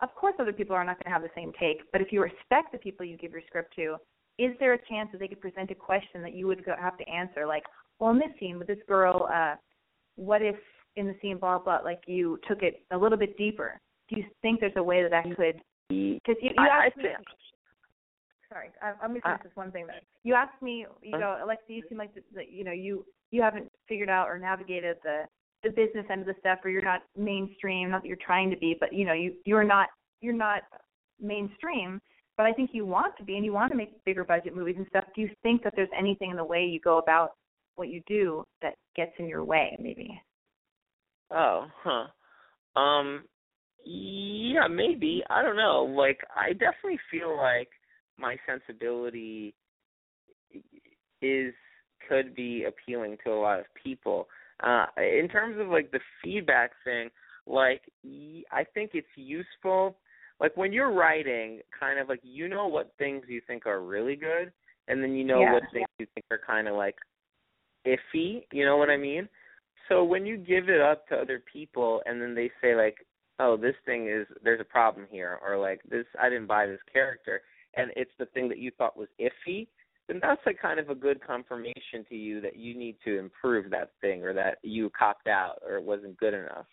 Of 0.00 0.14
course, 0.14 0.34
other 0.38 0.52
people 0.52 0.74
are 0.74 0.84
not 0.84 0.96
going 0.96 1.12
to 1.12 1.12
have 1.12 1.22
the 1.22 1.30
same 1.34 1.52
take, 1.60 1.90
but 1.92 2.00
if 2.00 2.10
you 2.10 2.22
respect 2.22 2.72
the 2.72 2.78
people 2.78 3.06
you 3.06 3.16
give 3.16 3.32
your 3.32 3.42
script 3.46 3.74
to, 3.76 3.96
is 4.38 4.52
there 4.58 4.72
a 4.72 4.86
chance 4.88 5.10
that 5.12 5.18
they 5.18 5.28
could 5.28 5.40
present 5.40 5.70
a 5.70 5.74
question 5.74 6.22
that 6.22 6.34
you 6.34 6.46
would 6.46 6.64
go, 6.64 6.74
have 6.80 6.96
to 6.98 7.08
answer? 7.08 7.46
Like, 7.46 7.62
well, 7.98 8.10
in 8.10 8.18
this 8.18 8.30
scene 8.40 8.58
with 8.58 8.66
this 8.66 8.78
girl, 8.88 9.28
uh, 9.32 9.54
what 10.16 10.42
if 10.42 10.56
in 10.96 11.06
the 11.06 11.14
scene, 11.22 11.38
blah 11.38 11.58
blah, 11.58 11.78
like 11.84 12.00
you 12.06 12.38
took 12.48 12.62
it 12.62 12.82
a 12.90 12.96
little 12.98 13.18
bit 13.18 13.36
deeper? 13.36 13.78
Do 14.08 14.20
you 14.20 14.26
think 14.42 14.60
there's 14.60 14.72
a 14.76 14.82
way 14.82 15.02
that 15.02 15.10
that 15.10 15.24
could? 15.36 15.60
Because 15.88 16.36
you, 16.42 16.50
you 16.50 16.54
I- 16.58 16.68
I 16.82 16.86
asked 16.86 16.96
me. 16.96 17.04
think- 17.04 17.16
Sorry, 18.52 18.68
I, 18.82 18.92
I'm 19.02 19.10
going 19.10 19.20
to 19.22 19.26
I- 19.28 19.30
finish 19.32 19.44
this 19.44 19.56
one 19.56 19.72
thing. 19.72 19.86
That 19.86 20.02
you 20.24 20.34
asked 20.34 20.60
me. 20.60 20.84
You 21.02 21.18
know, 21.18 21.30
uh-huh. 21.32 21.46
Alexi, 21.46 21.76
you 21.76 21.82
seem 21.88 21.96
like 21.98 22.14
that, 22.14 22.24
that 22.34 22.52
you 22.52 22.64
know 22.64 22.72
you 22.72 23.04
you 23.30 23.40
haven't 23.40 23.70
figured 23.88 24.10
out 24.10 24.28
or 24.28 24.38
navigated 24.38 24.96
the 25.02 25.22
the 25.62 25.70
business 25.70 26.04
end 26.10 26.20
of 26.20 26.26
the 26.26 26.34
stuff, 26.40 26.58
or 26.64 26.70
you're 26.70 26.82
not 26.84 27.02
mainstream. 27.16 27.90
Not 27.90 28.02
that 28.02 28.08
you're 28.08 28.16
trying 28.24 28.50
to 28.50 28.56
be, 28.56 28.76
but 28.78 28.92
you 28.92 29.06
know 29.06 29.14
you 29.14 29.34
you're 29.46 29.64
not 29.64 29.88
you're 30.20 30.34
not 30.34 30.62
mainstream. 31.20 32.00
But 32.36 32.46
I 32.46 32.52
think 32.52 32.70
you 32.72 32.84
want 32.86 33.16
to 33.18 33.24
be, 33.24 33.36
and 33.36 33.44
you 33.44 33.52
want 33.52 33.70
to 33.72 33.76
make 33.76 34.02
bigger 34.04 34.24
budget 34.24 34.54
movies 34.56 34.76
and 34.78 34.86
stuff. 34.88 35.04
Do 35.14 35.20
you 35.20 35.30
think 35.42 35.62
that 35.64 35.74
there's 35.76 35.88
anything 35.96 36.30
in 36.30 36.36
the 36.36 36.44
way 36.44 36.64
you 36.64 36.80
go 36.80 36.98
about 36.98 37.32
what 37.76 37.88
you 37.88 38.02
do 38.06 38.44
that 38.62 38.74
gets 38.96 39.12
in 39.18 39.28
your 39.28 39.44
way, 39.44 39.76
maybe? 39.80 40.20
Oh, 41.32 41.66
huh. 41.82 42.06
Um 42.80 43.24
yeah, 43.84 44.68
maybe. 44.70 45.22
I 45.28 45.42
don't 45.42 45.56
know. 45.56 45.84
Like 45.84 46.20
I 46.36 46.52
definitely 46.52 47.00
feel 47.10 47.36
like 47.36 47.68
my 48.18 48.36
sensibility 48.46 49.54
is 51.20 51.54
could 52.08 52.34
be 52.34 52.64
appealing 52.64 53.16
to 53.24 53.30
a 53.32 53.40
lot 53.40 53.58
of 53.60 53.66
people. 53.82 54.28
Uh 54.62 54.86
in 54.98 55.28
terms 55.30 55.56
of 55.60 55.68
like 55.68 55.90
the 55.90 56.00
feedback 56.22 56.72
thing, 56.84 57.10
like 57.46 57.82
I 58.52 58.64
think 58.74 58.90
it's 58.94 59.06
useful 59.16 59.96
like 60.40 60.56
when 60.56 60.72
you're 60.72 60.92
writing 60.92 61.60
kind 61.78 61.98
of 61.98 62.08
like 62.08 62.20
you 62.22 62.48
know 62.48 62.66
what 62.66 62.92
things 62.98 63.24
you 63.28 63.40
think 63.46 63.66
are 63.66 63.80
really 63.82 64.16
good 64.16 64.52
and 64.88 65.02
then 65.02 65.14
you 65.14 65.24
know 65.24 65.40
Yeah. 65.40 65.52
what 65.54 65.62
things 65.72 65.86
you 65.98 66.06
think 66.14 66.26
are 66.30 66.40
kind 66.44 66.68
of 66.68 66.74
like 66.74 66.96
iffy, 67.86 68.44
you 68.52 68.64
know 68.64 68.76
what 68.76 68.90
I 68.90 68.96
mean? 68.96 69.28
So 69.88 70.04
when 70.04 70.26
you 70.26 70.36
give 70.36 70.68
it 70.68 70.80
up 70.80 71.08
to 71.08 71.16
other 71.16 71.42
people 71.52 72.02
and 72.06 72.20
then 72.20 72.34
they 72.34 72.50
say 72.60 72.74
like, 72.74 73.06
"Oh, 73.38 73.56
this 73.56 73.74
thing 73.84 74.08
is 74.08 74.26
there's 74.42 74.60
a 74.60 74.64
problem 74.64 75.06
here," 75.10 75.38
or 75.44 75.58
like 75.58 75.82
this 75.88 76.06
I 76.20 76.28
didn't 76.28 76.46
buy 76.46 76.66
this 76.66 76.80
character, 76.92 77.42
and 77.74 77.90
it's 77.96 78.12
the 78.18 78.26
thing 78.26 78.48
that 78.48 78.58
you 78.58 78.70
thought 78.70 78.96
was 78.96 79.08
iffy, 79.18 79.66
then 80.08 80.18
that's 80.20 80.40
like 80.44 80.60
kind 80.60 80.78
of 80.78 80.90
a 80.90 80.94
good 80.94 81.24
confirmation 81.24 82.04
to 82.08 82.16
you 82.16 82.40
that 82.40 82.56
you 82.56 82.76
need 82.76 82.96
to 83.04 83.18
improve 83.18 83.70
that 83.70 83.90
thing 84.00 84.22
or 84.22 84.32
that 84.34 84.58
you 84.62 84.90
copped 84.90 85.26
out 85.26 85.58
or 85.66 85.76
it 85.76 85.84
wasn't 85.84 86.16
good 86.18 86.34
enough. 86.34 86.66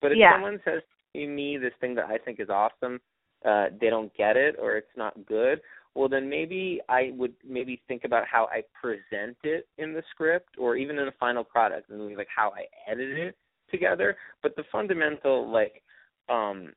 But 0.00 0.12
if 0.12 0.18
Yeah. 0.18 0.32
someone 0.32 0.60
says 0.64 0.82
to 1.14 1.26
me 1.26 1.56
this 1.58 1.74
thing 1.80 1.94
that 1.94 2.06
I 2.06 2.18
think 2.18 2.40
is 2.40 2.50
awesome, 2.50 3.00
uh, 3.44 3.68
they 3.80 3.90
don't 3.90 4.12
get 4.14 4.36
it 4.36 4.56
or 4.58 4.76
it's 4.76 4.96
not 4.96 5.26
good, 5.26 5.60
well 5.96 6.08
then 6.08 6.28
maybe 6.28 6.80
I 6.88 7.10
would 7.14 7.32
maybe 7.48 7.80
think 7.88 8.04
about 8.04 8.24
how 8.30 8.48
I 8.52 8.62
present 8.80 9.36
it 9.42 9.66
in 9.78 9.94
the 9.94 10.02
script 10.10 10.56
or 10.58 10.76
even 10.76 10.98
in 10.98 11.06
the 11.06 11.12
final 11.18 11.42
product 11.42 11.90
and 11.90 12.16
like 12.16 12.28
how 12.34 12.52
I 12.54 12.90
edit 12.90 13.18
it 13.18 13.36
together. 13.70 14.16
But 14.42 14.54
the 14.56 14.64
fundamental 14.70 15.50
like 15.50 15.82
um 16.28 16.72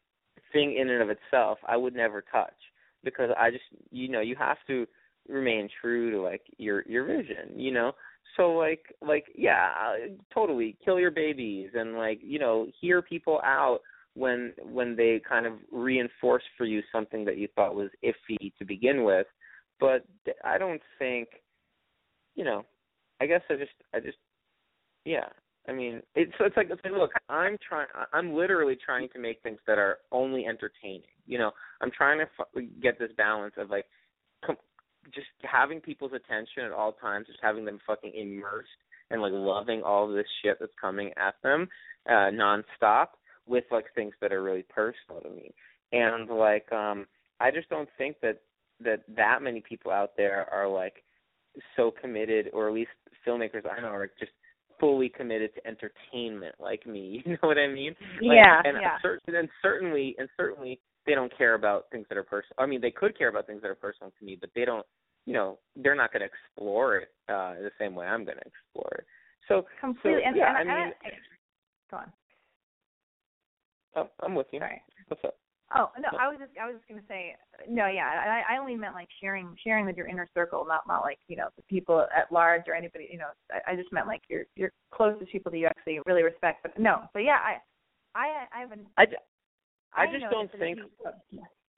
thing 0.54 0.78
in 0.78 0.90
and 0.90 1.02
of 1.02 1.10
itself 1.10 1.60
I 1.68 1.78
would 1.78 1.94
never 1.94 2.24
touch 2.32 2.54
because 3.04 3.30
I 3.38 3.52
just 3.52 3.64
you 3.92 4.10
know, 4.10 4.22
you 4.22 4.36
have 4.38 4.58
to 4.68 4.88
remain 5.28 5.70
true 5.82 6.12
to 6.12 6.22
like 6.22 6.42
your 6.58 6.84
your 6.88 7.06
vision, 7.06 7.58
you 7.58 7.72
know. 7.72 7.92
So 8.38 8.52
like 8.52 8.96
like 9.02 9.26
yeah, 9.36 9.74
totally 10.34 10.78
kill 10.84 11.00
your 11.00 11.12
babies 11.12 11.72
and 11.74 11.96
like, 11.96 12.20
you 12.24 12.40
know, 12.40 12.68
hear 12.80 13.02
people 13.02 13.42
out 13.44 13.80
when 14.16 14.54
when 14.64 14.96
they 14.96 15.22
kind 15.28 15.46
of 15.46 15.54
reinforce 15.72 16.44
for 16.58 16.66
you 16.66 16.82
something 16.92 17.26
that 17.26 17.38
you 17.38 17.48
thought 17.56 17.76
was 17.76 17.90
iffy 18.04 18.52
to 18.58 18.66
begin 18.66 19.04
with. 19.04 19.28
But 19.80 20.06
I 20.44 20.58
don't 20.58 20.82
think, 20.98 21.30
you 22.36 22.44
know, 22.44 22.66
I 23.22 23.28
guess 23.28 23.42
I 23.50 23.56
just 23.56 23.72
I 23.94 24.00
just 24.00 24.18
yeah. 25.06 25.28
I 25.68 25.72
mean, 25.72 26.02
it's 26.16 26.34
it's 26.40 26.58
like 26.58 26.68
it's 26.70 26.82
like 26.84 26.94
look, 26.94 27.12
I'm 27.30 27.58
trying 27.68 27.88
I'm 28.14 28.34
literally 28.34 28.78
trying 28.84 29.10
to 29.10 29.20
make 29.20 29.42
things 29.42 29.60
that 29.68 29.78
are 29.78 29.98
only 30.12 30.46
entertaining. 30.46 31.04
You 31.28 31.38
know, 31.38 31.52
I'm 31.82 31.92
trying 31.92 32.20
to 32.20 32.26
f- 32.40 32.64
get 32.82 32.98
this 32.98 33.12
balance 33.18 33.54
of 33.58 33.70
like 33.70 33.86
com- 34.44 34.58
just 35.14 35.28
having 35.44 35.80
people's 35.80 36.14
attention 36.14 36.64
at 36.64 36.72
all 36.72 36.94
times, 36.94 37.28
just 37.28 37.40
having 37.42 37.66
them 37.66 37.80
fucking 37.86 38.14
immersed 38.16 38.70
and 39.12 39.22
like 39.22 39.34
loving 39.34 39.84
all 39.84 40.08
this 40.08 40.26
shit 40.44 40.58
that's 40.60 40.72
coming 40.80 41.12
at 41.18 41.36
them 41.44 41.68
uh 42.08 42.30
nonstop 42.32 43.08
with 43.50 43.66
like 43.72 43.86
things 43.96 44.14
that 44.22 44.32
are 44.32 44.44
really 44.44 44.64
personal 44.70 45.22
to 45.22 45.30
me. 45.30 45.52
And 45.92 46.30
like 46.30 46.72
um 46.72 47.06
I 47.40 47.52
just 47.52 47.70
don't 47.70 47.90
think 47.98 48.18
that 48.22 48.42
that 48.82 49.02
that 49.16 49.42
many 49.42 49.62
people 49.62 49.92
out 49.92 50.12
there 50.16 50.48
are 50.54 50.68
like 50.70 51.04
so 51.76 51.92
committed 51.92 52.50
or 52.54 52.70
at 52.70 52.74
least 52.74 52.92
filmmakers 53.28 53.66
I 53.70 53.82
know 53.82 53.88
are 53.88 54.12
just 54.20 54.32
fully 54.80 55.10
committed 55.10 55.52
to 55.56 55.68
entertainment 55.68 56.56
like 56.60 56.86
me. 56.86 57.22
You 57.26 57.34
know 57.34 57.48
what 57.50 57.58
I 57.58 57.68
mean? 57.68 57.96
Like, 58.22 58.38
yeah. 58.38 58.62
And 58.64 58.78
yeah. 58.82 58.98
certain 59.02 59.36
and 59.36 59.50
certainly 59.62 60.16
and 60.20 60.30
certainly 60.38 60.80
they 61.06 61.16
don't 61.16 61.36
care 61.36 61.56
about 61.56 61.86
things 61.92 62.06
that 62.10 62.18
are 62.18 62.24
personal. 62.24 62.56
I 62.60 62.66
mean, 62.68 62.82
they 62.82 62.92
could 62.92 63.18
care 63.18 63.30
about 63.30 63.48
things 63.48 63.62
that 63.62 63.70
are 63.70 63.76
personal 63.76 64.14
to 64.18 64.26
me, 64.26 64.38
but 64.40 64.52
they 64.56 64.66
don't. 64.66 64.86
You 65.26 65.34
know, 65.34 65.60
they're 65.76 65.96
not 65.96 66.12
going 66.12 66.22
to 66.22 66.28
explore 66.28 66.98
it 66.98 67.10
uh 67.28 67.56
the 67.56 67.72
same 67.80 67.94
way 67.94 68.06
I'm 68.06 68.26
going 68.26 68.38
to 68.38 68.48
explore 68.48 68.92
it. 69.00 69.06
So 69.48 69.66
completely. 69.82 70.22
So, 70.24 70.28
and, 70.28 70.38
yeah, 70.38 70.60
and 70.60 70.72
I 70.72 70.76
mean, 70.76 70.94
I, 71.04 71.10
go 71.92 71.98
on. 71.98 72.14
Oh, 73.96 74.10
I'm 74.22 74.36
with 74.36 74.48
you. 74.52 74.60
Sorry. 74.60 74.82
What's 75.08 75.24
up? 75.26 75.36
Oh 75.76 75.92
no, 76.00 76.10
I 76.20 76.28
was 76.28 76.38
just 76.40 76.52
I 76.60 76.66
was 76.66 76.76
just 76.78 76.88
gonna 76.90 77.02
say 77.08 77.36
no, 77.70 77.86
yeah. 77.88 78.42
I 78.50 78.56
I 78.56 78.58
only 78.58 78.76
meant 78.76 78.96
like 78.96 79.08
sharing 79.22 79.56
sharing 79.64 79.86
with 79.86 79.96
your 79.96 80.08
inner 80.08 80.28
circle, 80.34 80.66
not 80.68 80.82
not 80.88 81.02
like 81.02 81.20
you 81.28 81.36
know 81.36 81.50
the 81.58 81.64
people 81.64 82.08
at 82.16 82.32
large 82.32 82.64
or 82.68 82.74
anybody. 82.74 83.08
You 83.12 83.20
know, 83.20 83.28
I, 83.52 83.74
I 83.74 83.76
just 83.76 83.92
meant 83.92 84.08
like 84.08 84.22
your 84.30 84.44
your 84.56 84.72
closest 84.92 85.32
people 85.32 85.52
that 85.52 85.58
you 85.60 85.68
actually 85.68 86.00
really 86.08 86.24
respect. 86.24 86.64
But 86.64 86.80
no, 86.80 87.02
but 87.14 87.20
yeah, 87.20 87.38
I 87.44 87.58
I 88.16 88.46
I 88.52 88.60
haven't. 88.62 88.88
I, 88.98 89.04
I, 89.94 90.04
I 90.04 90.12
just 90.12 90.26
don't 90.32 90.52
think. 90.58 90.78
you- 90.78 90.90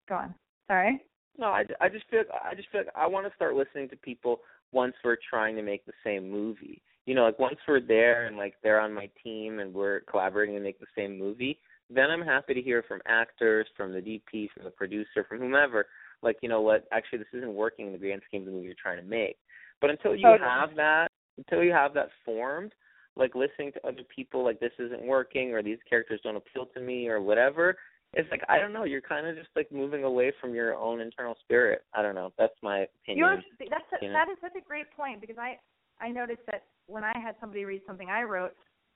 Go 0.08 0.16
on. 0.16 0.36
Sorry. 0.68 1.02
No, 1.38 1.48
I, 1.48 1.64
I 1.80 1.90
just 1.90 2.06
feel 2.10 2.24
I 2.50 2.56
just 2.56 2.70
feel 2.70 2.82
like 2.82 2.90
I 2.96 3.08
want 3.08 3.28
to 3.28 3.36
start 3.36 3.56
listening 3.56 3.90
to 3.90 3.96
people 3.98 4.40
once 4.72 4.94
we're 5.04 5.18
trying 5.30 5.56
to 5.58 5.62
make 5.62 5.86
the 5.86 5.94
same 6.04 6.30
movie. 6.30 6.82
You 7.06 7.16
know, 7.16 7.24
like 7.26 7.40
once 7.40 7.58
we're 7.68 7.82
there 7.82 8.28
and 8.28 8.38
like 8.38 8.56
they're 8.64 8.80
on 8.80 8.94
my 8.94 9.10
team 9.22 9.60
and 9.60 9.74
we're 9.74 10.02
collaborating 10.02 10.56
to 10.56 10.62
make 10.62 10.80
the 10.80 10.86
same 10.96 11.18
movie, 11.20 11.60
then 11.94 12.10
I'm 12.10 12.22
happy 12.22 12.54
to 12.54 12.62
hear 12.62 12.84
from 12.88 13.02
actors, 13.06 13.68
from 13.76 13.92
the 13.92 14.00
DP, 14.00 14.50
from 14.54 14.64
the 14.64 14.72
producer, 14.72 15.26
from 15.28 15.40
whomever. 15.40 15.88
Like, 16.22 16.38
you 16.42 16.50
know 16.50 16.62
what? 16.62 16.86
Actually, 16.92 17.20
this 17.20 17.28
isn't 17.34 17.54
working 17.54 17.88
in 17.88 17.94
the 17.94 17.98
grand 17.98 18.22
scheme 18.28 18.42
of 18.42 18.48
the 18.48 18.52
movie 18.52 18.66
you're 18.66 18.76
trying 18.82 19.02
to 19.02 19.08
make. 19.08 19.38
But 19.80 19.90
until 19.90 20.16
you 20.16 20.24
Totally. 20.24 20.50
have 20.50 20.76
that, 20.76 21.08
until 21.38 21.64
you 21.64 21.72
have 21.72 21.94
that 21.96 22.10
formed, 22.24 22.74
like 23.16 23.36
listening 23.36 23.72
to 23.74 23.88
other 23.88 24.04
people, 24.16 24.44
like 24.44 24.60
this 24.60 24.72
isn't 24.80 25.02
working 25.02 25.54
or 25.54 25.64
these 25.64 25.80
characters 25.90 26.22
don't 26.24 26.36
appeal 26.36 26.68
to 26.74 26.80
me 26.80 27.08
or 27.08 27.22
whatever, 27.22 27.76
it's 28.14 28.30
like 28.30 28.42
I 28.50 28.60
don't 28.60 28.74
know. 28.74 28.84
You're 28.84 29.02
kind 29.02 29.26
of 29.26 29.36
just 29.36 29.50
like 29.56 29.72
moving 29.72 30.04
away 30.04 30.34
from 30.42 30.54
your 30.54 30.76
own 30.76 31.00
internal 31.00 31.36
spirit. 31.44 31.84
I 31.94 32.02
don't 32.02 32.16
know. 32.16 32.34
That's 32.38 32.54
my 32.62 32.80
opinion. 32.80 33.18
You're 33.18 33.36
that's 33.70 34.02
a, 34.02 34.06
you 34.06 34.12
know? 34.12 34.14
that 34.14 34.30
is 34.30 34.38
such 34.42 34.52
a 34.62 34.68
great 34.68 34.86
point 34.96 35.22
because 35.22 35.38
I 35.38 35.58
I 36.04 36.10
noticed 36.10 36.42
that 36.52 36.64
when 36.88 37.04
I 37.06 37.14
had 37.18 37.36
somebody 37.40 37.64
read 37.64 37.82
something 37.88 38.10
I 38.10 38.24
wrote, 38.24 38.54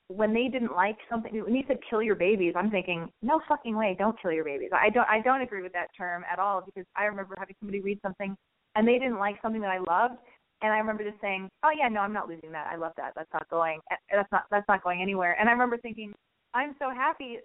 when 0.07 0.33
they 0.33 0.47
didn't 0.47 0.73
like 0.75 0.97
something, 1.09 1.33
when 1.43 1.55
you 1.55 1.63
said 1.67 1.77
kill 1.89 2.01
your 2.01 2.15
babies, 2.15 2.53
I'm 2.55 2.69
thinking 2.69 3.09
no 3.21 3.41
fucking 3.47 3.75
way, 3.75 3.95
don't 3.97 4.19
kill 4.21 4.31
your 4.31 4.43
babies. 4.45 4.69
I 4.73 4.89
don't 4.89 5.07
I 5.09 5.19
don't 5.21 5.41
agree 5.41 5.63
with 5.63 5.73
that 5.73 5.87
term 5.97 6.23
at 6.31 6.39
all 6.39 6.61
because 6.65 6.85
I 6.95 7.05
remember 7.05 7.35
having 7.37 7.55
somebody 7.59 7.81
read 7.81 7.99
something 8.01 8.35
and 8.75 8.87
they 8.87 8.93
didn't 8.99 9.17
like 9.19 9.37
something 9.41 9.61
that 9.61 9.71
I 9.71 9.77
loved, 9.79 10.19
and 10.61 10.71
I 10.73 10.77
remember 10.77 11.03
just 11.03 11.19
saying, 11.21 11.49
oh 11.63 11.71
yeah, 11.77 11.87
no, 11.87 12.01
I'm 12.01 12.13
not 12.13 12.27
losing 12.27 12.51
that. 12.51 12.67
I 12.71 12.75
love 12.75 12.91
that. 12.97 13.13
That's 13.15 13.31
not 13.33 13.49
going. 13.49 13.79
eh, 13.91 13.95
That's 14.11 14.31
not 14.31 14.43
that's 14.51 14.67
not 14.67 14.83
going 14.83 15.01
anywhere. 15.01 15.35
And 15.39 15.49
I 15.49 15.51
remember 15.53 15.77
thinking, 15.77 16.13
I'm 16.53 16.75
so 16.79 16.89
happy. 16.89 17.39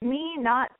Me 0.00 0.36
not 0.38 0.70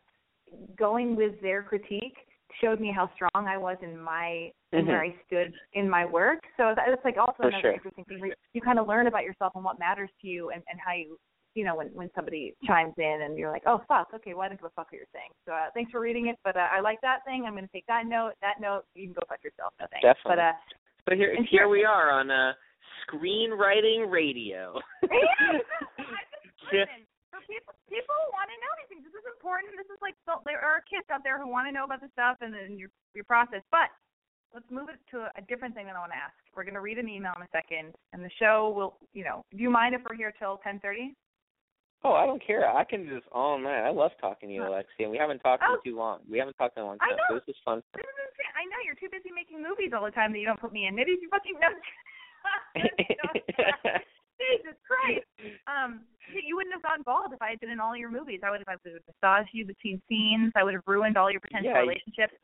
going 0.78 1.16
with 1.16 1.40
their 1.42 1.62
critique 1.62 2.16
showed 2.60 2.80
me 2.80 2.92
how 2.94 3.10
strong 3.14 3.30
I 3.46 3.56
was 3.56 3.76
in 3.82 3.98
my 3.98 4.50
in 4.72 4.84
Mhm. 4.84 4.88
where 4.88 5.02
I 5.02 5.14
stood 5.26 5.52
in 5.74 5.88
my 5.88 6.04
work. 6.04 6.40
So 6.56 6.74
that, 6.76 6.86
that's 6.88 7.04
like 7.04 7.16
also 7.18 7.34
For 7.42 7.48
another 7.48 7.62
sure. 7.62 7.72
interesting 7.72 8.04
thing. 8.04 8.32
You 8.52 8.60
kind 8.60 8.78
of 8.78 8.86
learn 8.86 9.06
about 9.06 9.24
yourself 9.24 9.52
and 9.56 9.64
what 9.64 9.78
matters 9.78 10.10
to 10.22 10.26
you, 10.28 10.50
and 10.50 10.62
and 10.68 10.78
how 10.80 10.92
you 10.92 11.18
you 11.54 11.64
know 11.64 11.74
when 11.74 11.88
when 11.88 12.08
somebody 12.14 12.54
chimes 12.64 12.94
in 12.98 13.22
and 13.22 13.36
you're 13.36 13.50
like, 13.50 13.64
oh 13.66 13.78
fuck, 13.88 14.08
okay, 14.14 14.34
well 14.34 14.42
I 14.44 14.48
didn't 14.48 14.60
give 14.60 14.66
a 14.66 14.70
fuck 14.70 14.92
what 14.92 14.98
you're 14.98 15.06
saying. 15.12 15.30
So 15.46 15.52
uh, 15.52 15.70
thanks 15.74 15.90
for 15.90 15.98
reading 16.00 16.28
it, 16.28 16.36
but 16.44 16.56
uh, 16.56 16.68
I 16.70 16.80
like 16.80 17.00
that 17.02 17.24
thing. 17.24 17.44
I'm 17.46 17.54
going 17.54 17.66
to 17.66 17.72
take 17.72 17.86
that 17.86 18.06
note. 18.06 18.34
That 18.40 18.60
note, 18.60 18.84
you 18.94 19.06
can 19.06 19.14
go 19.14 19.22
fuck 19.28 19.42
yourself. 19.42 19.72
No 19.80 19.86
thanks. 19.90 20.04
Definitely. 20.04 20.30
But 20.30 20.38
uh, 20.38 20.52
So 21.08 21.16
here, 21.16 21.34
And 21.34 21.46
here 21.46 21.62
here- 21.62 21.68
we 21.68 21.84
are 21.84 22.10
on 22.12 22.30
uh, 22.30 22.52
screenwriting 23.08 24.10
radio. 24.10 24.78
Yeah, 26.72 26.84
for 26.86 27.09
people 27.50 27.74
people 27.90 28.14
want 28.32 28.46
to 28.48 28.56
know 28.62 28.72
these 28.78 28.88
things, 28.94 29.02
this 29.04 29.12
is 29.18 29.26
important. 29.26 29.74
This 29.74 29.90
is 29.90 29.98
like 30.00 30.14
so, 30.24 30.38
there 30.46 30.62
are 30.62 30.80
kids 30.86 31.04
out 31.10 31.26
there 31.26 31.36
who 31.42 31.50
want 31.50 31.66
to 31.66 31.72
know 31.74 31.84
about 31.84 32.00
the 32.00 32.08
stuff 32.14 32.38
and, 32.40 32.54
and 32.54 32.78
your 32.78 32.88
your 33.18 33.26
process. 33.26 33.60
But 33.74 33.90
let's 34.54 34.70
move 34.70 34.88
it 34.88 34.98
to 35.14 35.26
a, 35.34 35.42
different 35.50 35.74
thing 35.74 35.86
that 35.86 35.94
I 35.94 36.00
want 36.02 36.10
to 36.14 36.18
ask. 36.18 36.34
We're 36.54 36.66
going 36.66 36.78
to 36.78 36.82
read 36.82 36.98
an 36.98 37.06
email 37.10 37.30
in 37.38 37.42
a 37.46 37.50
second, 37.54 37.94
and 38.14 38.18
the 38.22 38.30
show 38.42 38.70
will, 38.74 38.98
you 39.14 39.22
know, 39.22 39.44
do 39.54 39.62
you 39.62 39.70
mind 39.70 39.94
if 39.94 40.02
we're 40.08 40.16
here 40.18 40.32
till 40.38 40.58
ten 40.62 40.78
thirty? 40.80 41.14
oh, 42.02 42.14
I 42.16 42.24
don't 42.24 42.40
care. 42.40 42.64
I 42.64 42.82
can 42.82 43.04
do 43.04 43.12
this 43.12 43.28
all 43.30 43.58
night. 43.60 43.84
I 43.84 43.92
love 43.92 44.12
talking 44.24 44.48
to 44.48 44.54
you, 44.54 44.62
Huh. 44.64 44.70
Alexi, 44.72 45.04
and 45.04 45.10
we 45.12 45.18
haven't 45.20 45.40
talked 45.44 45.62
Oh. 45.66 45.76
in 45.76 45.80
too 45.84 45.96
long. 45.98 46.20
We 46.30 46.38
haven't 46.40 46.56
talked 46.56 46.78
in 46.78 46.82
a 46.82 46.86
long 46.86 46.96
I 47.02 47.08
time. 47.12 47.16
know. 47.18 47.24
So 47.28 47.34
this 47.44 47.48
is 47.52 47.60
fun. 47.62 47.82
This 47.92 48.08
is 48.08 48.16
insane. 48.24 48.52
I 48.56 48.64
know 48.72 48.80
you're 48.88 48.96
too 48.96 49.12
busy 49.12 49.28
making 49.34 49.60
movies 49.62 49.92
all 49.92 50.02
the 50.08 50.10
time 50.10 50.32
that 50.32 50.38
you 50.40 50.46
don't 50.48 50.58
put 50.58 50.72
me 50.72 50.86
in. 50.88 50.94
Maybe 50.96 51.12
if 51.12 51.20
you 51.20 51.28
fucking 51.28 51.60
know. 51.60 53.32
Jesus 54.40 54.76
Christ. 54.86 55.28
Um, 55.68 56.00
you 56.32 56.56
wouldn't 56.56 56.74
have 56.74 56.82
gone 56.82 57.02
bald 57.04 57.32
if 57.32 57.42
I 57.42 57.50
had 57.50 57.60
been 57.60 57.70
in 57.70 57.80
all 57.80 57.96
your 57.96 58.10
movies. 58.10 58.40
I 58.44 58.50
would 58.50 58.60
have, 58.60 58.68
I 58.68 58.76
would 58.84 58.94
have 58.94 59.08
massaged 59.08 59.50
you 59.52 59.66
between 59.66 60.00
scenes. 60.08 60.52
I 60.56 60.64
would 60.64 60.74
have 60.74 60.82
ruined 60.86 61.16
all 61.16 61.30
your 61.30 61.40
potential 61.40 61.72
Yeah, 61.72 61.80
relationships. 61.80 62.34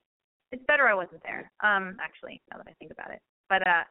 It's 0.53 0.63
better 0.67 0.87
I 0.87 0.95
wasn't 0.95 1.23
there. 1.23 1.51
Um, 1.63 1.97
actually, 2.01 2.41
now 2.51 2.59
that 2.59 2.67
I 2.69 2.75
think 2.79 2.93
about 2.93 3.11
it. 3.11 3.21
But 3.49 3.67
uh, 3.67 3.85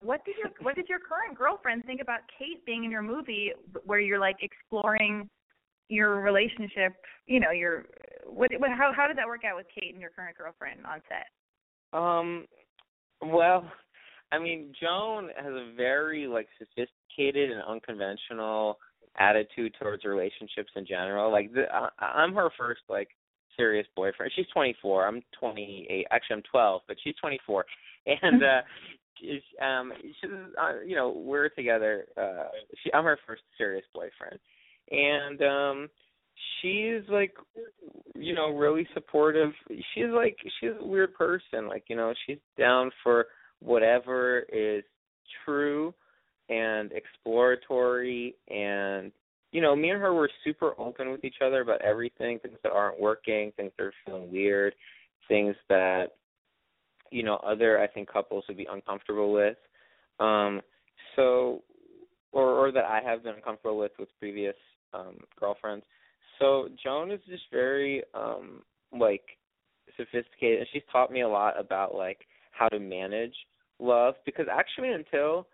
what 0.00 0.24
did 0.24 0.36
your 0.36 0.50
what 0.60 0.74
did 0.74 0.88
your 0.88 0.98
current 0.98 1.36
girlfriend 1.36 1.84
think 1.84 2.00
about 2.00 2.20
Kate 2.38 2.64
being 2.66 2.84
in 2.84 2.90
your 2.90 3.02
movie, 3.02 3.52
where 3.84 4.00
you're 4.00 4.18
like 4.18 4.36
exploring 4.40 5.28
your 5.88 6.20
relationship? 6.20 6.94
You 7.26 7.40
know, 7.40 7.50
your 7.50 7.86
what, 8.26 8.50
what 8.58 8.70
how 8.70 8.92
how 8.94 9.06
did 9.06 9.16
that 9.18 9.26
work 9.26 9.42
out 9.44 9.56
with 9.56 9.66
Kate 9.74 9.92
and 9.92 10.00
your 10.00 10.10
current 10.10 10.36
girlfriend 10.36 10.80
on 10.86 11.00
set? 11.08 11.98
Um, 11.98 12.46
well, 13.20 13.70
I 14.32 14.38
mean, 14.38 14.72
Joan 14.80 15.28
has 15.36 15.52
a 15.52 15.72
very 15.76 16.26
like 16.26 16.48
sophisticated 16.58 17.50
and 17.50 17.62
unconventional 17.62 18.78
attitude 19.18 19.74
towards 19.80 20.04
relationships 20.04 20.70
in 20.74 20.86
general. 20.86 21.30
Like, 21.30 21.52
the, 21.52 21.64
I, 21.72 21.88
I'm 21.98 22.34
her 22.34 22.48
first 22.58 22.80
like 22.88 23.08
serious 23.56 23.86
boyfriend. 23.94 24.32
She's 24.34 24.46
24. 24.52 25.06
I'm 25.06 25.22
28. 25.38 26.06
Actually, 26.10 26.36
I'm 26.36 26.42
12, 26.50 26.82
but 26.88 26.96
she's 27.04 27.14
24, 27.20 27.64
and 28.06 28.42
uh, 28.42 28.60
she's 29.20 29.42
um, 29.60 29.92
she's 30.02 30.30
uh, 30.60 30.80
you 30.84 30.96
know 30.96 31.10
we're 31.10 31.50
together. 31.50 32.06
Uh, 32.16 32.48
she, 32.82 32.92
I'm 32.92 33.04
her 33.04 33.18
first 33.26 33.42
serious 33.58 33.84
boyfriend, 33.94 34.40
and 34.90 35.42
um 35.42 35.88
she's 36.60 37.02
like 37.08 37.34
you 38.14 38.34
know 38.34 38.54
really 38.56 38.86
supportive 38.94 39.50
she's 39.68 40.10
like 40.12 40.36
she's 40.60 40.70
a 40.80 40.84
weird 40.84 41.14
person 41.14 41.68
like 41.68 41.84
you 41.88 41.96
know 41.96 42.12
she's 42.26 42.38
down 42.58 42.90
for 43.02 43.26
whatever 43.62 44.40
is 44.52 44.84
true 45.44 45.94
and 46.48 46.92
exploratory 46.92 48.34
and 48.48 49.12
you 49.52 49.60
know 49.60 49.76
me 49.76 49.90
and 49.90 50.00
her 50.00 50.12
were 50.12 50.30
super 50.44 50.72
open 50.78 51.10
with 51.10 51.24
each 51.24 51.36
other 51.44 51.60
about 51.60 51.80
everything 51.82 52.38
things 52.38 52.58
that 52.62 52.72
aren't 52.72 53.00
working 53.00 53.52
things 53.56 53.70
that 53.78 53.84
are 53.84 53.92
feeling 54.04 54.30
weird 54.30 54.74
things 55.28 55.54
that 55.68 56.08
you 57.10 57.22
know 57.22 57.36
other 57.36 57.80
i 57.80 57.86
think 57.86 58.10
couples 58.10 58.44
would 58.48 58.56
be 58.56 58.66
uncomfortable 58.70 59.32
with. 59.32 59.56
Um 60.18 60.60
so 61.16 61.62
or 62.32 62.50
or 62.50 62.72
that 62.72 62.84
i 62.84 63.00
have 63.04 63.22
been 63.22 63.34
uncomfortable 63.34 63.78
with 63.78 63.92
with 63.98 64.08
previous 64.18 64.56
um 64.92 65.16
girlfriends. 65.38 65.84
So 66.38 66.68
Joan 66.82 67.10
is 67.10 67.20
just 67.28 67.44
very 67.52 68.02
um 68.14 68.62
like 68.92 69.22
sophisticated 69.96 70.58
and 70.60 70.68
she's 70.72 70.82
taught 70.90 71.12
me 71.12 71.22
a 71.22 71.28
lot 71.28 71.58
about 71.58 71.94
like 71.94 72.18
how 72.50 72.68
to 72.68 72.78
manage 72.78 73.34
love 73.82 74.14
because 74.24 74.46
actually 74.50 74.92
until 74.92 75.46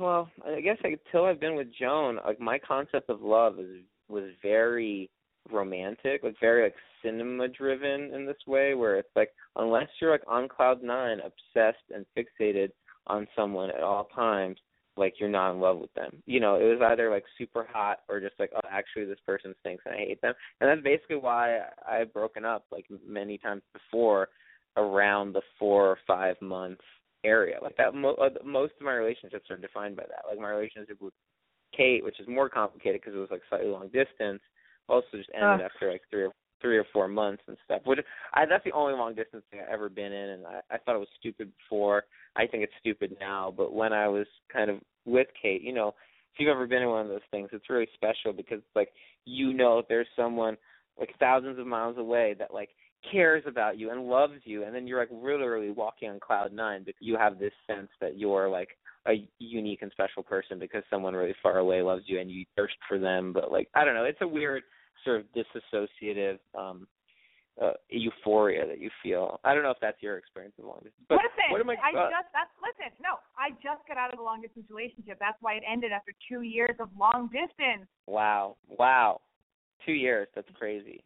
well, 0.00 0.30
I 0.46 0.60
guess 0.60 0.78
until 0.82 1.26
I've 1.26 1.40
been 1.40 1.54
with 1.54 1.68
Joan, 1.78 2.18
like 2.24 2.40
my 2.40 2.58
concept 2.58 3.08
of 3.08 3.22
love 3.22 3.58
is 3.58 3.82
was 4.08 4.30
very 4.42 5.10
romantic, 5.50 6.22
like 6.22 6.34
very 6.40 6.64
like 6.64 6.74
cinema 7.02 7.48
driven 7.48 8.12
in 8.14 8.26
this 8.26 8.36
way 8.46 8.74
where 8.74 8.98
it's 8.98 9.14
like 9.16 9.30
unless 9.56 9.88
you're 10.00 10.10
like 10.10 10.24
on 10.26 10.48
cloud 10.48 10.82
nine, 10.82 11.18
obsessed 11.20 11.84
and 11.94 12.04
fixated 12.16 12.70
on 13.06 13.26
someone 13.36 13.70
at 13.70 13.82
all 13.82 14.08
times, 14.14 14.58
like 14.96 15.14
you're 15.18 15.28
not 15.28 15.52
in 15.52 15.60
love 15.60 15.78
with 15.78 15.92
them. 15.94 16.22
You 16.26 16.40
know, 16.40 16.56
it 16.56 16.64
was 16.64 16.80
either 16.84 17.10
like 17.10 17.24
super 17.38 17.66
hot 17.70 17.98
or 18.08 18.20
just 18.20 18.34
like, 18.38 18.50
oh, 18.54 18.60
actually 18.70 19.06
this 19.06 19.18
person 19.26 19.54
stinks 19.60 19.84
and 19.86 19.94
I 19.94 19.98
hate 19.98 20.20
them. 20.20 20.34
And 20.60 20.68
that's 20.68 20.82
basically 20.82 21.16
why 21.16 21.60
I've 21.88 22.12
broken 22.12 22.44
up 22.44 22.64
like 22.70 22.86
many 23.06 23.38
times 23.38 23.62
before 23.72 24.28
around 24.76 25.32
the 25.32 25.42
four 25.58 25.86
or 25.86 25.98
five 26.06 26.36
month 26.40 26.78
area. 27.24 27.58
Like 27.62 27.76
that, 27.76 27.94
mo- 27.94 28.16
uh, 28.20 28.30
most 28.44 28.72
of 28.80 28.84
my 28.84 28.94
relationships 28.94 29.50
are 29.50 29.56
defined 29.56 29.96
by 29.96 30.04
that. 30.04 30.28
Like 30.28 30.40
my 30.40 30.50
relationship 30.50 31.00
with 31.00 31.14
Kate, 31.76 32.04
which 32.04 32.20
is 32.20 32.28
more 32.28 32.48
complicated 32.48 33.00
because 33.00 33.14
it 33.16 33.20
was 33.20 33.30
like 33.30 33.42
slightly 33.48 33.68
long 33.68 33.86
distance, 33.86 34.40
also 34.88 35.06
just 35.12 35.30
ended 35.34 35.60
uh. 35.60 35.64
after 35.64 35.90
like 35.90 36.02
three 36.10 36.24
or 36.24 36.32
three 36.60 36.78
or 36.78 36.86
four 36.92 37.08
months 37.08 37.42
and 37.48 37.56
stuff. 37.64 37.82
Which 37.84 38.00
I 38.34 38.46
that's 38.46 38.64
the 38.64 38.72
only 38.72 38.94
long 38.94 39.14
distance 39.14 39.44
thing 39.50 39.60
I've 39.60 39.72
ever 39.72 39.88
been 39.88 40.12
in, 40.12 40.28
and 40.30 40.46
I, 40.46 40.60
I 40.70 40.78
thought 40.78 40.96
it 40.96 41.00
was 41.00 41.08
stupid 41.18 41.52
before. 41.58 42.04
I 42.36 42.46
think 42.46 42.64
it's 42.64 42.72
stupid 42.80 43.16
now, 43.20 43.52
but 43.56 43.74
when 43.74 43.92
I 43.92 44.08
was 44.08 44.26
kind 44.52 44.70
of 44.70 44.78
with 45.04 45.26
Kate, 45.40 45.62
you 45.62 45.72
know, 45.72 45.88
if 45.88 46.40
you've 46.40 46.48
ever 46.48 46.66
been 46.66 46.82
in 46.82 46.88
one 46.88 47.02
of 47.02 47.08
those 47.08 47.20
things, 47.30 47.50
it's 47.52 47.68
really 47.68 47.88
special 47.94 48.32
because 48.32 48.60
like 48.74 48.88
you 49.24 49.52
know 49.52 49.82
there's 49.88 50.06
someone 50.16 50.56
like 50.98 51.10
thousands 51.18 51.58
of 51.58 51.66
miles 51.66 51.98
away 51.98 52.34
that 52.38 52.54
like 52.54 52.70
cares 53.10 53.42
about 53.46 53.78
you 53.78 53.90
and 53.90 54.06
loves 54.06 54.34
you 54.44 54.64
and 54.64 54.74
then 54.74 54.86
you're 54.86 55.00
like 55.00 55.10
literally 55.10 55.70
walking 55.70 56.10
on 56.10 56.20
cloud 56.20 56.52
nine 56.52 56.82
because 56.84 57.00
you 57.00 57.16
have 57.16 57.38
this 57.38 57.52
sense 57.66 57.88
that 58.00 58.18
you're 58.18 58.48
like 58.48 58.68
a 59.08 59.28
unique 59.38 59.82
and 59.82 59.90
special 59.90 60.22
person 60.22 60.58
because 60.58 60.82
someone 60.88 61.14
really 61.14 61.34
far 61.42 61.58
away 61.58 61.82
loves 61.82 62.04
you 62.06 62.20
and 62.20 62.30
you 62.30 62.44
thirst 62.56 62.76
for 62.88 62.98
them 62.98 63.32
but 63.32 63.50
like 63.50 63.68
i 63.74 63.84
don't 63.84 63.94
know 63.94 64.04
it's 64.04 64.20
a 64.20 64.28
weird 64.28 64.62
sort 65.04 65.20
of 65.20 65.26
disassociative 65.34 66.38
um 66.56 66.86
uh, 67.60 67.72
euphoria 67.90 68.66
that 68.66 68.80
you 68.80 68.88
feel. 69.02 69.40
I 69.44 69.54
don't 69.54 69.62
know 69.62 69.70
if 69.70 69.76
that's 69.80 70.00
your 70.00 70.16
experience 70.16 70.54
of 70.58 70.64
long 70.64 70.80
distance. 70.82 71.04
But 71.08 71.16
listen, 71.16 71.52
what 71.52 71.60
am 71.60 71.68
I, 71.68 71.74
I 71.74 71.90
uh, 71.90 72.08
just 72.08 72.32
that's 72.32 72.54
listen. 72.62 72.96
No, 73.02 73.20
I 73.36 73.50
just 73.60 73.86
got 73.86 73.98
out 73.98 74.12
of 74.12 74.18
a 74.18 74.22
long 74.22 74.40
distance 74.40 74.66
relationship. 74.70 75.18
That's 75.20 75.36
why 75.40 75.54
it 75.54 75.62
ended 75.70 75.92
after 75.92 76.12
two 76.28 76.42
years 76.42 76.76
of 76.80 76.88
long 76.98 77.28
distance. 77.28 77.86
Wow, 78.06 78.56
wow, 78.68 79.20
two 79.84 79.92
years. 79.92 80.28
That's 80.34 80.48
crazy. 80.54 81.04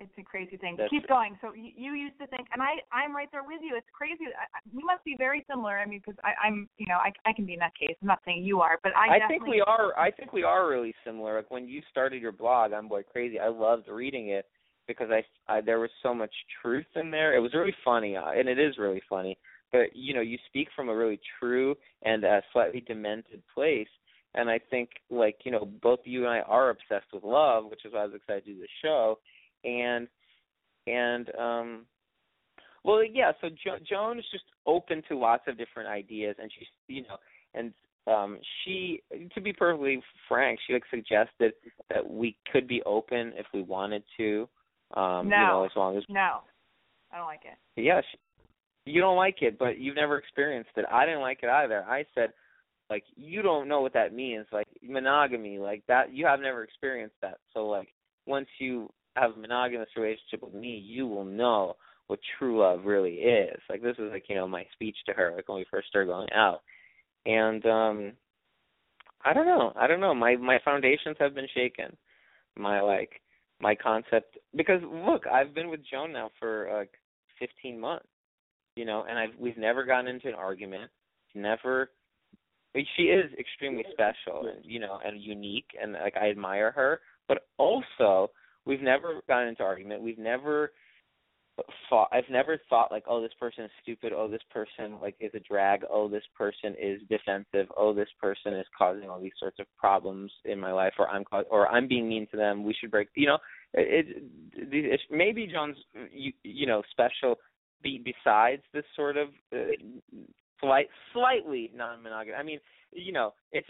It's 0.00 0.12
a 0.16 0.22
crazy 0.22 0.56
thing. 0.56 0.76
That's, 0.78 0.90
Keep 0.90 1.08
going. 1.08 1.36
So 1.40 1.52
you, 1.54 1.72
you 1.74 1.92
used 1.94 2.18
to 2.20 2.26
think, 2.28 2.46
and 2.52 2.62
I, 2.62 2.78
I'm 2.92 3.14
right 3.14 3.28
there 3.32 3.42
with 3.42 3.60
you. 3.62 3.74
It's 3.76 3.86
crazy. 3.92 4.30
I, 4.30 4.46
we 4.72 4.84
must 4.84 5.04
be 5.04 5.16
very 5.18 5.44
similar. 5.50 5.78
I 5.78 5.86
mean, 5.86 6.00
because 6.04 6.20
I'm, 6.22 6.68
you 6.78 6.86
know, 6.86 6.98
I, 6.98 7.12
I 7.28 7.32
can 7.32 7.46
be 7.46 7.54
in 7.54 7.58
that 7.58 7.74
case. 7.74 7.96
I'm 8.00 8.06
not 8.06 8.20
saying 8.24 8.44
you 8.44 8.60
are, 8.60 8.78
but 8.84 8.92
I. 8.96 9.16
I 9.16 9.28
think 9.28 9.46
we 9.46 9.60
are. 9.60 9.98
I 9.98 10.12
think 10.12 10.32
we 10.32 10.44
are 10.44 10.68
really 10.68 10.94
similar. 11.04 11.36
Like 11.36 11.50
when 11.50 11.66
you 11.66 11.82
started 11.90 12.22
your 12.22 12.30
blog, 12.30 12.72
I'm 12.72 12.86
boy 12.86 13.02
crazy. 13.02 13.40
I 13.40 13.48
loved 13.48 13.88
reading 13.88 14.28
it 14.28 14.46
because 14.86 15.08
I, 15.10 15.24
I 15.52 15.60
there 15.60 15.80
was 15.80 15.90
so 16.00 16.14
much 16.14 16.32
truth 16.62 16.86
in 16.94 17.10
there. 17.10 17.36
It 17.36 17.40
was 17.40 17.52
really 17.52 17.74
funny, 17.84 18.16
uh, 18.16 18.30
and 18.30 18.48
it 18.48 18.58
is 18.58 18.78
really 18.78 19.02
funny. 19.08 19.36
But 19.72 19.94
you 19.94 20.14
know, 20.14 20.20
you 20.20 20.38
speak 20.46 20.68
from 20.76 20.90
a 20.90 20.96
really 20.96 21.18
true 21.40 21.74
and 22.02 22.24
uh, 22.24 22.40
slightly 22.52 22.84
demented 22.86 23.42
place. 23.52 23.88
And 24.34 24.48
I 24.48 24.60
think, 24.70 24.90
like 25.10 25.38
you 25.44 25.50
know, 25.50 25.68
both 25.82 26.00
you 26.04 26.20
and 26.20 26.32
I 26.32 26.40
are 26.40 26.70
obsessed 26.70 27.12
with 27.12 27.24
love, 27.24 27.64
which 27.68 27.84
is 27.84 27.92
why 27.92 28.02
I 28.02 28.04
was 28.04 28.14
excited 28.14 28.44
to 28.44 28.54
do 28.54 28.60
the 28.60 28.68
show 28.80 29.18
and 29.64 30.08
and 30.86 31.30
um 31.38 31.86
well 32.84 33.02
yeah 33.04 33.32
so 33.40 33.48
jo- 33.48 33.78
joan 33.88 34.18
is 34.18 34.24
just 34.32 34.44
open 34.66 35.02
to 35.08 35.16
lots 35.16 35.44
of 35.46 35.58
different 35.58 35.88
ideas 35.88 36.36
and 36.40 36.50
she's 36.56 36.68
you 36.86 37.02
know 37.02 37.16
and 37.54 37.72
um 38.06 38.38
she 38.64 39.02
to 39.34 39.40
be 39.40 39.52
perfectly 39.52 40.00
frank 40.28 40.58
she 40.66 40.72
like 40.72 40.84
suggested 40.90 41.52
that 41.90 42.08
we 42.08 42.36
could 42.52 42.66
be 42.66 42.82
open 42.84 43.32
if 43.36 43.46
we 43.52 43.62
wanted 43.62 44.02
to 44.16 44.48
um 44.96 45.28
no. 45.28 45.36
you 45.36 45.46
know 45.46 45.64
as 45.64 45.70
long 45.76 45.96
as 45.96 46.02
no. 46.08 46.40
I 47.10 47.16
don't 47.16 47.26
like 47.26 47.40
it. 47.44 47.80
Yeah 47.80 48.02
she, 48.02 48.92
you 48.92 49.00
don't 49.00 49.16
like 49.16 49.42
it 49.42 49.58
but 49.58 49.78
you've 49.78 49.96
never 49.96 50.18
experienced 50.18 50.70
it. 50.76 50.84
I 50.90 51.04
didn't 51.04 51.20
like 51.20 51.40
it 51.42 51.48
either. 51.48 51.84
I 51.84 52.04
said 52.14 52.32
like 52.88 53.04
you 53.16 53.42
don't 53.42 53.68
know 53.68 53.80
what 53.82 53.92
that 53.94 54.14
means 54.14 54.46
like 54.52 54.66
monogamy 54.82 55.58
like 55.58 55.82
that 55.88 56.12
you 56.12 56.26
have 56.26 56.40
never 56.40 56.62
experienced 56.62 57.16
that. 57.20 57.38
So 57.52 57.66
like 57.66 57.88
once 58.26 58.48
you 58.58 58.90
have 59.20 59.36
a 59.36 59.40
monogamous 59.40 59.88
relationship 59.96 60.42
with 60.42 60.54
me, 60.54 60.82
you 60.84 61.06
will 61.06 61.24
know 61.24 61.76
what 62.06 62.20
true 62.38 62.60
love 62.60 62.84
really 62.84 63.14
is. 63.14 63.58
Like 63.68 63.82
this 63.82 63.96
is 63.98 64.10
like, 64.10 64.24
you 64.28 64.34
know, 64.34 64.48
my 64.48 64.64
speech 64.72 64.96
to 65.06 65.12
her, 65.12 65.32
like 65.36 65.48
when 65.48 65.58
we 65.58 65.66
first 65.70 65.88
started 65.88 66.08
going 66.08 66.28
out. 66.34 66.62
And 67.26 67.64
um 67.66 68.12
I 69.24 69.32
don't 69.32 69.46
know. 69.46 69.72
I 69.76 69.86
don't 69.86 70.00
know. 70.00 70.14
My 70.14 70.36
my 70.36 70.58
foundations 70.64 71.16
have 71.18 71.34
been 71.34 71.48
shaken. 71.54 71.96
My 72.56 72.80
like 72.80 73.20
my 73.60 73.74
concept 73.74 74.38
because 74.56 74.80
look, 74.82 75.26
I've 75.26 75.54
been 75.54 75.68
with 75.68 75.80
Joan 75.90 76.12
now 76.12 76.30
for 76.38 76.70
like 76.72 76.92
fifteen 77.38 77.78
months. 77.78 78.06
You 78.76 78.84
know, 78.84 79.04
and 79.08 79.18
I've 79.18 79.36
we've 79.38 79.58
never 79.58 79.84
gotten 79.84 80.08
into 80.08 80.28
an 80.28 80.34
argument. 80.34 80.90
Never 81.34 81.90
she 82.96 83.04
is 83.04 83.30
extremely 83.38 83.84
special 83.92 84.46
and 84.48 84.64
you 84.64 84.78
know 84.78 84.98
and 85.04 85.20
unique 85.20 85.68
and 85.80 85.92
like 85.92 86.16
I 86.16 86.30
admire 86.30 86.70
her, 86.72 87.00
but 87.26 87.46
also 87.56 88.30
we've 88.68 88.82
never 88.82 89.22
gotten 89.26 89.48
into 89.48 89.64
argument. 89.64 90.02
We've 90.02 90.18
never 90.18 90.70
thought 91.90 92.08
I've 92.12 92.30
never 92.30 92.60
thought 92.68 92.92
like, 92.92 93.04
oh, 93.08 93.20
this 93.20 93.32
person 93.40 93.64
is 93.64 93.70
stupid. 93.82 94.12
Oh, 94.14 94.28
this 94.28 94.42
person 94.52 94.98
like 95.02 95.16
is 95.18 95.32
a 95.34 95.40
drag. 95.40 95.80
Oh, 95.90 96.08
this 96.08 96.22
person 96.36 96.76
is 96.80 97.00
defensive. 97.08 97.66
Oh, 97.76 97.92
this 97.92 98.08
person 98.20 98.54
is 98.54 98.66
causing 98.76 99.08
all 99.08 99.20
these 99.20 99.32
sorts 99.40 99.58
of 99.58 99.66
problems 99.76 100.30
in 100.44 100.60
my 100.60 100.70
life, 100.70 100.92
or 100.98 101.08
I'm 101.08 101.24
or 101.50 101.66
I'm 101.68 101.88
being 101.88 102.08
mean 102.08 102.28
to 102.30 102.36
them. 102.36 102.62
We 102.62 102.76
should 102.78 102.90
break. 102.90 103.08
You 103.16 103.28
know, 103.28 103.38
it, 103.72 104.06
it, 104.54 104.84
it 104.92 105.00
maybe 105.10 105.48
John's 105.52 105.78
you, 106.12 106.32
you 106.44 106.66
know 106.66 106.82
special. 106.90 107.36
Be, 107.80 108.02
besides 108.04 108.62
this 108.74 108.82
sort 108.96 109.16
of 109.16 109.28
uh, 109.52 109.70
slight, 110.60 110.88
slightly 111.12 111.70
non-monogamous. 111.76 112.36
I 112.36 112.42
mean, 112.42 112.58
you 112.90 113.12
know, 113.12 113.34
it's 113.52 113.68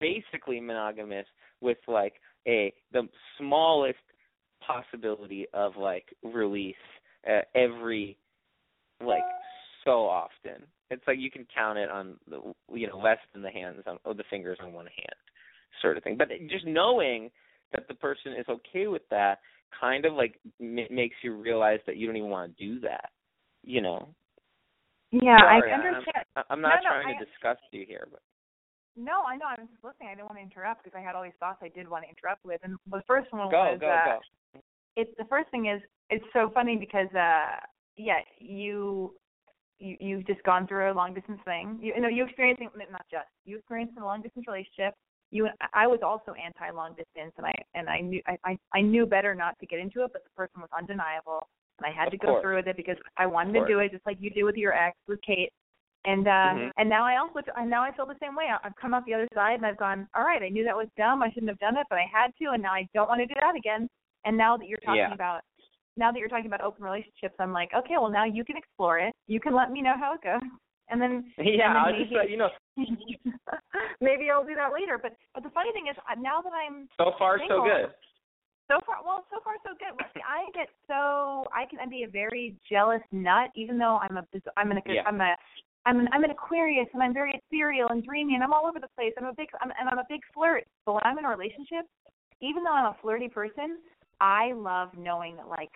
basically 0.00 0.58
monogamous 0.60 1.26
with 1.60 1.78
like 1.86 2.14
a 2.48 2.72
the 2.92 3.02
smallest 3.38 3.98
possibility 4.68 5.46
of 5.54 5.76
like 5.76 6.04
release 6.22 6.76
uh, 7.28 7.40
every 7.54 8.18
like 9.04 9.22
so 9.84 10.04
often. 10.04 10.62
It's 10.90 11.02
like 11.06 11.18
you 11.18 11.30
can 11.30 11.46
count 11.54 11.78
it 11.78 11.90
on 11.90 12.16
the 12.28 12.40
you 12.72 12.88
know 12.88 12.98
less 12.98 13.18
than 13.32 13.42
the 13.42 13.50
hands 13.50 13.82
on 13.86 13.98
or 14.04 14.14
the 14.14 14.24
fingers 14.30 14.58
on 14.62 14.72
one 14.72 14.86
hand, 14.86 15.16
sort 15.82 15.96
of 15.96 16.04
thing. 16.04 16.16
But 16.16 16.28
just 16.50 16.66
knowing 16.66 17.30
that 17.72 17.88
the 17.88 17.94
person 17.94 18.32
is 18.32 18.46
okay 18.48 18.86
with 18.86 19.02
that 19.10 19.38
kind 19.78 20.04
of 20.04 20.14
like 20.14 20.38
m- 20.60 20.76
makes 20.90 21.16
you 21.22 21.34
realize 21.34 21.80
that 21.86 21.96
you 21.96 22.06
don't 22.06 22.16
even 22.16 22.30
want 22.30 22.56
to 22.56 22.64
do 22.64 22.80
that. 22.80 23.10
You 23.64 23.82
know. 23.82 24.08
Yeah, 25.10 25.38
Sorry, 25.40 25.72
I 25.72 25.74
understand. 25.74 26.24
I'm, 26.36 26.44
I'm 26.50 26.60
not 26.60 26.80
no, 26.84 26.90
trying 26.90 27.08
no, 27.08 27.18
to 27.18 27.24
disgust 27.24 27.62
you 27.72 27.84
here, 27.88 28.08
but. 28.10 28.20
No, 28.96 29.22
I 29.26 29.36
know. 29.36 29.46
I 29.46 29.60
was 29.60 29.68
just 29.70 29.84
listening. 29.84 30.08
I 30.08 30.14
didn't 30.14 30.26
want 30.26 30.38
to 30.38 30.42
interrupt 30.42 30.82
because 30.84 30.98
I 30.98 31.02
had 31.02 31.14
all 31.14 31.22
these 31.22 31.38
thoughts 31.38 31.58
I 31.62 31.68
did 31.68 31.88
want 31.88 32.04
to 32.04 32.10
interrupt 32.10 32.44
with. 32.44 32.60
And 32.64 32.76
the 32.90 33.02
first 33.06 33.32
one 33.32 33.48
go, 33.50 33.58
was 33.58 33.78
go, 33.80 33.86
uh, 33.86 34.18
go 34.18 34.20
it's 34.98 35.14
the 35.16 35.24
first 35.26 35.48
thing 35.50 35.66
is 35.66 35.80
it's 36.10 36.24
so 36.32 36.50
funny 36.52 36.76
because 36.76 37.08
uh 37.14 37.56
yeah 37.96 38.18
you 38.38 39.14
you 39.78 39.96
you've 40.00 40.26
just 40.26 40.42
gone 40.42 40.66
through 40.66 40.90
a 40.90 40.92
long 40.92 41.14
distance 41.14 41.40
thing 41.44 41.78
you, 41.80 41.92
you 41.94 42.00
know 42.00 42.08
you 42.08 42.24
experiencing 42.24 42.68
not 42.90 43.06
just 43.10 43.28
you 43.44 43.56
experienced 43.58 43.94
a 43.96 44.04
long 44.04 44.20
distance 44.20 44.44
relationship 44.46 44.94
you 45.30 45.48
I 45.72 45.86
was 45.86 46.00
also 46.02 46.32
anti 46.32 46.70
long 46.74 46.90
distance 46.96 47.32
and 47.38 47.46
I 47.46 47.54
and 47.74 47.88
I 47.88 48.00
knew 48.00 48.20
I, 48.26 48.58
I 48.74 48.80
knew 48.80 49.06
better 49.06 49.34
not 49.34 49.56
to 49.60 49.66
get 49.66 49.78
into 49.78 50.02
it 50.04 50.10
but 50.12 50.24
the 50.24 50.30
person 50.36 50.60
was 50.60 50.70
undeniable 50.76 51.46
and 51.78 51.86
I 51.86 51.96
had 51.96 52.08
of 52.08 52.12
to 52.12 52.18
go 52.18 52.26
course. 52.26 52.42
through 52.42 52.56
with 52.56 52.66
it 52.66 52.76
because 52.76 52.96
I 53.16 53.26
wanted 53.26 53.60
to 53.60 53.66
do 53.66 53.78
it 53.78 53.92
just 53.92 54.04
like 54.04 54.16
you 54.20 54.30
do 54.30 54.44
with 54.44 54.56
your 54.56 54.72
ex 54.72 54.96
with 55.06 55.20
Kate 55.22 55.52
and 56.08 56.26
uh 56.26 56.30
mm-hmm. 56.30 56.68
and 56.78 56.88
now 56.88 57.04
I 57.04 57.20
also 57.20 57.40
and 57.56 57.68
now 57.68 57.84
I 57.84 57.92
feel 57.92 58.06
the 58.06 58.18
same 58.20 58.34
way 58.34 58.48
I've 58.48 58.76
come 58.80 58.94
out 58.94 59.04
the 59.04 59.14
other 59.14 59.28
side 59.34 59.60
and 59.60 59.66
I've 59.66 59.76
gone 59.76 60.08
all 60.16 60.24
right 60.24 60.42
I 60.42 60.48
knew 60.48 60.64
that 60.64 60.76
was 60.76 60.88
dumb 60.96 61.22
I 61.22 61.28
shouldn't 61.30 61.50
have 61.52 61.60
done 61.60 61.76
it 61.76 61.86
but 61.90 61.98
I 61.98 62.06
had 62.10 62.32
to 62.40 62.52
and 62.54 62.62
now 62.62 62.72
I 62.72 62.88
don't 62.94 63.08
want 63.08 63.20
to 63.20 63.26
do 63.26 63.34
that 63.40 63.54
again 63.54 63.88
and 64.24 64.36
now 64.36 64.56
that 64.56 64.66
you're 64.66 64.82
talking 64.84 65.06
yeah. 65.08 65.14
about 65.14 65.42
now 65.98 66.12
that 66.12 66.18
you're 66.18 66.30
talking 66.30 66.46
about 66.46 66.62
open 66.62 66.84
relationships, 66.84 67.34
I'm 67.38 67.52
like, 67.52 67.70
okay, 67.76 67.94
well 68.00 68.08
now 68.08 68.24
you 68.24 68.44
can 68.44 68.56
explore 68.56 68.98
it. 68.98 69.12
You 69.26 69.40
can 69.40 69.54
let 69.54 69.70
me 69.70 69.82
know 69.82 69.94
how 69.98 70.14
it 70.14 70.22
goes, 70.22 70.48
and 70.88 71.02
then 71.02 71.26
yeah, 71.38 71.44
and 71.44 71.60
then 71.60 71.76
I'll 71.76 71.92
maybe, 71.92 72.04
just 72.04 72.14
let 72.14 72.30
you 72.30 72.38
know. 72.38 72.48
maybe 74.00 74.30
I'll 74.30 74.46
do 74.46 74.54
that 74.54 74.72
later. 74.72 74.96
But 75.02 75.12
but 75.34 75.42
the 75.42 75.50
funny 75.50 75.72
thing 75.72 75.86
is, 75.90 75.96
now 76.22 76.40
that 76.40 76.52
I'm 76.54 76.88
so 76.96 77.12
far 77.18 77.38
single, 77.38 77.58
so 77.58 77.64
good. 77.64 77.90
So 78.70 78.76
far, 78.84 78.96
well, 79.04 79.24
so 79.32 79.40
far 79.42 79.54
so 79.64 79.72
good. 79.80 79.96
I 80.22 80.44
get 80.54 80.68
so 80.86 81.44
I 81.52 81.64
can 81.68 81.90
be 81.90 82.04
a 82.04 82.08
very 82.08 82.54
jealous 82.70 83.02
nut, 83.10 83.50
even 83.56 83.76
though 83.78 83.98
I'm 83.98 84.18
a 84.18 84.24
I'm 84.56 84.70
an 84.70 84.80
yeah. 84.86 85.02
I'm 85.04 85.20
a 85.20 85.34
I'm 85.86 86.00
an 86.00 86.08
I'm 86.12 86.24
an 86.24 86.30
Aquarius 86.30 86.88
and 86.92 87.02
I'm 87.02 87.14
very 87.14 87.32
ethereal 87.32 87.88
and 87.90 88.04
dreamy 88.04 88.34
and 88.34 88.42
I'm 88.44 88.52
all 88.52 88.66
over 88.66 88.78
the 88.78 88.88
place. 88.96 89.12
I'm 89.18 89.26
a 89.26 89.34
big 89.34 89.48
I'm, 89.60 89.70
and 89.78 89.88
I'm 89.88 89.98
a 89.98 90.06
big 90.08 90.20
flirt. 90.34 90.64
But 90.84 90.94
when 90.94 91.02
I'm 91.04 91.18
in 91.18 91.24
a 91.24 91.30
relationship, 91.30 91.86
even 92.40 92.62
though 92.64 92.72
I'm 92.72 92.86
a 92.86 92.96
flirty 93.00 93.28
person, 93.28 93.78
I 94.20 94.52
love 94.52 94.90
knowing 94.96 95.36
that 95.36 95.48
like 95.48 95.70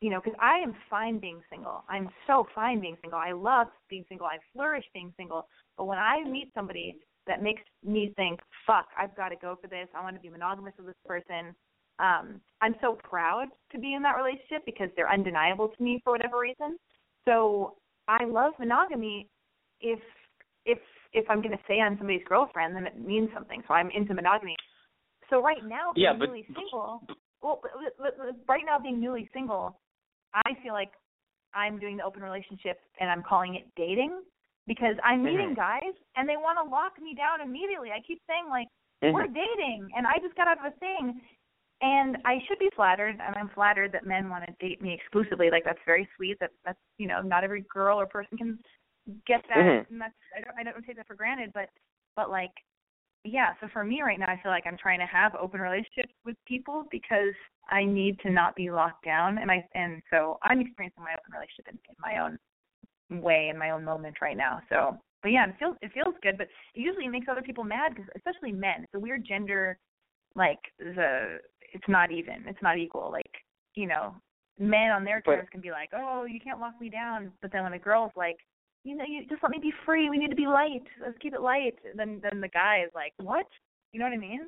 you 0.00 0.10
know, 0.10 0.20
because 0.22 0.38
I 0.40 0.58
am 0.58 0.74
fine 0.88 1.18
being 1.18 1.40
single. 1.50 1.82
I'm 1.88 2.08
so 2.26 2.46
fine 2.54 2.80
being 2.80 2.96
single. 3.00 3.18
I 3.18 3.32
love 3.32 3.66
being 3.90 4.04
single. 4.08 4.26
I 4.26 4.38
flourish 4.52 4.84
being 4.94 5.12
single. 5.16 5.48
But 5.76 5.86
when 5.86 5.98
I 5.98 6.22
meet 6.22 6.52
somebody 6.54 6.96
that 7.26 7.42
makes 7.42 7.62
me 7.84 8.12
think, 8.16 8.40
fuck, 8.66 8.86
I've 8.96 9.16
got 9.16 9.30
to 9.30 9.36
go 9.36 9.58
for 9.60 9.66
this. 9.66 9.88
I 9.94 10.02
want 10.02 10.14
to 10.14 10.22
be 10.22 10.28
monogamous 10.28 10.74
with 10.76 10.86
this 10.86 10.96
person. 11.04 11.54
Um, 11.98 12.40
I'm 12.60 12.76
so 12.80 12.96
proud 13.02 13.46
to 13.72 13.78
be 13.78 13.94
in 13.94 14.02
that 14.02 14.16
relationship 14.16 14.64
because 14.64 14.88
they're 14.94 15.12
undeniable 15.12 15.68
to 15.68 15.82
me 15.82 16.00
for 16.04 16.12
whatever 16.12 16.38
reason. 16.38 16.78
So 17.26 17.74
I 18.06 18.24
love 18.24 18.52
monogamy 18.58 19.28
if 19.80 20.00
if 20.64 20.78
if 21.12 21.24
I'm 21.30 21.40
going 21.40 21.56
to 21.56 21.62
say 21.66 21.80
I'm 21.80 21.96
somebody's 21.96 22.24
girlfriend, 22.28 22.76
then 22.76 22.86
it 22.86 22.98
means 22.98 23.30
something. 23.32 23.62
So 23.66 23.74
I'm 23.74 23.90
into 23.94 24.14
monogamy. 24.14 24.56
So 25.30 25.42
right 25.42 25.64
now, 25.64 25.92
being 25.94 26.04
yeah, 26.04 26.12
but, 26.18 26.28
newly 26.28 26.46
single, 26.46 27.02
well, 27.42 27.60
right 28.48 28.62
now 28.66 28.78
being 28.78 29.00
newly 29.00 29.28
single, 29.32 29.78
I 30.34 30.52
feel 30.62 30.72
like 30.72 30.90
I'm 31.54 31.78
doing 31.78 31.96
the 31.96 32.04
open 32.04 32.22
relationship 32.22 32.78
and 33.00 33.10
I'm 33.10 33.22
calling 33.22 33.54
it 33.54 33.64
dating 33.76 34.20
because 34.66 34.96
I'm 35.04 35.22
meeting 35.22 35.56
mm-hmm. 35.56 35.80
guys 35.80 35.94
and 36.16 36.28
they 36.28 36.36
want 36.36 36.58
to 36.62 36.70
lock 36.70 37.00
me 37.00 37.14
down 37.14 37.40
immediately. 37.40 37.88
I 37.90 38.00
keep 38.06 38.20
saying 38.28 38.46
like 38.50 38.68
mm-hmm. 39.02 39.14
we're 39.14 39.26
dating 39.26 39.88
and 39.96 40.06
I 40.06 40.20
just 40.22 40.36
got 40.36 40.48
out 40.48 40.58
of 40.58 40.72
a 40.72 40.76
thing 40.78 41.20
and 41.80 42.18
I 42.24 42.38
should 42.46 42.58
be 42.58 42.68
flattered 42.76 43.16
and 43.20 43.36
I'm 43.36 43.50
flattered 43.54 43.92
that 43.92 44.06
men 44.06 44.28
want 44.28 44.44
to 44.44 44.52
date 44.60 44.82
me 44.82 44.92
exclusively. 44.92 45.48
Like 45.50 45.64
that's 45.64 45.78
very 45.86 46.08
sweet. 46.16 46.36
That 46.40 46.50
that's 46.64 46.78
you 46.98 47.08
know 47.08 47.22
not 47.22 47.44
every 47.44 47.64
girl 47.72 47.98
or 47.98 48.06
person 48.06 48.36
can 48.36 48.58
get 49.26 49.42
that 49.48 49.58
mm-hmm. 49.58 49.92
and 49.92 50.00
that's 50.00 50.14
I 50.36 50.40
don't 50.40 50.68
I 50.68 50.72
don't 50.72 50.84
take 50.84 50.96
that 50.96 51.06
for 51.06 51.14
granted 51.14 51.50
but 51.54 51.68
but 52.16 52.30
like 52.30 52.52
yeah, 53.24 53.52
so 53.60 53.66
for 53.72 53.84
me 53.84 54.00
right 54.00 54.18
now 54.18 54.30
I 54.30 54.40
feel 54.42 54.52
like 54.52 54.64
I'm 54.66 54.78
trying 54.78 55.00
to 55.00 55.06
have 55.06 55.34
open 55.34 55.60
relationships 55.60 56.12
with 56.24 56.36
people 56.46 56.84
because 56.90 57.34
I 57.68 57.84
need 57.84 58.18
to 58.20 58.30
not 58.30 58.54
be 58.54 58.70
locked 58.70 59.04
down 59.04 59.38
and 59.38 59.50
I 59.50 59.66
and 59.74 60.02
so 60.10 60.38
I'm 60.42 60.60
experiencing 60.60 61.02
my 61.02 61.12
open 61.12 61.32
relationship 61.32 61.66
in, 61.68 61.78
in 61.88 61.96
my 62.00 62.24
own 62.24 62.38
way 63.22 63.48
in 63.50 63.58
my 63.58 63.70
own 63.70 63.84
moment 63.84 64.16
right 64.22 64.36
now. 64.36 64.60
So 64.68 64.96
but 65.22 65.30
yeah, 65.32 65.48
it 65.48 65.54
feels 65.58 65.76
it 65.82 65.90
feels 65.92 66.14
good, 66.22 66.38
but 66.38 66.48
it 66.74 66.80
usually 66.80 67.08
makes 67.08 67.26
other 67.28 67.42
people 67.42 67.64
mad 67.64 67.94
because 67.94 68.08
especially 68.16 68.52
men. 68.52 68.84
It's 68.84 68.94
a 68.94 69.00
weird 69.00 69.26
gender 69.26 69.78
like 70.34 70.60
the 70.78 71.38
it's 71.74 71.88
not 71.88 72.10
even. 72.10 72.44
It's 72.46 72.62
not 72.62 72.78
equal. 72.78 73.10
Like, 73.12 73.30
you 73.74 73.86
know, 73.86 74.14
men 74.58 74.90
on 74.90 75.04
their 75.04 75.20
terms 75.20 75.42
but, 75.44 75.50
can 75.50 75.60
be 75.60 75.70
like, 75.70 75.90
"Oh, 75.92 76.24
you 76.24 76.40
can't 76.40 76.60
lock 76.60 76.80
me 76.80 76.88
down," 76.88 77.32
but 77.42 77.52
then 77.52 77.62
when 77.62 77.74
a 77.74 77.78
girl's 77.78 78.12
like, 78.16 78.38
you 78.88 78.96
know, 78.96 79.04
you 79.06 79.26
just 79.28 79.42
let 79.42 79.50
me 79.50 79.58
be 79.60 79.72
free. 79.84 80.08
We 80.08 80.18
need 80.18 80.30
to 80.30 80.36
be 80.36 80.46
light. 80.46 80.84
Let's 81.04 81.18
keep 81.18 81.34
it 81.34 81.42
light. 81.42 81.74
And 81.88 81.98
Then 81.98 82.20
then 82.22 82.40
the 82.40 82.48
guy 82.48 82.82
is 82.84 82.90
like, 82.94 83.12
what? 83.18 83.46
You 83.92 84.00
know 84.00 84.06
what 84.06 84.14
I 84.14 84.18
mean? 84.18 84.40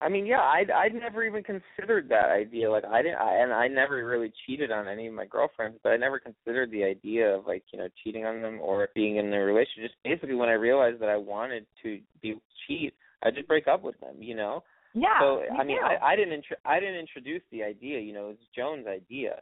I 0.00 0.08
mean, 0.08 0.26
yeah, 0.26 0.40
I 0.40 0.64
I'd 0.74 0.94
never 0.94 1.24
even 1.24 1.44
considered 1.44 2.08
that 2.08 2.30
idea. 2.30 2.68
Like 2.70 2.84
I 2.84 3.02
didn't, 3.02 3.18
I, 3.18 3.36
and 3.36 3.52
I 3.52 3.68
never 3.68 4.04
really 4.04 4.32
cheated 4.44 4.72
on 4.72 4.88
any 4.88 5.06
of 5.06 5.14
my 5.14 5.26
girlfriends, 5.26 5.78
but 5.84 5.90
I 5.90 5.96
never 5.96 6.18
considered 6.18 6.72
the 6.72 6.82
idea 6.82 7.28
of 7.36 7.46
like 7.46 7.62
you 7.72 7.78
know 7.78 7.88
cheating 8.02 8.26
on 8.26 8.42
them 8.42 8.58
or 8.60 8.88
being 8.96 9.16
in 9.16 9.32
a 9.32 9.38
relationship. 9.38 9.90
Just 9.90 10.02
basically, 10.02 10.34
when 10.34 10.48
I 10.48 10.54
realized 10.54 11.00
that 11.00 11.08
I 11.08 11.16
wanted 11.16 11.66
to 11.84 12.00
be 12.20 12.34
cheat, 12.66 12.94
I 13.22 13.30
just 13.30 13.46
break 13.46 13.68
up 13.68 13.84
with 13.84 13.98
them. 14.00 14.16
You 14.20 14.34
know. 14.34 14.64
Yeah. 14.94 15.20
So 15.20 15.42
I 15.56 15.62
mean, 15.62 15.78
too. 15.78 15.86
I, 15.86 16.12
I 16.12 16.16
didn't 16.16 16.34
intro- 16.34 16.64
I 16.64 16.80
didn't 16.80 16.96
introduce 16.96 17.42
the 17.52 17.62
idea. 17.62 18.00
You 18.00 18.12
know, 18.12 18.30
it's 18.30 18.42
Joan's 18.56 18.88
idea, 18.88 19.36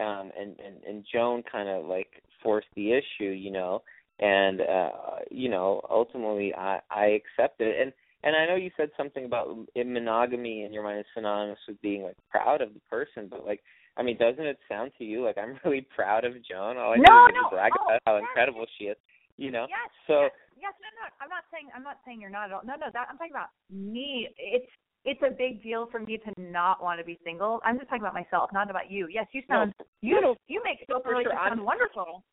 um, 0.00 0.30
and 0.38 0.56
and 0.58 0.84
and 0.86 1.04
Joan 1.12 1.42
kind 1.50 1.68
of 1.68 1.86
like 1.86 2.22
forced 2.42 2.68
the 2.76 2.92
issue. 2.92 3.30
You 3.30 3.50
know, 3.50 3.82
and 4.20 4.60
uh, 4.60 4.90
you 5.30 5.48
know, 5.48 5.80
ultimately 5.90 6.54
I 6.54 6.80
I 6.90 7.18
accepted 7.20 7.68
it. 7.68 7.76
And 7.80 7.92
and 8.24 8.36
I 8.36 8.46
know 8.46 8.56
you 8.56 8.70
said 8.76 8.90
something 8.96 9.24
about 9.24 9.48
in 9.74 9.92
monogamy 9.92 10.64
in 10.64 10.72
your 10.72 10.82
mind 10.82 11.00
is 11.00 11.06
synonymous 11.14 11.58
with 11.68 11.80
being 11.82 12.02
like 12.02 12.16
proud 12.30 12.62
of 12.62 12.74
the 12.74 12.80
person, 12.90 13.28
but 13.30 13.44
like. 13.44 13.60
I 13.98 14.04
mean, 14.04 14.14
doesn't 14.16 14.46
it 14.46 14.62
sound 14.70 14.92
to 14.98 15.04
you 15.04 15.24
like 15.24 15.34
I'm 15.36 15.58
really 15.64 15.82
proud 15.82 16.24
of 16.24 16.34
Joan? 16.46 16.78
All 16.78 16.94
I 16.94 17.02
no, 17.02 17.02
do 17.02 17.34
is 17.34 17.42
no. 17.42 17.50
brag 17.50 17.72
oh, 17.74 17.82
about 17.82 17.98
how 18.06 18.14
yes. 18.14 18.30
incredible 18.30 18.64
she 18.78 18.84
is. 18.84 18.96
You 19.36 19.50
know. 19.50 19.66
Yes. 19.66 19.90
So 20.06 20.30
yes. 20.54 20.70
yes. 20.70 20.74
No, 20.78 20.86
no. 21.02 21.10
I'm 21.18 21.28
not 21.28 21.42
saying. 21.50 21.66
I'm 21.74 21.82
not 21.82 21.98
saying 22.06 22.20
you're 22.20 22.30
not 22.30 22.46
at 22.46 22.54
all. 22.54 22.62
No, 22.62 22.78
no. 22.78 22.86
That 22.94 23.08
I'm 23.10 23.18
talking 23.18 23.34
about 23.34 23.50
me. 23.74 24.30
It's 24.38 24.70
it's 25.04 25.20
a 25.22 25.30
big 25.30 25.62
deal 25.62 25.88
for 25.90 26.00
me 26.00 26.18
to 26.18 26.32
not 26.40 26.82
want 26.82 27.00
to 27.00 27.04
be 27.04 27.18
single. 27.24 27.60
I'm 27.64 27.78
just 27.78 27.88
talking 27.88 28.02
about 28.02 28.14
myself, 28.14 28.50
not 28.52 28.70
about 28.70 28.90
you. 28.90 29.08
Yes, 29.10 29.26
you 29.32 29.42
sound 29.48 29.72
no, 29.78 29.86
you 30.00 30.20
no, 30.20 30.36
you 30.48 30.60
make 30.64 30.86
no, 30.88 30.96
yourself 30.96 31.06
really 31.06 31.24
sure. 31.24 31.32
sound 31.32 31.60
I'm, 31.60 31.64
wonderful. 31.64 32.24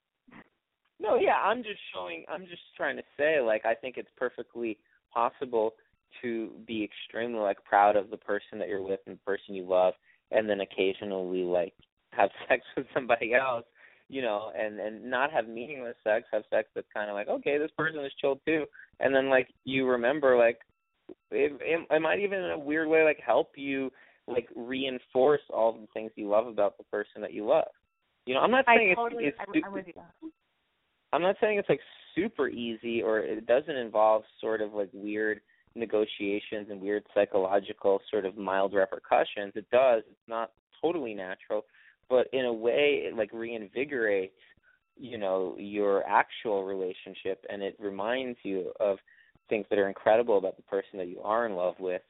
No, 0.99 1.15
yeah, 1.15 1.35
I'm 1.43 1.63
just 1.63 1.79
showing. 1.93 2.25
I'm 2.29 2.45
just 2.45 2.61
trying 2.75 2.97
to 2.97 3.03
say, 3.17 3.39
like, 3.41 3.65
I 3.65 3.75
think 3.75 3.97
it's 3.97 4.09
perfectly 4.17 4.77
possible 5.13 5.73
to 6.21 6.51
be 6.65 6.83
extremely 6.83 7.39
like 7.39 7.63
proud 7.63 7.95
of 7.95 8.09
the 8.09 8.17
person 8.17 8.59
that 8.59 8.67
you're 8.67 8.81
with 8.81 8.99
and 9.05 9.15
the 9.17 9.21
person 9.21 9.55
you 9.55 9.67
love, 9.67 9.93
and 10.31 10.49
then 10.49 10.61
occasionally 10.61 11.43
like 11.43 11.73
have 12.11 12.29
sex 12.49 12.63
with 12.75 12.85
somebody 12.93 13.33
else, 13.33 13.65
you 14.09 14.21
know, 14.21 14.51
and 14.57 14.79
and 14.79 15.03
not 15.03 15.31
have 15.31 15.47
meaningless 15.47 15.95
sex, 16.03 16.25
have 16.31 16.43
sex 16.49 16.69
that's 16.73 16.87
kind 16.93 17.09
of 17.09 17.15
like, 17.15 17.27
okay, 17.27 17.57
this 17.57 17.71
person 17.77 18.03
is 18.03 18.11
chill 18.19 18.39
too, 18.45 18.65
and 18.99 19.13
then 19.13 19.29
like 19.29 19.47
you 19.65 19.85
remember 19.87 20.37
like 20.37 20.59
it, 21.31 21.53
it, 21.61 21.87
it 21.89 22.01
might 22.01 22.19
even 22.19 22.39
in 22.39 22.51
a 22.51 22.59
weird 22.59 22.87
way 22.87 23.03
like 23.03 23.19
help 23.25 23.51
you 23.55 23.91
like 24.27 24.47
reinforce 24.55 25.41
all 25.53 25.73
the 25.73 25.87
things 25.93 26.11
you 26.15 26.27
love 26.27 26.47
about 26.47 26.77
the 26.77 26.83
person 26.85 27.21
that 27.21 27.33
you 27.33 27.47
love. 27.47 27.67
You 28.25 28.33
know, 28.33 28.41
I'm 28.41 28.51
not 28.51 28.65
saying 28.65 28.91
I 28.91 28.95
totally, 28.95 29.25
it's, 29.25 29.37
it's 29.39 29.63
I'm, 29.63 29.63
I'm 29.65 29.73
with 29.73 29.87
you. 29.87 30.31
I'm 31.13 31.21
not 31.21 31.35
saying 31.39 31.59
it's 31.59 31.69
like 31.69 31.81
super 32.15 32.49
easy 32.49 33.01
or 33.01 33.19
it 33.19 33.45
doesn't 33.45 33.75
involve 33.75 34.23
sort 34.41 34.61
of 34.61 34.73
like 34.73 34.89
weird 34.93 35.41
negotiations 35.75 36.67
and 36.69 36.81
weird 36.81 37.03
psychological 37.13 37.99
sort 38.09 38.25
of 38.25 38.37
mild 38.37 38.73
repercussions. 38.73 39.53
It 39.55 39.69
does. 39.71 40.03
It's 40.09 40.27
not 40.27 40.51
totally 40.81 41.13
natural, 41.13 41.65
but 42.09 42.27
in 42.33 42.45
a 42.45 42.53
way 42.53 43.03
it 43.05 43.15
like 43.15 43.31
reinvigorates, 43.31 44.31
you 44.97 45.17
know, 45.17 45.55
your 45.59 46.03
actual 46.07 46.63
relationship 46.63 47.45
and 47.49 47.61
it 47.61 47.75
reminds 47.79 48.39
you 48.43 48.71
of 48.79 48.97
things 49.49 49.65
that 49.69 49.79
are 49.79 49.87
incredible 49.87 50.37
about 50.37 50.57
the 50.57 50.63
person 50.63 50.97
that 50.97 51.07
you 51.07 51.19
are 51.21 51.45
in 51.45 51.53
love 51.53 51.75
with 51.79 52.01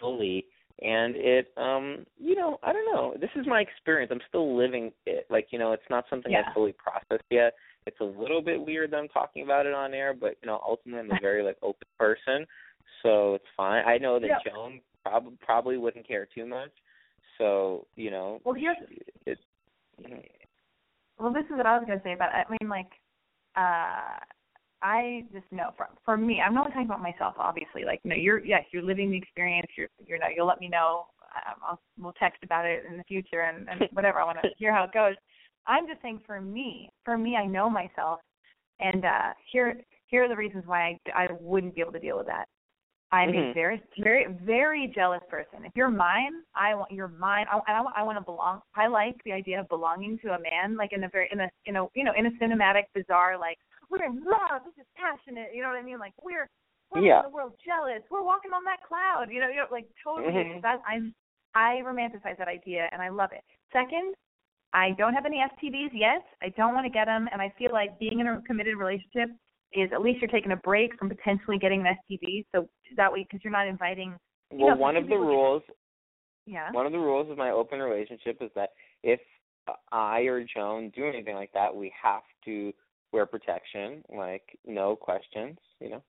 fully. 0.00 0.46
And 0.82 1.14
it 1.16 1.52
um 1.56 2.04
you 2.18 2.34
know 2.34 2.58
i 2.62 2.72
don't 2.72 2.92
know. 2.92 3.14
This 3.20 3.30
is 3.36 3.46
my 3.46 3.60
experience. 3.60 4.10
I'm 4.12 4.20
still 4.28 4.56
living 4.56 4.92
it. 5.06 5.26
Like 5.30 5.48
you 5.50 5.58
know 5.58 5.72
it's 5.72 5.82
not 5.88 6.04
something 6.10 6.32
yeah. 6.32 6.42
i've 6.46 6.54
fully 6.54 6.74
processed 6.74 7.28
yet. 7.30 7.54
It's 7.86 8.00
a 8.00 8.04
little 8.04 8.42
bit 8.42 8.64
weird 8.64 8.90
that 8.90 8.96
i'm 8.96 9.08
talking 9.08 9.44
about 9.44 9.66
it 9.66 9.74
on 9.74 9.94
air 9.94 10.14
but 10.14 10.36
you 10.42 10.46
know 10.46 10.60
ultimately 10.66 11.00
i'm 11.00 11.16
a 11.16 11.20
very 11.22 11.42
like 11.42 11.58
open 11.62 11.86
person 11.98 12.46
so 13.02 13.34
it's 13.34 13.44
fine. 13.56 13.84
I 13.86 13.98
know 13.98 14.18
that 14.18 14.26
yeah. 14.26 14.50
joan 14.50 14.80
prob- 15.04 15.38
probably 15.40 15.76
wouldn't 15.76 16.08
care 16.08 16.26
too 16.34 16.46
much 16.46 16.70
so 17.38 17.86
you 17.96 18.10
know 18.10 18.40
well 18.44 18.54
here's 18.54 18.76
it, 19.26 19.38
you 19.98 20.08
know, 20.08 20.22
well 21.18 21.32
this 21.32 21.44
is 21.44 21.52
what 21.52 21.66
i 21.66 21.76
was 21.76 21.84
going 21.86 21.98
to 21.98 22.04
say 22.04 22.12
about 22.12 22.30
i 22.34 22.44
mean 22.50 22.68
like 22.68 22.90
uh 23.56 24.18
I 24.84 25.24
just 25.32 25.46
know 25.50 25.70
for 25.78 25.88
for 26.04 26.18
me, 26.18 26.42
I'm 26.44 26.54
not 26.54 26.66
talking 26.66 26.84
about 26.84 27.00
myself, 27.00 27.34
obviously. 27.38 27.84
Like, 27.86 28.00
no, 28.04 28.14
you're 28.14 28.44
yes, 28.44 28.64
you're 28.70 28.82
living 28.82 29.10
the 29.10 29.16
experience. 29.16 29.66
You're 29.78 29.88
you're 30.06 30.18
not. 30.18 30.34
You'll 30.36 30.46
let 30.46 30.60
me 30.60 30.68
know. 30.68 31.06
Um, 31.34 31.54
I'll 31.66 31.80
we'll 31.98 32.12
text 32.12 32.44
about 32.44 32.66
it 32.66 32.84
in 32.88 32.98
the 32.98 33.04
future 33.04 33.40
and, 33.40 33.66
and 33.68 33.88
whatever. 33.92 34.20
I 34.20 34.24
want 34.24 34.38
to 34.42 34.48
hear 34.58 34.74
how 34.74 34.84
it 34.84 34.92
goes. 34.92 35.14
I'm 35.66 35.86
just 35.88 36.02
saying 36.02 36.20
for 36.26 36.38
me, 36.38 36.90
for 37.02 37.16
me, 37.16 37.34
I 37.34 37.46
know 37.46 37.70
myself, 37.70 38.20
and 38.78 39.06
uh 39.06 39.32
here 39.50 39.80
here 40.08 40.24
are 40.24 40.28
the 40.28 40.36
reasons 40.36 40.64
why 40.66 40.98
I 41.06 41.24
I 41.24 41.28
wouldn't 41.40 41.74
be 41.74 41.80
able 41.80 41.92
to 41.92 41.98
deal 41.98 42.18
with 42.18 42.26
that. 42.26 42.44
I'm 43.10 43.30
mm-hmm. 43.30 43.50
a 43.50 43.54
very 43.54 43.82
very 44.02 44.26
very 44.44 44.92
jealous 44.94 45.22
person. 45.30 45.64
If 45.64 45.72
you're 45.74 45.88
mine, 45.88 46.42
I 46.54 46.74
want 46.74 46.92
you're 46.92 47.08
mine. 47.08 47.46
I 47.50 47.58
I, 47.72 47.82
I 47.96 48.02
want 48.02 48.18
to 48.18 48.24
belong. 48.24 48.60
I 48.76 48.88
like 48.88 49.16
the 49.24 49.32
idea 49.32 49.60
of 49.60 49.68
belonging 49.70 50.18
to 50.24 50.34
a 50.34 50.38
man, 50.38 50.76
like 50.76 50.92
in 50.92 51.04
a 51.04 51.08
very 51.08 51.30
in 51.32 51.40
a 51.40 51.48
in 51.64 51.76
a 51.76 51.86
you 51.94 52.04
know 52.04 52.12
in 52.18 52.26
a 52.26 52.30
cinematic, 52.32 52.82
bizarre 52.94 53.38
like 53.38 53.56
we're 53.90 54.04
in 54.04 54.22
love. 54.24 54.62
This 54.64 54.84
is 54.84 54.88
passionate. 54.96 55.50
You 55.54 55.62
know 55.62 55.68
what 55.68 55.78
I 55.78 55.82
mean? 55.82 55.98
Like 55.98 56.14
we're 56.22 56.48
we're 56.92 57.02
yeah. 57.02 57.22
the 57.22 57.30
world 57.30 57.52
jealous. 57.64 58.02
We're 58.10 58.22
walking 58.22 58.52
on 58.52 58.64
that 58.64 58.84
cloud. 58.86 59.26
You 59.30 59.40
know, 59.40 59.48
you 59.48 59.56
know, 59.56 59.70
like 59.70 59.86
totally. 60.02 60.32
Mm-hmm. 60.32 60.60
That 60.62 60.80
I'm 60.86 61.14
I 61.54 61.80
romanticize 61.84 62.38
that 62.38 62.48
idea 62.48 62.88
and 62.92 63.00
I 63.00 63.08
love 63.08 63.30
it. 63.32 63.44
Second, 63.72 64.14
I 64.72 64.90
don't 64.98 65.14
have 65.14 65.26
any 65.26 65.38
STDs 65.38 65.90
yet. 65.92 66.24
I 66.42 66.48
don't 66.56 66.74
want 66.74 66.84
to 66.84 66.90
get 66.90 67.06
them, 67.06 67.28
and 67.32 67.40
I 67.40 67.52
feel 67.56 67.72
like 67.72 67.98
being 67.98 68.20
in 68.20 68.26
a 68.26 68.42
committed 68.42 68.76
relationship 68.76 69.30
is 69.72 69.90
at 69.92 70.02
least 70.02 70.20
you're 70.20 70.30
taking 70.30 70.52
a 70.52 70.56
break 70.56 70.98
from 70.98 71.08
potentially 71.08 71.58
getting 71.58 71.86
an 71.86 71.96
STD. 72.10 72.44
So 72.54 72.68
that 72.96 73.12
way, 73.12 73.22
because 73.22 73.42
you're 73.44 73.52
not 73.52 73.68
inviting. 73.68 74.14
well, 74.50 74.70
know, 74.70 74.76
one 74.76 74.96
of 74.96 75.08
the 75.08 75.16
rules. 75.16 75.62
Yeah. 76.46 76.70
One 76.72 76.86
of 76.86 76.92
the 76.92 76.98
rules 76.98 77.30
of 77.30 77.38
my 77.38 77.50
open 77.50 77.78
relationship 77.78 78.38
is 78.40 78.50
that 78.54 78.70
if 79.02 79.20
I 79.92 80.20
or 80.22 80.44
Joan 80.44 80.92
do 80.94 81.06
anything 81.06 81.36
like 81.36 81.52
that, 81.54 81.74
we 81.74 81.92
have 82.02 82.22
to 82.44 82.72
wear 83.14 83.26
protection, 83.26 84.02
like 84.14 84.58
no 84.66 84.96
questions, 84.96 85.56
you 85.80 85.88
know. 85.90 86.02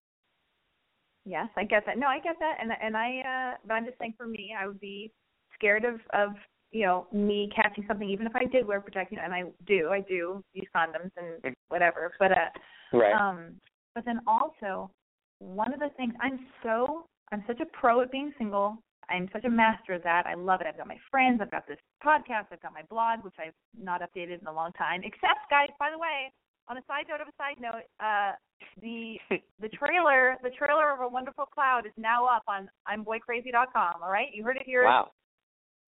Yes, 1.26 1.48
I 1.56 1.64
get 1.64 1.86
that. 1.86 1.98
No, 1.98 2.08
I 2.08 2.20
get 2.20 2.36
that, 2.40 2.58
and 2.62 2.72
and 2.82 2.96
I, 2.98 3.10
uh 3.20 3.58
but 3.66 3.74
I'm 3.76 3.86
just 3.86 3.98
saying 4.00 4.16
for 4.18 4.28
me, 4.28 4.54
I 4.60 4.68
would 4.68 4.80
be 4.80 5.12
scared 5.56 5.86
of 5.86 5.96
of 6.14 6.30
you 6.72 6.86
know 6.86 7.08
me 7.12 7.50
catching 7.56 7.86
something, 7.88 8.10
even 8.10 8.28
if 8.28 8.36
I 8.36 8.46
did 8.46 8.68
wear 8.68 8.82
protection, 8.82 9.18
and 9.24 9.34
I 9.34 9.44
do, 9.66 9.90
I 9.90 10.02
do 10.02 10.44
use 10.54 10.68
condoms 10.76 11.12
and 11.18 11.42
Mm. 11.44 11.54
whatever. 11.70 12.12
But 12.20 12.32
uh, 12.32 12.50
right. 12.94 13.14
um, 13.14 13.56
but 13.96 14.04
then 14.06 14.20
also 14.28 14.92
one 15.40 15.74
of 15.74 15.80
the 15.80 15.90
things 15.98 16.14
I'm 16.22 16.40
so 16.64 17.06
I'm 17.32 17.44
such 17.48 17.60
a 17.60 17.66
pro 17.66 18.02
at 18.02 18.12
being 18.12 18.34
single. 18.38 18.78
I'm 19.10 19.30
such 19.32 19.46
a 19.46 19.50
master 19.50 19.94
of 19.94 20.04
that. 20.04 20.26
I 20.26 20.34
love 20.34 20.62
it. 20.62 20.68
I've 20.68 20.78
got 20.78 20.88
my 20.88 20.98
friends. 21.12 21.40
I've 21.42 21.52
got 21.52 21.68
this 21.68 21.78
podcast. 22.04 22.48
I've 22.52 22.62
got 22.62 22.74
my 22.74 22.82
blog, 22.90 23.24
which 23.24 23.36
I've 23.40 23.54
not 23.80 24.02
updated 24.02 24.42
in 24.42 24.48
a 24.48 24.54
long 24.54 24.72
time. 24.74 25.02
Except, 25.10 25.42
guys, 25.50 25.70
by 25.80 25.90
the 25.92 25.98
way, 26.00 26.32
on 26.68 26.78
a 26.78 26.84
side 26.88 27.06
note 27.10 27.22
of 27.22 27.28
a 27.28 27.36
side 27.38 27.60
note, 27.60 27.86
uh, 28.00 28.34
the 28.82 29.18
the 29.62 29.70
trailer 29.70 30.36
the 30.42 30.50
trailer 30.58 30.92
of 30.94 31.02
a 31.02 31.08
Wonderful 31.08 31.46
Cloud 31.46 31.86
is 31.86 31.94
now 31.98 32.26
up 32.26 32.44
on 32.48 32.70
I'mBoyCrazy.com. 32.90 34.02
All 34.02 34.12
right, 34.12 34.30
you 34.34 34.44
heard 34.44 34.58
it 34.58 34.66
here. 34.66 34.84
Wow. 34.84 35.12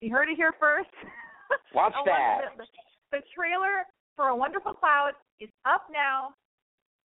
You 0.01 0.11
heard 0.11 0.29
it 0.29 0.37
here 0.37 0.53
first. 0.59 0.89
Watch 1.73 1.93
Oh, 1.97 2.03
that. 2.05 2.53
The, 2.57 2.63
the, 2.63 3.19
the 3.19 3.21
trailer 3.33 3.85
for 4.15 4.29
a 4.29 4.35
Wonderful 4.35 4.73
Cloud 4.73 5.13
is 5.39 5.49
up 5.65 5.87
now. 5.91 6.33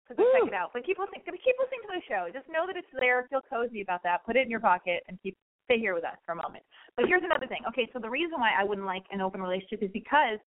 So 0.09 0.15
go 0.17 0.25
Woo. 0.25 0.33
check 0.33 0.49
it 0.49 0.55
out. 0.55 0.71
But 0.73 0.87
keep 0.87 0.99
listening. 0.99 1.21
Keep 1.25 1.57
listening 1.61 1.85
to 1.85 1.93
the 2.01 2.05
show. 2.09 2.33
Just 2.33 2.49
know 2.49 2.65
that 2.67 2.77
it's 2.77 2.89
there. 2.99 3.27
Feel 3.29 3.45
cozy 3.45 3.83
about 3.83 4.03
that. 4.05 4.25
Put 4.25 4.37
it 4.37 4.45
in 4.45 4.51
your 4.51 4.61
pocket 4.61 5.05
and 5.09 5.19
keep 5.23 5.37
stay 5.69 5.79
here 5.79 5.95
with 5.95 6.05
us 6.05 6.17
for 6.25 6.33
a 6.33 6.37
moment. 6.41 6.65
But 6.97 7.07
here's 7.07 7.23
another 7.23 7.47
thing. 7.47 7.61
Okay, 7.69 7.89
so 7.93 7.99
the 8.01 8.09
reason 8.09 8.41
why 8.41 8.53
I 8.59 8.65
wouldn't 8.65 8.87
like 8.87 9.05
an 9.13 9.21
open 9.21 9.43
relationship 9.43 9.83
is 9.83 9.91
because 9.93 10.41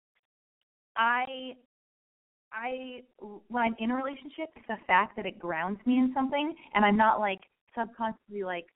I 0.96 1.58
I 2.52 3.02
when 3.20 3.62
I'm 3.62 3.76
in 3.78 3.90
a 3.90 3.94
relationship, 3.96 4.48
it's 4.56 4.66
the 4.68 4.76
fact 4.86 5.16
that 5.16 5.26
it 5.26 5.38
grounds 5.38 5.78
me 5.86 5.98
in 5.98 6.12
something, 6.14 6.54
and 6.74 6.84
I'm 6.84 6.96
not 6.96 7.20
like 7.20 7.40
subconsciously 7.76 8.42
like, 8.44 8.66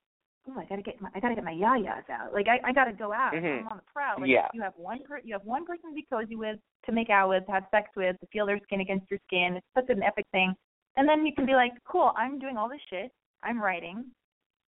oh, 0.47 0.59
I 0.59 0.65
gotta 0.65 0.81
get 0.81 1.01
my 1.01 1.09
I 1.15 1.19
gotta 1.19 1.35
get 1.35 1.43
my 1.43 1.53
yayas 1.53 2.09
out. 2.09 2.33
Like 2.33 2.47
I 2.47 2.59
I 2.67 2.73
gotta 2.73 2.93
go 2.93 3.11
out. 3.13 3.33
Mhm. 3.33 3.61
I'm 3.61 3.67
on 3.69 3.77
the 3.77 3.83
prowl. 3.91 4.21
Like 4.21 4.29
Yeah. 4.29 4.47
you 4.53 4.61
have 4.61 4.73
one 4.77 4.99
per 5.03 5.19
you 5.23 5.33
have 5.33 5.43
one 5.45 5.65
person 5.65 5.89
to 5.89 5.95
be 5.95 6.05
cozy 6.11 6.35
with, 6.35 6.59
to 6.85 6.91
make 6.91 7.09
out 7.09 7.29
with, 7.29 7.45
to 7.47 7.51
have 7.51 7.65
sex 7.71 7.89
with, 7.95 8.19
to 8.19 8.27
feel 8.27 8.45
their 8.45 8.59
skin 8.63 8.81
against 8.81 9.09
your 9.09 9.19
skin. 9.27 9.55
It's 9.57 9.67
such 9.75 9.89
an 9.89 10.03
epic 10.03 10.25
thing. 10.31 10.53
And 10.95 11.09
then 11.09 11.25
you 11.25 11.33
can 11.33 11.45
be 11.47 11.53
like, 11.53 11.71
cool, 11.85 12.13
I'm 12.15 12.37
doing 12.37 12.55
all 12.57 12.69
this 12.69 12.81
shit. 12.89 13.11
I'm 13.41 13.59
writing. 13.61 14.05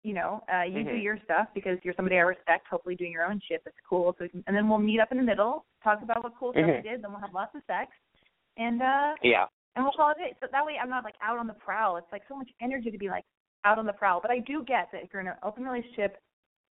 You 0.02 0.14
know, 0.14 0.42
uh, 0.52 0.62
you 0.62 0.82
do 0.82 0.90
Mhm. 0.92 1.02
your 1.02 1.18
stuff 1.24 1.48
because 1.54 1.78
you're 1.82 1.92
somebody 1.94 2.16
I 2.16 2.20
respect. 2.22 2.66
Hopefully, 2.68 2.96
doing 2.96 3.12
your 3.12 3.24
own 3.24 3.38
shit 3.40 3.62
that's 3.64 3.76
cool. 3.86 4.14
So, 4.18 4.24
we 4.24 4.28
can, 4.30 4.42
and 4.46 4.56
then 4.56 4.66
we'll 4.66 4.78
meet 4.78 4.98
up 4.98 5.12
in 5.12 5.18
the 5.18 5.24
middle, 5.24 5.66
talk 5.84 6.00
about 6.02 6.24
what 6.24 6.34
cool 6.38 6.52
stuff 6.52 6.64
Mhm. 6.64 6.76
we 6.82 6.88
did. 6.88 7.02
Then 7.02 7.10
we'll 7.12 7.20
have 7.20 7.34
lots 7.34 7.54
of 7.54 7.62
sex, 7.66 7.92
and 8.56 8.80
uh, 8.82 9.12
Yeah. 9.22 9.46
and 9.76 9.84
we'll 9.84 9.92
call 9.92 10.10
it. 10.10 10.36
So 10.40 10.46
that 10.50 10.64
way 10.64 10.74
I'm 10.82 10.90
not 10.90 11.04
like 11.04 11.14
out 11.22 11.38
on 11.38 11.46
the 11.46 11.54
prowl. 11.54 11.96
It's 11.96 12.10
like 12.12 12.22
so 12.28 12.36
much 12.36 12.48
energy 12.60 12.90
to 12.90 12.98
be 12.98 13.08
like 13.08 13.24
out 13.64 13.78
on 13.78 13.86
the 13.86 13.92
prowl. 13.92 14.20
But 14.20 14.30
I 14.30 14.38
do 14.40 14.64
get 14.64 14.88
that 14.92 15.02
if 15.02 15.10
you're 15.12 15.22
in 15.22 15.28
an 15.28 15.34
open 15.42 15.64
relationship, 15.64 16.16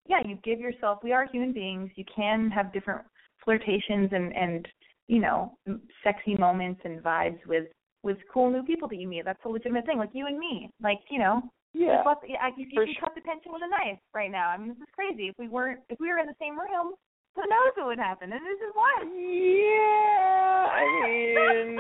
yeah, 0.08 0.20
you 0.26 0.38
give 0.44 0.60
yourself 0.60 1.00
we 1.04 1.12
are 1.14 1.26
human 1.26 1.52
beings. 1.52 1.90
You 1.96 2.06
can 2.16 2.50
have 2.52 2.72
different 2.74 3.02
flirtations 3.44 4.10
and 4.12 4.36
and 4.36 4.68
you 5.08 5.20
know, 5.20 5.56
m- 5.68 5.82
sexy 6.04 6.36
moments 6.36 6.82
and 6.84 7.02
vibes 7.04 7.40
with 7.48 7.66
with 8.04 8.18
cool 8.32 8.50
new 8.52 8.64
people 8.64 8.88
that 8.88 8.98
you 8.98 9.08
meet. 9.08 9.26
That's 9.26 9.44
a 9.46 9.50
legitimate 9.50 9.86
thing. 9.86 9.98
Like 9.98 10.12
you 10.14 10.28
and 10.28 10.38
me. 10.38 10.70
Like, 10.82 11.00
you 11.10 11.18
know, 11.20 11.42
Yeah. 11.74 12.04
I- 12.06 12.52
you, 12.56 12.66
you 12.70 12.86
can 12.86 12.94
sure. 12.94 13.02
cut 13.02 13.16
the 13.16 13.22
tension 13.22 13.52
with 13.52 13.64
a 13.64 13.68
knife 13.68 14.00
right 14.14 14.30
now. 14.32 14.50
I 14.50 14.58
mean, 14.58 14.70
this 14.70 14.78
is 14.78 14.94
crazy. 14.94 15.28
If 15.30 15.36
we 15.40 15.48
weren't, 15.48 15.80
if 15.90 16.00
we 16.00 16.10
were 16.10 16.20
in 16.20 16.28
the 16.28 16.36
same 16.40 16.58
room, 16.58 16.94
who 17.36 17.42
knows 17.42 17.74
what 17.76 17.88
would 17.88 18.00
happen? 18.00 18.32
And 18.32 18.42
this 18.42 18.60
is 18.68 18.74
why. 18.74 19.04
Yeah, 19.04 20.68
I 20.72 20.84
mean, 21.04 21.76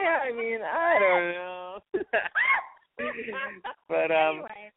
yeah, 0.00 0.18
I 0.24 0.32
mean, 0.32 0.60
I 0.62 0.98
don't 0.98 1.30
know. 1.34 1.78
but 3.88 4.10
um, 4.10 4.36
anyway, 4.36 4.72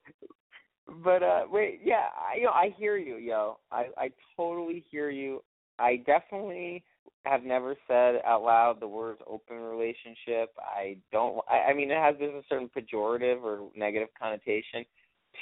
but 1.03 1.23
uh, 1.23 1.43
wait, 1.49 1.81
yeah, 1.83 2.07
I, 2.17 2.37
you 2.37 2.43
know, 2.43 2.51
I 2.51 2.73
hear 2.77 2.97
you, 2.97 3.17
yo. 3.17 3.57
I 3.71 3.85
I 3.97 4.09
totally 4.35 4.83
hear 4.91 5.09
you. 5.09 5.41
I 5.79 5.97
definitely 6.05 6.83
have 7.25 7.43
never 7.43 7.75
said 7.87 8.15
out 8.25 8.43
loud 8.43 8.79
the 8.79 8.87
words 8.87 9.21
open 9.27 9.57
relationship. 9.57 10.53
I 10.59 10.97
don't. 11.11 11.39
I, 11.49 11.71
I 11.71 11.73
mean, 11.73 11.89
it 11.89 11.97
has 11.97 12.15
there's 12.19 12.33
a 12.33 12.43
certain 12.49 12.69
pejorative 12.69 13.41
or 13.43 13.69
negative 13.75 14.09
connotation 14.19 14.85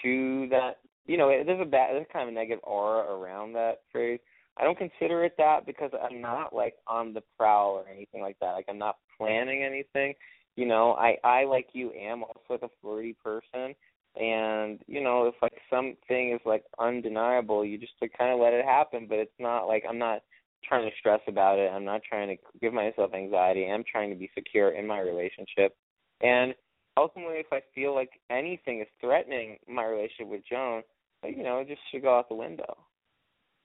to 0.04 0.48
that. 0.50 0.78
You 1.08 1.18
know, 1.18 1.30
it, 1.30 1.46
there's 1.48 1.62
a 1.62 1.66
bad, 1.66 1.96
there's 1.96 2.06
kind 2.14 2.30
of 2.30 2.34
a 2.34 2.36
negative 2.36 2.64
aura 2.64 3.12
around 3.12 3.54
that 3.54 3.82
phrase. 3.92 4.20
I 4.58 4.64
don't 4.64 4.78
consider 4.78 5.24
it 5.24 5.34
that 5.38 5.66
because 5.66 5.92
I'm 5.94 6.22
not 6.22 6.54
like 6.54 6.76
on 6.88 7.14
the 7.14 7.24
prowl 7.38 7.72
or 7.72 7.86
anything 7.88 8.22
like 8.22 8.38
that. 8.42 8.52
Like 8.54 8.66
I'm 8.70 8.78
not 8.78 8.98
planning 9.18 9.64
anything. 9.64 10.14
You 10.56 10.66
know, 10.66 10.94
I 10.94 11.18
I 11.24 11.46
like 11.46 11.68
you 11.74 11.92
am 11.94 12.24
also 12.24 12.40
like 12.50 12.62
a 12.64 12.70
flirty 12.82 13.16
person, 13.24 13.74
and 14.20 14.80
you 14.88 15.02
know 15.02 15.28
if 15.28 15.36
like 15.42 15.54
something 15.70 16.34
is 16.34 16.42
like 16.46 16.64
undeniable, 16.80 17.64
you 17.64 17.78
just 17.78 17.94
like 18.02 18.12
kind 18.18 18.34
of 18.34 18.40
let 18.40 18.54
it 18.54 18.66
happen. 18.66 19.08
But 19.08 19.20
it's 19.20 19.40
not 19.40 19.68
like 19.68 19.84
I'm 19.88 19.98
not 19.98 20.22
trying 20.68 20.88
to 20.90 20.96
stress 21.00 21.22
about 21.28 21.58
it. 21.58 21.72
I'm 21.72 21.86
not 21.86 22.02
trying 22.08 22.28
to 22.28 22.60
give 22.60 22.74
myself 22.74 23.14
anxiety. 23.14 23.66
I'm 23.66 23.86
trying 23.90 24.10
to 24.10 24.16
be 24.16 24.30
secure 24.36 24.72
in 24.72 24.86
my 24.86 25.00
relationship, 25.00 25.76
and 26.22 26.54
ultimately, 26.98 27.38
if 27.38 27.48
I 27.54 27.62
feel 27.74 27.96
like 27.96 28.12
anything 28.30 28.82
is 28.82 28.88
threatening 29.00 29.58
my 29.70 29.86
relationship 29.86 30.28
with 30.28 30.42
Joan, 30.50 30.84
you 31.24 31.44
know, 31.44 31.60
it 31.60 31.70
just 31.70 31.82
should 31.90 32.02
go 32.02 32.18
out 32.18 32.28
the 32.28 32.36
window. 32.36 32.78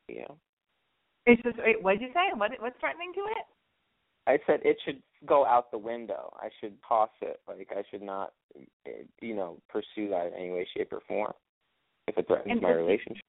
You 0.09 0.21
know. 0.21 0.37
It's 1.27 1.43
just. 1.43 1.57
Wait, 1.59 1.83
what 1.83 1.93
did 1.99 2.03
you 2.03 2.09
say? 2.15 2.33
What 2.37 2.53
what's 2.61 2.79
threatening 2.81 3.13
to 3.15 3.21
it? 3.21 3.45
I 4.29 4.39
said 4.47 4.61
it 4.65 4.77
should 4.85 5.01
go 5.25 5.47
out 5.47 5.71
the 5.71 5.79
window. 5.79 6.33
I 6.41 6.49
should 6.61 6.75
toss 6.87 7.11
it. 7.23 7.41
Like 7.47 7.69
I 7.71 7.83
should 7.91 8.03
not, 8.03 8.33
you 9.21 9.35
know, 9.35 9.59
pursue 9.69 10.09
that 10.11 10.27
in 10.29 10.33
any 10.35 10.51
way, 10.51 10.67
shape, 10.77 10.93
or 10.93 11.01
form 11.07 11.33
if 12.09 12.19
it 12.19 12.27
threatens 12.27 12.51
And 12.51 12.61
my 12.61 12.71
just- 12.71 12.77
relationship. 12.79 13.23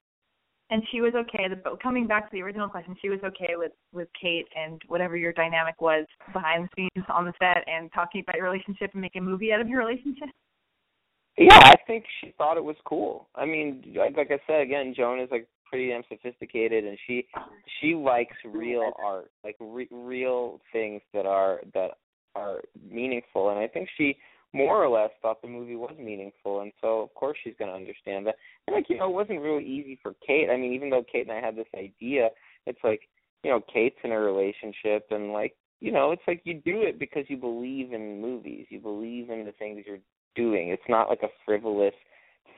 And 0.70 0.84
she 0.92 1.00
was 1.00 1.14
okay. 1.16 1.48
The, 1.48 1.56
but 1.56 1.82
coming 1.82 2.08
back 2.08 2.26
to 2.26 2.30
the 2.34 2.42
original 2.42 2.68
question, 2.68 2.98
she 3.02 3.08
was 3.08 3.20
okay 3.24 3.54
with 3.56 3.72
with 3.94 4.10
Kate 4.20 4.48
and 4.54 4.82
whatever 4.90 5.16
your 5.16 5.32
dynamic 5.32 5.80
was 5.80 6.06
behind 6.34 6.68
the 6.68 6.70
scenes 6.94 7.06
on 7.08 7.24
the 7.24 7.32
set 7.40 7.64
and 7.68 7.90
talking 7.94 8.20
about 8.20 8.36
your 8.36 8.50
relationship 8.52 8.90
and 8.92 9.02
making 9.02 9.22
a 9.22 9.26
movie 9.26 9.54
out 9.54 9.62
of 9.62 9.70
your 9.70 9.80
relationship. 9.80 10.28
Yeah, 11.38 11.58
I 11.58 11.76
think 11.86 12.04
she 12.20 12.34
thought 12.38 12.58
it 12.58 12.64
was 12.66 12.76
cool. 12.84 13.30
I 13.36 13.46
mean, 13.46 13.94
like, 13.96 14.18
like 14.18 14.30
I 14.32 14.40
said 14.46 14.60
again, 14.62 14.94
Joan 14.98 15.22
is 15.22 15.30
like 15.32 15.48
pretty 15.70 15.90
damn 15.90 16.04
sophisticated, 16.10 16.86
and 16.86 16.98
she 17.08 17.26
she 17.80 17.96
likes 17.96 18.36
real 18.46 18.92
art, 19.04 19.32
like 19.44 19.56
re- 19.60 19.90
real 19.92 20.62
things 20.72 21.02
that 21.14 21.26
are 21.26 21.62
that 21.74 21.92
are 22.36 22.62
meaningful. 22.90 23.50
And 23.50 23.60
I 23.60 23.68
think 23.68 23.90
she 23.98 24.18
more 24.54 24.84
or 24.84 24.90
less 24.90 25.12
thought 25.22 25.42
the 25.42 25.48
movie 25.48 25.76
was 25.76 25.96
meaningful, 26.00 26.62
and 26.62 26.72
so 26.82 27.02
of 27.02 27.14
course 27.14 27.38
she's 27.44 27.56
going 27.60 27.70
to 27.70 27.76
understand 27.76 28.28
that. 28.28 28.36
And 28.68 28.76
like 28.76 28.90
you 28.90 28.98
know, 28.98 29.10
it 29.10 29.14
wasn't 29.14 29.42
really 29.42 29.66
easy 29.66 30.00
for 30.02 30.14
Kate. 30.26 30.50
I 30.50 30.58
mean, 30.58 30.74
even 30.74 30.90
though 30.90 31.04
Kate 31.10 31.28
and 31.28 31.38
I 31.38 31.42
had 31.42 31.56
this 31.56 31.68
idea, 31.76 32.30
it's 32.66 32.80
like 32.84 33.02
you 33.44 33.52
know, 33.52 33.62
Kate's 33.72 33.98
in 34.04 34.12
a 34.12 34.20
relationship, 34.20 35.08
and 35.12 35.34
like 35.34 35.56
you 35.80 35.92
know, 35.92 36.12
it's 36.12 36.24
like 36.28 36.42
you 36.44 36.56
do 36.56 36.82
it 36.82 37.00
because 37.00 37.26
you 37.28 37.38
believe 37.38 37.94
in 37.94 38.22
movies, 38.22 38.66
you 38.70 38.80
believe 38.80 39.30
in 39.30 39.46
the 39.46 39.52
things 39.54 39.84
you're 39.86 40.00
doing. 40.36 40.70
It's 40.70 40.82
not 40.90 41.10
like 41.10 41.24
a 41.24 41.30
frivolous 41.46 41.94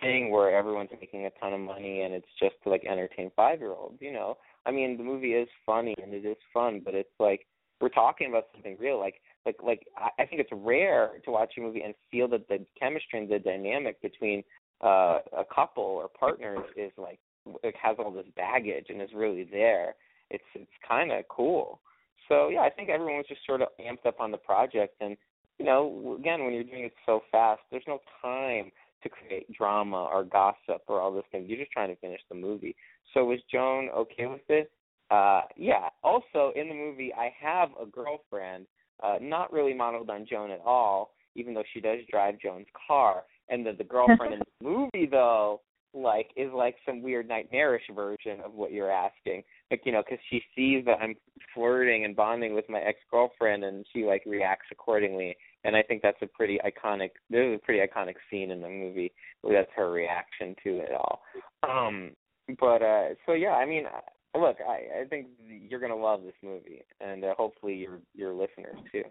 thing 0.02 0.32
where 0.32 0.56
everyone's 0.56 0.90
making 1.00 1.26
a 1.26 1.30
ton 1.40 1.54
of 1.54 1.60
money 1.60 2.02
and 2.02 2.14
it's 2.14 2.28
just 2.40 2.56
to 2.64 2.70
like 2.70 2.86
entertain 2.86 3.32
five 3.36 3.60
year 3.60 3.72
olds, 3.72 3.98
you 4.00 4.12
know. 4.12 4.38
I 4.66 4.72
mean 4.72 4.98
the 4.98 5.04
movie 5.04 5.34
is 5.34 5.48
funny 5.66 5.96
and 6.02 6.14
it 6.14 6.26
is 6.26 6.38
fun, 6.54 6.82
but 6.84 6.94
it's 6.94 7.10
like 7.20 7.46
we're 7.82 7.90
talking 7.90 8.30
about 8.30 8.46
something 8.54 8.78
real. 8.80 9.00
Like 9.00 9.16
like 9.46 9.58
like 9.64 9.88
I 9.98 10.24
I 10.24 10.26
think 10.26 10.42
it's 10.42 10.52
rare 10.52 11.12
to 11.26 11.32
watch 11.32 11.54
a 11.58 11.62
movie 11.62 11.82
and 11.82 11.94
feel 12.12 12.28
that 12.30 12.48
the 12.48 12.66
chemistry 12.80 13.20
and 13.20 13.30
the 13.30 13.40
dynamic 13.40 14.02
between 14.02 14.44
uh 14.84 15.20
a 15.38 15.46
couple 15.54 15.84
or 15.84 16.08
partners 16.08 16.66
is 16.76 16.92
like 16.98 17.20
it 17.64 17.76
has 17.82 17.98
all 18.00 18.12
this 18.12 18.28
baggage 18.36 18.88
and 18.90 19.02
is 19.02 19.10
really 19.14 19.44
there. 19.44 19.96
It's 20.30 20.44
it's 20.56 20.72
kinda 20.88 21.24
cool. 21.30 21.82
So 22.28 22.50
yeah, 22.50 22.62
I 22.62 22.70
think 22.70 22.90
everyone 22.90 23.18
was 23.18 23.26
just 23.28 23.46
sort 23.46 23.62
of 23.62 23.70
amped 23.80 24.06
up 24.06 24.20
on 24.20 24.32
the 24.32 24.38
project 24.38 24.96
and 25.02 25.18
you 25.60 25.66
know, 25.66 26.16
again, 26.18 26.46
when 26.46 26.54
you're 26.54 26.64
doing 26.64 26.86
it 26.86 26.94
so 27.06 27.22
fast, 27.32 27.62
there's 27.70 27.84
no 27.86 28.00
time 28.22 28.72
to 29.04 29.10
create 29.10 29.52
drama 29.54 30.10
or 30.12 30.24
gossip 30.24 30.84
or 30.88 31.00
all 31.00 31.14
those 31.14 31.24
things. 31.32 31.50
You're 31.50 31.60
just 31.60 31.72
trying 31.72 31.90
to 31.90 31.96
finish 31.98 32.22
the 32.30 32.36
movie. 32.36 32.76
So 33.14 33.26
was 33.26 33.40
Joan 33.52 33.90
okay 33.96 34.26
with 34.26 34.42
it? 34.50 34.72
Uh 35.12 35.42
yeah. 35.56 35.90
Also 36.04 36.52
in 36.56 36.68
the 36.70 36.76
movie 36.76 37.12
I 37.14 37.34
have 37.42 37.70
a 37.82 37.86
girlfriend, 37.86 38.66
uh 39.04 39.18
not 39.22 39.52
really 39.52 39.74
modeled 39.74 40.10
on 40.10 40.26
Joan 40.30 40.52
at 40.52 40.62
all, 40.66 41.12
even 41.36 41.54
though 41.54 41.64
she 41.74 41.82
does 41.82 42.00
drive 42.10 42.40
Joan's 42.40 42.68
car. 42.88 43.24
And 43.50 43.66
the 43.66 43.74
the 43.74 43.84
girlfriend 43.84 44.34
in 44.34 44.40
the 44.60 44.68
movie 44.68 45.08
though, 45.10 45.62
like 45.94 46.30
is 46.36 46.52
like 46.54 46.76
some 46.86 47.02
weird 47.02 47.28
nightmarish 47.28 47.84
version 47.96 48.42
of 48.44 48.54
what 48.54 48.72
you're 48.72 48.92
asking. 48.92 49.44
Like, 49.72 49.82
you 49.86 49.92
know, 49.92 50.04
because 50.04 50.24
she 50.30 50.42
sees 50.56 50.86
that 50.86 51.00
I'm 51.02 51.16
flirting 51.54 52.06
and 52.06 52.16
bonding 52.16 52.54
with 52.54 52.70
my 52.70 52.80
ex-girlfriend 52.80 53.64
and 53.64 53.86
she 53.94 54.04
like 54.04 54.24
reacts 54.26 54.68
accordingly 54.72 55.36
and 55.64 55.76
I 55.76 55.84
think 55.84 56.02
that's 56.02 56.22
a 56.22 56.28
pretty 56.28 56.60
iconic. 56.66 57.12
There's 57.30 57.56
a 57.56 57.66
pretty 57.66 57.82
iconic 57.86 58.16
scene 58.30 58.52
in 58.52 58.62
the 58.62 58.70
movie. 58.70 59.12
That's 59.44 59.70
her 59.76 59.92
reaction 59.92 60.56
to 60.64 60.70
it 60.80 60.92
all. 60.94 61.22
Um, 61.68 62.12
but 62.60 62.82
uh, 62.82 63.10
so 63.26 63.34
yeah, 63.34 63.52
I 63.52 63.66
mean, 63.66 63.86
uh, 63.86 64.40
look, 64.40 64.58
I 64.68 65.02
I 65.02 65.06
think 65.10 65.28
you're 65.48 65.80
gonna 65.80 65.96
love 65.96 66.24
this 66.24 66.34
movie, 66.44 66.84
and 67.02 67.24
uh, 67.24 67.34
hopefully 67.38 67.76
your 67.76 68.00
your 68.16 68.34
listeners 68.34 68.78
too. 68.92 69.04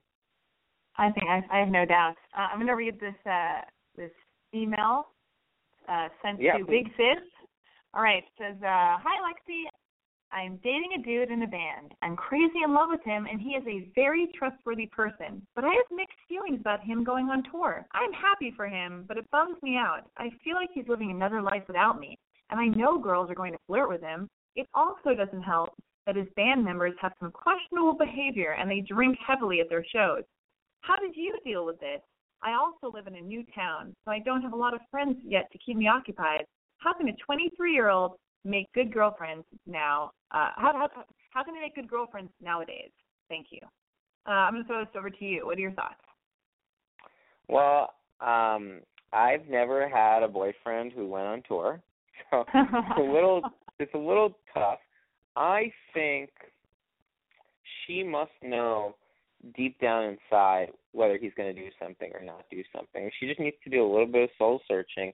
I 0.98 1.10
think 1.10 1.26
I, 1.28 1.42
I 1.52 1.60
have 1.60 1.68
no 1.68 1.84
doubt. 1.84 2.16
Uh, 2.36 2.48
I'm 2.50 2.56
going 2.58 2.66
to 2.66 2.74
read 2.74 2.98
this 2.98 3.14
uh, 3.24 3.60
this 3.96 4.10
email 4.52 5.06
uh, 5.88 6.08
sent 6.22 6.40
Yeah, 6.42 6.58
to 6.58 6.64
please. 6.64 6.84
Big 6.84 6.92
Sis. 6.96 7.24
All 7.94 8.02
right, 8.02 8.18
it 8.18 8.24
says, 8.36 8.56
uh, 8.62 8.98
"Hi 8.98 9.16
Lexi, 9.22 9.62
I'm 10.30 10.60
dating 10.62 10.90
a 10.98 11.02
dude 11.02 11.30
in 11.30 11.42
a 11.42 11.46
band. 11.46 11.94
I'm 12.02 12.16
crazy 12.16 12.60
in 12.64 12.74
love 12.74 12.88
with 12.90 13.02
him, 13.04 13.26
and 13.30 13.40
he 13.40 13.50
is 13.50 13.64
a 13.66 13.90
very 13.94 14.28
trustworthy 14.34 14.86
person. 14.86 15.46
But 15.54 15.64
I 15.64 15.72
have 15.72 15.96
mixed 15.96 16.18
feelings 16.28 16.60
about 16.60 16.84
him 16.84 17.02
going 17.02 17.28
on 17.28 17.42
tour. 17.50 17.86
I'm 17.92 18.12
happy 18.12 18.52
for 18.54 18.66
him, 18.66 19.04
but 19.08 19.16
it 19.16 19.30
bums 19.30 19.56
me 19.62 19.76
out. 19.76 20.02
I 20.18 20.30
feel 20.44 20.54
like 20.54 20.68
he's 20.74 20.88
living 20.88 21.10
another 21.10 21.40
life 21.40 21.62
without 21.66 21.98
me. 21.98 22.18
and 22.50 22.58
I 22.58 22.66
know 22.66 22.98
girls 22.98 23.30
are 23.30 23.34
going 23.34 23.52
to 23.52 23.58
flirt 23.66 23.88
with 23.90 24.00
him, 24.00 24.26
it 24.56 24.66
also 24.74 25.14
doesn't 25.14 25.42
help 25.42 25.70
that 26.06 26.16
his 26.16 26.26
band 26.36 26.64
members 26.64 26.94
have 27.00 27.12
some 27.20 27.30
questionable 27.30 27.92
behavior 27.92 28.52
and 28.58 28.70
they 28.70 28.80
drink 28.80 29.18
heavily 29.24 29.60
at 29.60 29.68
their 29.68 29.84
shows. 29.84 30.24
How 30.80 30.96
did 30.96 31.14
you 31.14 31.38
deal 31.44 31.66
with 31.66 31.78
this? 31.80 32.00
I 32.42 32.54
also 32.54 32.94
live 32.94 33.06
in 33.06 33.16
a 33.16 33.20
new 33.20 33.44
town, 33.54 33.94
so 34.04 34.10
I 34.10 34.20
don't 34.20 34.42
have 34.42 34.54
a 34.54 34.56
lot 34.56 34.72
of 34.72 34.80
friends 34.90 35.16
yet 35.22 35.50
to 35.52 35.58
keep 35.58 35.76
me 35.76 35.88
occupied. 35.88 36.46
How 36.78 36.94
can 36.94 37.08
a 37.08 37.12
23 37.26 37.74
year 37.74 37.90
old 37.90 38.12
make 38.44 38.72
good 38.72 38.92
girlfriends 38.92 39.44
now? 39.66 40.12
Uh, 40.30 40.50
how, 40.56 40.72
how, 40.74 40.88
how 41.30 41.44
can 41.44 41.54
they 41.54 41.60
make 41.60 41.74
good 41.74 41.88
girlfriends 41.88 42.30
nowadays? 42.42 42.90
Thank 43.28 43.48
you. 43.50 43.60
Uh, 44.26 44.32
I'm 44.32 44.54
going 44.54 44.64
to 44.64 44.68
throw 44.68 44.80
this 44.80 44.94
over 44.96 45.10
to 45.10 45.24
you. 45.24 45.46
What 45.46 45.56
are 45.56 45.60
your 45.60 45.72
thoughts? 45.72 45.94
Well, 47.48 47.94
um, 48.20 48.80
I've 49.12 49.48
never 49.48 49.88
had 49.88 50.22
a 50.22 50.28
boyfriend 50.28 50.92
who 50.92 51.08
went 51.08 51.26
on 51.26 51.42
tour, 51.48 51.80
so 52.30 52.44
it's 52.54 52.98
a 52.98 53.00
little 53.00 53.42
it's 53.78 53.94
a 53.94 53.98
little 53.98 54.36
tough. 54.52 54.78
I 55.36 55.72
think 55.94 56.30
she 57.86 58.02
must 58.02 58.32
know 58.42 58.96
deep 59.56 59.80
down 59.80 60.16
inside 60.16 60.68
whether 60.92 61.16
he's 61.16 61.32
going 61.36 61.54
to 61.54 61.60
do 61.60 61.68
something 61.80 62.10
or 62.12 62.24
not 62.24 62.44
do 62.50 62.62
something. 62.74 63.10
She 63.18 63.26
just 63.26 63.40
needs 63.40 63.56
to 63.64 63.70
do 63.70 63.84
a 63.84 63.88
little 63.88 64.06
bit 64.06 64.24
of 64.24 64.30
soul 64.36 64.60
searching 64.68 65.12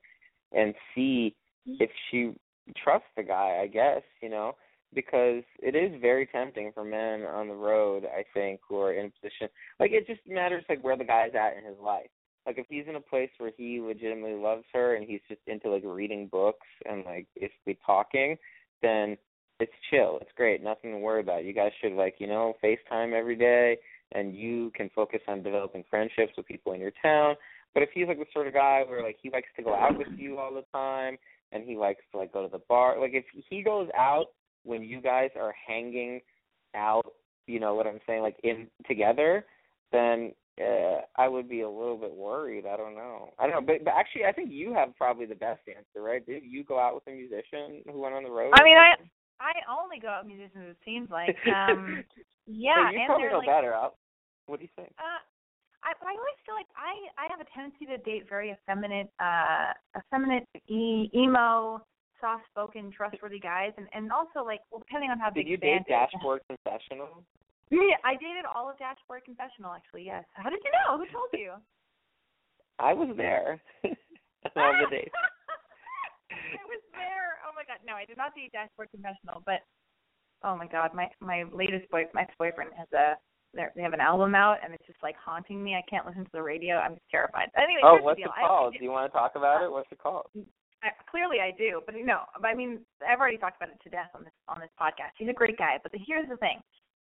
and 0.53 0.75
see 0.95 1.37
if 1.67 1.91
she 2.11 2.35
trusts 2.83 3.09
the 3.17 3.23
guy, 3.23 3.61
I 3.63 3.67
guess, 3.67 4.03
you 4.23 4.29
know, 4.29 4.53
because 4.95 5.43
it 5.59 5.75
is 5.75 6.01
very 6.01 6.27
tempting 6.27 6.73
for 6.73 6.85
men 6.85 7.23
on 7.23 7.49
the 7.49 7.55
road, 7.55 8.05
I 8.05 8.25
think, 8.33 8.61
who 8.69 8.81
are 8.81 8.93
in 8.93 9.07
a 9.07 9.11
position 9.11 9.49
like 9.81 9.93
it 9.93 10.07
just 10.07 10.21
matters 10.27 10.65
like 10.69 10.83
where 10.83 10.97
the 10.97 11.05
guy's 11.05 11.35
at 11.35 11.57
in 11.57 11.65
his 11.65 11.79
life. 11.83 12.11
Like 12.47 12.59
if 12.59 12.67
he's 12.69 12.85
in 12.89 12.97
a 12.97 13.01
place 13.01 13.31
where 13.39 13.53
he 13.57 13.81
legitimately 13.81 14.35
loves 14.35 14.65
her 14.73 14.97
and 14.97 15.07
he's 15.09 15.21
just 15.29 15.41
into 15.47 15.71
like 15.71 15.83
reading 15.85 16.29
books 16.31 16.67
and 16.89 17.05
like 17.05 17.27
basically 17.35 17.79
talking, 17.85 18.37
then 18.83 19.17
it's 19.61 19.73
chill. 19.91 20.19
It's 20.21 20.31
great. 20.37 20.63
Nothing 20.63 20.93
to 20.93 20.99
worry 20.99 21.21
about. 21.21 21.45
You 21.45 21.55
guys 21.55 21.73
should 21.81 21.93
like, 21.93 22.17
you 22.19 22.27
know, 22.27 22.55
FaceTime 22.63 23.13
every 23.13 23.37
day 23.37 23.79
and 24.13 24.35
you 24.35 24.71
can 24.75 24.91
focus 24.95 25.21
on 25.27 25.43
developing 25.43 25.85
friendships 25.89 26.33
with 26.37 26.47
people 26.47 26.73
in 26.73 26.81
your 26.81 26.93
town. 27.03 27.35
But 27.73 27.83
if 27.83 27.89
he's 27.95 28.07
like 28.07 28.19
the 28.19 28.27
sort 28.33 28.47
of 28.47 28.53
guy 28.53 28.83
where 28.87 29.03
like 29.03 29.17
he 29.23 29.31
likes 29.31 29.49
to 29.57 29.63
go 29.63 29.75
out 29.75 29.97
with 29.97 30.09
you 30.17 30.39
all 30.39 30.55
the 30.55 30.65
time 30.73 31.17
and 31.55 31.65
he 31.65 31.77
likes 31.77 32.03
to 32.13 32.19
like 32.19 32.33
go 32.33 32.43
to 32.43 32.51
the 32.51 32.63
bar, 32.69 33.01
like 33.01 33.15
if 33.15 33.25
he 33.49 33.63
goes 33.63 33.89
out 33.97 34.27
when 34.65 34.83
you 34.83 35.01
guys 35.01 35.31
are 35.41 35.55
hanging 35.67 36.21
out, 36.75 37.07
you 37.47 37.61
know 37.61 37.75
what 37.75 37.87
I'm 37.87 38.01
saying, 38.07 38.23
like 38.23 38.37
in 38.43 38.67
together, 38.87 39.47
then 39.93 40.33
uh, 40.61 41.01
I 41.17 41.29
would 41.29 41.49
be 41.49 41.61
a 41.61 41.71
little 41.71 41.97
bit 41.97 42.13
worried. 42.13 42.65
I 42.67 42.77
don't 42.77 42.95
know. 42.95 43.31
I 43.39 43.47
don't 43.47 43.55
know, 43.55 43.73
but, 43.75 43.85
but 43.85 43.95
actually, 43.97 44.25
I 44.25 44.33
think 44.33 44.51
you 44.53 44.75
have 44.75 44.97
probably 44.97 45.27
the 45.27 45.35
best 45.35 45.61
answer, 45.69 46.03
right? 46.03 46.25
Did 46.27 46.43
you 46.45 46.65
go 46.65 46.79
out 46.79 46.95
with 46.95 47.07
a 47.07 47.17
musician 47.17 47.83
who 47.91 48.01
went 48.01 48.15
on 48.15 48.25
the 48.25 48.31
road? 48.31 48.53
I 48.55 48.65
mean, 48.65 48.77
I 48.77 48.95
I 49.41 49.53
only 49.71 49.99
go 50.01 50.09
out 50.09 50.25
with 50.25 50.35
musicians. 50.35 50.71
It 50.71 50.77
seems 50.85 51.11
like. 51.11 51.37
Um, 51.47 52.05
yeah, 52.47 52.91
you 52.91 53.01
and 53.01 53.07
probably 53.07 53.29
know 53.29 53.39
like, 53.39 53.49
better. 53.49 53.75
I'll, 53.75 53.97
what 54.47 54.59
do 54.59 54.65
you 54.65 54.71
think? 54.77 54.93
Uh, 54.99 55.23
I, 55.85 55.93
but 56.01 56.09
I 56.09 56.17
always 56.17 56.41
feel 56.49 56.57
like 56.57 56.71
I 56.73 56.97
I 57.21 57.29
have 57.29 57.45
a 57.45 57.49
tendency 57.53 57.85
to 57.87 58.01
date 58.01 58.25
very 58.29 58.51
effeminate, 58.51 59.13
uh, 59.21 59.77
effeminate, 59.93 60.49
e- 60.69 61.13
emo, 61.13 61.85
soft-spoken, 62.21 62.91
trustworthy 62.91 63.39
guys, 63.39 63.73
and 63.77 63.87
and 63.93 64.11
also 64.11 64.41
like 64.41 64.61
well, 64.73 64.81
depending 64.81 65.11
on 65.13 65.21
how 65.21 65.29
Did 65.29 65.45
big 65.45 65.49
you 65.49 65.57
date 65.57 65.85
Dashboard 65.87 66.41
Confessional? 66.49 67.23
Yeah, 67.69 68.01
I 68.05 68.17
dated 68.17 68.49
all 68.49 68.69
of 68.69 68.79
Dashboard 68.81 69.25
Confessional 69.25 69.73
actually. 69.77 70.05
Yes. 70.09 70.25
How 70.33 70.49
did 70.49 70.61
you 70.65 70.73
know? 70.73 70.97
Who 70.97 71.07
told 71.13 71.29
you? 71.33 71.53
I 72.81 72.93
was 72.93 73.13
there. 73.17 73.61
all 73.85 74.75
the 74.81 74.89
dates. 74.91 75.13
I 76.33 76.65
was 76.65 76.83
there. 76.97 77.45
Oh 77.45 77.53
my 77.53 77.65
god, 77.69 77.85
no, 77.85 77.95
I 77.95 78.05
did 78.05 78.17
not 78.17 78.35
date 78.35 78.53
Dashboard 78.53 78.89
Confessional, 78.91 79.45
but 79.45 79.61
oh 80.43 80.57
my 80.57 80.67
god, 80.67 80.97
my 80.97 81.13
my 81.21 81.45
latest 81.53 81.91
boy, 81.91 82.09
my 82.15 82.23
ex-boyfriend 82.23 82.73
has 82.77 82.89
a 82.97 83.21
they 83.55 83.83
have 83.83 83.93
an 83.93 84.01
album 84.01 84.35
out 84.35 84.59
and 84.65 84.75
it's 84.75 84.87
just 84.87 85.03
like 85.03 85.17
haunting 85.17 85.63
me. 85.63 85.75
I 85.75 85.83
can't 85.89 86.07
listen 86.07 86.25
to 86.25 86.31
the 86.33 86.43
radio. 86.43 86.77
I'm 86.77 86.95
just 86.95 87.09
terrified. 87.11 87.49
Anyway, 87.57 87.81
Oh, 87.83 87.99
what's 88.03 88.19
the 88.19 88.25
it 88.25 88.31
called? 88.47 88.75
Do 88.79 88.85
you 88.85 88.91
want 88.91 89.11
to 89.11 89.17
talk 89.17 89.33
about 89.37 89.63
it? 89.63 89.71
What's 89.71 89.91
it 89.93 89.99
called? 89.99 90.27
I, 90.83 90.89
clearly 91.11 91.39
I 91.41 91.53
do, 91.57 91.81
but 91.87 91.95
no, 91.97 92.21
but 92.41 92.49
I 92.49 92.55
mean 92.55 92.81
I've 93.07 93.19
already 93.19 93.39
talked 93.39 93.57
about 93.57 93.71
it 93.71 93.81
to 93.85 93.91
death 93.91 94.11
on 94.15 94.25
this 94.25 94.33
on 94.49 94.61
this 94.61 94.71
podcast. 94.81 95.17
He's 95.17 95.29
a 95.29 95.33
great 95.33 95.57
guy, 95.57 95.79
but 95.83 95.93
the, 95.93 95.99
here's 96.05 96.29
the 96.29 96.37
thing. 96.37 96.59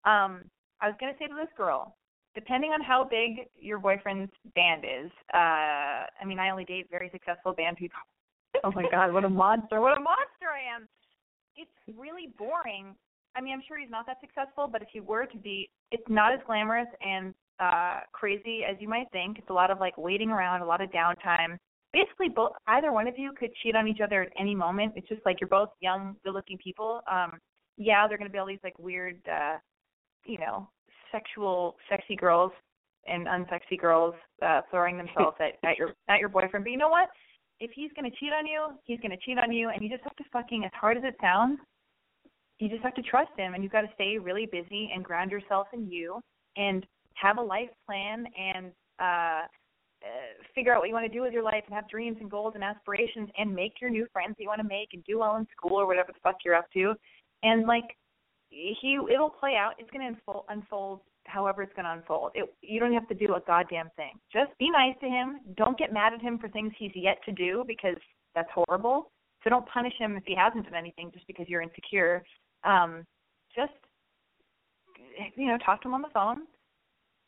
Um, 0.05 0.45
I 0.81 0.89
was 0.89 0.97
gonna 1.01 1.17
say 1.19 1.27
to 1.27 1.35
this 1.35 1.49
girl, 1.57 1.97
depending 2.35 2.71
on 2.71 2.83
how 2.83 3.05
big 3.05 3.49
your 3.59 3.79
boyfriend's 3.79 4.33
band 4.55 4.85
is, 4.85 5.11
uh, 5.33 6.05
I 6.11 6.25
mean 6.27 6.39
I 6.39 6.51
only 6.51 6.65
date 6.65 6.89
very 6.91 7.09
successful 7.11 7.53
band 7.53 7.77
people. 7.79 8.01
oh 8.65 8.73
my 8.75 8.85
god, 8.91 9.13
what 9.13 9.25
a 9.25 9.31
monster! 9.31 9.81
What 9.81 9.97
a 9.97 10.01
monster 10.01 10.49
I 10.53 10.77
am. 10.77 10.89
It's 11.57 11.99
really 11.99 12.35
boring. 12.39 12.95
I 13.37 13.41
mean, 13.41 13.53
I'm 13.55 13.63
sure 13.67 13.79
he's 13.79 13.91
not 13.91 14.07
that 14.07 14.19
successful, 14.21 14.69
but 14.71 14.83
if 14.83 14.89
he 14.93 15.01
were 15.01 15.27
to 15.27 15.39
be, 15.39 15.71
it's 15.93 16.09
not 16.09 16.33
as 16.33 16.41
glamorous 16.47 16.89
and 17.01 17.35
uh 17.61 18.01
crazy 18.13 18.63
as 18.69 18.77
you 18.81 18.89
might 18.89 19.07
think. 19.13 19.39
It's 19.39 19.51
a 19.51 19.53
lot 19.53 19.71
of 19.71 19.79
like 19.79 19.97
waiting 19.99 20.31
around, 20.31 20.63
a 20.63 20.67
lot 20.67 20.81
of 20.81 20.91
downtime 20.91 21.59
basically 21.93 22.29
both 22.29 22.53
either 22.69 22.93
one 22.93 23.09
of 23.09 23.15
you 23.19 23.33
could 23.39 23.51
cheat 23.63 23.75
on 23.75 23.89
each 23.89 24.01
other 24.01 24.23
at 24.23 24.33
any 24.39 24.55
moment. 24.55 24.93
It's 24.97 25.09
just 25.09 25.25
like 25.25 25.41
you're 25.41 25.49
both 25.49 25.71
young, 25.81 26.17
good 26.25 26.35
looking 26.35 26.59
people. 26.59 27.01
Um 27.11 27.39
yeah, 27.77 28.07
they're 28.07 28.19
gonna 28.19 28.31
be 28.31 28.39
all 28.39 28.47
these 28.47 28.59
like 28.65 28.79
weird 28.79 29.21
uh 29.31 29.57
you 30.25 30.39
know, 30.39 30.69
sexual 31.13 31.77
sexy 31.89 32.17
girls 32.17 32.53
and 33.07 33.27
unsexy 33.27 33.79
girls 33.79 34.15
uh 34.43 34.61
throwing 34.71 34.97
themselves 34.97 35.37
at, 35.41 35.69
at 35.69 35.79
your 35.79 35.95
at 36.09 36.21
your 36.21 36.29
boyfriend. 36.29 36.65
But 36.65 36.71
you 36.71 36.79
know 36.79 36.89
what? 36.89 37.09
If 37.59 37.71
he's 37.75 37.91
gonna 37.95 38.11
cheat 38.11 38.33
on 38.33 38.47
you, 38.47 38.69
he's 38.85 39.01
gonna 39.01 39.17
cheat 39.25 39.39
on 39.39 39.53
you 39.53 39.71
and 39.71 39.83
you 39.83 39.89
just 39.89 40.05
have 40.05 40.17
to 40.17 40.25
fucking 40.33 40.65
as 40.65 40.71
hard 40.75 40.97
as 40.97 41.05
it 41.05 41.17
sounds, 41.21 41.59
you 42.61 42.69
just 42.69 42.83
have 42.83 42.95
to 42.95 43.03
trust 43.03 43.31
him 43.37 43.55
and 43.55 43.63
you've 43.63 43.73
got 43.73 43.83
to 43.83 43.91
stay 43.95 44.19
really 44.19 44.47
busy 44.47 44.91
and 44.95 45.05
ground 45.05 45.31
yourself 45.31 45.67
in 45.73 45.91
you 45.91 46.21
and 46.57 46.87
have 47.15 47.39
a 47.39 47.43
life 47.43 47.71
plan 47.87 48.27
and 48.39 48.73
uh 48.99 49.47
uh, 50.03 50.43
figure 50.55 50.73
out 50.73 50.81
what 50.81 50.89
you 50.89 50.95
want 50.95 51.05
to 51.05 51.13
do 51.13 51.21
with 51.21 51.33
your 51.33 51.43
life 51.43 51.63
and 51.67 51.75
have 51.75 51.89
dreams 51.89 52.17
and 52.21 52.31
goals 52.31 52.53
and 52.55 52.65
aspirations 52.65 53.29
and 53.37 53.55
make 53.55 53.75
your 53.81 53.91
new 53.91 54.07
friends 54.13 54.35
that 54.37 54.43
you 54.43 54.49
want 54.49 54.61
to 54.61 54.67
make 54.67 54.89
and 54.95 55.05
do 55.05 55.19
well 55.19 55.37
in 55.37 55.47
school 55.55 55.79
or 55.79 55.87
whatever 55.87 56.11
the 56.13 56.19
fuck 56.23 56.37
you're 56.43 56.55
up 56.55 56.71
to. 56.73 56.95
And 57.43 57.67
like 57.67 57.85
he 58.49 58.99
it'll 59.13 59.31
play 59.31 59.57
out. 59.57 59.73
It's 59.79 59.91
going 59.91 60.01
to 60.01 60.17
unfold 60.17 60.45
unfold 60.49 61.01
however 61.25 61.63
it's 61.63 61.73
going 61.75 61.85
to 61.85 61.93
unfold. 61.93 62.33
It 62.35 62.53
you 62.63 62.81
don't 62.81 62.95
have 62.95 63.09
to 63.09 63.15
do 63.15 63.35
a 63.35 63.41
goddamn 63.47 63.91
thing. 63.97 64.13
Just 64.33 64.57
be 64.59 64.71
nice 64.71 64.97
to 65.01 65.07
him. 65.07 65.41
Don't 65.57 65.79
get 65.79 65.93
mad 65.93 66.15
at 66.15 66.23
him 66.23 66.39
for 66.39 66.49
things 66.49 66.73
he's 66.79 66.93
yet 66.95 67.19
to 67.27 67.33
do 67.33 67.65
because 67.67 67.97
that's 68.35 68.49
horrible. 68.55 69.11
So 69.45 69.51
don't 69.51 69.67
punish 69.67 69.95
him 69.99 70.17
if 70.17 70.25
he 70.27 70.35
hasn't 70.35 70.65
done 70.65 70.75
anything 70.75 71.11
just 71.13 71.27
because 71.27 71.47
you're 71.49 71.63
insecure 71.63 72.23
um 72.65 73.05
just 73.55 73.73
you 75.37 75.47
know 75.47 75.59
talk 75.59 75.83
to 75.83 75.89
him 75.89 75.95
on 75.95 76.03
the 76.03 76.09
phone 76.13 76.43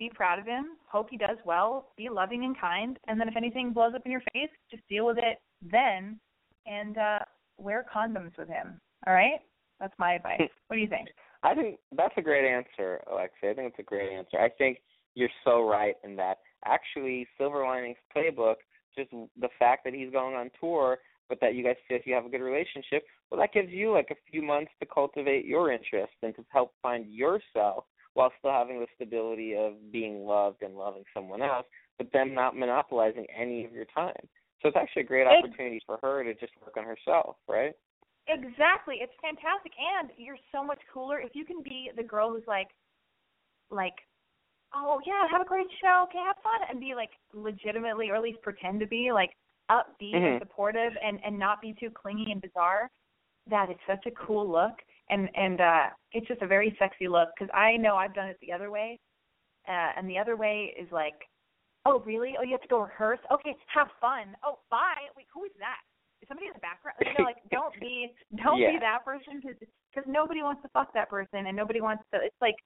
be 0.03 0.11
proud 0.13 0.41
of 0.41 0.47
him, 0.47 0.71
hope 0.91 1.09
he 1.11 1.17
does 1.17 1.37
well, 1.45 1.93
be 1.97 2.09
loving 2.09 2.45
and 2.45 2.61
kind, 2.61 2.99
and 3.07 3.21
then 3.21 3.29
if 3.29 3.37
anything 3.37 3.73
blows 3.73 3.93
up 3.95 4.03
in 4.05 4.11
your 4.11 4.23
face, 4.33 4.51
just 4.69 4.83
deal 4.89 5.07
with 5.07 5.19
it 5.19 5.39
then 5.71 6.19
and 6.67 6.99
uh 6.99 7.19
wear 7.59 7.87
condoms 7.95 8.37
with 8.37 8.49
him. 8.49 8.81
All 9.07 9.15
right? 9.15 9.41
That's 9.79 9.95
my 9.99 10.15
advice. 10.15 10.41
What 10.69 10.77
do 10.77 10.83
you 10.83 10.89
think? 10.89 11.09
I 11.43 11.55
think 11.55 11.79
that's 11.97 12.15
a 12.17 12.23
great 12.23 12.49
answer, 12.49 13.01
Alexia. 13.11 13.51
I 13.51 13.55
think 13.55 13.69
it's 13.69 13.79
a 13.79 13.83
great 13.83 14.13
answer. 14.13 14.39
I 14.39 14.49
think 14.49 14.79
you're 15.15 15.29
so 15.45 15.69
right 15.69 15.95
in 16.03 16.17
that. 16.17 16.39
Actually, 16.65 17.27
Silver 17.37 17.65
Linings 17.67 17.99
Playbook, 18.17 18.57
just 18.97 19.11
the 19.11 19.49
fact 19.59 19.85
that 19.85 19.93
he's 19.93 20.11
going 20.11 20.35
on 20.35 20.51
tour, 20.59 20.99
but 21.29 21.39
that 21.41 21.55
you 21.55 21.65
guys 21.65 21.77
feel 21.87 21.99
like 21.99 22.07
you 22.07 22.15
have 22.15 22.27
a 22.27 22.29
good 22.29 22.43
relationship, 22.43 23.05
well, 23.31 23.41
that 23.41 23.53
gives 23.53 23.71
you 23.71 23.93
like 23.93 24.09
a 24.11 24.31
few 24.31 24.43
months 24.43 24.71
to 24.81 24.87
cultivate 24.87 25.45
your 25.45 25.73
interest 25.73 26.13
and 26.23 26.35
to 26.37 26.45
help 26.51 26.73
find 26.83 27.11
yourself 27.13 27.85
while 28.15 28.33
still 28.39 28.51
having 28.51 28.81
the 28.81 28.87
stability 28.95 29.55
of 29.57 29.75
being 29.91 30.27
loved 30.27 30.63
and 30.63 30.77
loving 30.77 31.05
someone 31.15 31.41
else, 31.41 31.67
but 31.99 32.13
them 32.13 32.35
not 32.35 32.57
monopolizing 32.57 33.27
any 33.35 33.65
of 33.65 33.73
your 33.73 33.87
time. 33.95 34.29
So 34.61 34.69
it's 34.69 34.77
actually 34.77 35.03
a 35.03 35.07
great 35.07 35.27
opportunity 35.27 35.81
for 35.85 35.99
her 36.03 36.23
to 36.23 36.35
just 36.35 36.53
work 36.61 36.77
on 36.77 36.85
herself, 36.85 37.37
right? 37.49 37.73
Exactly. 38.29 38.97
It's 39.01 39.13
fantastic 39.21 39.73
and 39.79 40.11
you're 40.17 40.39
so 40.53 40.63
much 40.63 40.79
cooler 40.93 41.19
if 41.21 41.31
you 41.35 41.45
can 41.45 41.63
be 41.63 41.91
the 41.97 42.03
girl 42.03 42.31
who's 42.31 42.47
like 42.47 42.69
like 43.71 43.95
oh 44.75 45.01
yeah, 45.05 45.27
have 45.31 45.43
a 45.43 45.49
great 45.49 45.67
show, 45.83 46.07
okay, 46.09 46.19
have 46.25 46.37
fun 46.43 46.69
and 46.71 46.81
be 46.81 46.95
like 46.95 47.11
legitimately 47.35 48.11
or 48.11 48.17
at 48.17 48.23
least 48.23 48.41
pretend 48.43 48.79
to 48.81 48.87
be 48.87 49.11
like 49.13 49.31
upbeat 49.73 50.15
Mhm. 50.15 50.33
and 50.33 50.41
supportive 50.41 50.93
and 51.03 51.19
and 51.25 51.39
not 51.39 51.61
be 51.61 51.73
too 51.73 51.91
clingy 51.91 52.31
and 52.31 52.41
bizarre. 52.41 52.91
That 53.49 53.71
is 53.71 53.77
such 53.87 54.05
a 54.07 54.11
cool 54.13 54.47
look 54.49 54.77
and 55.11 55.29
and 55.35 55.61
uh 55.61 55.91
it's 56.13 56.29
just 56.29 56.43
a 56.43 56.47
very 56.47 56.77
sexy 56.79 57.09
look 57.09 57.31
because 57.35 57.51
I 57.55 57.77
know 57.77 57.97
I've 57.97 58.15
done 58.15 58.29
it 58.29 58.39
the 58.41 58.53
other 58.53 58.71
way. 58.71 59.01
Uh 59.67 59.91
and 59.97 60.09
the 60.09 60.19
other 60.19 60.37
way 60.37 60.75
is 60.79 60.91
like 60.93 61.19
Oh 61.85 61.99
really? 62.01 62.37
Oh 62.39 62.43
you 62.43 62.53
have 62.53 62.63
to 62.63 62.69
go 62.69 62.81
rehearse? 62.83 63.19
Okay, 63.31 63.57
have 63.67 63.89
fun. 64.01 64.37
Oh 64.45 64.59
bye. 64.71 65.09
Wait, 65.17 65.27
who 65.35 65.45
is 65.45 65.53
that? 65.59 65.81
Is 66.21 66.29
somebody 66.29 66.47
in 66.47 66.53
the 66.55 66.61
background? 66.61 66.97
You 67.01 67.13
know, 67.19 67.25
like 67.25 67.43
don't 67.51 67.75
be 67.81 68.15
don't 68.37 68.61
Yeah. 68.61 68.73
be 68.73 68.79
that 68.79 69.05
person 69.05 69.41
because 69.41 69.57
because 69.93 70.09
nobody 70.09 70.43
wants 70.43 70.63
to 70.63 70.69
fuck 70.69 70.93
that 70.95 71.11
person 71.11 71.47
and 71.47 71.57
nobody 71.57 71.81
wants 71.81 72.05
to. 72.13 72.21
It's 72.23 72.41
like 72.41 72.57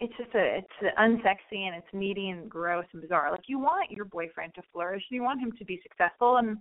it's 0.00 0.16
just 0.16 0.34
a 0.34 0.58
it's 0.58 0.96
unsexy 0.98 1.66
and 1.66 1.76
it's 1.76 1.86
needy 1.92 2.30
and 2.30 2.50
gross 2.50 2.84
and 2.92 3.02
bizarre. 3.02 3.30
Like 3.30 3.44
you 3.46 3.58
want 3.58 3.90
your 3.90 4.04
boyfriend 4.04 4.54
to 4.56 4.62
flourish, 4.72 5.02
you 5.10 5.22
want 5.22 5.40
him 5.40 5.52
to 5.58 5.64
be 5.64 5.80
successful, 5.82 6.38
and 6.38 6.58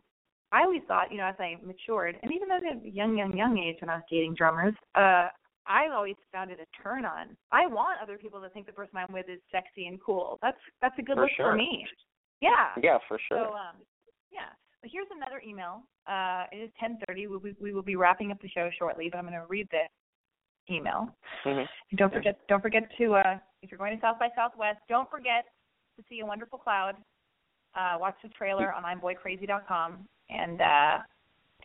I 0.51 0.61
always 0.61 0.81
thought, 0.87 1.11
you 1.11 1.17
know, 1.17 1.25
as 1.25 1.35
I 1.39 1.55
matured, 1.65 2.17
and 2.21 2.31
even 2.31 2.47
though 2.47 2.57
at 2.57 2.63
a 2.63 2.87
young, 2.87 3.17
young, 3.17 3.35
young 3.35 3.57
age 3.57 3.77
when 3.81 3.89
I 3.89 3.95
was 3.95 4.03
dating 4.09 4.35
drummers, 4.35 4.75
uh, 4.93 5.29
I 5.65 5.87
always 5.91 6.15
found 6.31 6.51
it 6.51 6.59
a 6.59 6.83
turn 6.83 7.05
on. 7.05 7.35
I 7.51 7.65
want 7.65 7.99
other 8.01 8.17
people 8.17 8.39
to 8.41 8.49
think 8.49 8.67
the 8.67 8.73
person 8.73 8.97
I'm 8.97 9.11
with 9.11 9.29
is 9.29 9.39
sexy 9.51 9.87
and 9.87 9.99
cool. 9.99 10.37
That's 10.41 10.57
that's 10.81 10.95
a 10.99 11.01
good 11.01 11.15
For 11.15 11.23
look 11.23 11.31
sure. 11.35 11.51
for 11.51 11.55
me. 11.55 11.85
Yeah. 12.41 12.69
Yeah, 12.81 12.97
for 13.07 13.17
sure. 13.27 13.37
So 13.37 13.53
um, 13.53 13.77
yeah. 14.31 14.51
But 14.81 14.91
here's 14.91 15.07
another 15.15 15.41
email. 15.47 15.83
Uh, 16.05 16.43
it 16.51 16.57
is 16.57 16.69
10:30. 16.83 17.29
We, 17.29 17.37
we 17.37 17.55
we 17.59 17.73
will 17.73 17.81
be 17.81 17.95
wrapping 17.95 18.31
up 18.31 18.41
the 18.41 18.49
show 18.49 18.69
shortly, 18.77 19.09
but 19.09 19.17
I'm 19.17 19.23
going 19.23 19.39
to 19.39 19.47
read 19.47 19.67
this 19.71 19.89
email. 20.69 21.13
Mhm. 21.45 21.67
And 21.91 21.97
don't 21.99 22.13
forget 22.13 22.39
don't 22.47 22.61
forget 22.61 22.83
to 22.97 23.15
uh, 23.15 23.37
if 23.61 23.71
you're 23.71 23.77
going 23.77 23.95
to 23.95 24.01
South 24.01 24.19
by 24.19 24.29
Southwest, 24.35 24.79
don't 24.87 25.09
forget 25.09 25.45
to 25.97 26.03
see 26.09 26.19
a 26.19 26.25
wonderful 26.25 26.59
cloud. 26.59 26.95
Uh, 27.75 27.97
watch 27.99 28.15
the 28.21 28.29
trailer 28.29 28.71
on 28.71 28.83
I'mBoyCrazy.com. 28.83 30.07
And 30.29 30.61
uh, 30.61 30.97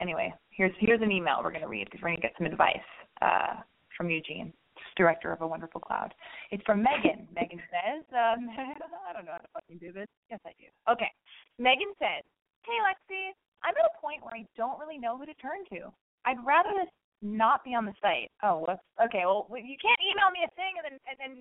anyway, 0.00 0.32
here's 0.50 0.72
here's 0.78 1.02
an 1.02 1.12
email 1.12 1.40
we're 1.42 1.50
going 1.50 1.62
to 1.62 1.68
read 1.68 1.86
because 1.86 2.00
we're 2.02 2.08
going 2.08 2.20
to 2.20 2.22
get 2.22 2.34
some 2.38 2.46
advice 2.46 2.88
uh, 3.20 3.60
from 3.96 4.10
Eugene, 4.10 4.52
director 4.96 5.32
of 5.32 5.40
A 5.42 5.46
Wonderful 5.46 5.80
Cloud. 5.80 6.14
It's 6.50 6.62
from 6.64 6.82
Megan. 6.82 7.28
Megan 7.34 7.60
says, 7.70 8.04
um, 8.12 8.48
I 8.58 9.12
don't 9.12 9.24
know 9.24 9.32
how 9.32 9.38
to 9.38 9.48
fucking 9.52 9.78
do 9.78 9.92
this. 9.92 10.06
Yes, 10.30 10.40
I 10.46 10.50
do. 10.58 10.66
Okay. 10.90 11.10
Megan 11.58 11.92
says, 11.98 12.24
Hey, 12.64 12.78
Lexi, 12.84 13.32
I'm 13.64 13.74
at 13.74 13.88
a 13.88 14.00
point 14.00 14.22
where 14.22 14.34
I 14.34 14.46
don't 14.56 14.78
really 14.78 14.98
know 14.98 15.16
who 15.16 15.26
to 15.26 15.34
turn 15.34 15.64
to. 15.72 15.92
I'd 16.24 16.38
rather 16.44 16.84
not 17.22 17.64
be 17.64 17.74
on 17.74 17.84
the 17.84 17.94
site. 18.00 18.30
Oh, 18.42 18.64
whoops. 18.66 18.84
Okay, 18.98 19.26
well, 19.26 19.46
you 19.50 19.78
can't 19.80 20.02
email 20.02 20.30
me 20.30 20.46
a 20.46 20.52
thing 20.54 20.78
and 20.78 20.84
then, 20.86 20.96
and 21.08 21.16
then 21.18 21.32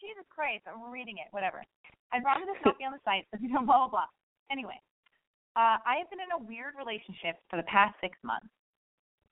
Jesus 0.00 0.26
Christ, 0.32 0.66
I'm 0.66 0.90
reading 0.90 1.18
it. 1.18 1.28
Whatever. 1.30 1.62
I'd 2.12 2.24
rather 2.24 2.42
this 2.46 2.58
not 2.64 2.78
be 2.78 2.84
on 2.84 2.92
the 2.92 3.04
site, 3.04 3.26
you 3.40 3.52
know, 3.52 3.62
blah, 3.62 3.86
blah, 3.86 4.02
blah. 4.02 4.10
Anyway, 4.50 4.78
uh, 5.54 5.78
I 5.86 6.02
have 6.02 6.10
been 6.10 6.22
in 6.22 6.34
a 6.34 6.42
weird 6.42 6.74
relationship 6.74 7.38
for 7.48 7.56
the 7.56 7.68
past 7.70 7.94
six 8.00 8.18
months. 8.22 8.50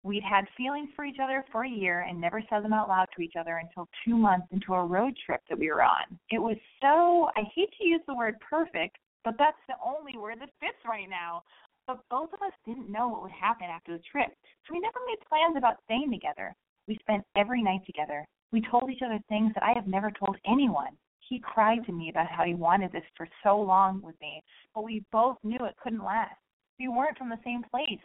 We'd 0.05 0.23
had 0.23 0.47
feelings 0.57 0.89
for 0.95 1.05
each 1.05 1.19
other 1.23 1.45
for 1.51 1.65
a 1.65 1.69
year 1.69 2.07
and 2.09 2.21
never 2.21 2.41
said 2.49 2.63
them 2.63 2.73
out 2.73 2.89
loud 2.89 3.09
to 3.17 3.23
each 3.23 3.35
other 3.39 3.59
until 3.59 3.89
two 4.05 4.17
months 4.17 4.47
into 4.53 4.75
a 4.75 4.85
road 4.85 5.15
trip 5.27 5.41
that 5.51 5.59
we 5.59 5.71
were 5.71 5.83
on. 5.83 6.07
It 6.31 6.39
was 6.39 6.57
so, 6.81 7.29
I 7.37 7.43
hate 7.55 7.71
to 7.79 7.85
use 7.85 8.01
the 8.07 8.15
word 8.15 8.37
perfect, 8.39 8.97
but 9.25 9.35
that's 9.39 9.59
the 9.67 9.75
only 9.85 10.17
word 10.17 10.39
that 10.41 10.51
fits 10.61 10.79
right 10.87 11.11
now. 11.11 11.43
But 11.89 12.05
both 12.11 12.35
of 12.35 12.43
us 12.43 12.53
didn't 12.67 12.93
know 12.93 13.09
what 13.09 13.23
would 13.23 13.33
happen 13.33 13.67
after 13.67 13.97
the 13.97 14.05
trip, 14.13 14.29
so 14.29 14.75
we 14.75 14.79
never 14.79 15.01
made 15.07 15.27
plans 15.27 15.57
about 15.57 15.81
staying 15.85 16.11
together. 16.13 16.55
We 16.87 16.99
spent 17.01 17.25
every 17.35 17.63
night 17.63 17.81
together. 17.87 18.27
We 18.53 18.61
told 18.61 18.91
each 18.91 19.01
other 19.01 19.19
things 19.31 19.53
that 19.55 19.65
I 19.65 19.73
have 19.73 19.87
never 19.87 20.11
told 20.11 20.37
anyone. 20.47 20.99
He 21.21 21.41
cried 21.41 21.87
to 21.87 21.93
me 21.93 22.11
about 22.11 22.29
how 22.29 22.45
he 22.45 22.55
wanted 22.55 22.93
this 22.93 23.09
for 23.17 23.27
so 23.43 23.59
long 23.59 24.03
with 24.03 24.21
me, 24.21 24.43
but 24.75 24.85
we 24.85 25.03
both 25.11 25.39
knew 25.43 25.59
it 25.65 25.77
couldn't 25.83 26.05
last. 26.05 26.37
We 26.79 26.89
weren't 26.89 27.17
from 27.17 27.31
the 27.31 27.41
same 27.43 27.63
place. 27.71 28.01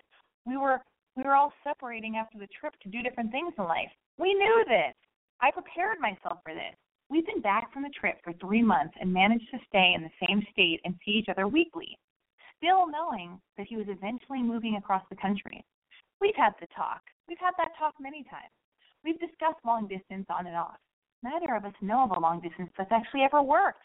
We 0.46 0.56
were 0.56 0.82
we 1.18 1.24
were 1.24 1.36
all 1.36 1.52
separating 1.64 2.16
after 2.16 2.40
the 2.40 2.48
trip 2.48 2.74
to 2.84 2.90
do 2.90 3.04
different 3.04 3.32
things 3.32 3.54
in 3.58 3.66
life. 3.66 3.92
We 4.18 4.34
knew 4.34 4.64
this. 4.66 4.96
I 5.42 5.52
prepared 5.52 6.00
myself 6.00 6.40
for 6.44 6.54
this. 6.54 6.76
We've 7.10 7.26
been 7.26 7.42
back 7.42 7.72
from 7.74 7.84
the 7.84 7.90
trip 8.00 8.20
for 8.24 8.32
three 8.34 8.64
months 8.64 8.96
and 9.00 9.14
managed 9.14 9.52
to 9.52 9.60
stay 9.68 9.94
in 9.94 10.04
the 10.04 10.26
same 10.26 10.42
state 10.52 10.80
and 10.86 10.96
see 11.06 11.12
each 11.12 11.30
other 11.30 11.48
weekly, 11.48 11.98
still 12.64 12.88
knowing 12.88 13.40
that 13.58 13.68
he 13.68 13.76
was 13.76 13.88
eventually 13.90 14.42
moving 14.42 14.78
across 14.78 15.04
the 15.10 15.18
country. 15.18 15.66
We've 16.22 16.36
had 16.36 16.54
the 16.62 16.68
talk. 16.76 17.02
We've 17.28 17.38
had 17.40 17.52
that 17.58 17.76
talk 17.78 17.94
many 18.00 18.24
times. 18.24 18.56
We've 19.04 19.20
discussed 19.20 19.60
long 19.66 19.88
distance 19.88 20.26
on 20.30 20.48
and 20.48 20.56
off. 20.56 20.80
Neither 21.24 21.56
of 21.56 21.66
us 21.66 21.74
know 21.82 22.04
of 22.04 22.16
a 22.16 22.20
long 22.20 22.40
distance 22.40 22.70
that's 22.78 22.92
actually 22.92 23.24
ever 23.24 23.42
worked. 23.42 23.84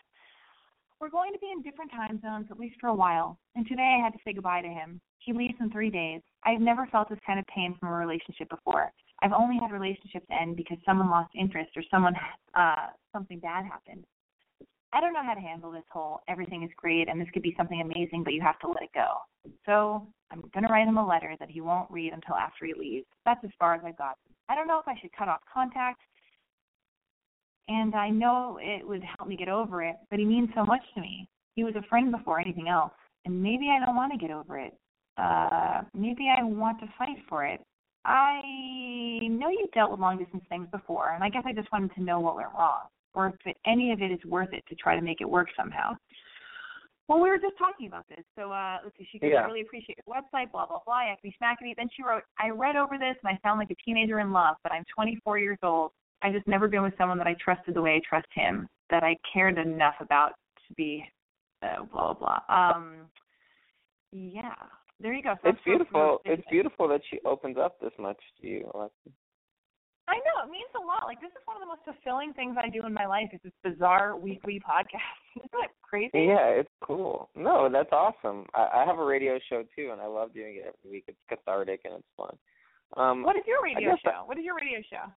We're 1.01 1.11
going 1.11 1.33
to 1.33 1.39
be 1.39 1.51
in 1.51 1.63
different 1.63 1.91
time 1.91 2.21
zones 2.23 2.47
at 2.51 2.59
least 2.59 2.77
for 2.81 2.89
a 2.89 2.95
while, 2.95 3.39
and 3.55 3.67
today 3.67 3.99
I 3.99 4.05
had 4.05 4.13
to 4.13 4.19
say 4.25 4.33
goodbye 4.33 4.63
to 4.63 4.69
him. 4.69 5.01
He 5.19 5.33
leaves 5.33 5.55
in 5.61 5.71
three 5.71 5.91
days. 5.91 6.23
I've 6.45 6.61
never 6.61 6.87
felt 6.87 7.09
this 7.09 7.19
kind 7.27 7.39
of 7.39 7.47
pain 7.47 7.77
from 7.79 7.91
a 7.91 7.93
relationship 7.93 8.49
before. 8.49 8.91
I've 9.23 9.33
only 9.33 9.59
had 9.61 9.73
relationships 9.73 10.27
end 10.31 10.57
because 10.57 10.79
someone 10.87 11.11
lost 11.11 11.31
interest 11.39 11.71
or 11.77 11.83
someone 11.91 12.15
uh 12.55 12.95
something 13.13 13.39
bad 13.41 13.65
happened. 13.65 14.05
I 14.93 15.01
don't 15.01 15.13
know 15.13 15.23
how 15.23 15.35
to 15.35 15.41
handle 15.41 15.71
this 15.71 15.85
whole 15.93 16.21
everything 16.29 16.63
is 16.63 16.71
great 16.77 17.09
and 17.09 17.21
this 17.21 17.29
could 17.33 17.43
be 17.43 17.55
something 17.57 17.81
amazing, 17.81 18.23
but 18.25 18.33
you 18.33 18.41
have 18.41 18.59
to 18.61 18.69
let 18.69 18.83
it 18.83 18.91
go. 18.95 19.19
So 19.67 20.07
I'm 20.31 20.43
gonna 20.55 20.69
write 20.69 20.89
him 20.89 20.99
a 20.99 21.07
letter 21.07 21.37
that 21.41 21.51
he 21.51 21.61
won't 21.61 21.91
read 21.91 22.13
until 22.13 22.35
after 22.37 22.65
he 22.67 22.75
leaves. 22.75 23.07
That's 23.25 23.43
as 23.45 23.51
far 23.59 23.75
as 23.75 23.83
I've 23.85 23.99
got. 23.99 24.17
I 24.49 24.55
don't 24.55 24.67
know 24.67 24.79
if 24.79 24.89
I 24.89 24.99
should 25.01 25.13
cut 25.13 25.29
off 25.29 25.41
contact 25.53 26.01
and 27.69 27.95
I 27.95 28.09
know 28.09 28.59
it 28.61 28.87
would 28.87 29.03
help 29.03 29.29
me 29.29 29.37
get 29.37 29.49
over 29.49 29.83
it, 29.83 29.97
but 30.11 30.19
he 30.19 30.25
means 30.25 30.49
so 30.55 30.65
much 30.65 30.81
to 30.95 31.01
me. 31.01 31.29
He 31.55 31.65
was 31.65 31.75
a 31.77 31.87
friend 31.89 32.11
before 32.11 32.41
anything 32.41 32.69
else, 32.69 32.93
and 33.25 33.43
maybe 33.43 33.69
I 33.71 33.85
don't 33.85 33.97
want 33.97 34.13
to 34.13 34.19
get 34.19 34.31
over 34.31 34.59
it. 34.59 34.75
Uh, 35.19 35.83
maybe 35.95 36.29
I 36.35 36.43
want 36.45 36.81
to 36.81 36.89
fight 36.97 37.19
for 37.29 37.45
it. 37.45 37.61
I 38.05 38.41
know 39.29 39.51
you've 39.51 39.73
dealt 39.73 39.91
with 39.91 40.01
long 40.01 40.19
distance 40.19 40.45
things 40.49 40.69
before, 40.71 41.11
and 41.11 41.23
I 41.23 41.29
guess 41.29 41.43
I 41.45 41.53
just 41.53 41.71
wanted 41.73 41.95
to 41.95 42.03
know 42.03 42.21
what 42.21 42.37
went 42.37 42.49
wrong, 42.57 42.83
or 43.15 43.29
if 43.29 43.35
it, 43.47 43.57
any 43.67 43.93
of 43.93 44.03
it 44.03 44.11
is 44.11 44.19
worth 44.25 44.53
it 44.53 44.65
to 44.69 44.75
try 44.75 44.95
to 44.95 45.03
make 45.03 45.21
it 45.21 45.29
work 45.29 45.49
somehow. 45.57 45.97
Well, 47.09 47.21
we 47.21 47.31
were 47.31 47.39
just 47.39 47.57
talking 47.59 47.87
about 47.87 48.07
this, 48.09 48.23
so 48.37 48.53
uh, 48.53 48.79
let's 48.85 48.97
see. 48.99 49.09
She 49.11 49.19
goes, 49.19 49.31
Yeah. 49.33 49.41
I 49.41 49.47
really 49.47 49.63
appreciate 49.63 49.99
your 50.07 50.15
website, 50.15 50.53
blah 50.53 50.67
blah 50.67 50.81
blah. 50.85 51.01
Yakety 51.01 51.33
smackety. 51.43 51.75
Then 51.75 51.89
she 51.97 52.03
wrote, 52.03 52.23
I 52.39 52.51
read 52.51 52.77
over 52.77 52.99
this 52.99 53.17
and 53.25 53.35
I 53.35 53.39
sound 53.43 53.59
like 53.59 53.71
a 53.71 53.77
teenager 53.83 54.21
in 54.21 54.31
love, 54.31 54.57
but 54.63 54.73
I'm 54.73 54.85
24 54.95 55.39
years 55.39 55.59
old. 55.63 55.93
I've 56.23 56.35
just 56.35 56.47
never 56.47 56.69
been 56.69 56.83
with 56.83 56.93
someone 56.99 57.17
that 57.19 57.27
I 57.27 57.35
trusted 57.43 57.75
the 57.75 57.81
way 57.81 57.95
I 57.95 58.01
trust 58.07 58.29
him, 58.35 58.69
that 58.91 59.05
I 59.05 59.17
cared 59.33 59.57
enough 59.57 59.95
about 60.01 60.33
to 60.67 60.75
be, 60.75 61.03
uh, 61.63 61.85
blah 61.91 62.13
blah 62.13 62.41
blah. 62.47 62.75
Um, 62.77 62.97
yeah, 64.13 64.53
there 65.01 65.15
you 65.15 65.23
go. 65.23 65.35
So 65.43 65.49
it's 65.49 65.61
beautiful. 65.65 66.19
It's 66.27 66.43
beautiful 66.51 66.89
that 66.89 67.01
she 67.11 67.21
opens 67.25 67.57
up 67.57 67.81
this 67.81 67.93
much 67.99 68.19
to 68.43 68.47
you. 68.47 68.71
Alexis. 68.75 69.13
I 70.09 70.17
know 70.25 70.43
it 70.45 70.51
means 70.51 70.71
a 70.75 70.81
lot. 70.85 71.05
Like 71.05 71.21
this 71.21 71.31
is 71.31 71.43
one 71.45 71.57
of 71.57 71.63
the 71.63 71.67
most 71.69 71.85
fulfilling 71.85 72.33
things 72.33 72.57
I 72.59 72.69
do 72.71 72.85
in 72.87 72.95
my 72.95 73.07
life. 73.07 73.29
Is 73.33 73.41
this 73.45 73.53
bizarre 73.63 74.17
weekly 74.17 74.61
podcast? 74.69 75.21
Isn't 75.37 75.53
that 75.53 75.69
crazy? 75.83 76.11
Yeah, 76.15 76.49
it's 76.59 76.73
cool. 76.83 77.29
No, 77.37 77.69
that's 77.71 77.93
awesome. 77.93 78.47
I, 78.55 78.83
I 78.83 78.85
have 78.87 78.99
a 78.99 79.05
radio 79.05 79.39
show 79.49 79.63
too, 79.77 79.91
and 79.93 80.01
I 80.01 80.07
love 80.07 80.33
doing 80.33 80.57
it 80.57 80.65
every 80.67 80.91
week. 80.99 81.05
It's 81.09 81.19
cathartic 81.29 81.81
and 81.85 81.95
it's 81.95 82.09
fun. 82.17 82.37
Um, 82.97 83.23
What 83.23 83.37
is 83.37 83.43
your 83.47 83.63
radio 83.63 83.95
show? 84.03 84.23
What 84.25 84.39
is 84.39 84.45
your 84.45 84.57
radio 84.57 84.81
show? 84.91 85.13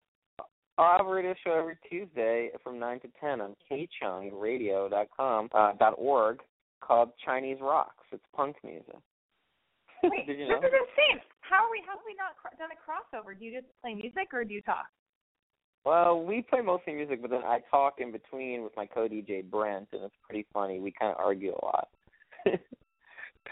I 0.78 0.98
have 0.98 1.06
a 1.06 1.10
radio 1.10 1.36
show 1.46 1.54
every 1.54 1.78
Tuesday 1.90 2.50
from 2.64 2.80
nine 2.80 3.00
to 3.02 3.08
ten 3.20 3.40
on 3.42 3.56
kchungradio.com 3.72 5.50
uh, 5.54 5.72
dot 5.80 5.94
org 5.98 6.40
called 6.82 7.12
Chinese 7.24 7.58
Rocks. 7.62 8.04
It's 8.12 8.24
punk 8.36 8.56
music. 8.64 8.96
Wait, 10.04 10.28
you 10.28 10.48
this 10.48 10.50
know? 10.50 10.58
is 10.58 10.74
insane. 10.74 11.22
How 11.42 11.66
are 11.66 11.72
we? 11.72 11.84
How 11.86 11.94
have 11.94 12.06
we 12.06 12.16
not 12.16 12.38
cr- 12.40 12.56
done 12.58 12.70
a 12.72 12.80
crossover? 12.80 13.38
Do 13.38 13.46
you 13.46 13.54
just 13.54 13.68
play 13.82 13.94
music 13.94 14.34
or 14.34 14.44
do 14.44 14.54
you 14.54 14.62
talk? 14.62 14.86
Well, 15.84 16.24
we 16.24 16.44
play 16.44 16.62
mostly 16.62 16.94
music, 16.94 17.22
but 17.22 17.32
then 17.32 17.42
I 17.44 17.60
talk 17.70 17.96
in 17.98 18.12
between 18.12 18.64
with 18.64 18.74
my 18.78 18.86
co-DJ 18.86 19.50
Brent, 19.50 19.88
and 19.94 20.04
it's 20.04 20.16
pretty 20.24 20.46
funny. 20.54 20.80
We 20.80 20.92
kind 20.92 21.12
of 21.12 21.18
argue 21.18 21.54
a 21.54 21.66
lot. 21.66 21.88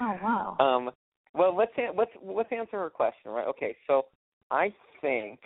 Oh 0.02 0.16
wow. 0.24 0.56
Um, 0.60 0.92
well, 1.34 1.56
let's 1.56 1.72
let's 1.98 2.12
let's 2.24 2.50
answer 2.52 2.78
her 2.78 2.90
question, 2.90 3.32
right? 3.32 3.48
Okay, 3.48 3.76
so 3.88 4.06
I 4.50 4.74
think, 5.02 5.40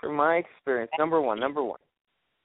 from 0.00 0.16
my 0.16 0.36
experience, 0.36 0.90
number 0.98 1.20
one, 1.20 1.38
number 1.38 1.62
one, 1.62 1.80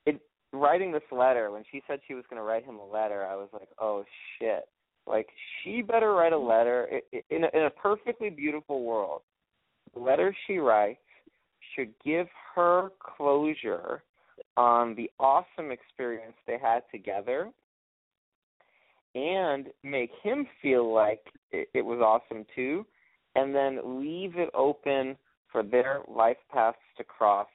it 0.06 0.20
writing 0.54 0.92
this 0.92 1.02
letter 1.12 1.52
when 1.52 1.64
she 1.72 1.82
said 1.88 2.00
she 2.08 2.14
was 2.14 2.24
going 2.30 2.40
to 2.40 2.44
write 2.44 2.66
him 2.66 2.76
a 2.76 2.86
letter, 2.86 3.26
I 3.26 3.36
was 3.36 3.50
like, 3.52 3.70
oh 3.80 4.04
shit, 4.38 4.68
like 5.08 5.28
she 5.64 5.82
better 5.82 6.14
write 6.14 6.34
a 6.34 6.38
letter 6.38 7.02
in 7.30 7.44
a, 7.44 7.58
in 7.58 7.64
a 7.64 7.70
perfectly 7.70 8.30
beautiful 8.30 8.84
world. 8.84 9.22
The 9.94 10.00
letter 10.00 10.36
she 10.46 10.58
writes 10.58 11.00
should 11.76 11.94
give 12.04 12.28
her 12.56 12.90
closure 13.00 14.04
on 14.58 14.96
the 14.96 15.10
awesome 15.20 15.72
experience 15.72 16.36
they 16.46 16.58
had 16.62 16.84
together 16.92 17.50
and 19.16 19.68
make 19.84 20.12
him 20.22 20.46
feel 20.62 20.94
like 20.94 21.22
it, 21.52 21.68
it 21.74 21.82
was 21.82 22.00
awesome 22.00 22.46
too, 22.56 22.86
and 23.36 23.54
then 23.54 24.00
leave 24.00 24.38
it 24.38 24.50
open 24.54 25.18
for 25.52 25.64
their 25.64 26.02
life 26.08 26.38
paths 26.52 26.78
to 26.98 27.04
cross 27.04 27.48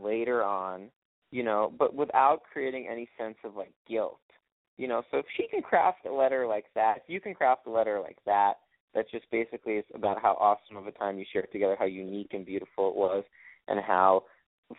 later 0.00 0.44
on, 0.44 0.88
you 1.30 1.42
know, 1.42 1.72
but 1.78 1.94
without 1.94 2.42
creating 2.52 2.86
any 2.90 3.08
sense 3.18 3.36
of 3.44 3.56
like 3.56 3.72
guilt. 3.88 4.20
You 4.82 4.88
know, 4.88 5.02
so 5.10 5.18
if 5.18 5.26
she 5.36 5.46
can 5.48 5.62
craft 5.62 6.06
a 6.06 6.12
letter 6.12 6.46
like 6.46 6.66
that, 6.74 6.98
if 6.98 7.02
you 7.06 7.20
can 7.20 7.34
craft 7.34 7.66
a 7.66 7.70
letter 7.70 8.00
like 8.00 8.18
that, 8.26 8.54
that 8.94 9.10
just 9.10 9.24
basically 9.30 9.74
is 9.74 9.84
about 9.94 10.20
how 10.20 10.32
awesome 10.40 10.76
of 10.76 10.86
a 10.86 10.92
time 10.92 11.18
you 11.18 11.24
shared 11.32 11.50
together, 11.52 11.76
how 11.78 11.86
unique 11.86 12.30
and 12.32 12.44
beautiful 12.44 12.88
it 12.90 12.96
was, 12.96 13.24
and 13.68 13.80
how 13.80 14.24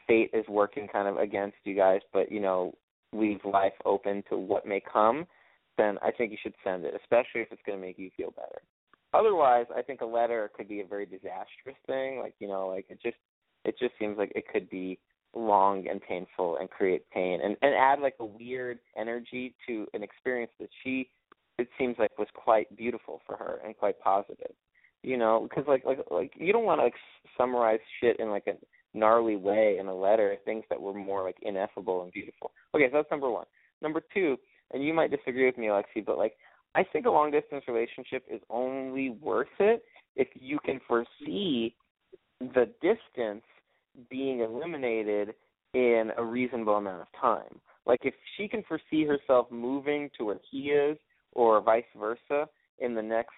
fate 0.08 0.30
is 0.34 0.46
working 0.50 0.88
kind 0.88 1.08
of 1.08 1.18
against 1.18 1.58
you 1.64 1.76
guys, 1.76 2.02
but 2.12 2.32
you 2.32 2.40
know, 2.40 2.74
leave 3.14 3.40
life 3.46 3.74
open 3.86 4.24
to 4.30 4.38
what 4.38 4.66
may 4.66 4.82
come 4.82 5.26
then 5.78 5.98
I 6.02 6.12
think 6.12 6.32
you 6.32 6.38
should 6.42 6.54
send 6.64 6.86
it, 6.86 6.94
especially 7.02 7.42
if 7.42 7.52
it's 7.52 7.62
going 7.66 7.80
to 7.80 7.86
make 7.86 7.98
you 7.98 8.10
feel 8.16 8.32
better. 8.32 8.62
Otherwise, 9.14 9.66
I 9.76 9.82
think 9.82 10.02
a 10.02 10.06
letter 10.06 10.52
could 10.56 10.68
be 10.68 10.82
a 10.82 10.86
very 10.86 11.06
disastrous 11.06 11.78
thing. 11.86 12.20
Like 12.20 12.34
you 12.40 12.48
know, 12.48 12.68
like 12.68 12.86
it 12.90 13.00
just 13.02 13.18
it 13.64 13.76
just 13.80 13.94
seems 14.00 14.18
like 14.18 14.32
it 14.36 14.46
could 14.52 14.70
be 14.70 15.00
long 15.36 15.88
and 15.88 16.02
painful 16.02 16.58
and 16.60 16.70
create 16.70 17.10
pain 17.12 17.40
and 17.44 17.58
and 17.62 17.74
add 17.76 18.00
like 18.00 18.16
a 18.20 18.26
weird 18.26 18.80
energy 18.98 19.56
to 19.68 19.88
an 19.94 20.04
experience 20.04 20.52
that 20.60 20.70
she 20.84 21.10
it 21.58 21.68
seems 21.78 21.96
like 22.00 22.18
was 22.18 22.28
quite 22.34 22.76
beautiful 22.76 23.22
for 23.26 23.36
her 23.38 23.60
and 23.66 23.78
quite 23.78 24.00
positive. 24.00 24.52
You 25.02 25.18
know, 25.18 25.48
because 25.48 25.66
like 25.68 25.84
like 25.86 26.00
like 26.10 26.32
you 26.38 26.54
don't 26.54 26.66
want 26.66 26.80
to 26.80 26.86
like 26.86 26.96
summarize 27.38 27.80
shit 28.00 28.20
in 28.20 28.30
like 28.30 28.48
a 28.48 28.54
gnarly 28.98 29.36
way 29.36 29.78
in 29.80 29.88
a 29.88 29.96
letter. 29.96 30.36
Things 30.46 30.64
that 30.70 30.82
were 30.82 30.94
more 30.94 31.24
like 31.24 31.38
ineffable 31.42 32.04
and 32.04 32.12
beautiful. 32.12 32.52
Okay, 32.74 32.88
so 32.90 32.98
that's 32.98 33.12
number 33.12 33.30
one. 33.30 33.46
Number 33.82 34.02
two, 34.14 34.38
and 34.72 34.84
you 34.84 34.94
might 34.94 35.12
disagree 35.12 35.46
with 35.46 35.58
me, 35.58 35.68
Alexi, 35.68 36.06
but 36.06 36.18
like 36.18 36.34
I 36.76 36.84
think 36.84 37.06
a 37.06 37.12
long 37.12 37.32
distance 37.32 37.66
relationship 37.68 38.24
is 38.32 38.42
only 38.50 39.10
worth 39.10 39.48
it 39.60 39.84
if 40.16 40.30
you 40.34 40.58
can 40.64 40.80
foresee 40.88 41.76
the 42.40 42.70
distance 42.82 43.44
being 44.10 44.40
eliminated 44.40 45.34
in 45.74 46.12
a 46.18 46.24
reasonable 46.24 46.76
amount 46.76 47.02
of 47.02 47.08
time. 47.20 47.60
Like 47.86 48.02
if 48.04 48.14
she 48.38 48.48
can 48.48 48.64
foresee 48.64 49.06
herself 49.06 49.48
moving 49.52 50.10
to 50.18 50.26
where 50.26 50.40
he 50.50 50.70
is 50.70 50.98
or 51.34 51.62
vice 51.62 51.84
versa 51.98 52.48
in 52.80 52.96
the 52.96 53.02
next 53.02 53.32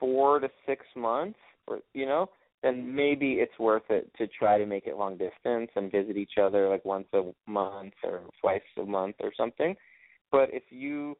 4 0.00 0.40
to 0.40 0.50
6 0.66 0.84
months 0.96 1.38
or 1.66 1.80
you 1.92 2.06
know, 2.06 2.28
then 2.62 2.94
maybe 2.94 3.34
it's 3.34 3.58
worth 3.58 3.90
it 3.90 4.10
to 4.16 4.26
try 4.26 4.58
to 4.58 4.66
make 4.66 4.86
it 4.86 4.96
long 4.96 5.16
distance 5.16 5.70
and 5.76 5.92
visit 5.92 6.16
each 6.16 6.38
other 6.40 6.68
like 6.68 6.84
once 6.84 7.06
a 7.12 7.22
month 7.46 7.94
or 8.02 8.22
twice 8.40 8.62
a 8.78 8.84
month 8.84 9.16
or 9.20 9.32
something. 9.36 9.74
But 10.32 10.48
if 10.52 10.64
you 10.70 11.16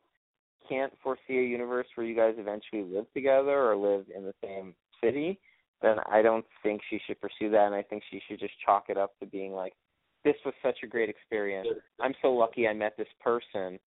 can't 0.68 0.92
foresee 1.02 1.38
a 1.38 1.42
universe 1.42 1.86
where 1.94 2.06
you 2.06 2.16
guys 2.16 2.34
eventually 2.38 2.82
live 2.82 3.06
together 3.12 3.70
or 3.70 3.76
live 3.76 4.06
in 4.14 4.24
the 4.24 4.34
same 4.42 4.74
city, 5.02 5.38
then 5.82 5.96
I 6.10 6.22
don't 6.22 6.44
think 6.62 6.80
she 6.88 7.00
should 7.06 7.20
pursue 7.20 7.50
that 7.50 7.66
and 7.66 7.74
I 7.74 7.82
think 7.82 8.02
she 8.10 8.20
should 8.26 8.40
just 8.40 8.54
chalk 8.64 8.84
it 8.88 8.96
up 8.96 9.18
to 9.20 9.26
being 9.26 9.52
like 9.52 9.74
this 10.24 10.34
was 10.44 10.54
such 10.62 10.78
a 10.82 10.86
great 10.86 11.10
experience. 11.10 11.68
I'm 12.00 12.14
so 12.22 12.32
lucky 12.32 12.66
I 12.66 12.72
met 12.72 12.96
this 12.96 13.08
person. 13.22 13.78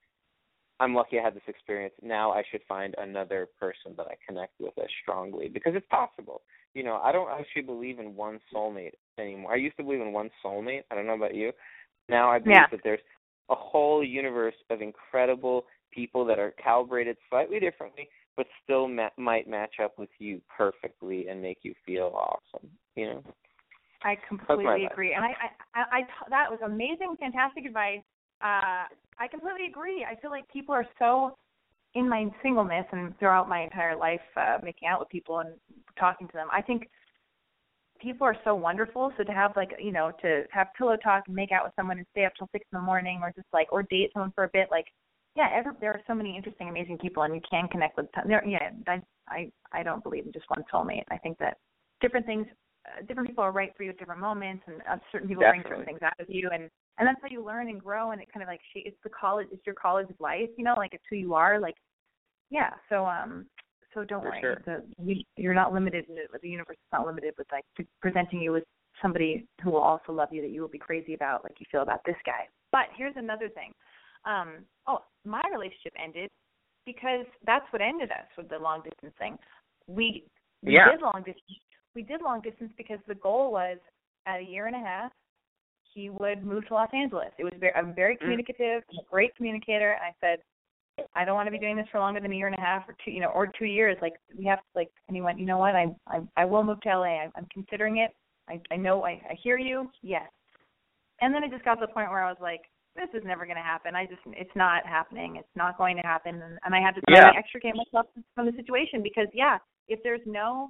I'm 0.80 0.94
lucky 0.94 1.20
I 1.20 1.24
had 1.24 1.34
this 1.34 1.42
experience. 1.48 1.96
Now 2.04 2.32
I 2.32 2.44
should 2.52 2.62
find 2.68 2.94
another 3.00 3.48
person 3.60 3.94
that 3.98 4.06
I 4.06 4.16
connect 4.26 4.54
with 4.60 4.74
as 4.78 4.90
strongly 5.02 5.50
because 5.50 5.74
it's 5.76 5.88
possible. 5.90 6.42
You 6.76 6.84
know, 6.84 7.02
I 7.04 7.12
don't 7.12 7.32
actually 7.32 7.64
believe 7.64 7.98
in 7.98 8.16
one 8.16 8.40
soulmate 8.54 8.94
anymore. 9.18 9.54
I 9.54 9.56
used 9.56 9.78
to 9.78 9.84
believe 9.84 10.02
in 10.02 10.14
one 10.14 10.30
soulmate. 10.46 10.84
I 10.92 10.96
don't 10.96 11.08
know 11.08 11.16
about 11.16 11.34
you. 11.34 11.52
Now 12.08 12.30
I 12.30 12.38
believe 12.38 12.58
yeah. 12.58 12.68
that 12.70 12.82
there's 12.84 13.00
a 13.50 13.56
whole 13.56 14.04
universe 14.04 14.54
of 14.70 14.82
incredible 14.82 15.66
people 15.92 16.24
that 16.26 16.38
are 16.38 16.54
calibrated 16.64 17.18
slightly 17.30 17.60
differently, 17.60 18.08
but 18.38 18.48
still 18.64 18.88
ma- 18.88 19.10
might 19.18 19.50
match 19.50 19.76
up 19.84 19.98
with 19.98 20.10
you 20.20 20.40
perfectly 20.56 21.28
and 21.28 21.42
make 21.42 21.58
you 21.64 21.74
feel 21.86 22.14
awesome. 22.16 22.70
You 22.96 23.06
know. 23.08 23.24
I 24.04 24.16
completely 24.28 24.86
agree, 24.86 25.14
and 25.14 25.26
I, 25.26 25.30
I, 25.30 25.80
I, 25.80 25.98
I, 25.98 26.02
that 26.30 26.50
was 26.50 26.60
amazing, 26.64 27.16
fantastic 27.20 27.66
advice. 27.66 28.00
Uh, 28.42 28.86
I 29.20 29.28
completely 29.30 29.66
agree. 29.68 30.06
I 30.10 30.16
feel 30.22 30.30
like 30.30 30.48
people 30.54 30.76
are 30.76 30.86
so 31.00 31.36
in 31.96 32.08
my 32.08 32.28
singleness 32.44 32.86
and 32.92 33.18
throughout 33.18 33.50
my 33.50 33.64
entire 33.64 33.98
life, 33.98 34.22
uh, 34.36 34.60
making 34.64 34.88
out 34.88 35.00
with 35.00 35.10
people 35.10 35.40
and 35.40 35.50
talking 36.00 36.28
to 36.28 36.34
them. 36.34 36.48
I 36.52 36.62
think 36.62 36.88
people 38.00 38.28
are 38.28 38.38
so 38.44 38.54
wonderful. 38.54 39.12
So 39.18 39.24
to 39.24 39.32
have 39.32 39.54
like 39.56 39.72
you 39.80 39.92
know 39.92 40.12
to 40.22 40.44
have 40.52 40.68
pillow 40.78 40.96
talk 40.98 41.24
and 41.26 41.36
make 41.36 41.52
out 41.52 41.66
with 41.66 41.74
someone 41.76 41.98
and 41.98 42.08
stay 42.12 42.26
up 42.26 42.34
till 42.38 42.50
six 42.52 42.66
in 42.72 42.78
the 42.78 42.86
morning, 42.86 43.20
or 43.24 43.32
just 43.36 43.48
like 43.52 43.72
or 43.72 43.84
date 43.84 44.12
someone 44.14 44.32
for 44.36 44.44
a 44.44 44.50
bit, 44.54 44.68
like 44.70 44.86
yeah, 45.38 45.50
every, 45.54 45.72
there 45.80 45.92
are 45.92 46.02
so 46.08 46.16
many 46.16 46.36
interesting, 46.36 46.68
amazing 46.68 46.98
people, 46.98 47.22
and 47.22 47.36
you 47.36 47.42
can 47.48 47.68
connect 47.68 47.96
with. 47.96 48.08
There, 48.26 48.44
yeah, 48.46 48.72
I 48.88 49.02
I 49.30 49.52
I 49.72 49.84
don't 49.84 50.04
believe 50.04 50.26
in 50.26 50.34
just 50.34 50.50
one 50.50 50.64
soulmate. 50.74 51.04
I 51.12 51.18
think 51.20 51.38
that 51.38 51.58
different 52.02 52.26
things, 52.26 52.48
uh, 52.88 53.06
different 53.08 53.30
people 53.30 53.44
are 53.44 53.52
right 53.52 53.72
for 53.78 53.84
you 53.84 53.92
at 53.92 54.00
different 54.00 54.20
moments, 54.20 54.64
and 54.66 54.82
uh, 54.90 54.98
certain 55.12 55.28
people 55.28 55.42
Definitely. 55.42 55.70
bring 55.70 55.72
certain 55.72 55.86
things 55.86 56.02
out 56.02 56.20
of 56.20 56.26
you, 56.28 56.50
and 56.52 56.64
and 56.98 57.08
that's 57.08 57.20
how 57.22 57.28
you 57.30 57.46
learn 57.46 57.70
and 57.70 57.80
grow, 57.80 58.12
and 58.12 58.22
it 58.22 58.28
kind 58.34 58.42
of 58.42 58.48
like 58.48 58.62
it's 58.74 58.98
the 59.04 59.12
college, 59.12 59.48
it's 59.52 59.64
your 59.64 59.76
college 59.76 60.10
of 60.10 60.20
life, 60.20 60.50
you 60.58 60.64
know, 60.64 60.74
like 60.76 60.96
it's 60.96 61.04
who 61.08 61.18
you 61.18 61.36
are, 61.36 61.60
like 61.60 61.76
yeah. 62.50 62.72
So 62.90 63.06
um, 63.06 63.46
so 63.94 64.04
don't 64.04 64.24
For 64.24 64.30
worry, 64.30 64.42
sure. 64.42 64.62
the, 64.66 64.84
you, 65.04 65.24
you're 65.36 65.54
not 65.54 65.72
limited. 65.72 66.06
The 66.08 66.50
universe 66.50 66.78
is 66.78 66.92
not 66.92 67.06
limited 67.06 67.36
with 67.38 67.48
like 67.52 67.66
presenting 68.02 68.42
you 68.42 68.54
with 68.54 68.64
somebody 69.04 69.46
who 69.64 69.70
will 69.70 69.82
also 69.82 70.12
love 70.12 70.30
you 70.32 70.42
that 70.42 70.50
you 70.50 70.62
will 70.62 70.68
be 70.68 70.80
crazy 70.80 71.14
about, 71.14 71.44
like 71.44 71.58
you 71.60 71.68
feel 71.72 71.84
about 71.84 72.02
this 72.08 72.16
guy. 72.26 72.48
But 72.72 72.88
here's 72.98 73.16
another 73.16 73.50
thing. 73.50 73.72
Um, 74.26 74.66
oh, 74.88 75.00
my 75.26 75.42
relationship 75.52 75.94
ended 76.02 76.30
because 76.86 77.26
that's 77.46 77.66
what 77.72 77.82
ended 77.82 78.12
us 78.12 78.28
with 78.38 78.50
the 78.50 78.58
long 78.58 78.82
distance 78.82 79.14
thing. 79.18 79.38
We 79.88 80.24
we 80.64 80.74
Yeah. 80.74 80.92
did 80.92 81.02
long 81.02 81.24
distance. 81.24 81.60
We 81.96 82.04
did 82.04 82.22
long 82.22 82.42
distance 82.42 82.72
because 82.78 83.00
the 83.08 83.16
goal 83.16 83.52
was 83.52 83.78
at 84.26 84.40
a 84.40 84.44
year 84.44 84.68
and 84.68 84.76
a 84.76 84.80
half 84.80 85.12
he 85.94 86.10
would 86.10 86.46
move 86.46 86.68
to 86.68 86.76
Los 86.76 86.90
Angeles. 86.94 87.32
It 87.40 87.44
was 87.44 87.54
very 87.58 87.74
I'm 87.74 87.94
very 87.94 88.16
Mm. 88.18 88.20
communicative, 88.20 88.84
I'm 88.92 89.00
a 89.00 89.10
great 89.10 89.36
communicator, 89.36 89.92
and 89.94 90.04
I 90.04 90.14
said 90.22 90.44
I 91.14 91.26
don't 91.26 91.36
want 91.36 91.48
to 91.48 91.52
be 91.52 91.60
doing 91.60 91.76
this 91.76 91.88
for 91.90 92.00
longer 92.00 92.20
than 92.20 92.32
a 92.32 92.36
year 92.36 92.48
and 92.48 92.56
a 92.58 92.62
half 92.62 92.88
or 92.90 92.96
two, 93.04 93.12
you 93.12 93.20
know, 93.22 93.30
or 93.30 93.48
two 93.48 93.66
years. 93.66 93.98
Like 94.02 94.14
we 94.36 94.46
have 94.46 94.60
to, 94.60 94.66
like, 94.76 94.90
and 95.08 95.16
he 95.16 95.22
went, 95.22 95.40
you 95.40 95.46
know 95.46 95.58
what? 95.60 95.76
I 95.76 95.88
I 96.08 96.22
I 96.36 96.46
will 96.46 96.64
move 96.64 96.82
to 96.82 96.90
LA. 96.90 97.22
I, 97.24 97.32
I'm 97.36 97.48
considering 97.54 97.98
it. 97.98 98.16
I 98.48 98.60
I 98.72 98.78
know 98.78 99.04
I 99.06 99.22
I 99.30 99.34
hear 99.42 99.58
you. 99.58 99.92
Yes. 100.02 100.30
And 101.22 101.34
then 101.34 101.44
it 101.44 101.52
just 101.52 101.66
got 101.66 101.76
to 101.76 101.82
the 101.86 101.92
point 101.92 102.10
where 102.12 102.24
I 102.24 102.30
was 102.30 102.40
like, 102.40 102.62
this 102.98 103.10
is 103.14 103.24
never 103.26 103.46
going 103.46 103.58
to 103.58 103.64
happen. 103.64 103.96
I 103.96 104.06
just 104.06 104.22
it's 104.26 104.56
not 104.56 104.86
happening. 104.86 105.38
It's 105.38 105.56
not 105.56 105.78
going 105.78 105.96
to 105.98 106.04
happen. 106.04 106.42
And, 106.42 106.58
and 106.66 106.76
I 106.76 106.82
had 106.82 106.96
to 106.96 107.02
Yeah. 107.08 107.32
Extricate 107.38 107.76
myself 107.76 108.08
from 108.36 108.46
the 108.46 108.54
situation 108.54 109.02
because 109.04 109.28
yeah, 109.34 109.58
if 109.88 110.02
there's 110.04 110.26
no 110.26 110.70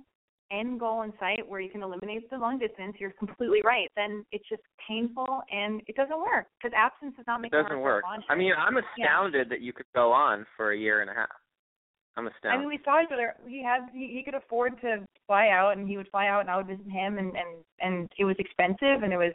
end 0.51 0.79
goal 0.79 1.01
in 1.01 1.11
sight 1.19 1.47
where 1.47 1.59
you 1.59 1.69
can 1.69 1.83
eliminate 1.83 2.29
the 2.29 2.37
long 2.37 2.59
distance, 2.59 2.95
you're 2.99 3.11
completely 3.11 3.61
right. 3.63 3.89
Then 3.95 4.25
it's 4.31 4.47
just 4.47 4.61
painful 4.87 5.41
and 5.51 5.81
it 5.87 5.95
doesn't 5.95 6.19
work 6.19 6.47
because 6.57 6.73
absence 6.75 7.15
does 7.15 7.25
not 7.27 7.41
make 7.41 7.53
It 7.53 7.63
doesn't 7.63 7.79
work. 7.79 8.03
I 8.29 8.35
mean, 8.35 8.53
I'm 8.57 8.77
astounded 8.77 9.49
that 9.49 9.61
you 9.61 9.73
could 9.73 9.87
go 9.95 10.11
on 10.11 10.45
for 10.55 10.71
a 10.71 10.77
year 10.77 11.01
and 11.01 11.09
a 11.09 11.13
half. 11.13 11.29
I'm 12.17 12.27
astounded. 12.27 12.51
I 12.51 12.57
mean, 12.57 12.67
we 12.67 12.79
saw 12.83 13.01
each 13.01 13.11
other. 13.13 13.35
He 13.47 13.63
had 13.63 13.89
he, 13.93 14.11
he 14.15 14.23
could 14.23 14.33
afford 14.33 14.81
to 14.81 15.05
fly 15.27 15.49
out, 15.49 15.77
and 15.77 15.87
he 15.87 15.97
would 15.97 16.09
fly 16.09 16.27
out, 16.27 16.41
and 16.41 16.49
I 16.49 16.57
would 16.57 16.65
visit 16.65 16.89
him, 16.89 17.19
and 17.19 17.35
and 17.35 17.63
and 17.79 18.11
it 18.17 18.25
was 18.25 18.35
expensive, 18.39 19.03
and 19.03 19.13
it 19.13 19.17
was 19.17 19.33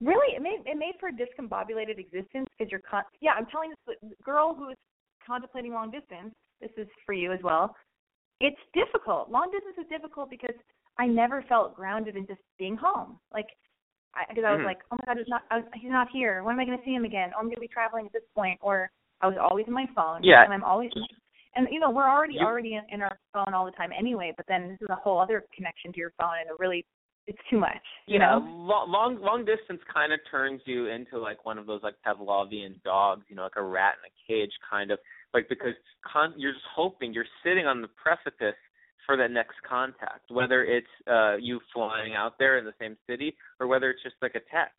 really 0.00 0.34
it 0.36 0.42
made 0.42 0.60
it 0.66 0.76
made 0.76 0.94
for 1.00 1.08
a 1.08 1.12
discombobulated 1.12 1.98
existence 1.98 2.46
because 2.56 2.70
you're 2.70 2.80
con- 2.88 3.04
yeah. 3.20 3.32
I'm 3.36 3.46
telling 3.46 3.70
this 3.86 3.96
girl 4.24 4.54
who 4.54 4.70
is 4.70 4.76
contemplating 5.26 5.72
long 5.72 5.90
distance. 5.90 6.34
This 6.60 6.70
is 6.76 6.88
for 7.06 7.12
you 7.12 7.32
as 7.32 7.40
well. 7.42 7.74
It's 8.40 8.60
difficult. 8.74 9.30
Long 9.30 9.50
distance 9.52 9.76
is 9.78 9.86
difficult 9.88 10.30
because 10.30 10.54
I 10.98 11.06
never 11.06 11.42
felt 11.48 11.74
grounded 11.76 12.16
in 12.16 12.26
just 12.26 12.40
being 12.58 12.76
home. 12.76 13.18
Like, 13.32 13.46
because 14.28 14.44
I, 14.44 14.48
I 14.48 14.52
was 14.52 14.60
Mhm. 14.62 14.66
like, 14.66 14.78
oh 14.92 14.96
my 14.96 15.04
god, 15.14 15.18
he's 15.18 15.28
not. 15.28 15.42
I 15.50 15.56
was, 15.58 15.64
he's 15.74 15.90
not 15.90 16.08
here. 16.10 16.42
When 16.44 16.54
am 16.54 16.60
I 16.60 16.64
going 16.64 16.78
to 16.78 16.84
see 16.84 16.94
him 16.94 17.04
again? 17.04 17.30
Oh, 17.34 17.38
I'm 17.38 17.46
going 17.46 17.56
to 17.56 17.60
be 17.60 17.68
traveling 17.68 18.06
at 18.06 18.12
this 18.12 18.22
point. 18.34 18.58
Or 18.62 18.90
I 19.20 19.26
was 19.26 19.36
always 19.40 19.66
in 19.66 19.72
my 19.72 19.86
phone. 19.94 20.22
Yeah. 20.22 20.44
And 20.44 20.52
I'm 20.52 20.64
always. 20.64 20.90
And 21.56 21.68
you 21.70 21.78
know 21.80 21.90
we're 21.90 22.08
already 22.08 22.34
You- 22.34 22.46
already 22.46 22.74
in, 22.74 22.82
in 22.90 23.00
our 23.02 23.18
phone 23.32 23.54
all 23.54 23.64
the 23.64 23.72
time 23.72 23.90
anyway. 23.96 24.32
But 24.36 24.46
then 24.48 24.68
this 24.70 24.78
is 24.82 24.88
a 24.90 24.96
whole 24.96 25.18
other 25.20 25.44
connection 25.54 25.92
to 25.92 25.98
your 25.98 26.12
phone, 26.20 26.34
and 26.40 26.50
it 26.50 26.56
really 26.58 26.84
it's 27.26 27.38
too 27.48 27.58
much. 27.58 27.82
You 28.06 28.18
yeah, 28.18 28.38
know. 28.38 28.46
lo- 28.46 28.84
long 28.86 29.20
long 29.20 29.44
distance 29.44 29.80
kind 29.92 30.12
of 30.12 30.20
turns 30.30 30.60
you 30.66 30.88
into 30.88 31.18
like 31.18 31.44
one 31.44 31.58
of 31.58 31.66
those 31.66 31.80
like 31.82 31.94
Pavlovian 32.06 32.82
dogs, 32.82 33.24
you 33.28 33.36
know, 33.36 33.42
like 33.42 33.56
a 33.56 33.62
rat 33.62 33.94
in 34.02 34.10
a 34.10 34.14
cage 34.26 34.52
kind 34.68 34.90
of 34.90 34.98
like 35.32 35.48
because 35.48 35.74
con- 36.10 36.34
you're 36.36 36.52
just 36.52 36.64
hoping 36.74 37.12
you're 37.14 37.24
sitting 37.42 37.66
on 37.66 37.80
the 37.80 37.88
precipice 37.88 38.58
for 39.06 39.16
the 39.16 39.26
next 39.28 39.56
contact, 39.68 40.30
whether 40.30 40.64
it's 40.64 40.86
uh 41.10 41.36
you 41.36 41.60
flying 41.72 42.14
out 42.14 42.34
there 42.38 42.58
in 42.58 42.64
the 42.64 42.74
same 42.78 42.96
city 43.08 43.34
or 43.58 43.66
whether 43.66 43.90
it's 43.90 44.02
just 44.02 44.16
like 44.20 44.34
a 44.34 44.44
text 44.52 44.76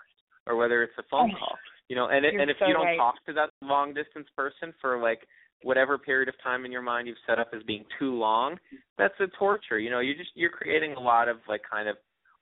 or 0.48 0.56
whether 0.56 0.84
it's 0.84 0.94
a 1.00 1.04
phone 1.10 1.32
Oh, 1.34 1.40
call. 1.40 1.58
You 1.90 1.96
know, 1.96 2.08
and 2.10 2.26
it, 2.26 2.34
and 2.40 2.50
if 2.50 2.58
so 2.60 2.68
you 2.68 2.74
don't 2.74 2.86
right. 2.86 2.98
talk 2.98 3.16
to 3.28 3.34
that 3.34 3.50
long 3.62 3.94
distance 3.94 4.28
person 4.36 4.74
for 4.82 5.00
like 5.00 5.20
whatever 5.62 5.98
period 5.98 6.30
of 6.30 6.36
time 6.44 6.66
in 6.66 6.72
your 6.72 6.82
mind 6.82 7.08
you've 7.08 7.18
set 7.28 7.40
up 7.40 7.50
as 7.56 7.64
being 7.64 7.86
too 8.00 8.14
long, 8.14 8.58
that's 8.98 9.14
a 9.20 9.28
torture. 9.38 9.80
You 9.80 9.90
know, 9.90 10.00
you 10.00 10.16
just 10.16 10.30
you're 10.36 10.50
creating 10.50 10.94
a 10.94 11.00
lot 11.00 11.28
of 11.28 11.38
like 11.48 11.62
kind 11.70 11.88
of 11.88 11.98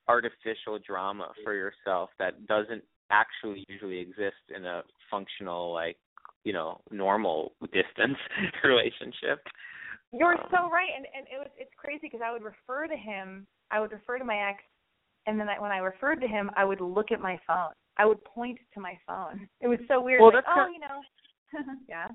artificial 0.08 0.80
drama 0.86 1.30
for 1.44 1.54
yourself 1.54 2.10
that 2.20 2.46
doesn't 2.48 2.84
actually 3.12 3.66
usually 3.70 4.00
exist 4.00 4.44
in 4.56 4.66
a 4.66 4.82
functional 5.10 5.72
like 5.74 5.98
you 6.44 6.54
know 6.54 6.80
normal 6.92 7.54
distance 7.62 8.18
relationship 8.64 9.40
You're 10.12 10.38
Um, 10.40 10.48
so 10.52 10.70
right, 10.70 10.90
and 10.96 11.06
and 11.16 11.26
it 11.28 11.38
was 11.40 11.50
it's 11.58 11.74
crazy 11.78 12.02
because 12.04 12.22
I 12.24 12.32
would 12.32 12.44
refer 12.44 12.88
to 12.88 12.96
him, 12.96 13.48
I 13.72 13.80
would 13.80 13.92
refer 13.92 14.18
to 14.20 14.26
my 14.26 14.50
ex, 14.50 14.64
and 15.26 15.40
then 15.40 15.50
I, 15.50 15.60
when 15.60 15.72
I 15.72 15.78
referred 15.80 16.22
to 16.22 16.28
him, 16.28 16.52
I 16.56 16.66
would 16.66 16.82
look 16.82 17.12
at 17.12 17.20
my 17.20 17.40
phone. 17.48 17.74
I 17.98 18.06
would 18.06 18.24
point 18.24 18.60
to 18.74 18.80
my 18.80 18.98
phone. 19.08 19.48
It 19.62 19.68
was 19.68 19.80
so 19.88 20.02
weird. 20.02 20.22
Well, 20.22 20.32
like, 20.34 20.44
that's 20.46 20.48
oh, 20.50 20.66
kind- 20.66 20.74
you 20.74 20.82
know, 20.82 21.74
yeah. 21.90 22.08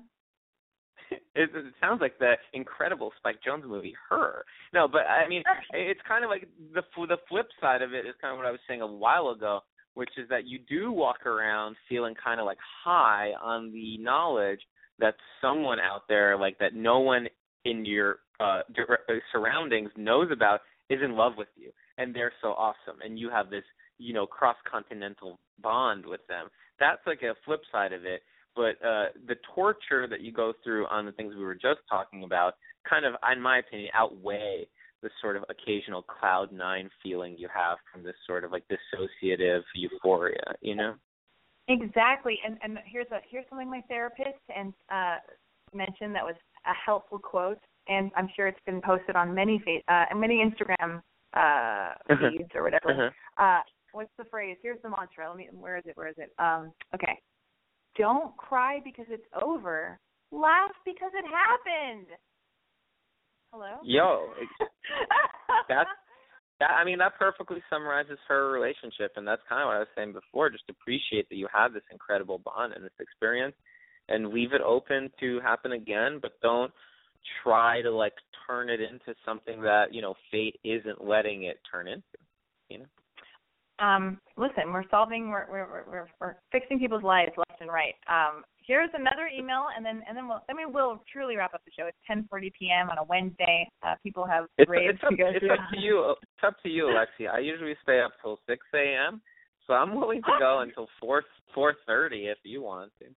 it, 1.35 1.49
it 1.53 1.73
sounds 1.81 2.01
like 2.01 2.17
the 2.19 2.33
incredible 2.53 3.11
Spike 3.17 3.39
Jonze 3.47 3.67
movie 3.67 3.95
Her. 4.09 4.43
No, 4.73 4.87
but 4.87 5.01
I 5.01 5.27
mean 5.27 5.43
it's 5.73 6.01
kind 6.07 6.23
of 6.23 6.29
like 6.29 6.47
the 6.73 6.81
the 7.07 7.17
flip 7.27 7.47
side 7.61 7.81
of 7.81 7.93
it 7.93 8.05
is 8.05 8.15
kind 8.21 8.31
of 8.33 8.37
what 8.37 8.47
I 8.47 8.51
was 8.51 8.59
saying 8.67 8.81
a 8.81 8.87
while 8.87 9.29
ago, 9.29 9.61
which 9.93 10.09
is 10.17 10.27
that 10.29 10.45
you 10.45 10.59
do 10.69 10.91
walk 10.91 11.25
around 11.25 11.75
feeling 11.87 12.15
kind 12.21 12.39
of 12.39 12.45
like 12.45 12.57
high 12.83 13.31
on 13.41 13.71
the 13.71 13.97
knowledge 13.97 14.61
that 14.99 15.15
someone 15.41 15.79
out 15.79 16.03
there 16.07 16.37
like 16.37 16.57
that 16.59 16.75
no 16.75 16.99
one 16.99 17.27
in 17.65 17.85
your 17.85 18.19
uh 18.39 18.61
uh, 18.77 19.13
surroundings 19.31 19.89
knows 19.97 20.29
about 20.31 20.61
is 20.89 20.99
in 21.03 21.15
love 21.15 21.33
with 21.37 21.47
you 21.55 21.71
and 21.97 22.15
they're 22.15 22.33
so 22.41 22.49
awesome 22.49 22.99
and 23.03 23.17
you 23.17 23.29
have 23.29 23.49
this 23.49 23.63
you 23.97 24.13
know 24.13 24.25
cross 24.25 24.55
continental 24.69 25.39
bond 25.61 26.05
with 26.05 26.21
them 26.27 26.47
that's 26.79 27.01
like 27.05 27.21
a 27.21 27.35
flip 27.45 27.61
side 27.71 27.93
of 27.93 28.05
it 28.05 28.21
but 28.59 28.85
uh 28.85 29.05
the 29.27 29.35
torture 29.55 30.05
that 30.07 30.19
you 30.19 30.31
go 30.33 30.51
through 30.63 30.85
on 30.87 31.05
the 31.05 31.13
things 31.13 31.33
we 31.35 31.45
were 31.45 31.55
just 31.55 31.79
talking 31.89 32.23
about 32.23 32.55
kind 32.87 33.05
of 33.05 33.13
in 33.31 33.41
my 33.41 33.59
opinion 33.59 33.89
outweigh 33.93 34.67
the 35.01 35.09
sort 35.21 35.37
of 35.37 35.45
occasional 35.49 36.01
cloud 36.01 36.51
nine 36.51 36.89
feeling 37.01 37.35
you 37.37 37.47
have 37.53 37.77
from 37.91 38.03
this 38.03 38.15
sort 38.27 38.43
of 38.43 38.51
like 38.51 38.63
dissociative 38.67 39.61
euphoria, 39.73 40.43
you 40.61 40.75
know? 40.75 40.93
Exactly. 41.69 42.37
And 42.45 42.57
and 42.63 42.79
here's 42.85 43.07
a 43.11 43.19
here's 43.29 43.45
something 43.49 43.69
my 43.69 43.81
therapist 43.87 44.43
and 44.53 44.73
uh 44.91 45.17
mentioned 45.73 46.15
that 46.15 46.25
was 46.25 46.35
a 46.65 46.73
helpful 46.85 47.19
quote 47.19 47.59
and 47.87 48.11
I'm 48.17 48.27
sure 48.35 48.47
it's 48.47 48.59
been 48.65 48.81
posted 48.81 49.15
on 49.15 49.33
many 49.33 49.63
fa- 49.63 49.93
uh 49.93 50.15
many 50.15 50.43
Instagram 50.43 51.01
uh 51.33 51.93
feeds 52.07 52.49
or 52.55 52.63
whatever. 52.63 52.91
Uh-huh. 52.91 53.43
Uh 53.43 53.61
what's 53.93 54.11
the 54.17 54.25
phrase? 54.25 54.57
Here's 54.61 54.81
the 54.81 54.89
mantra. 54.89 55.29
Let 55.29 55.37
me 55.37 55.47
where 55.53 55.77
is 55.77 55.83
it? 55.85 55.95
Where 55.95 56.09
is 56.09 56.15
it? 56.17 56.33
Um 56.39 56.73
okay. 56.93 57.19
Don't 57.99 58.35
cry 58.37 58.79
because 58.83 59.05
it's 59.09 59.27
over. 59.43 59.99
Laugh 60.31 60.71
because 60.85 61.11
it 61.13 61.25
happened. 61.25 62.07
Hello? 63.51 63.75
Yo, 63.83 64.29
that's 65.69 65.89
that 66.59 66.71
I 66.71 66.85
mean 66.85 66.97
that 66.99 67.17
perfectly 67.19 67.61
summarizes 67.69 68.17
her 68.27 68.51
relationship 68.51 69.11
and 69.15 69.27
that's 69.27 69.41
kind 69.49 69.61
of 69.61 69.67
what 69.67 69.75
I 69.75 69.79
was 69.79 69.87
saying 69.95 70.13
before 70.13 70.49
just 70.49 70.69
appreciate 70.69 71.27
that 71.29 71.35
you 71.35 71.47
have 71.53 71.73
this 71.73 71.83
incredible 71.91 72.37
bond 72.37 72.73
and 72.73 72.83
this 72.83 72.91
experience 72.99 73.55
and 74.07 74.29
leave 74.29 74.53
it 74.53 74.61
open 74.61 75.09
to 75.19 75.39
happen 75.39 75.71
again 75.71 76.19
but 76.21 76.33
don't 76.41 76.71
try 77.43 77.81
to 77.81 77.91
like 77.91 78.13
turn 78.45 78.69
it 78.69 78.81
into 78.81 79.15
something 79.25 79.61
that 79.61 79.93
you 79.93 80.01
know 80.01 80.15
fate 80.31 80.59
isn't 80.63 81.03
letting 81.03 81.43
it 81.43 81.57
turn 81.71 81.87
into 81.87 82.03
you 82.69 82.79
know 82.79 82.85
um 83.81 84.19
listen 84.37 84.71
we're 84.73 84.87
solving 84.89 85.29
we're 85.29 85.47
we're 85.49 85.85
we're, 85.89 86.07
we're 86.19 86.35
fixing 86.51 86.79
people's 86.79 87.03
lives 87.03 87.31
left 87.37 87.61
and 87.61 87.69
right 87.69 87.95
um 88.07 88.43
here's 88.69 88.89
another 88.93 89.27
email, 89.35 89.65
and 89.75 89.83
then 89.83 90.03
and 90.07 90.15
then 90.15 90.27
we'll 90.27 90.43
I 90.47 90.53
mean 90.53 90.71
we'll 90.71 91.01
truly 91.11 91.35
wrap 91.35 91.55
up 91.55 91.61
the 91.65 91.71
show. 91.75 91.87
It's 91.87 91.97
10:40 92.07 92.53
p.m. 92.57 92.89
on 92.89 92.99
a 92.99 93.03
Wednesday. 93.03 93.67
Uh, 93.81 93.95
people 94.03 94.25
have 94.25 94.45
it's, 94.59 94.69
raves 94.69 94.93
it's, 94.93 95.03
up, 95.03 95.09
to 95.09 95.17
go 95.17 95.29
it's 95.29 95.39
through. 95.39 95.53
up 95.53 95.59
to 95.73 95.79
you. 95.79 96.13
It's 96.21 96.43
up 96.45 96.55
to 96.61 96.69
you, 96.69 96.83
Alexi. 96.85 97.27
I 97.27 97.39
usually 97.39 97.75
stay 97.81 97.99
up 97.99 98.11
till 98.21 98.39
6 98.47 98.61
a.m. 98.75 99.21
So 99.65 99.73
I'm 99.73 99.95
willing 99.95 100.21
to 100.21 100.31
go 100.39 100.59
until 100.65 100.87
4 101.01 101.23
4:30 101.57 102.31
if 102.31 102.37
you 102.43 102.61
want 102.61 102.91
to. 102.99 103.07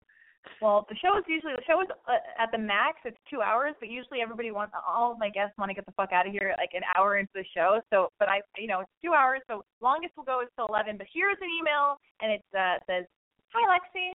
Well, 0.61 0.87
the 0.89 0.97
show 0.97 1.17
is 1.19 1.25
usually 1.27 1.55
the 1.55 1.67
show 1.67 1.81
is 1.83 1.89
uh, 2.07 2.19
at 2.39 2.51
the 2.51 2.59
max. 2.59 2.99
It's 3.05 3.19
two 3.31 3.43
hours, 3.43 3.75
but 3.81 3.89
usually 3.89 4.21
everybody 4.21 4.51
wants 4.51 4.75
all 4.87 5.13
of 5.13 5.19
my 5.19 5.29
guests 5.29 5.55
want 5.59 5.71
to 5.71 5.75
get 5.75 5.87
the 5.87 5.93
fuck 5.93 6.13
out 6.13 6.27
of 6.27 6.33
here 6.33 6.55
like 6.59 6.71
an 6.75 6.83
hour 6.97 7.19
into 7.19 7.33
the 7.35 7.45
show. 7.55 7.81
So, 7.91 8.09
but 8.19 8.29
I, 8.29 8.41
you 8.57 8.67
know, 8.67 8.81
it's 8.81 8.91
two 9.03 9.13
hours. 9.13 9.41
So 9.49 9.65
longest 9.81 10.15
we'll 10.17 10.27
go 10.27 10.41
is 10.43 10.49
till 10.57 10.67
eleven. 10.67 10.97
But 10.99 11.07
here's 11.13 11.39
an 11.41 11.51
email, 11.51 11.99
and 12.21 12.33
it 12.33 12.43
uh, 12.55 12.79
says, 12.87 13.05
"Hi, 13.55 13.63
Lexi. 13.67 14.15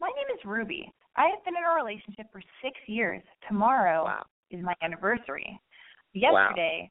My 0.00 0.08
name 0.16 0.34
is 0.34 0.44
Ruby. 0.44 0.90
I 1.16 1.28
have 1.28 1.44
been 1.44 1.54
in 1.56 1.62
a 1.62 1.74
relationship 1.74 2.26
for 2.32 2.42
six 2.62 2.74
years. 2.86 3.22
Tomorrow 3.46 4.04
Wow. 4.04 4.24
is 4.50 4.64
my 4.64 4.74
anniversary. 4.82 5.60
Yesterday, 6.14 6.90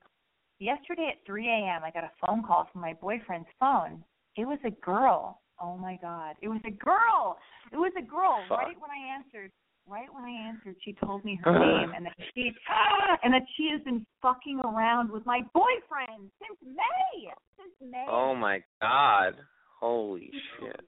yesterday 0.60 1.12
at 1.12 1.26
3 1.26 1.48
a.m., 1.48 1.82
I 1.84 1.92
got 1.92 2.04
a 2.04 2.12
phone 2.26 2.44
call 2.44 2.70
from 2.72 2.82
my 2.82 2.94
boyfriend's 2.94 3.50
phone. 3.60 4.04
It 4.38 4.46
was 4.46 4.60
a 4.64 4.72
girl. 4.72 5.41
Oh 5.62 5.78
my 5.78 5.98
God. 6.02 6.36
It 6.42 6.48
was 6.48 6.62
a 6.66 6.72
girl. 6.72 7.38
It 7.72 7.78
was 7.78 7.94
a 7.98 8.02
girl. 8.02 8.44
Fuck. 8.50 8.60
Right 8.60 8.76
when 8.80 8.90
I 8.90 9.16
answered, 9.16 9.52
right 9.88 10.08
when 10.12 10.24
I 10.24 10.50
answered, 10.50 10.76
she 10.84 10.94
told 10.94 11.24
me 11.24 11.40
her 11.44 11.52
name 11.52 11.92
and 11.96 12.06
that 12.06 12.16
she 12.34 12.52
ah, 12.70 13.18
and 13.24 13.34
that 13.34 13.44
she 13.56 13.70
has 13.72 13.82
been 13.84 14.06
fucking 14.22 14.60
around 14.60 15.12
with 15.12 15.26
my 15.26 15.42
boyfriend 15.54 16.32
since 16.40 16.60
May. 16.66 17.32
Since 17.58 17.92
May. 17.92 18.06
Oh 18.10 18.36
my 18.36 18.62
god. 18.82 19.36
Holy 19.80 20.32
shit. 20.60 20.82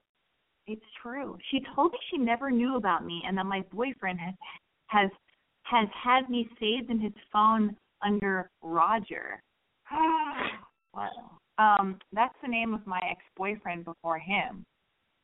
It's 0.65 0.85
true. 1.01 1.37
She 1.51 1.59
told 1.75 1.91
me 1.91 1.97
she 2.09 2.17
never 2.17 2.49
knew 2.49 2.77
about 2.77 3.05
me 3.05 3.21
and 3.27 3.37
that 3.37 3.45
my 3.45 3.63
boyfriend 3.71 4.19
has 4.19 4.33
has 4.87 5.09
has 5.63 5.87
had 6.03 6.29
me 6.29 6.47
saved 6.59 6.89
in 6.89 6.99
his 6.99 7.13
phone 7.31 7.75
under 8.03 8.49
Roger. 8.61 9.41
wow. 10.93 11.09
Um, 11.57 11.99
that's 12.11 12.35
the 12.41 12.47
name 12.47 12.73
of 12.73 12.85
my 12.88 12.99
ex-boyfriend 13.09 13.85
before 13.85 14.19
him. 14.19 14.65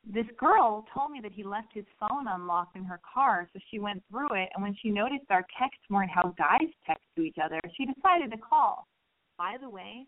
This 0.08 0.26
girl 0.38 0.86
told 0.94 1.12
me 1.12 1.20
that 1.22 1.34
he 1.34 1.44
left 1.44 1.68
his 1.74 1.86
phone 2.00 2.28
unlocked 2.28 2.76
in 2.76 2.84
her 2.86 3.00
car, 3.14 3.50
so 3.52 3.60
she 3.70 3.80
went 3.80 4.02
through 4.10 4.34
it, 4.34 4.50
and 4.54 4.64
when 4.64 4.76
she 4.82 4.90
noticed 4.90 5.26
our 5.30 5.46
texts 5.60 5.84
weren't 5.90 6.10
how 6.10 6.34
guys 6.38 6.70
text 6.88 7.04
to 7.16 7.22
each 7.22 7.36
other, 7.44 7.60
she 7.76 7.86
decided 7.86 8.32
to 8.32 8.38
call. 8.38 8.88
By 9.38 9.58
the 9.60 9.70
way, 9.70 10.06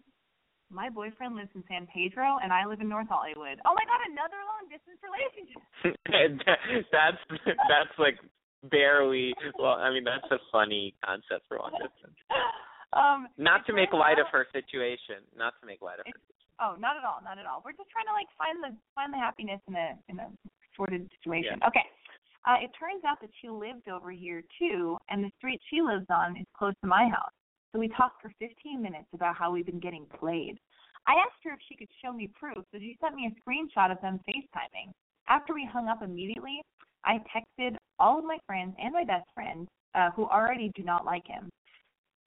my 0.72 0.90
boyfriend 0.90 1.36
lives 1.36 1.50
in 1.56 1.64
San 1.68 1.88
Pedro, 1.94 2.38
and 2.42 2.54
I 2.54 2.66
live 2.66 2.80
in 2.80 2.88
North 2.88 3.08
Hollywood. 3.10 3.60
Oh 3.66 3.76
my 3.76 3.84
God, 3.84 4.00
another 4.10 4.40
long-distance 4.48 5.00
relationship. 5.04 5.62
that's 6.92 7.20
that's 7.68 8.00
like 8.00 8.18
barely 8.70 9.34
well 9.58 9.74
I 9.74 9.90
mean 9.90 10.04
that's 10.04 10.30
a 10.32 10.38
funny 10.52 10.94
concept 11.04 11.48
for 11.48 11.58
long 11.58 11.72
distance. 11.72 12.16
um, 12.94 13.28
Not 13.38 13.66
to 13.68 13.74
make 13.74 13.94
light 13.94 14.20
of 14.20 14.28
her 14.32 14.48
situation. 14.52 15.24
Not 15.36 15.54
to 15.62 15.68
make 15.68 15.82
light 15.82 16.00
of 16.00 16.06
her 16.06 16.20
Oh, 16.62 16.76
not 16.78 16.94
at 16.96 17.04
all, 17.04 17.18
not 17.24 17.40
at 17.40 17.50
all. 17.50 17.64
We're 17.66 17.74
just 17.74 17.90
trying 17.90 18.06
to 18.06 18.14
like 18.14 18.30
find 18.38 18.62
the 18.62 18.78
find 18.94 19.10
the 19.12 19.18
happiness 19.18 19.60
in 19.68 19.74
a 19.74 19.98
in 20.10 20.20
a 20.20 20.30
sorted 20.78 21.10
situation. 21.18 21.58
Yeah. 21.58 21.68
Okay. 21.68 21.86
Uh, 22.46 22.58
it 22.62 22.70
turns 22.78 23.02
out 23.06 23.18
that 23.22 23.30
she 23.42 23.50
lived 23.50 23.90
over 23.90 24.12
here 24.12 24.44
too, 24.58 24.98
and 25.10 25.24
the 25.24 25.32
street 25.38 25.62
she 25.70 25.82
lives 25.82 26.06
on 26.10 26.38
is 26.38 26.46
close 26.58 26.74
to 26.82 26.88
my 26.88 27.10
house. 27.10 27.34
So 27.72 27.80
we 27.80 27.88
talked 27.88 28.22
for 28.22 28.32
15 28.40 28.82
minutes 28.82 29.08
about 29.14 29.38
how 29.38 29.52
we've 29.52 29.66
been 29.66 29.80
getting 29.80 30.06
played. 30.20 30.58
I 31.08 31.14
asked 31.14 31.42
her 31.46 31.54
if 31.54 31.60
she 31.70 31.76
could 31.76 31.90
show 32.04 32.14
me 32.14 32.30
proof, 32.38 32.58
so 32.58 32.80
she 32.80 32.98
sent 33.02 33.16
me 33.16 33.30
a 33.30 33.34
screenshot 33.42 33.92
of 33.92 34.02
them 34.02 34.20
FaceTiming. 34.28 34.92
After 35.28 35.54
we 35.54 35.68
hung 35.72 35.88
up 35.88 36.02
immediately, 36.02 36.62
I 37.06 37.20
texted 37.30 37.76
all 37.98 38.20
of 38.20 38.26
my 38.26 38.38
friends 38.46 38.76
and 38.82 38.94
my 38.94 39.04
best 39.04 39.26
friend, 39.34 39.68
uh, 39.96 40.10
who 40.16 40.26
already 40.26 40.72
do 40.76 40.84
not 40.84 41.06
like 41.06 41.26
him. 41.26 41.50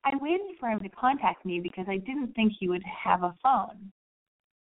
I 0.04 0.16
waited 0.16 0.58
for 0.60 0.68
him 0.68 0.80
to 0.80 0.88
contact 0.90 1.44
me 1.46 1.60
because 1.60 1.86
I 1.88 1.96
didn't 1.96 2.34
think 2.34 2.52
he 2.58 2.68
would 2.68 2.82
have 2.84 3.22
a 3.22 3.34
phone. 3.42 3.90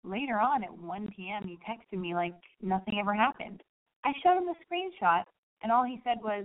Later 0.04 0.38
on 0.38 0.62
at 0.62 0.76
1 0.76 1.08
p.m., 1.16 1.46
he 1.46 1.58
texted 1.68 1.98
me 1.98 2.14
like 2.14 2.34
nothing 2.60 2.98
ever 3.00 3.14
happened. 3.14 3.62
I 4.04 4.12
showed 4.22 4.38
him 4.38 4.46
the 4.46 4.54
screenshot, 4.64 5.22
and 5.62 5.70
all 5.70 5.84
he 5.84 6.00
said 6.04 6.18
was, 6.22 6.44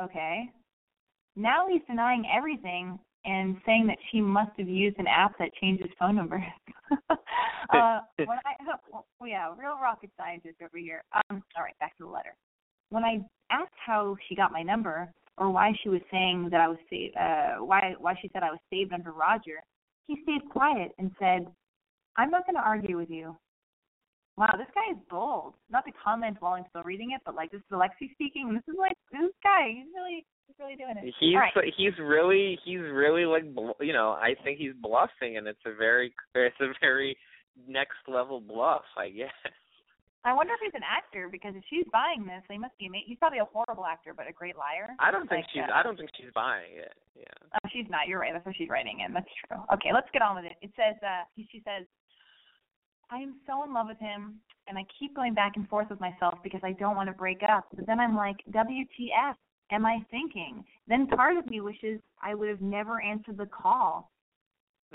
okay. 0.00 0.50
Now 1.36 1.66
he's 1.68 1.82
denying 1.86 2.24
everything 2.34 2.98
and 3.24 3.56
saying 3.64 3.86
that 3.86 3.96
she 4.10 4.20
must 4.20 4.50
have 4.58 4.68
used 4.68 4.98
an 4.98 5.06
app 5.06 5.38
that 5.38 5.54
changes 5.60 5.88
phone 5.98 6.16
numbers. 6.16 6.42
uh, 7.10 8.00
when 8.18 8.38
I, 8.44 8.54
well, 8.92 9.06
yeah, 9.26 9.52
real 9.56 9.78
rocket 9.82 10.10
scientist 10.18 10.56
over 10.62 10.78
here. 10.78 11.02
Um, 11.14 11.42
all 11.56 11.62
right, 11.62 11.78
back 11.80 11.96
to 11.98 12.04
the 12.04 12.10
letter. 12.10 12.34
When 12.90 13.04
I 13.04 13.20
asked 13.50 13.72
how 13.84 14.16
she 14.28 14.34
got 14.34 14.52
my 14.52 14.62
number 14.62 15.10
or 15.38 15.50
why 15.50 15.72
she 15.82 15.88
was 15.88 16.00
saying 16.10 16.48
that 16.50 16.60
I 16.60 16.68
was 16.68 16.78
saved, 16.90 17.16
uh, 17.16 17.64
why 17.64 17.94
why 17.98 18.14
she 18.20 18.30
said 18.32 18.42
I 18.42 18.50
was 18.50 18.60
saved 18.70 18.92
under 18.92 19.12
Roger, 19.12 19.62
he 20.06 20.16
stayed 20.22 20.48
quiet 20.50 20.92
and 20.98 21.10
said, 21.18 21.46
"I'm 22.16 22.30
not 22.30 22.46
going 22.46 22.56
to 22.56 22.62
argue 22.62 22.96
with 22.96 23.10
you." 23.10 23.36
Wow, 24.36 24.54
this 24.58 24.66
guy 24.74 24.90
is 24.90 24.98
bold. 25.08 25.54
Not 25.70 25.84
to 25.86 25.92
comment 25.92 26.38
while 26.40 26.54
I'm 26.54 26.64
still 26.70 26.82
reading 26.82 27.12
it, 27.12 27.20
but 27.24 27.34
like 27.34 27.52
this 27.52 27.60
is 27.60 27.70
Alexi 27.72 28.12
speaking, 28.12 28.48
and 28.48 28.56
this 28.56 28.64
is 28.68 28.74
like 28.78 28.96
this 29.12 29.30
guy. 29.42 29.68
He's 29.70 29.86
really 29.94 30.26
he's 30.46 30.56
really 30.58 30.76
doing 30.76 30.96
it. 30.96 31.14
He's 31.20 31.34
right. 31.34 31.52
he's 31.76 31.98
really 31.98 32.58
he's 32.64 32.80
really 32.80 33.24
like 33.24 33.44
you 33.80 33.92
know 33.92 34.10
I 34.10 34.34
think 34.42 34.58
he's 34.58 34.74
bluffing 34.80 35.36
and 35.36 35.46
it's 35.46 35.60
a 35.66 35.74
very 35.74 36.14
it's 36.34 36.56
a 36.60 36.72
very 36.80 37.16
next 37.68 37.98
level 38.08 38.40
bluff 38.40 38.84
I 38.96 39.10
guess. 39.10 39.30
I 40.24 40.32
wonder 40.32 40.54
if 40.54 40.60
he's 40.64 40.74
an 40.74 40.86
actor 40.88 41.28
because 41.28 41.52
if 41.54 41.64
she's 41.68 41.84
buying 41.92 42.24
this, 42.24 42.40
they 42.48 42.56
must 42.56 42.76
be 42.78 42.86
amazing. 42.86 43.12
He's 43.12 43.18
probably 43.18 43.40
a 43.40 43.48
horrible 43.52 43.84
actor, 43.84 44.14
but 44.16 44.28
a 44.28 44.32
great 44.32 44.56
liar. 44.56 44.96
I 44.98 45.10
don't 45.10 45.28
think 45.28 45.44
Like, 45.44 45.52
she's 45.52 45.68
uh, 45.68 45.76
I 45.76 45.82
don't 45.82 45.96
think 45.96 46.10
she's 46.16 46.32
buying 46.34 46.72
it. 46.80 46.96
Yeah. 47.14 47.36
Oh, 47.54 47.68
she's 47.70 47.84
not. 47.90 48.08
You're 48.08 48.20
right. 48.20 48.32
That's 48.32 48.46
what 48.46 48.56
she's 48.56 48.68
writing 48.68 49.04
in. 49.04 49.12
That's 49.12 49.28
true. 49.44 49.60
Okay, 49.74 49.92
let's 49.92 50.08
get 50.12 50.22
on 50.22 50.36
with 50.36 50.46
it. 50.46 50.56
It 50.62 50.72
says, 50.76 50.96
uh, 51.04 51.28
she 51.36 51.60
says, 51.64 51.84
I 53.10 53.18
am 53.18 53.36
so 53.46 53.64
in 53.64 53.74
love 53.74 53.86
with 53.88 54.00
him, 54.00 54.40
and 54.66 54.78
I 54.78 54.82
keep 54.98 55.14
going 55.14 55.34
back 55.34 55.56
and 55.56 55.68
forth 55.68 55.90
with 55.90 56.00
myself 56.00 56.38
because 56.42 56.60
I 56.64 56.72
don't 56.72 56.96
want 56.96 57.08
to 57.08 57.14
break 57.14 57.42
up. 57.44 57.68
But 57.76 57.86
then 57.86 58.00
I'm 58.00 58.16
like, 58.16 58.36
WTF 58.50 59.36
am 59.70 59.86
I 59.86 59.98
thinking? 60.10 60.64
Then 60.88 61.06
part 61.06 61.36
of 61.36 61.46
me 61.46 61.60
wishes 61.60 62.00
I 62.22 62.34
would 62.34 62.48
have 62.48 62.60
never 62.60 63.00
answered 63.02 63.36
the 63.36 63.46
call. 63.46 64.10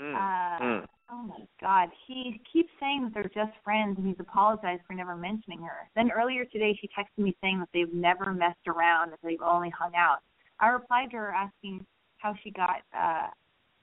Mm. 0.00 0.14
Uh, 0.14 0.62
mm. 0.62 0.86
Oh 1.12 1.22
my 1.22 1.44
God. 1.60 1.88
He 2.06 2.40
keeps 2.52 2.70
saying 2.78 3.02
that 3.02 3.14
they're 3.14 3.44
just 3.44 3.56
friends 3.64 3.98
and 3.98 4.06
he's 4.06 4.20
apologized 4.20 4.82
for 4.86 4.94
never 4.94 5.16
mentioning 5.16 5.60
her. 5.60 5.88
Then 5.96 6.10
earlier 6.10 6.44
today 6.44 6.78
she 6.80 6.88
texted 6.88 7.22
me 7.22 7.36
saying 7.42 7.58
that 7.58 7.68
they've 7.74 7.92
never 7.92 8.32
messed 8.32 8.66
around, 8.68 9.10
that 9.10 9.18
they've 9.22 9.42
only 9.42 9.70
hung 9.70 9.92
out. 9.96 10.18
I 10.60 10.68
replied 10.68 11.10
to 11.10 11.16
her 11.16 11.32
asking 11.32 11.84
how 12.18 12.34
she 12.42 12.50
got 12.50 12.82
uh 12.96 13.28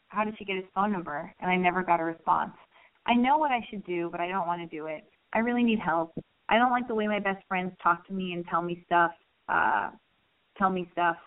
how 0.07 0.23
did 0.23 0.35
she 0.37 0.45
get 0.45 0.55
his 0.55 0.65
phone 0.73 0.91
number 0.91 1.33
and 1.41 1.51
I 1.51 1.57
never 1.57 1.83
got 1.83 1.99
a 1.99 2.03
response. 2.03 2.53
I 3.05 3.13
know 3.13 3.37
what 3.37 3.51
I 3.51 3.65
should 3.69 3.85
do, 3.85 4.09
but 4.09 4.21
I 4.21 4.27
don't 4.29 4.47
want 4.47 4.61
to 4.61 4.75
do 4.75 4.85
it. 4.85 5.03
I 5.33 5.39
really 5.39 5.63
need 5.63 5.79
help. 5.79 6.13
I 6.49 6.57
don't 6.57 6.71
like 6.71 6.87
the 6.87 6.95
way 6.95 7.07
my 7.07 7.19
best 7.19 7.45
friends 7.47 7.73
talk 7.83 8.07
to 8.07 8.13
me 8.13 8.31
and 8.33 8.45
tell 8.47 8.61
me 8.61 8.83
stuff, 8.85 9.11
uh 9.49 9.89
tell 10.57 10.69
me 10.69 10.87
stuff. 10.93 11.17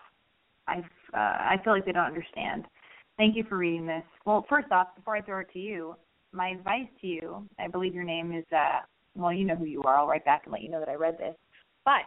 I've 0.66 0.84
uh 1.12 1.36
I 1.52 1.60
feel 1.62 1.74
like 1.74 1.84
they 1.84 1.92
don't 1.92 2.06
understand. 2.06 2.64
Thank 3.16 3.36
you 3.36 3.44
for 3.48 3.58
reading 3.58 3.86
this. 3.86 4.04
Well, 4.24 4.46
first 4.48 4.70
off, 4.72 4.94
before 4.96 5.16
I 5.16 5.20
throw 5.20 5.40
it 5.40 5.48
to 5.52 5.58
you, 5.58 5.94
my 6.32 6.50
advice 6.50 6.88
to 7.00 7.06
you, 7.06 7.48
I 7.58 7.68
believe 7.68 7.94
your 7.94 8.04
name 8.04 8.32
is 8.32 8.44
uh 8.52 8.80
well, 9.16 9.32
you 9.32 9.44
know 9.44 9.56
who 9.56 9.64
you 9.64 9.82
are. 9.82 9.96
I'll 9.96 10.06
write 10.06 10.24
back 10.24 10.42
and 10.44 10.52
let 10.52 10.62
you 10.62 10.70
know 10.70 10.78
that 10.78 10.88
I 10.88 10.94
read 10.94 11.18
this. 11.18 11.34
But 11.84 12.06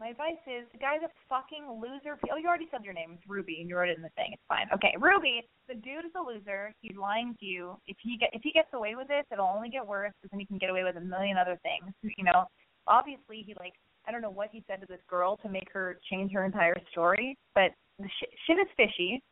my 0.00 0.08
advice 0.08 0.40
is 0.46 0.66
the 0.72 0.78
guy's 0.78 1.02
a 1.04 1.12
fucking 1.28 1.78
loser. 1.80 2.18
Oh, 2.32 2.36
you 2.36 2.48
already 2.48 2.66
said 2.70 2.82
your 2.82 2.94
name. 2.94 3.12
It's 3.14 3.22
Ruby, 3.28 3.58
and 3.60 3.68
you 3.68 3.76
wrote 3.76 3.88
it 3.88 3.96
in 3.96 4.02
the 4.02 4.10
thing. 4.16 4.30
It's 4.32 4.42
fine. 4.48 4.66
Okay, 4.74 4.96
Ruby. 4.98 5.46
The 5.68 5.74
dude 5.74 6.04
is 6.06 6.10
a 6.16 6.20
loser. 6.20 6.74
He's 6.80 6.96
lying 6.96 7.36
to 7.38 7.46
you. 7.46 7.76
If 7.86 7.96
he 8.02 8.16
get 8.18 8.30
if 8.32 8.42
he 8.42 8.50
gets 8.50 8.72
away 8.72 8.96
with 8.96 9.06
this, 9.06 9.24
it'll 9.30 9.46
only 9.46 9.68
get 9.68 9.86
worse 9.86 10.12
because 10.20 10.32
then 10.32 10.40
he 10.40 10.46
can 10.46 10.58
get 10.58 10.70
away 10.70 10.82
with 10.82 10.96
a 10.96 11.00
million 11.00 11.36
other 11.36 11.60
things. 11.62 11.94
You 12.02 12.24
know, 12.24 12.46
obviously 12.88 13.44
he 13.46 13.54
like 13.60 13.74
I 14.08 14.10
don't 14.10 14.22
know 14.22 14.30
what 14.30 14.48
he 14.50 14.64
said 14.66 14.80
to 14.80 14.86
this 14.86 15.00
girl 15.08 15.36
to 15.38 15.48
make 15.48 15.68
her 15.72 15.98
change 16.10 16.32
her 16.32 16.44
entire 16.44 16.74
story, 16.90 17.38
but 17.54 17.70
the 18.00 18.08
sh- 18.08 18.34
shit 18.46 18.58
is 18.58 18.66
fishy, 18.76 19.22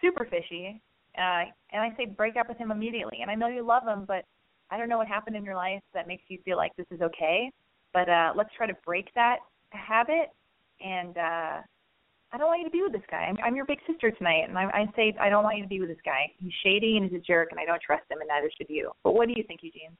super 0.00 0.24
fishy. 0.24 0.80
Uh, 1.16 1.50
and 1.72 1.82
I 1.82 1.94
say 1.96 2.06
break 2.06 2.36
up 2.36 2.48
with 2.48 2.58
him 2.58 2.70
immediately. 2.70 3.18
And 3.22 3.30
I 3.30 3.34
know 3.34 3.48
you 3.48 3.66
love 3.66 3.82
him, 3.86 4.04
but 4.06 4.24
I 4.70 4.78
don't 4.78 4.88
know 4.88 4.98
what 4.98 5.08
happened 5.08 5.36
in 5.36 5.44
your 5.44 5.56
life 5.56 5.82
that 5.94 6.06
makes 6.06 6.22
you 6.28 6.38
feel 6.44 6.56
like 6.56 6.74
this 6.76 6.86
is 6.90 7.00
okay. 7.00 7.50
But 7.92 8.08
uh, 8.08 8.32
let's 8.36 8.50
try 8.56 8.66
to 8.66 8.76
break 8.84 9.12
that 9.14 9.38
habit. 9.70 10.30
And 10.80 11.16
uh, 11.16 11.60
I 12.32 12.38
don't 12.38 12.46
want 12.46 12.60
you 12.60 12.66
to 12.66 12.70
be 12.70 12.82
with 12.82 12.92
this 12.92 13.08
guy. 13.10 13.26
I'm, 13.28 13.36
I'm 13.44 13.56
your 13.56 13.66
big 13.66 13.78
sister 13.86 14.10
tonight, 14.10 14.44
and 14.48 14.56
I, 14.56 14.64
I 14.64 14.86
say 14.94 15.14
I 15.20 15.28
don't 15.28 15.42
want 15.42 15.56
you 15.56 15.64
to 15.64 15.68
be 15.68 15.80
with 15.80 15.88
this 15.88 15.98
guy. 16.04 16.30
He's 16.38 16.52
shady 16.64 16.96
and 16.96 17.10
he's 17.10 17.18
a 17.18 17.22
jerk, 17.22 17.48
and 17.50 17.58
I 17.58 17.64
don't 17.64 17.82
trust 17.82 18.04
him, 18.08 18.20
and 18.20 18.28
neither 18.28 18.50
should 18.56 18.70
you. 18.70 18.92
But 19.02 19.14
what 19.14 19.26
do 19.26 19.34
you 19.36 19.42
think, 19.42 19.60
Eugene? 19.62 19.96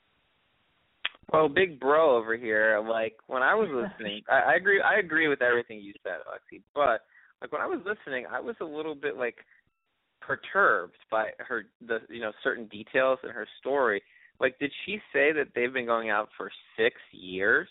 Well, 1.32 1.48
big 1.48 1.78
bro 1.78 2.16
over 2.16 2.36
here. 2.36 2.82
Like 2.88 3.14
when 3.26 3.42
I 3.42 3.54
was 3.54 3.68
listening, 3.68 4.22
I, 4.30 4.52
I 4.52 4.54
agree. 4.54 4.80
I 4.80 4.98
agree 4.98 5.28
with 5.28 5.42
everything 5.42 5.80
you 5.80 5.92
said, 6.02 6.18
Alexi. 6.26 6.62
But 6.74 7.02
like 7.40 7.52
when 7.52 7.60
I 7.60 7.66
was 7.66 7.80
listening, 7.84 8.26
I 8.30 8.40
was 8.40 8.56
a 8.60 8.64
little 8.64 8.94
bit 8.94 9.16
like 9.16 9.36
perturbed 10.20 10.96
by 11.10 11.30
her 11.38 11.64
the 11.86 11.98
you 12.08 12.20
know 12.20 12.32
certain 12.42 12.66
details 12.66 13.18
in 13.24 13.30
her 13.30 13.46
story. 13.58 14.02
Like, 14.38 14.58
did 14.58 14.72
she 14.86 14.98
say 15.12 15.32
that 15.32 15.48
they've 15.54 15.72
been 15.72 15.86
going 15.86 16.08
out 16.08 16.28
for 16.36 16.50
six 16.76 16.96
years? 17.12 17.68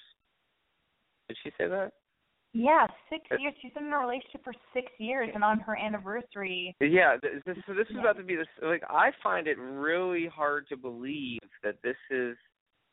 Did 1.28 1.38
she 1.44 1.50
say 1.58 1.68
that? 1.68 1.94
Yeah, 2.54 2.88
six 3.10 3.22
years. 3.40 3.54
She's 3.62 3.72
been 3.74 3.86
in 3.86 3.94
a 3.94 3.98
relationship 4.00 4.44
for 4.44 4.54
six 4.74 4.88
years, 4.98 5.30
and 5.34 5.44
on 5.44 5.60
her 5.60 5.78
anniversary. 5.78 6.76
Yeah, 6.80 7.18
this, 7.22 7.56
so 7.68 7.74
this 7.74 7.88
is 7.92 7.98
about 8.00 8.18
to 8.18 8.24
be 8.24 8.36
this. 8.36 8.48
Like, 8.62 8.82
I 8.90 9.12
find 9.22 9.48
it 9.48 9.58
really 9.60 10.28
hard 10.28 10.68
to 10.70 10.78
believe 10.78 11.42
that 11.64 11.76
this 11.84 11.98
is 12.10 12.36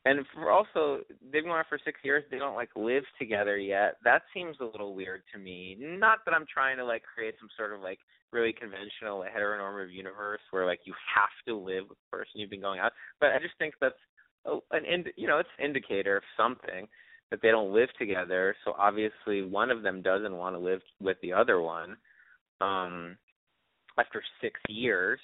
and 0.06 0.24
for 0.32 0.50
also 0.50 1.02
they've 1.20 1.42
been 1.42 1.50
going 1.50 1.58
on 1.58 1.64
for 1.68 1.78
six 1.84 2.00
years 2.02 2.24
they 2.30 2.38
don't 2.38 2.54
like 2.54 2.70
live 2.76 3.04
together 3.18 3.58
yet. 3.58 3.96
That 4.04 4.22
seems 4.32 4.56
a 4.60 4.64
little 4.64 4.94
weird 4.94 5.22
to 5.34 5.38
me. 5.38 5.76
Not 5.78 6.18
that 6.24 6.34
i'm 6.34 6.46
trying 6.52 6.78
to 6.78 6.84
like 6.84 7.02
create 7.02 7.34
some 7.38 7.50
sort 7.56 7.74
of 7.74 7.80
like 7.80 7.98
really 8.32 8.52
conventional 8.52 9.24
heteronormative 9.24 9.92
universe 9.92 10.40
where 10.50 10.66
like 10.66 10.80
you 10.84 10.94
have 11.14 11.34
to 11.46 11.54
live 11.54 11.84
with 11.88 11.98
the 11.98 12.16
person 12.16 12.40
you've 12.40 12.50
been 12.50 12.60
going 12.60 12.80
out 12.80 12.92
but 13.20 13.30
i 13.30 13.38
just 13.38 13.54
think 13.58 13.74
that's 13.80 13.94
an 14.72 14.84
ind- 14.84 15.12
you 15.16 15.26
know 15.26 15.38
it's 15.38 15.48
an 15.58 15.66
indicator 15.66 16.16
of 16.16 16.22
something 16.36 16.88
that 17.30 17.40
they 17.42 17.50
don't 17.50 17.72
live 17.72 17.88
together. 17.98 18.54
So 18.64 18.74
obviously 18.78 19.42
one 19.42 19.70
of 19.70 19.82
them 19.82 20.02
doesn't 20.02 20.36
want 20.36 20.54
to 20.54 20.60
live 20.60 20.80
with 21.00 21.16
the 21.22 21.32
other 21.32 21.60
one 21.60 21.96
um 22.62 23.16
after 23.98 24.22
six 24.40 24.58
years 24.68 25.18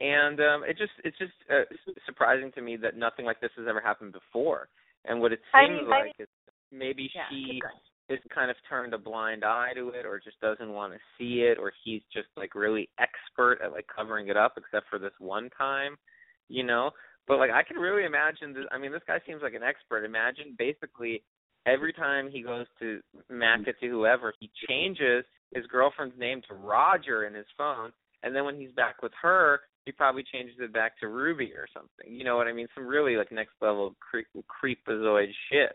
and 0.00 0.40
um 0.40 0.64
it 0.64 0.76
just 0.78 0.92
it's 1.04 1.18
just 1.18 1.32
uh, 1.50 1.64
surprising 2.06 2.50
to 2.52 2.62
me 2.62 2.76
that 2.76 2.96
nothing 2.96 3.24
like 3.24 3.40
this 3.40 3.50
has 3.56 3.66
ever 3.68 3.80
happened 3.80 4.12
before. 4.12 4.68
And 5.04 5.20
what 5.20 5.32
it 5.32 5.40
seems 5.52 5.70
I 5.70 5.82
mean, 5.82 5.88
like 5.88 6.14
I, 6.18 6.22
is 6.22 6.28
maybe 6.72 7.10
yeah, 7.14 7.22
she 7.30 7.60
is 8.08 8.20
kind 8.34 8.50
of 8.50 8.56
turned 8.68 8.94
a 8.94 8.98
blind 8.98 9.44
eye 9.44 9.72
to 9.74 9.88
it 9.90 10.04
or 10.04 10.20
just 10.20 10.40
doesn't 10.40 10.72
want 10.72 10.92
to 10.92 10.98
see 11.18 11.40
it 11.40 11.58
or 11.58 11.72
he's 11.84 12.02
just 12.12 12.28
like 12.36 12.54
really 12.54 12.88
expert 12.98 13.58
at 13.64 13.72
like 13.72 13.86
covering 13.94 14.28
it 14.28 14.36
up 14.36 14.54
except 14.56 14.88
for 14.90 14.98
this 14.98 15.12
one 15.18 15.48
time 15.56 15.96
you 16.48 16.62
know? 16.62 16.90
But 17.26 17.38
like 17.38 17.50
i 17.50 17.62
can 17.62 17.78
really 17.78 18.04
imagine 18.04 18.52
this 18.52 18.64
i 18.70 18.76
mean 18.76 18.92
this 18.92 19.00
guy 19.06 19.18
seems 19.26 19.40
like 19.42 19.54
an 19.54 19.62
expert. 19.62 20.04
Imagine 20.04 20.54
basically 20.58 21.22
every 21.66 21.92
time 21.92 22.28
he 22.30 22.42
goes 22.42 22.66
to 22.78 23.00
mac 23.30 23.66
it 23.66 23.76
to 23.80 23.88
whoever 23.88 24.34
he 24.38 24.50
changes 24.68 25.24
his 25.54 25.64
girlfriend's 25.66 26.18
name 26.18 26.42
to 26.46 26.54
roger 26.54 27.24
in 27.24 27.32
his 27.32 27.46
phone 27.56 27.90
and 28.22 28.36
then 28.36 28.44
when 28.44 28.60
he's 28.60 28.72
back 28.72 29.02
with 29.02 29.12
her 29.22 29.60
he 29.84 29.92
probably 29.92 30.24
changes 30.32 30.56
it 30.60 30.72
back 30.72 30.98
to 30.98 31.08
Ruby 31.08 31.52
or 31.54 31.66
something. 31.72 32.12
You 32.12 32.24
know 32.24 32.36
what 32.36 32.46
I 32.46 32.52
mean? 32.52 32.66
Some 32.74 32.86
really 32.86 33.16
like 33.16 33.30
next 33.30 33.52
level 33.60 33.94
creep 34.00 34.26
creepazoid 34.62 35.28
shit. 35.50 35.72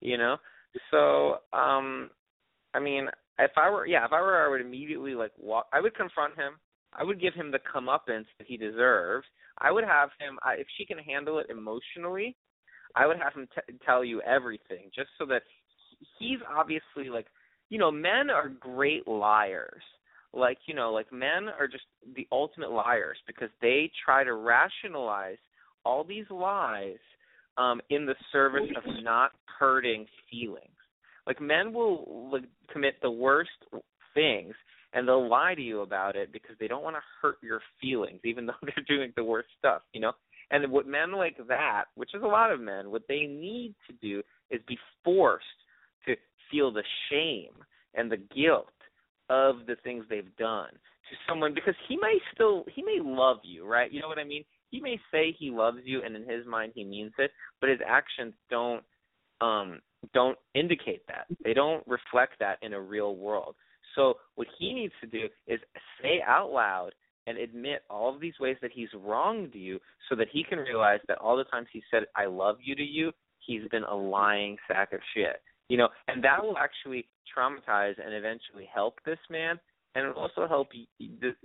You 0.00 0.18
know? 0.18 0.36
So, 0.90 1.38
um 1.56 2.10
I 2.72 2.78
mean, 2.78 3.08
if 3.38 3.50
I 3.56 3.70
were 3.70 3.86
yeah, 3.86 4.04
if 4.04 4.12
I 4.12 4.20
were 4.20 4.46
I 4.46 4.48
would 4.48 4.60
immediately 4.60 5.14
like 5.14 5.32
walk 5.38 5.66
I 5.72 5.80
would 5.80 5.94
confront 5.94 6.36
him. 6.36 6.54
I 6.92 7.04
would 7.04 7.20
give 7.20 7.34
him 7.34 7.52
the 7.52 7.60
comeuppance 7.72 8.26
that 8.38 8.46
he 8.46 8.56
deserves. 8.56 9.26
I 9.58 9.70
would 9.70 9.84
have 9.84 10.10
him 10.18 10.38
I, 10.42 10.54
if 10.54 10.66
she 10.76 10.84
can 10.84 10.98
handle 10.98 11.38
it 11.38 11.46
emotionally, 11.50 12.36
I 12.96 13.06
would 13.06 13.18
have 13.18 13.34
him 13.34 13.48
t- 13.54 13.74
tell 13.84 14.04
you 14.04 14.20
everything 14.22 14.90
just 14.94 15.10
so 15.18 15.26
that 15.26 15.42
he's 16.18 16.38
obviously 16.48 17.08
like, 17.12 17.26
you 17.68 17.78
know, 17.78 17.90
men 17.90 18.30
are 18.30 18.48
great 18.48 19.06
liars 19.06 19.82
like 20.32 20.58
you 20.66 20.74
know 20.74 20.92
like 20.92 21.12
men 21.12 21.48
are 21.58 21.66
just 21.66 21.84
the 22.14 22.26
ultimate 22.30 22.70
liars 22.70 23.18
because 23.26 23.48
they 23.60 23.90
try 24.04 24.24
to 24.24 24.34
rationalize 24.34 25.38
all 25.84 26.04
these 26.04 26.26
lies 26.30 26.98
um 27.58 27.80
in 27.90 28.06
the 28.06 28.14
service 28.32 28.68
of 28.76 28.82
not 29.02 29.32
hurting 29.58 30.06
feelings. 30.30 30.66
Like 31.26 31.40
men 31.40 31.72
will 31.72 32.30
like, 32.32 32.44
commit 32.72 32.94
the 33.02 33.10
worst 33.10 33.50
things 34.14 34.54
and 34.92 35.06
they'll 35.06 35.28
lie 35.28 35.54
to 35.54 35.62
you 35.62 35.82
about 35.82 36.16
it 36.16 36.32
because 36.32 36.56
they 36.58 36.66
don't 36.66 36.82
want 36.82 36.96
to 36.96 37.02
hurt 37.20 37.36
your 37.42 37.60
feelings 37.80 38.20
even 38.24 38.46
though 38.46 38.52
they're 38.62 38.84
doing 38.88 39.12
the 39.16 39.24
worst 39.24 39.48
stuff 39.58 39.82
you 39.92 40.00
know? 40.00 40.12
And 40.52 40.70
what 40.72 40.86
men 40.86 41.12
like 41.12 41.36
that 41.48 41.84
which 41.94 42.14
is 42.14 42.22
a 42.22 42.26
lot 42.26 42.50
of 42.50 42.60
men 42.60 42.90
what 42.90 43.02
they 43.08 43.22
need 43.22 43.74
to 43.88 43.94
do 44.00 44.22
is 44.50 44.60
be 44.66 44.78
forced 45.04 45.44
to 46.06 46.16
feel 46.50 46.72
the 46.72 46.82
shame 47.10 47.52
and 47.94 48.10
the 48.10 48.16
guilt 48.16 48.72
of 49.30 49.66
the 49.66 49.76
things 49.84 50.04
they've 50.10 50.36
done 50.36 50.68
to 50.68 51.16
someone 51.28 51.54
because 51.54 51.74
he 51.88 51.96
may 51.96 52.18
still 52.34 52.64
he 52.74 52.82
may 52.82 52.98
love 53.02 53.38
you, 53.42 53.66
right? 53.66 53.90
You 53.90 54.00
know 54.00 54.08
what 54.08 54.18
I 54.18 54.24
mean? 54.24 54.44
He 54.70 54.80
may 54.80 54.98
say 55.10 55.34
he 55.38 55.50
loves 55.50 55.78
you 55.84 56.02
and 56.04 56.14
in 56.14 56.28
his 56.28 56.44
mind 56.46 56.72
he 56.74 56.84
means 56.84 57.12
it, 57.18 57.30
but 57.60 57.70
his 57.70 57.78
actions 57.86 58.34
don't 58.50 58.82
um 59.40 59.80
don't 60.12 60.38
indicate 60.54 61.06
that. 61.06 61.26
They 61.44 61.54
don't 61.54 61.86
reflect 61.86 62.34
that 62.40 62.58
in 62.62 62.72
a 62.72 62.80
real 62.80 63.16
world. 63.16 63.54
So 63.94 64.14
what 64.34 64.48
he 64.58 64.74
needs 64.74 64.94
to 65.00 65.06
do 65.06 65.26
is 65.46 65.60
say 66.02 66.22
out 66.26 66.50
loud 66.50 66.90
and 67.26 67.38
admit 67.38 67.82
all 67.88 68.12
of 68.12 68.20
these 68.20 68.38
ways 68.40 68.56
that 68.62 68.72
he's 68.72 68.88
wronged 68.94 69.54
you 69.54 69.78
so 70.08 70.16
that 70.16 70.28
he 70.32 70.42
can 70.42 70.58
realize 70.58 71.00
that 71.06 71.18
all 71.18 71.36
the 71.36 71.44
times 71.44 71.68
he 71.72 71.82
said 71.90 72.04
I 72.16 72.26
love 72.26 72.56
you 72.62 72.74
to 72.74 72.82
you, 72.82 73.12
he's 73.38 73.62
been 73.70 73.84
a 73.84 73.94
lying 73.94 74.56
sack 74.68 74.92
of 74.92 75.00
shit 75.14 75.40
you 75.70 75.76
know, 75.76 75.88
and 76.08 76.22
that 76.24 76.42
will 76.42 76.58
actually 76.58 77.06
traumatize 77.34 77.94
and 78.04 78.12
eventually 78.12 78.68
help 78.74 78.96
this 79.06 79.18
man, 79.30 79.58
and 79.94 80.04
it 80.04 80.14
will 80.14 80.22
also 80.22 80.48
help 80.48 80.68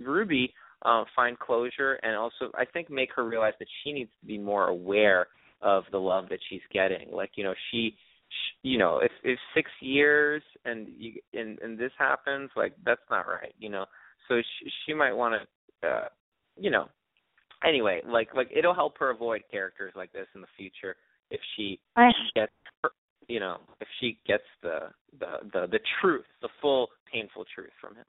Ruby 0.00 0.52
uh, 0.82 1.04
find 1.14 1.38
closure, 1.38 1.94
and 2.02 2.16
also 2.16 2.50
I 2.58 2.64
think 2.64 2.90
make 2.90 3.10
her 3.14 3.24
realize 3.24 3.54
that 3.60 3.68
she 3.82 3.92
needs 3.92 4.10
to 4.20 4.26
be 4.26 4.36
more 4.36 4.66
aware 4.68 5.28
of 5.62 5.84
the 5.92 5.98
love 5.98 6.28
that 6.30 6.40
she's 6.50 6.60
getting. 6.72 7.08
Like 7.12 7.30
you 7.36 7.44
know, 7.44 7.54
she, 7.70 7.94
you 8.64 8.78
know, 8.78 8.98
if 8.98 9.12
if 9.22 9.38
six 9.54 9.70
years 9.80 10.42
and 10.64 10.88
you 10.98 11.12
and 11.32 11.60
and 11.60 11.78
this 11.78 11.92
happens, 11.96 12.50
like 12.56 12.72
that's 12.84 13.00
not 13.08 13.28
right, 13.28 13.54
you 13.60 13.68
know. 13.68 13.86
So 14.26 14.34
she 14.40 14.70
she 14.84 14.92
might 14.92 15.12
want 15.12 15.36
to, 15.82 15.88
uh, 15.88 16.08
you 16.58 16.72
know, 16.72 16.88
anyway, 17.64 18.02
like 18.04 18.34
like 18.34 18.48
it'll 18.54 18.74
help 18.74 18.98
her 18.98 19.10
avoid 19.10 19.42
characters 19.52 19.92
like 19.94 20.12
this 20.12 20.26
in 20.34 20.40
the 20.40 20.48
future 20.56 20.96
if 21.30 21.40
she 21.56 21.78
I, 21.96 22.10
gets 22.34 22.52
her, 22.82 22.90
you 23.28 23.40
know, 23.40 23.58
if 23.80 23.88
she 24.00 24.18
gets 24.26 24.44
the 24.62 24.90
the 25.18 25.48
the, 25.52 25.66
the 25.72 25.80
truth, 26.00 26.24
the 26.42 26.48
full 26.60 26.88
painful 27.12 27.44
truth 27.54 27.70
from 27.80 27.96
him. 27.96 28.04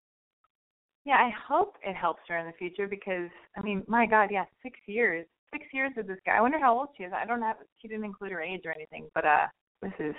Yeah, 1.06 1.16
I 1.16 1.32
hope 1.48 1.76
it 1.84 1.96
helps 1.96 2.22
her 2.28 2.38
in 2.38 2.48
the 2.48 2.54
future 2.54 2.88
because 2.88 3.30
I 3.58 3.62
mean, 3.62 3.84
my 3.88 4.06
God, 4.06 4.30
yeah, 4.32 4.46
six 4.62 4.78
years, 4.88 5.26
six 5.54 5.66
years 5.74 5.92
with 5.96 6.08
this 6.08 6.20
guy. 6.26 6.38
I 6.38 6.42
wonder 6.42 6.60
how 6.60 6.78
old 6.78 6.90
she 6.98 7.04
is. 7.04 7.14
I 7.16 7.26
don't 7.26 7.42
have. 7.42 7.58
She 7.82 7.88
didn't 7.88 8.06
include 8.06 8.32
her 8.32 8.42
age 8.42 8.62
or 8.66 8.74
anything, 8.74 9.08
but 9.16 9.26
uh, 9.26 9.48
this 9.82 9.94
is 10.00 10.16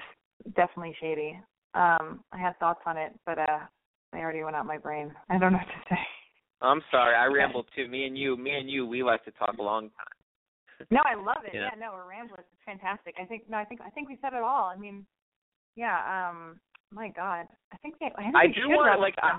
definitely 0.56 0.97
shady. 1.01 1.39
Um, 1.74 2.24
I 2.32 2.39
have 2.39 2.56
thoughts 2.56 2.81
on 2.86 2.97
it, 2.97 3.12
but 3.27 3.39
uh, 3.39 3.60
they 4.12 4.19
already 4.19 4.43
went 4.43 4.56
out 4.56 4.66
my 4.66 4.78
brain. 4.78 5.12
I 5.28 5.39
don't 5.39 5.52
know 5.52 5.59
what 5.59 5.66
to 5.66 5.94
say. 5.94 6.01
I'm 6.60 6.82
sorry, 6.90 7.15
I 7.15 7.27
rambled 7.32 7.66
too. 7.77 7.89
Me 7.89 8.06
and 8.06 8.16
you, 8.16 8.36
me 8.36 8.52
and 8.52 8.70
you, 8.70 8.86
we 8.86 9.02
like 9.02 9.24
to 9.24 9.31
talk 9.32 9.56
a 9.59 9.62
long 9.62 9.85
time. 9.90 10.18
No, 10.90 11.00
I 11.05 11.14
love 11.14 11.44
it. 11.44 11.52
Yeah. 11.55 11.68
Yeah, 11.72 11.78
no, 11.78 11.92
we're 11.92 12.09
ramblers. 12.09 12.44
It's 12.52 12.64
fantastic. 12.64 13.14
I 13.20 13.24
think 13.24 13.44
no, 13.48 13.56
I 13.56 13.64
think 13.64 13.80
I 13.80 13.90
think 13.90 14.09
we 14.09 14.18
said 14.20 14.32
it 14.32 14.42
all. 14.42 14.70
I 14.72 14.76
mean, 14.76 15.06
yeah. 15.76 15.98
Um, 16.06 16.60
my 16.92 17.09
God, 17.09 17.46
I 17.72 17.76
think 17.82 17.96
we, 18.00 18.06
I, 18.06 18.22
think 18.22 18.36
I 18.36 18.46
do 18.46 18.68
want 18.68 19.00
like 19.00 19.14
I, 19.22 19.38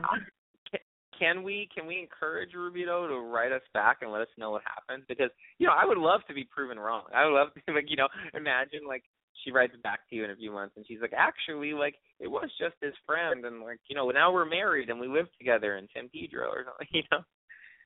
can 1.19 1.43
we 1.43 1.67
can 1.75 1.85
we 1.85 1.99
encourage 1.99 2.53
Rubito 2.53 3.07
to 3.07 3.19
write 3.19 3.51
us 3.51 3.61
back 3.73 3.97
and 4.01 4.11
let 4.11 4.21
us 4.21 4.27
know 4.37 4.51
what 4.51 4.63
happened 4.63 5.03
because 5.07 5.29
you 5.57 5.67
know 5.67 5.73
I 5.73 5.85
would 5.85 5.97
love 5.97 6.21
to 6.27 6.33
be 6.33 6.45
proven 6.45 6.79
wrong. 6.79 7.03
I 7.13 7.25
would 7.25 7.33
love 7.33 7.49
to 7.67 7.73
like 7.73 7.89
you 7.89 7.97
know 7.97 8.07
imagine 8.33 8.81
like 8.87 9.03
she 9.43 9.51
writes 9.51 9.75
back 9.83 9.99
to 10.09 10.15
you 10.15 10.23
in 10.23 10.31
a 10.31 10.35
few 10.35 10.51
months 10.51 10.73
and 10.77 10.85
she's 10.87 11.01
like 11.01 11.13
actually 11.15 11.73
like 11.73 11.95
it 12.19 12.27
was 12.27 12.49
just 12.59 12.75
his 12.81 12.93
friend 13.05 13.45
and 13.45 13.61
like 13.61 13.79
you 13.89 13.95
know 13.95 14.09
now 14.09 14.31
we're 14.31 14.45
married 14.45 14.89
and 14.89 14.99
we 14.99 15.07
live 15.07 15.27
together 15.37 15.77
in 15.77 15.87
San 15.93 16.09
Pedro 16.09 16.47
or 16.47 16.65
something 16.65 16.87
you 16.93 17.03
know. 17.11 17.19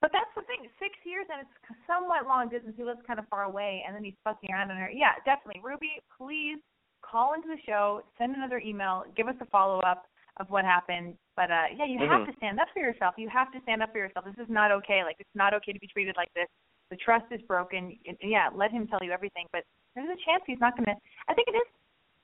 But 0.03 0.11
that's 0.11 0.35
the 0.35 0.43
thing. 0.43 0.67
Six 0.83 0.91
years 1.07 1.23
and 1.31 1.47
it's 1.47 1.55
somewhat 1.87 2.27
long 2.27 2.51
distance. 2.51 2.75
He 2.75 2.83
lives 2.83 2.99
kind 3.07 3.23
of 3.23 3.27
far 3.31 3.47
away, 3.47 3.81
and 3.87 3.95
then 3.95 4.03
he's 4.03 4.19
fucking 4.27 4.51
around 4.51 4.67
on 4.69 4.75
her. 4.75 4.91
Yeah, 4.91 5.15
definitely. 5.23 5.63
Ruby, 5.63 6.03
please 6.11 6.59
call 6.99 7.33
into 7.39 7.47
the 7.47 7.59
show, 7.63 8.03
send 8.19 8.35
another 8.35 8.59
email, 8.59 9.07
give 9.15 9.31
us 9.31 9.35
a 9.39 9.47
follow 9.47 9.79
up. 9.79 10.05
of 10.41 10.49
what 10.49 10.65
happened. 10.65 11.13
But 11.37 11.51
uh 11.51 11.69
yeah, 11.77 11.85
you 11.85 11.99
Mhm. 11.99 12.09
have 12.09 12.25
to 12.25 12.33
stand 12.37 12.59
up 12.59 12.67
for 12.73 12.79
yourself. 12.81 13.13
You 13.19 13.29
have 13.29 13.51
to 13.53 13.61
stand 13.61 13.83
up 13.83 13.91
for 13.91 13.99
yourself. 13.99 14.25
This 14.25 14.39
is 14.41 14.49
not 14.49 14.71
okay. 14.71 15.03
Like 15.03 15.17
it's 15.19 15.35
not 15.35 15.53
okay 15.53 15.71
to 15.71 15.77
be 15.77 15.85
treated 15.85 16.17
like 16.17 16.33
this. 16.33 16.49
The 16.89 16.97
trust 16.97 17.29
is 17.29 17.39
broken. 17.43 17.95
And, 18.07 18.17
yeah, 18.19 18.49
let 18.51 18.71
him 18.71 18.87
tell 18.87 18.97
you 19.03 19.11
everything, 19.11 19.45
but 19.53 19.63
there's 19.93 20.09
a 20.09 20.17
chance 20.25 20.41
he's 20.47 20.59
not 20.59 20.75
going 20.75 20.85
to 20.85 20.95
I 21.27 21.35
think 21.35 21.49
it 21.49 21.55
is 21.55 21.67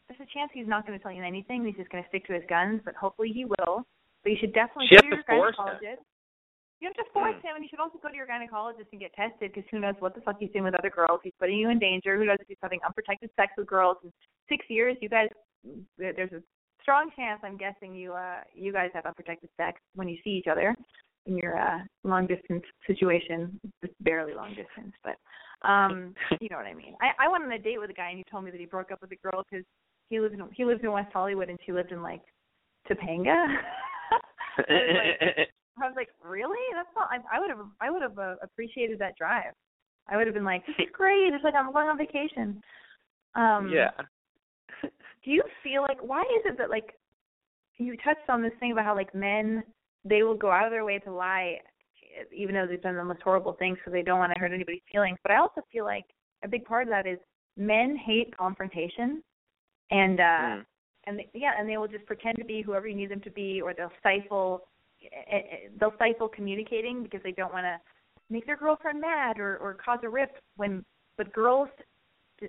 there's 0.07 0.21
a 0.21 0.25
chance 0.33 0.49
he's 0.51 0.65
not 0.67 0.87
going 0.87 0.97
to 0.97 1.03
tell 1.03 1.11
you 1.11 1.21
anything. 1.23 1.63
He's 1.63 1.75
just 1.75 1.91
going 1.91 2.01
to 2.03 2.09
stick 2.09 2.25
to 2.25 2.33
his 2.33 2.43
guns, 2.49 2.81
but 2.83 2.95
hopefully 2.95 3.29
he 3.31 3.45
will. 3.45 3.85
But 4.23 4.31
you 4.31 4.37
should 4.41 4.53
definitely 4.53 4.87
go 4.89 4.95
have 4.95 5.03
to 5.03 5.09
your 5.13 5.23
force 5.29 5.55
gynecologist. 5.55 6.01
You 6.81 6.87
have 6.87 6.95
to 6.95 7.11
force 7.11 7.35
Mm. 7.35 7.41
him, 7.41 7.55
and 7.55 7.63
you 7.63 7.69
should 7.69 7.79
also 7.79 7.97
go 7.97 8.09
to 8.09 8.15
your 8.15 8.25
gynecologist 8.25 8.87
and 8.91 9.01
get 9.01 9.13
tested 9.13 9.51
because 9.53 9.69
who 9.69 9.79
knows 9.79 9.95
what 9.99 10.15
the 10.15 10.21
fuck 10.21 10.37
he's 10.39 10.51
doing 10.51 10.63
with 10.63 10.75
other 10.75 10.89
girls. 10.89 11.19
He's 11.23 11.33
putting 11.37 11.57
you 11.57 11.69
in 11.69 11.79
danger. 11.79 12.17
Who 12.17 12.25
knows 12.25 12.37
if 12.39 12.47
he's 12.47 12.57
having 12.61 12.79
unprotected 12.85 13.29
sex 13.35 13.51
with 13.57 13.67
girls? 13.67 13.97
In 14.03 14.13
six 14.47 14.65
years, 14.69 14.95
you 15.01 15.09
guys, 15.09 15.29
there's 15.97 16.31
a 16.31 16.41
strong 16.81 17.11
chance. 17.15 17.41
I'm 17.43 17.57
guessing 17.57 17.93
you, 17.93 18.13
uh, 18.13 18.41
you 18.53 18.71
guys 18.71 18.91
have 18.93 19.05
unprotected 19.05 19.49
sex 19.57 19.81
when 19.95 20.07
you 20.07 20.17
see 20.23 20.31
each 20.31 20.47
other 20.47 20.73
in 21.25 21.37
your 21.37 21.59
uh, 21.59 21.79
long 22.05 22.27
distance 22.27 22.63
situation. 22.87 23.59
It's 23.81 23.93
barely 23.99 24.33
long 24.33 24.55
distance, 24.55 24.93
but 25.03 25.17
um, 25.67 26.15
you 26.39 26.47
know 26.49 26.55
what 26.57 26.65
I 26.65 26.73
mean. 26.73 26.95
I, 27.01 27.25
I 27.25 27.27
went 27.27 27.43
on 27.43 27.51
a 27.51 27.59
date 27.59 27.79
with 27.79 27.89
a 27.89 27.93
guy, 27.93 28.09
and 28.09 28.17
he 28.17 28.23
told 28.31 28.45
me 28.45 28.51
that 28.51 28.59
he 28.59 28.65
broke 28.65 28.91
up 28.91 29.01
with 29.01 29.11
a 29.11 29.17
girl 29.17 29.43
because 29.49 29.65
he 30.09 30.21
lives 30.21 30.33
in 30.33 30.41
he 30.55 30.63
lives 30.63 30.79
in 30.81 30.91
West 30.93 31.11
Hollywood, 31.11 31.49
and 31.49 31.59
she 31.65 31.73
lived 31.73 31.91
in 31.91 32.01
like 32.01 32.21
Topanga. 32.89 33.45
Like, 34.57 35.47
I 35.81 35.87
was 35.87 35.95
like, 35.95 36.09
really? 36.23 36.59
That's 36.75 36.89
not. 36.95 37.09
I, 37.11 37.37
I 37.37 37.39
would 37.39 37.49
have. 37.49 37.65
I 37.81 37.89
would 37.89 38.01
have 38.01 38.17
uh, 38.17 38.35
appreciated 38.41 38.99
that 38.99 39.17
drive. 39.17 39.53
I 40.07 40.17
would 40.17 40.25
have 40.27 40.33
been 40.33 40.43
like, 40.45 40.65
this 40.65 40.75
is 40.79 40.87
great. 40.91 41.33
It's 41.33 41.43
like 41.43 41.53
I'm 41.53 41.71
going 41.71 41.87
on 41.87 41.97
vacation. 41.97 42.61
Um, 43.35 43.71
yeah. 43.73 43.91
Do 45.23 45.31
you 45.31 45.43
feel 45.63 45.81
like 45.83 45.99
why 46.01 46.21
is 46.21 46.45
it 46.45 46.57
that 46.57 46.69
like 46.69 46.97
you 47.77 47.95
touched 47.97 48.29
on 48.29 48.41
this 48.41 48.53
thing 48.59 48.71
about 48.71 48.85
how 48.85 48.95
like 48.95 49.13
men 49.13 49.63
they 50.05 50.23
will 50.23 50.35
go 50.35 50.49
out 50.49 50.65
of 50.65 50.71
their 50.71 50.85
way 50.85 50.97
to 50.99 51.11
lie, 51.11 51.57
even 52.35 52.55
though 52.55 52.65
they've 52.67 52.81
done 52.81 52.95
the 52.95 53.03
most 53.03 53.21
horrible 53.21 53.53
things, 53.53 53.77
so 53.83 53.91
they 53.91 54.01
don't 54.01 54.19
want 54.19 54.33
to 54.33 54.39
hurt 54.39 54.51
anybody's 54.51 54.81
feelings. 54.91 55.17
But 55.23 55.33
I 55.33 55.37
also 55.37 55.61
feel 55.71 55.85
like 55.85 56.05
a 56.43 56.47
big 56.47 56.65
part 56.65 56.83
of 56.83 56.89
that 56.89 57.05
is 57.05 57.19
men 57.57 57.95
hate 57.95 58.35
confrontation, 58.35 59.23
and 59.91 60.19
uh 60.19 60.23
Mm. 60.23 60.65
and 61.05 61.19
they, 61.19 61.29
yeah, 61.33 61.51
and 61.57 61.67
they 61.67 61.77
will 61.77 61.87
just 61.87 62.05
pretend 62.05 62.37
to 62.37 62.45
be 62.45 62.61
whoever 62.61 62.87
you 62.87 62.95
need 62.95 63.11
them 63.11 63.21
to 63.21 63.31
be, 63.31 63.61
or 63.61 63.73
they'll 63.73 63.91
stifle 63.99 64.67
they'll 65.79 65.93
stifle 65.95 66.27
communicating 66.27 67.03
because 67.03 67.21
they 67.23 67.31
don't 67.31 67.53
want 67.53 67.65
to 67.65 67.77
make 68.29 68.45
their 68.45 68.57
girlfriend 68.57 69.01
mad 69.01 69.39
or 69.39 69.57
or 69.57 69.73
cause 69.73 69.99
a 70.03 70.09
rift. 70.09 70.33
When 70.55 70.83
but 71.17 71.33
girls, 71.33 71.69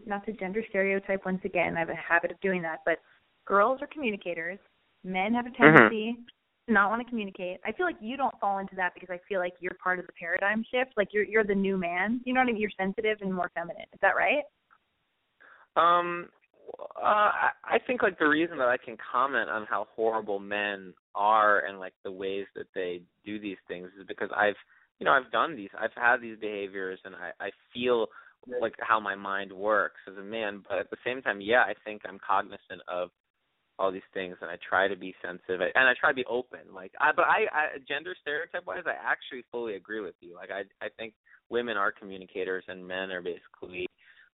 not 0.07 0.25
to 0.27 0.33
gender 0.33 0.63
stereotype 0.69 1.25
once 1.25 1.41
again, 1.45 1.77
I 1.77 1.81
have 1.81 1.91
a 1.91 1.95
habit 1.95 2.31
of 2.31 2.41
doing 2.41 2.63
that, 2.63 2.81
but 2.85 2.99
girls 3.47 3.81
are 3.83 3.89
communicators. 3.89 4.59
Men 5.03 5.35
have 5.35 5.47
a 5.47 5.51
tendency 5.51 6.17
to 6.67 6.73
not 6.73 6.91
want 6.91 7.03
to 7.03 7.09
communicate. 7.09 7.59
I 7.65 7.73
feel 7.73 7.87
like 7.87 7.97
you 8.01 8.17
don't 8.17 8.39
fall 8.41 8.59
into 8.59 8.77
that 8.77 8.93
because 8.95 9.09
I 9.11 9.19
feel 9.29 9.41
like 9.41 9.55
you're 9.61 9.77
part 9.83 9.99
of 9.99 10.07
the 10.07 10.13
paradigm 10.13 10.65
shift. 10.71 10.93
Like 10.97 11.09
you're 11.13 11.25
you're 11.25 11.45
the 11.45 11.55
new 11.55 11.77
man. 11.77 12.21
You 12.25 12.35
know 12.35 12.41
what 12.41 12.49
I 12.49 12.53
mean? 12.53 12.61
You're 12.61 12.71
sensitive 12.79 13.19
and 13.21 13.35
more 13.35 13.51
feminine. 13.55 13.87
Is 13.93 14.01
that 14.03 14.15
right? 14.17 14.45
Um, 15.77 16.29
uh, 16.97 17.05
I 17.05 17.51
I 17.65 17.79
think 17.87 18.03
like 18.03 18.19
the 18.19 18.29
reason 18.29 18.59
that 18.59 18.69
I 18.69 18.77
can 18.77 18.97
comment 19.13 19.49
on 19.49 19.67
how 19.69 19.89
horrible 19.97 20.39
men 20.39 20.93
are 21.15 21.61
and 21.67 21.79
like 21.79 21.95
the 22.05 22.13
ways 22.13 22.47
that 22.55 22.67
they 22.75 23.03
do 23.25 23.39
these 23.39 23.57
things 23.69 23.89
is 23.99 24.07
because 24.07 24.31
I've 24.37 24.57
you 24.99 25.05
know 25.05 25.13
I've 25.13 25.31
done 25.33 25.57
these 25.57 25.71
I've 25.79 25.95
had 25.97 26.21
these 26.21 26.39
behaviors 26.39 26.99
and 27.05 27.15
I 27.15 27.33
I 27.45 27.51
feel 27.73 28.07
like 28.61 28.75
how 28.81 28.99
my 28.99 29.15
mind 29.15 29.53
works 29.53 30.01
as 30.09 30.17
a 30.17 30.23
man 30.23 30.63
but 30.69 30.79
at 30.79 30.91
the 30.91 30.97
same 31.05 31.23
time 31.23 31.41
yeah 31.41 31.63
I 31.63 31.75
think 31.85 32.03
I'm 32.05 32.19
cognizant 32.27 32.83
of 32.89 33.11
all 33.79 33.91
these 33.91 34.03
things 34.13 34.37
and 34.43 34.51
I 34.51 34.57
try 34.67 34.89
to 34.89 34.97
be 34.97 35.15
sensitive 35.23 35.61
and 35.75 35.89
I 35.89 35.95
try 35.99 36.11
to 36.11 36.15
be 36.15 36.25
open 36.27 36.61
like 36.73 36.93
I 37.01 37.11
but 37.15 37.25
I, 37.25 37.47
I 37.53 37.67
gender 37.89 38.15
stereotype 38.21 38.67
wise 38.67 38.85
I 38.87 38.95
actually 39.03 39.45
fully 39.51 39.75
agree 39.75 40.01
with 40.01 40.15
you 40.21 40.35
like 40.35 40.51
I 40.51 40.63
I 40.85 40.89
think 40.99 41.15
women 41.49 41.77
are 41.77 41.93
communicators 41.93 42.65
and 42.69 42.87
men 42.87 43.11
are 43.11 43.23
basically 43.23 43.87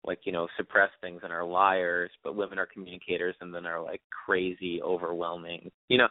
like 0.05 0.21
you 0.25 0.33
know 0.33 0.49
suppress 0.57 0.91
things 1.01 1.21
and 1.23 1.33
are 1.33 1.45
liars 1.45 2.11
but 2.23 2.37
women 2.37 2.59
are 2.59 2.69
communicators 2.73 3.35
and 3.41 3.55
then 3.55 3.67
are 3.67 3.83
like 3.83 4.01
crazy 4.27 4.81
overwhelming 4.83 5.71
you 5.89 5.99
know 5.99 6.09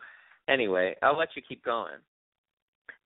anyway 0.49 0.95
i'll 1.03 1.17
let 1.17 1.29
you 1.35 1.41
keep 1.47 1.63
going 1.63 1.99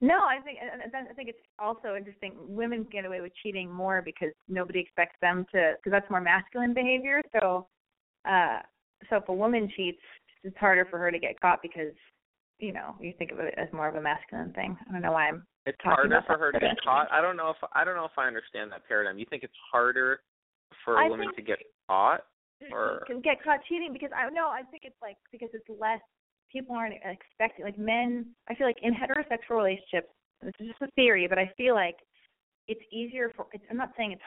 No, 0.02 0.16
I 0.16 0.40
think 0.44 0.60
I 0.64 1.14
think 1.14 1.28
it's 1.28 1.46
also 1.58 1.96
interesting. 1.96 2.32
Women 2.48 2.88
get 2.90 3.04
away 3.04 3.20
with 3.20 3.34
cheating 3.44 3.70
more 3.70 4.02
because 4.02 4.34
nobody 4.48 4.80
expects 4.80 5.18
them 5.20 5.46
to, 5.52 5.74
because 5.76 5.92
that's 5.92 6.10
more 6.10 6.22
masculine 6.22 6.74
behavior. 6.74 7.22
So, 7.36 7.68
uh, 8.24 8.60
so 9.10 9.18
if 9.18 9.28
a 9.28 9.34
woman 9.34 9.70
cheats, 9.76 10.00
it's 10.46 10.58
harder 10.58 10.86
for 10.90 10.98
her 11.00 11.12
to 11.12 11.20
get 11.20 11.40
caught 11.42 11.60
because, 11.62 11.94
you 12.60 12.72
know, 12.72 12.96
you 13.02 13.12
think 13.18 13.32
of 13.32 13.40
it 13.40 13.54
as 13.58 13.68
more 13.74 13.90
of 13.90 13.96
a 13.96 14.02
masculine 14.02 14.54
thing. 14.54 14.78
I 14.88 14.92
don't 14.94 15.02
know 15.02 15.12
why 15.12 15.28
I'm. 15.28 15.46
it's 15.66 15.78
harder 15.84 16.24
for 16.26 16.38
her 16.38 16.52
to 16.54 16.60
get 16.60 16.80
caught 16.82 17.08
i 17.12 17.20
don't 17.22 17.36
know 17.36 17.50
if 17.50 17.58
i 17.74 17.84
don't 17.84 17.96
know 17.96 18.06
if 18.06 18.18
i 18.18 18.26
understand 18.26 18.72
that 18.72 18.88
paradigm 18.88 19.20
you 19.20 19.26
think 19.30 19.44
it's 19.44 19.60
harder 19.72 20.22
for 20.86 20.98
I 20.98 21.08
a 21.08 21.10
woman 21.10 21.28
to 21.36 21.42
get 21.42 21.60
caught 21.88 22.22
or 22.72 23.04
can 23.08 23.22
get 23.22 23.44
caught 23.44 23.60
cheating 23.68 23.92
because 23.94 24.12
I 24.16 24.30
know 24.30 24.48
I 24.48 24.64
think 24.70 24.84
it's 24.86 25.02
like 25.02 25.18
because 25.32 25.50
it's 25.54 25.68
less 25.70 26.02
people 26.52 26.76
aren't 26.76 26.96
expecting 26.96 27.66
like 27.66 27.78
men. 27.78 28.26
I 28.50 28.56
feel 28.56 28.68
like 28.68 28.78
in 28.82 28.94
heterosexual 28.94 29.58
relationships, 29.58 30.10
this 30.42 30.54
is 30.60 30.68
just 30.68 30.82
a 30.82 30.92
theory, 30.96 31.28
but 31.28 31.38
I 31.38 31.52
feel 31.58 31.76
like 31.76 31.98
it's 32.68 32.82
easier 32.92 33.32
for. 33.36 33.48
It's, 33.54 33.64
I'm 33.70 33.78
not 33.78 33.92
saying 33.98 34.14
it's 34.14 34.22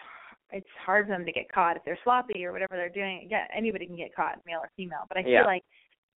it's 0.51 0.67
hard 0.85 1.07
for 1.07 1.13
them 1.13 1.25
to 1.25 1.33
get 1.33 1.51
caught 1.51 1.77
if 1.77 1.85
they're 1.85 1.99
sloppy 2.05 2.45
or 2.45 2.53
whatever 2.53 2.77
they're 2.77 2.89
doing. 2.89 3.27
Yeah, 3.31 3.47
anybody 3.57 3.87
can 3.87 3.97
get 3.97 4.15
caught, 4.15 4.39
male 4.45 4.61
or 4.63 4.71
female. 4.77 5.07
But 5.09 5.17
I 5.19 5.23
feel 5.23 5.33
Yeah. 5.33 5.45
like 5.45 5.65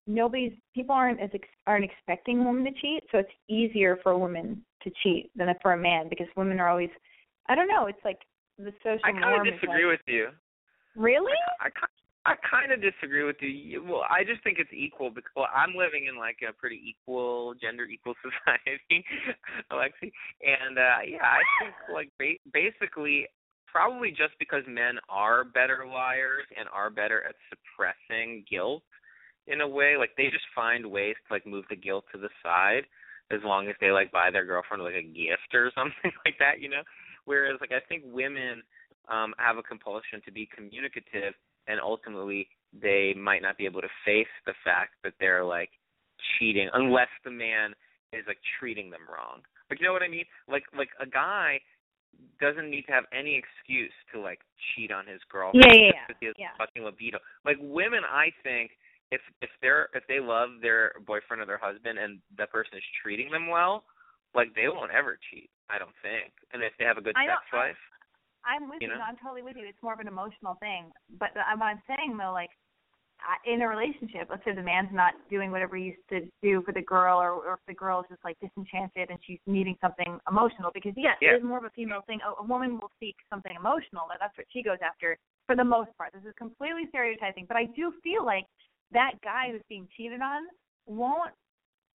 nobody's 0.08 0.54
people 0.74 0.94
aren't 0.94 1.22
as 1.22 1.30
ex, 1.34 1.48
aren't 1.66 1.86
expecting 1.86 2.42
a 2.42 2.44
woman 2.44 2.66
to 2.66 2.72
cheat, 2.80 3.04
so 3.12 3.20
it's 3.20 3.32
easier 3.48 3.98
for 4.04 4.12
a 4.12 4.18
woman 4.18 4.64
to 4.84 4.92
cheat 5.02 5.32
than 5.36 5.54
for 5.62 5.74
a 5.74 5.78
man 5.78 6.10
because 6.10 6.28
women 6.36 6.60
are 6.60 6.68
always. 6.68 6.92
I 7.48 7.56
don't 7.56 7.68
know. 7.68 7.86
It's 7.88 8.04
like 8.04 8.20
the 8.58 8.74
social 8.84 9.00
i 9.04 9.12
kind 9.12 9.48
of 9.48 9.54
disagree 9.54 9.86
like, 9.86 10.00
with 10.00 10.02
you 10.08 10.30
Really? 10.96 11.34
I, 11.60 11.68
I, 11.68 11.70
I 12.26 12.34
kind 12.50 12.72
of 12.72 12.82
disagree 12.82 13.24
with 13.24 13.36
you. 13.40 13.84
Well, 13.84 14.04
I 14.10 14.24
just 14.24 14.44
think 14.44 14.58
it's 14.58 14.74
equal 14.74 15.12
because 15.12 15.32
well, 15.36 15.48
I'm 15.54 15.76
living 15.76 16.08
in 16.10 16.18
like 16.18 16.38
a 16.48 16.54
pretty 16.54 16.82
equal, 16.82 17.54
gender 17.54 17.86
equal 17.86 18.16
society, 18.26 19.06
Alexi, 19.72 20.12
and 20.42 20.78
uh 20.78 21.06
yeah, 21.08 21.22
I 21.22 21.42
think 21.62 21.76
like 21.94 22.10
ba- 22.18 22.42
basically 22.52 23.28
probably 23.68 24.10
just 24.10 24.34
because 24.40 24.64
men 24.68 24.98
are 25.10 25.44
better 25.44 25.86
liars 25.86 26.46
and 26.58 26.68
are 26.74 26.90
better 26.90 27.24
at 27.28 27.36
suppressing 27.50 28.44
guilt 28.50 28.84
in 29.48 29.62
a 29.62 29.68
way, 29.68 29.96
like 29.98 30.12
they 30.18 30.26
just 30.26 30.46
find 30.56 30.86
ways 30.90 31.16
to 31.28 31.34
like 31.34 31.46
move 31.46 31.66
the 31.70 31.76
guilt 31.76 32.06
to 32.12 32.20
the 32.20 32.30
side 32.42 32.86
as 33.32 33.40
long 33.44 33.68
as 33.68 33.76
they 33.80 33.92
like 33.92 34.12
buy 34.12 34.32
their 34.32 34.46
girlfriend 34.46 34.84
like 34.84 34.96
a 34.96 35.04
gift 35.04 35.54
or 35.54 35.72
something 35.78 36.12
like 36.26 36.36
that, 36.40 36.60
you 36.60 36.70
know. 36.70 36.82
Whereas 37.26 37.58
like 37.62 37.72
I 37.72 37.86
think 37.88 38.04
women 38.06 38.64
um 39.12 39.36
have 39.38 39.58
a 39.58 39.64
compulsion 39.64 40.22
to 40.26 40.32
be 40.32 40.50
communicative 40.50 41.36
and 41.68 41.80
ultimately 41.80 42.48
they 42.82 43.14
might 43.18 43.42
not 43.42 43.58
be 43.58 43.66
able 43.66 43.82
to 43.82 43.88
face 44.06 44.32
the 44.46 44.54
fact 44.64 44.94
that 45.04 45.14
they're 45.20 45.44
like 45.46 45.70
cheating 46.38 46.70
unless 46.74 47.10
the 47.24 47.32
man 47.32 47.74
is 48.14 48.24
like 48.28 48.40
treating 48.60 48.90
them 48.90 49.02
wrong. 49.08 49.42
Like 49.70 49.80
you 49.80 49.88
know 49.88 49.94
what 49.94 50.04
I 50.04 50.08
mean? 50.08 50.26
Like 50.48 50.64
like 50.78 50.90
a 51.00 51.06
guy 51.06 51.60
doesn't 52.40 52.70
need 52.70 52.84
to 52.84 52.92
have 52.94 53.04
any 53.12 53.36
excuse 53.36 53.92
to 54.14 54.20
like 54.20 54.40
cheat 54.74 54.92
on 54.92 55.06
his 55.08 55.20
girlfriend 55.30 55.66
Yeah, 55.68 55.74
yeah, 55.76 55.92
yeah. 55.94 56.06
because 56.08 56.20
he 56.20 56.26
has 56.28 56.36
Yeah. 56.38 56.56
fucking 56.58 56.84
libido. 56.84 57.20
Like 57.44 57.58
women 57.60 58.02
I 58.08 58.32
think 58.44 58.72
if 59.12 59.22
if 59.42 59.50
they're 59.62 59.90
if 59.94 60.04
they 60.08 60.20
love 60.20 60.62
their 60.62 60.94
boyfriend 61.06 61.42
or 61.42 61.46
their 61.46 61.60
husband 61.62 62.00
and 62.00 62.20
that 62.38 62.52
person 62.52 62.78
is 62.78 62.84
treating 63.02 63.32
them 63.32 63.48
well, 63.50 63.84
like 64.34 64.54
they 64.56 64.68
won't 64.68 64.92
ever 64.92 65.18
cheat, 65.32 65.50
I 65.70 65.78
don't 65.78 65.96
think. 66.02 66.34
And 66.54 66.64
if 66.64 66.74
they 66.80 66.86
have 66.86 66.98
a 66.98 67.02
good 67.02 67.16
I 67.16 67.26
sex 67.28 67.42
life. 67.54 67.82
I'm 68.46 68.70
with 68.70 68.82
You 68.82 68.88
you. 68.88 68.94
know? 68.94 69.00
No, 69.00 69.06
I'm 69.10 69.18
totally 69.18 69.42
with 69.44 69.58
you. 69.58 69.66
It's 69.68 69.82
more 69.82 69.94
of 69.94 70.00
an 70.00 70.08
emotional 70.08 70.56
thing. 70.60 70.92
But 71.20 71.30
the, 71.34 71.42
what 71.58 71.66
I'm 71.66 71.82
saying 71.88 72.18
though, 72.18 72.32
like 72.32 72.50
in 73.46 73.62
a 73.62 73.68
relationship, 73.68 74.28
let's 74.30 74.44
say 74.44 74.54
the 74.54 74.62
man's 74.62 74.90
not 74.92 75.14
doing 75.30 75.50
whatever 75.50 75.76
he 75.78 75.96
used 75.96 76.06
to 76.10 76.22
do 76.44 76.62
for 76.64 76.74
the 76.74 76.82
girl, 76.82 77.18
or, 77.18 77.32
or 77.32 77.54
if 77.54 77.60
the 77.68 77.74
girl 77.74 78.02
is 78.02 78.06
just 78.10 78.24
like 78.24 78.38
disenchanted 78.40 79.10
and 79.10 79.18
she's 79.26 79.40
needing 79.48 79.76
something 79.82 80.20
emotional, 80.30 80.70
because 80.74 80.94
yes, 80.96 81.18
Yeah. 81.22 81.34
it 81.34 81.38
is 81.38 81.44
more 81.44 81.58
of 81.58 81.64
a 81.64 81.70
female 81.72 82.02
thing. 82.06 82.20
A, 82.22 82.42
a 82.42 82.46
woman 82.46 82.78
will 82.78 82.92
seek 83.00 83.16
something 83.30 83.56
emotional. 83.56 84.06
That 84.10 84.18
that's 84.20 84.38
what 84.38 84.48
she 84.52 84.62
goes 84.62 84.78
after 84.84 85.18
for 85.48 85.56
the 85.56 85.64
most 85.64 85.90
part. 85.98 86.14
This 86.14 86.26
is 86.28 86.34
completely 86.38 86.86
stereotyping, 86.90 87.46
but 87.48 87.58
I 87.58 87.66
do 87.76 87.94
feel 88.04 88.26
like 88.26 88.46
that 88.92 89.14
guy 89.24 89.50
who's 89.52 89.64
being 89.70 89.88
cheated 89.96 90.22
on 90.22 90.44
won't 90.86 91.32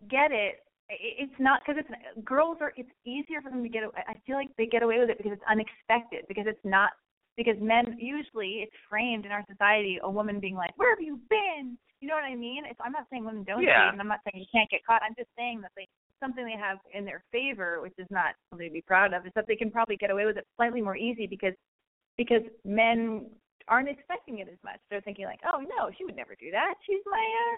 get 0.09 0.33
it 0.33 0.65
it's 0.91 1.39
not 1.39 1.61
because 1.65 1.81
it's 1.83 2.25
girls 2.25 2.59
are 2.61 2.73
it's 2.77 2.91
easier 3.07 3.41
for 3.41 3.51
them 3.51 3.63
to 3.63 3.69
get 3.69 3.85
away 3.85 4.03
i 4.09 4.15
feel 4.27 4.37
like 4.37 4.49
they 4.59 4.67
get 4.67 4.83
away 4.83 4.99
with 4.99 5.11
it 5.11 5.17
because 5.19 5.33
it's 5.33 5.43
unexpected 5.49 6.25
because 6.29 6.45
it's 6.47 6.65
not 6.65 6.91
because 7.37 7.55
men 7.61 7.97
usually 7.99 8.67
it's 8.67 8.75
framed 8.89 9.25
in 9.25 9.31
our 9.33 9.45
society 9.51 9.99
a 10.03 10.11
woman 10.11 10.41
being 10.41 10.57
like 10.57 10.77
where 10.77 10.91
have 10.95 11.01
you 11.01 11.19
been 11.31 11.79
you 12.01 12.09
know 12.09 12.15
what 12.15 12.25
i 12.25 12.35
mean 12.35 12.65
it's 12.67 12.79
i'm 12.85 12.93
not 12.93 13.07
saying 13.11 13.25
women 13.25 13.45
don't 13.45 13.63
Yeah. 13.63 13.87
cheat 13.87 13.93
and 13.93 14.01
i'm 14.01 14.09
not 14.09 14.21
saying 14.25 14.43
you 14.43 14.51
can't 14.53 14.69
get 14.71 14.85
caught 14.85 15.03
i'm 15.03 15.15
just 15.17 15.31
saying 15.39 15.61
that 15.63 15.71
they 15.77 15.87
something 16.19 16.45
they 16.45 16.59
have 16.59 16.79
in 16.93 17.05
their 17.05 17.23
favor 17.33 17.81
which 17.81 17.95
is 17.99 18.07
not 18.11 18.35
something 18.51 18.69
to 18.69 18.73
be 18.73 18.83
proud 18.83 19.15
of 19.15 19.25
is 19.25 19.33
that 19.35 19.47
they 19.47 19.57
can 19.57 19.71
probably 19.71 19.97
get 19.97 20.11
away 20.11 20.27
with 20.27 20.37
it 20.37 20.47
slightly 20.57 20.83
more 20.83 20.97
easy 20.97 21.27
because 21.27 21.55
because 22.19 22.43
men 22.65 23.27
aren't 23.69 23.89
expecting 23.89 24.39
it 24.39 24.49
as 24.49 24.59
much 24.65 24.81
they're 24.91 25.01
thinking 25.01 25.25
like 25.25 25.41
oh 25.47 25.61
no 25.61 25.89
she 25.97 26.05
would 26.05 26.17
never 26.17 26.35
do 26.39 26.51
that 26.51 26.75
she's 26.85 27.01
my 27.07 27.17
uh 27.23 27.57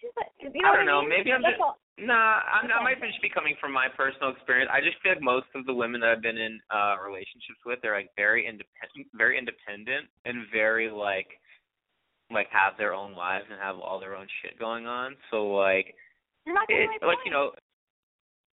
She's 0.00 0.10
like, 0.18 0.26
you 0.38 0.50
know 0.62 0.68
I 0.68 0.76
don't 0.76 0.86
know. 0.86 1.00
mean? 1.00 1.08
Maybe 1.08 1.32
I'm 1.32 1.40
That's 1.40 1.54
just 1.54 1.62
all. 1.62 1.78
Nah. 1.98 2.40
I'm, 2.46 2.70
I 2.70 2.82
might 2.82 3.00
just 3.00 3.22
be 3.22 3.30
coming 3.30 3.54
from 3.60 3.72
my 3.72 3.88
personal 3.96 4.30
experience. 4.30 4.70
I 4.72 4.80
just 4.80 5.00
feel 5.02 5.12
like 5.12 5.22
most 5.22 5.46
of 5.54 5.66
the 5.66 5.74
women 5.74 6.00
that 6.00 6.10
I've 6.10 6.22
been 6.22 6.38
in 6.38 6.60
uh 6.70 6.96
relationships 7.02 7.60
with, 7.66 7.78
they're 7.82 7.96
like 7.96 8.10
very 8.16 8.46
independent, 8.46 9.08
very 9.14 9.38
independent, 9.38 10.08
and 10.24 10.46
very 10.52 10.90
like 10.90 11.28
like 12.30 12.48
have 12.50 12.74
their 12.78 12.94
own 12.94 13.14
lives 13.14 13.46
and 13.50 13.60
have 13.60 13.78
all 13.78 14.00
their 14.00 14.16
own 14.16 14.26
shit 14.42 14.58
going 14.58 14.86
on. 14.86 15.16
So 15.30 15.52
like 15.52 15.94
You're 16.46 16.54
not 16.54 16.66
it, 16.68 16.88
like 17.02 17.18
you 17.24 17.30
know 17.30 17.52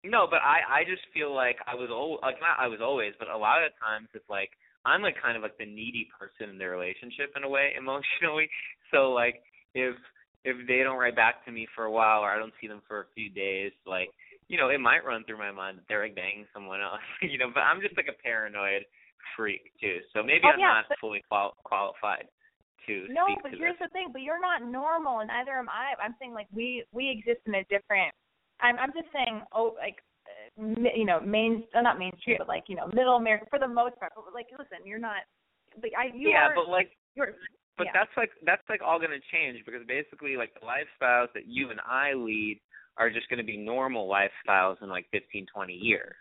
no 0.05 0.27
but 0.31 0.41
i 0.41 0.81
i 0.81 0.85
just 0.85 1.03
feel 1.13 1.35
like 1.35 1.57
i 1.67 1.75
was 1.75 1.89
al 1.91 2.19
like 2.23 2.41
not 2.41 2.57
i 2.59 2.67
was 2.67 2.81
always 2.81 3.13
but 3.19 3.29
a 3.29 3.37
lot 3.37 3.63
of 3.63 3.71
times 3.77 4.09
it's 4.15 4.29
like 4.31 4.51
i'm 4.87 5.03
like 5.03 5.15
kind 5.21 5.37
of 5.37 5.43
like 5.43 5.57
the 5.59 5.67
needy 5.67 6.09
person 6.19 6.49
in 6.49 6.59
the 6.59 6.65
relationship 6.65 7.33
in 7.37 7.45
a 7.45 7.49
way 7.49 7.73
emotionally 7.79 8.49
so 8.91 9.13
like 9.13 9.43
if 9.75 9.95
if 10.45 10.57
they 10.67 10.83
don't 10.83 10.99
write 10.99 11.17
back 11.17 11.45
to 11.45 11.53
me 11.53 11.67
for 11.75 11.85
a 11.85 11.91
while 11.91 12.21
or 12.21 12.31
i 12.31 12.39
don't 12.39 12.53
see 12.61 12.67
them 12.67 12.81
for 12.89 13.01
a 13.01 13.05
few 13.15 13.29
days 13.31 13.73
like 13.87 14.09
you 14.49 14.57
know 14.59 14.69
it 14.69 14.81
might 14.81 15.05
run 15.05 15.23
through 15.25 15.39
my 15.39 15.51
mind 15.51 15.77
that 15.79 15.85
they're 15.89 16.03
like 16.03 16.15
banging 16.15 16.47
someone 16.55 16.81
else 16.81 17.01
you 17.23 17.37
know 17.39 17.51
but 17.53 17.61
i'm 17.61 17.81
just 17.81 17.97
like 17.97 18.09
a 18.09 18.23
paranoid 18.23 18.83
freak 19.37 19.71
too 19.81 19.99
so 20.13 20.23
maybe 20.23 20.41
Oh, 20.45 20.51
i'm 20.55 20.59
yeah, 20.61 20.67
not 20.81 20.85
but- 20.89 20.99
fully 21.01 21.23
qual- 21.29 21.57
qualified 21.65 22.25
to 22.87 23.07
No, 23.11 23.27
but 23.43 23.51
to 23.51 23.57
here's 23.59 23.77
this 23.79 23.89
the 23.89 23.93
thing. 23.93 24.09
But 24.11 24.23
you're 24.23 24.41
not 24.41 24.63
normal, 24.65 25.21
and 25.21 25.29
neither 25.29 25.53
am 25.53 25.69
I. 25.69 25.93
I'm 26.03 26.15
saying 26.19 26.33
like 26.33 26.49
we 26.51 26.83
we 26.97 27.11
exist 27.13 27.45
in 27.47 27.55
a 27.57 27.65
different. 27.65 28.09
I'm 28.65 28.79
I'm 28.79 28.89
just 28.97 29.13
saying 29.13 29.43
oh 29.53 29.77
like 29.77 30.01
uh, 30.25 30.89
you 30.97 31.05
know 31.05 31.21
main 31.21 31.63
uh, 31.77 31.83
not 31.83 31.99
mainstream 31.99 32.37
but 32.39 32.49
like 32.49 32.65
you 32.73 32.77
know 32.77 32.89
middle 32.95 33.17
America 33.17 33.45
for 33.51 33.59
the 33.59 33.69
most 33.69 34.01
part. 34.01 34.13
But 34.17 34.33
like 34.33 34.47
listen, 34.59 34.81
you're 34.87 34.99
not. 34.99 35.29
Like 35.83 35.93
I 35.93 36.09
you 36.17 36.31
yeah 36.31 36.49
are. 36.49 36.55
but 36.57 36.71
like 36.73 36.97
you're. 37.15 37.37
But 37.81 37.87
yeah. 37.87 38.05
that's 38.05 38.11
like 38.15 38.31
that's 38.45 38.63
like 38.69 38.83
all 38.85 38.99
going 38.99 39.17
to 39.17 39.25
change 39.33 39.65
because 39.65 39.81
basically 39.89 40.37
like 40.37 40.53
the 40.53 40.61
lifestyles 40.61 41.33
that 41.33 41.47
you 41.47 41.71
and 41.71 41.81
I 41.81 42.13
lead 42.13 42.61
are 42.99 43.09
just 43.09 43.27
going 43.31 43.39
to 43.39 43.45
be 43.45 43.57
normal 43.57 44.07
lifestyles 44.07 44.77
in 44.83 44.91
like 44.91 45.07
15, 45.13 45.47
20 45.47 45.73
years. 45.73 46.13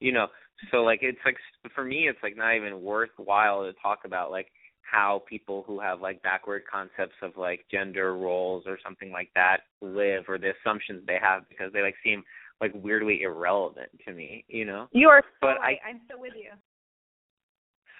You 0.00 0.10
know, 0.10 0.26
so 0.72 0.78
like 0.78 0.98
it's 1.02 1.20
like 1.24 1.36
for 1.72 1.84
me 1.84 2.08
it's 2.08 2.18
like 2.20 2.36
not 2.36 2.56
even 2.56 2.82
worthwhile 2.82 3.62
to 3.62 3.72
talk 3.80 4.00
about 4.04 4.32
like 4.32 4.48
how 4.82 5.22
people 5.28 5.62
who 5.68 5.78
have 5.78 6.00
like 6.00 6.20
backward 6.22 6.62
concepts 6.68 7.14
of 7.22 7.36
like 7.36 7.64
gender 7.70 8.16
roles 8.16 8.64
or 8.66 8.76
something 8.84 9.12
like 9.12 9.30
that 9.36 9.58
live 9.80 10.24
or 10.26 10.36
the 10.36 10.50
assumptions 10.60 11.04
they 11.06 11.18
have 11.22 11.48
because 11.48 11.72
they 11.72 11.80
like 11.80 11.94
seem 12.02 12.24
like 12.60 12.72
weirdly 12.74 13.22
irrelevant 13.22 13.88
to 14.04 14.12
me, 14.12 14.44
you 14.48 14.64
know? 14.64 14.88
You 14.90 15.10
are 15.10 15.22
so 15.22 15.28
but 15.40 15.60
right. 15.60 15.78
I'm 15.88 16.00
so 16.10 16.20
with 16.20 16.32
you. 16.36 16.50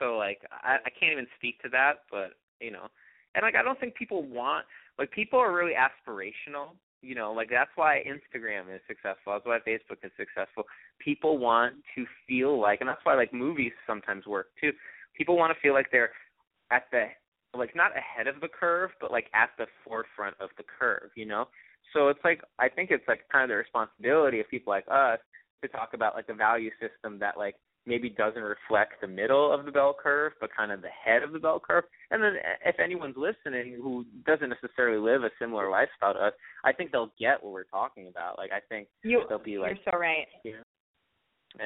So 0.01 0.17
like 0.17 0.41
I 0.51 0.79
I 0.85 0.91
can't 0.99 1.13
even 1.13 1.29
speak 1.39 1.63
to 1.63 1.69
that, 1.69 2.03
but 2.11 2.33
you 2.61 2.71
know, 2.71 2.89
and 3.35 3.43
like 3.43 3.55
I 3.55 3.63
don't 3.63 3.79
think 3.79 3.95
people 3.95 4.23
want 4.23 4.67
like 4.99 5.11
people 5.11 5.39
are 5.39 5.55
really 5.55 5.73
aspirational. 5.73 6.71
You 7.03 7.15
know, 7.15 7.33
like 7.33 7.51
that's 7.51 7.71
why 7.75 8.03
Instagram 8.07 8.75
is 8.75 8.81
successful. 8.89 9.35
That's 9.35 9.45
why 9.45 9.59
Facebook 9.59 9.99
is 10.03 10.11
successful. 10.17 10.65
People 10.99 11.37
want 11.37 11.75
to 11.95 12.07
feel 12.27 12.59
like, 12.59 12.81
and 12.81 12.89
that's 12.89 13.05
why 13.05 13.15
like 13.15 13.33
movies 13.33 13.73
sometimes 13.87 14.27
work 14.27 14.47
too. 14.59 14.73
People 15.15 15.37
want 15.37 15.55
to 15.55 15.61
feel 15.61 15.75
like 15.75 15.87
they're 15.93 16.11
at 16.71 16.85
the 16.91 17.09
like 17.57 17.77
not 17.77 17.93
ahead 17.97 18.27
of 18.27 18.41
the 18.41 18.49
curve, 18.49 18.91
but 19.01 19.13
like 19.13 19.27
at 19.35 19.51
the 19.59 19.67
forefront 19.87 20.35
of 20.41 20.49
the 20.57 20.65
curve. 20.79 21.11
You 21.15 21.27
know, 21.27 21.49
so 21.93 22.09
it's 22.09 22.21
like 22.25 22.41
I 22.59 22.69
think 22.69 22.91
it's 22.91 23.07
like 23.07 23.21
kind 23.31 23.45
of 23.45 23.51
the 23.51 23.57
responsibility 23.57 24.41
of 24.41 24.49
people 24.49 24.73
like 24.73 24.87
us 24.91 25.19
to 25.63 25.69
talk 25.69 25.91
about 25.93 26.15
like 26.15 26.29
a 26.29 26.35
value 26.35 26.71
system 26.81 27.19
that 27.19 27.37
like 27.37 27.57
maybe 27.87 28.09
doesn't 28.11 28.43
reflect 28.43 29.01
the 29.01 29.07
middle 29.07 29.53
of 29.53 29.65
the 29.65 29.73
bell 29.73 29.95
curve, 30.01 30.33
but 30.41 30.51
kind 30.57 30.73
of 30.73 30.83
the 30.83 30.89
head 30.89 31.23
of 31.23 31.33
the 31.33 31.39
bell 31.39 31.61
curve. 31.61 31.85
And 32.11 32.23
then 32.23 32.33
uh, 32.37 32.69
if 32.69 32.81
anyone's 32.81 33.17
listening 33.17 33.77
who 33.81 34.05
doesn't 34.27 34.49
necessarily 34.49 34.99
live 34.99 35.23
a 35.23 35.31
similar 35.39 35.71
lifestyle 35.71 36.15
to 36.15 36.21
us, 36.21 36.33
I 36.65 36.73
think 36.73 36.93
they'll 36.93 37.13
get 37.19 37.43
what 37.43 37.53
we're 37.53 37.65
talking 37.65 38.09
about. 38.09 38.39
Like 38.39 38.51
I 38.53 38.61
think 38.69 38.89
You 39.03 39.23
they'll 39.29 39.39
be 39.39 39.59
like, 39.59 39.77
you're 39.85 39.93
so 39.93 39.99
right. 39.99 40.27
yeah. 40.45 40.53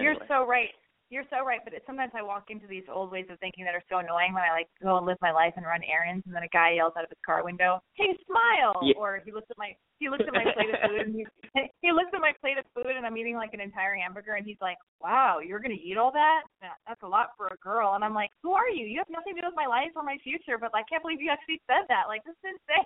You're 0.01 0.17
so 0.29 0.47
right. 0.47 0.71
You're 1.11 1.25
so 1.33 1.41
right, 1.45 1.61
but 1.65 1.73
it, 1.73 1.83
sometimes 1.87 2.13
I 2.15 2.21
walk 2.21 2.51
into 2.53 2.67
these 2.69 2.85
old 2.93 3.11
ways 3.11 3.25
of 3.33 3.41
thinking 3.41 3.65
that 3.65 3.75
are 3.75 3.83
so 3.89 3.97
annoying 3.99 4.35
when 4.37 4.45
I 4.45 4.53
like 4.53 4.69
go 4.83 4.99
and 5.01 5.07
live 5.07 5.17
my 5.25 5.33
life 5.33 5.55
and 5.57 5.65
run 5.65 5.81
errands, 5.89 6.27
and 6.27 6.35
then 6.37 6.43
a 6.45 6.53
guy 6.53 6.73
yells 6.77 6.93
out 7.01 7.05
of 7.05 7.09
his 7.09 7.19
car 7.25 7.43
window, 7.43 7.81
"Hey, 7.95 8.13
smile!" 8.29 8.77
Yeah. 8.85 8.93
Or 9.01 9.23
he 9.25 9.33
looks 9.33 9.49
at 9.51 9.57
my 9.57 9.73
he 10.01 10.11
looks 10.11 10.25
at 10.29 10.35
my 10.37 10.45
plate 10.53 10.69
of 10.69 10.77
food 10.85 11.01
and 11.01 11.15
he 11.17 11.25
he 11.81 11.93
looks 11.93 12.13
at 12.13 12.21
my 12.21 12.33
plate 12.45 12.59
of 12.61 12.65
food 12.77 12.93
and 12.93 13.07
I'm 13.09 13.17
eating 13.17 13.37
like 13.37 13.55
an 13.57 13.61
entire 13.65 13.95
hamburger, 13.97 14.35
and 14.35 14.45
he's 14.45 14.61
like, 14.61 14.77
"Wow, 15.01 15.39
you're 15.41 15.61
gonna 15.65 15.81
eat 15.81 15.97
all 15.97 16.13
that? 16.13 16.43
That- 16.61 16.77
That's 16.87 17.03
a 17.03 17.09
lot 17.09 17.31
for 17.37 17.47
a 17.49 17.57
girl." 17.65 17.95
And 17.95 18.05
I'm 18.05 18.15
like, 18.15 18.31
"Who 18.43 18.53
are 18.53 18.69
you? 18.69 18.85
You 18.85 18.99
have 18.99 19.09
nothing 19.09 19.35
to 19.37 19.41
do 19.41 19.47
with 19.49 19.57
my 19.57 19.67
life 19.67 19.93
or 19.97 20.03
my 20.03 20.19
future, 20.23 20.59
but 20.61 20.75
like, 20.75 20.85
I 20.87 20.89
can't 20.93 21.03
believe 21.03 21.23
you 21.25 21.31
actually 21.33 21.63
said 21.67 21.89
that. 21.89 22.05
Like, 22.09 22.23
this 22.25 22.37
is 22.45 22.53
insane." 22.53 22.85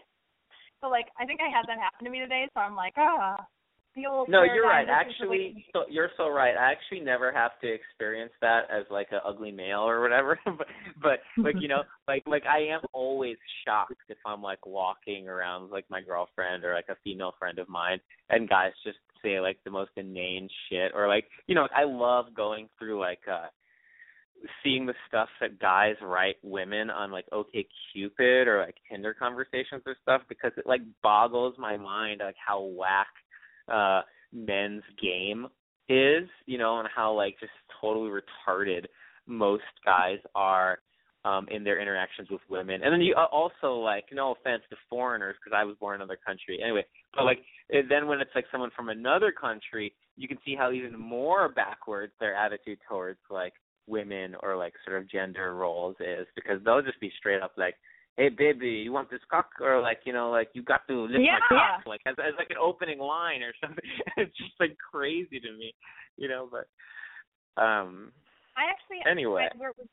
So 0.80 0.88
like, 0.88 1.06
I 1.18 1.26
think 1.26 1.40
I 1.42 1.50
had 1.50 1.66
that 1.66 1.78
happen 1.78 2.04
to 2.06 2.10
me 2.10 2.20
today, 2.20 2.46
so 2.54 2.60
I'm 2.60 2.76
like, 2.76 2.94
ah. 2.98 3.34
Old 3.34 3.46
No, 4.28 4.42
you're 4.42 4.66
right. 4.66 4.86
paradigm, 4.86 5.08
this 5.08 5.14
is 5.14 5.20
the 5.20 5.28
way 5.28 5.36
Actually, 5.36 5.66
so 5.72 5.80
you're 5.90 6.10
so 6.16 6.28
right. 6.28 6.54
I 6.56 6.72
actually 6.72 7.00
never 7.00 7.32
have 7.32 7.52
to 7.60 7.68
experience 7.68 8.32
that 8.40 8.62
as 8.70 8.84
like 8.90 9.08
an 9.10 9.20
ugly 9.26 9.52
male 9.52 9.80
or 9.80 10.00
whatever. 10.00 10.38
but 10.46 10.66
but 11.02 11.18
like 11.36 11.56
you 11.60 11.68
know, 11.68 11.82
like 12.08 12.22
like 12.26 12.44
I 12.46 12.60
am 12.74 12.80
always 12.92 13.36
shocked 13.66 13.94
if 14.08 14.18
I'm 14.26 14.42
like 14.42 14.64
walking 14.64 15.28
around 15.28 15.64
with 15.64 15.72
like 15.72 15.84
my 15.90 16.00
girlfriend 16.00 16.64
or 16.64 16.74
like 16.74 16.88
a 16.88 16.96
female 17.04 17.34
friend 17.38 17.58
of 17.58 17.68
mine, 17.68 18.00
and 18.30 18.48
guys 18.48 18.72
just 18.84 18.98
say 19.22 19.40
like 19.40 19.58
the 19.64 19.70
most 19.70 19.90
inane 19.96 20.48
shit 20.68 20.92
or 20.94 21.06
like 21.08 21.26
you 21.46 21.54
know 21.54 21.68
I 21.74 21.84
love 21.84 22.34
going 22.34 22.68
through 22.78 22.98
like 23.00 23.20
uh 23.30 23.46
seeing 24.62 24.86
the 24.86 24.94
stuff 25.06 25.28
that 25.40 25.60
guys 25.60 25.94
write 26.02 26.36
women 26.42 26.90
on 26.90 27.10
like 27.10 27.26
OK 27.30 27.66
Cupid 27.92 28.48
or 28.48 28.64
like 28.64 28.74
Tinder 28.90 29.14
conversations 29.14 29.82
or 29.86 29.96
stuff 30.02 30.22
because 30.28 30.52
it 30.56 30.66
like 30.66 30.80
boggles 31.02 31.54
my 31.58 31.76
mind 31.76 32.20
like 32.24 32.34
how 32.44 32.62
whack 32.62 33.08
uh 33.68 34.02
men's 34.32 34.82
game 35.00 35.46
is, 35.88 36.28
you 36.46 36.58
know, 36.58 36.78
and 36.78 36.88
how 36.94 37.12
like 37.12 37.38
just 37.40 37.52
totally 37.80 38.10
retarded 38.10 38.86
most 39.26 39.62
guys 39.84 40.18
are 40.34 40.78
um 41.24 41.46
in 41.50 41.64
their 41.64 41.80
interactions 41.80 42.28
with 42.30 42.40
women. 42.48 42.82
And 42.82 42.92
then 42.92 43.00
you 43.00 43.14
uh, 43.14 43.26
also 43.26 43.74
like 43.74 44.06
no 44.12 44.32
offense 44.32 44.62
to 44.70 44.76
foreigners 44.88 45.36
because 45.42 45.56
I 45.56 45.64
was 45.64 45.76
born 45.78 45.96
in 45.96 46.00
another 46.02 46.18
country. 46.24 46.60
Anyway, 46.62 46.84
but 47.14 47.24
like 47.24 47.38
then 47.70 48.06
when 48.06 48.20
it's 48.20 48.30
like 48.34 48.46
someone 48.50 48.70
from 48.74 48.88
another 48.88 49.32
country, 49.32 49.92
you 50.16 50.28
can 50.28 50.38
see 50.44 50.54
how 50.56 50.72
even 50.72 50.98
more 50.98 51.48
backwards 51.48 52.12
their 52.20 52.34
attitude 52.34 52.78
towards 52.88 53.18
like 53.30 53.54
women 53.86 54.34
or 54.42 54.56
like 54.56 54.74
sort 54.86 55.00
of 55.00 55.10
gender 55.10 55.54
roles 55.54 55.96
is 56.00 56.26
because 56.34 56.60
they'll 56.64 56.82
just 56.82 57.00
be 57.00 57.12
straight 57.18 57.42
up 57.42 57.52
like 57.56 57.74
hey 58.16 58.28
baby, 58.28 58.68
you 58.84 58.92
want 58.92 59.10
this 59.10 59.24
cock 59.30 59.50
or 59.60 59.80
like 59.80 60.00
you 60.04 60.12
know 60.12 60.30
like 60.30 60.48
you 60.52 60.62
got 60.62 60.86
to 60.88 61.08
lift 61.08 61.24
Yeah. 61.24 61.38
my 61.50 61.56
cock 61.56 61.86
like 61.86 62.00
as 62.06 62.16
as 62.18 62.34
like 62.38 62.50
an 62.50 62.60
opening 62.60 62.98
line 62.98 63.42
or 63.42 63.52
something. 63.62 63.84
it's 64.16 64.36
just 64.36 64.54
like 64.60 64.76
crazy 64.78 65.40
to 65.40 65.52
me, 65.56 65.74
you 66.16 66.28
know. 66.28 66.48
But 66.50 66.66
um 67.60 68.12
I 68.56 68.68
actually 68.68 69.00
Anyway. 69.08 69.48
We're, 69.56 69.72
we're, 69.78 69.88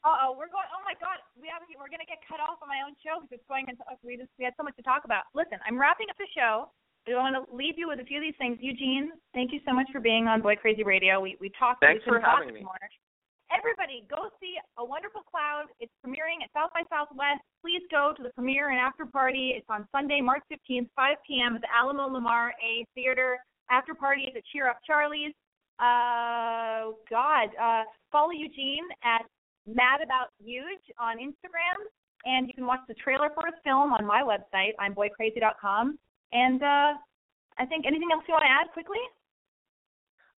uh 0.00 0.16
oh, 0.24 0.32
we're 0.32 0.48
going. 0.48 0.64
Oh 0.72 0.80
my 0.80 0.96
God, 0.96 1.20
we 1.36 1.44
have 1.52 1.60
we're 1.76 1.92
gonna 1.92 2.08
get 2.08 2.24
cut 2.24 2.40
off 2.40 2.56
on 2.64 2.68
my 2.72 2.80
own 2.80 2.96
show 3.04 3.20
because 3.20 3.36
it's 3.36 3.48
going 3.52 3.68
into 3.68 3.84
we 4.00 4.16
just 4.16 4.32
we 4.40 4.48
had 4.48 4.56
so 4.56 4.64
much 4.64 4.76
to 4.80 4.84
talk 4.84 5.04
about. 5.04 5.28
Listen, 5.36 5.60
I'm 5.68 5.76
wrapping 5.76 6.08
up 6.08 6.16
the 6.16 6.28
show. 6.32 6.72
I 7.08 7.16
want 7.16 7.36
to 7.36 7.44
leave 7.52 7.76
you 7.76 7.88
with 7.88 8.00
a 8.00 8.04
few 8.04 8.16
of 8.16 8.24
these 8.24 8.36
things. 8.36 8.56
Eugene, 8.60 9.12
thank 9.32 9.52
you 9.52 9.60
so 9.66 9.72
much 9.72 9.88
for 9.92 10.00
being 10.00 10.28
on 10.28 10.40
Boy 10.40 10.56
Crazy 10.56 10.84
Radio. 10.84 11.20
We 11.20 11.36
we 11.40 11.52
talked. 11.52 11.84
Thanks 11.84 12.04
we 12.08 12.16
for 12.16 12.20
having 12.20 12.54
me. 12.54 12.64
More. 12.64 12.80
Everybody, 13.50 14.06
go 14.06 14.30
see 14.38 14.54
A 14.78 14.84
Wonderful 14.84 15.22
Cloud. 15.26 15.66
It's 15.80 15.90
premiering 16.06 16.38
at 16.46 16.54
South 16.54 16.70
by 16.72 16.86
Southwest. 16.86 17.42
Please 17.62 17.82
go 17.90 18.14
to 18.16 18.22
the 18.22 18.30
premiere 18.30 18.70
and 18.70 18.78
after 18.78 19.04
party. 19.04 19.54
It's 19.58 19.66
on 19.68 19.86
Sunday, 19.90 20.20
March 20.20 20.42
15th, 20.46 20.86
5 20.94 21.16
p.m. 21.26 21.56
at 21.56 21.62
the 21.62 21.68
Alamo 21.74 22.06
Lamar 22.06 22.54
A 22.62 22.86
Theater. 22.94 23.38
After 23.68 23.94
party 23.94 24.22
is 24.22 24.34
at 24.36 24.44
Cheer 24.52 24.70
Up 24.70 24.78
Charlie's. 24.86 25.34
Uh, 25.82 26.94
God, 27.10 27.50
uh, 27.58 27.82
follow 28.12 28.30
Eugene 28.30 28.86
at 29.02 29.26
Mad 29.66 29.98
About 30.02 30.30
Huge 30.38 30.86
on 31.00 31.18
Instagram, 31.18 31.78
and 32.24 32.46
you 32.46 32.54
can 32.54 32.66
watch 32.66 32.80
the 32.86 32.94
trailer 32.94 33.30
for 33.34 33.46
his 33.46 33.58
film 33.64 33.92
on 33.92 34.06
my 34.06 34.22
website. 34.22 34.78
I'm 34.78 34.94
boycrazy.com. 34.94 35.98
And 36.32 36.62
uh, 36.62 36.94
I 37.58 37.66
think 37.66 37.84
anything 37.86 38.08
else 38.12 38.22
you 38.28 38.34
want 38.34 38.44
to 38.46 38.50
add 38.50 38.72
quickly? 38.72 39.02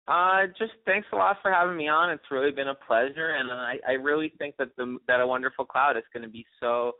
Uh, 0.09 0.47
just 0.59 0.73
thanks 0.85 1.07
a 1.13 1.17
lot 1.17 1.37
for 1.43 1.53
having 1.53 1.77
me 1.77 1.89
on. 1.89 2.11
It's 2.11 2.31
really 2.31 2.51
been 2.51 2.69
a 2.69 2.75
pleasure, 2.75 3.37
and 3.39 3.51
I, 3.51 3.75
I 3.89 3.93
really 3.93 4.33
think 4.37 4.57
that 4.59 4.75
the 4.77 4.99
that 5.07 5.21
a 5.21 5.27
wonderful 5.27 5.65
cloud 5.65 5.97
is 5.97 6.03
going 6.13 6.25
to 6.25 6.29
be 6.29 6.45
so 6.59 6.93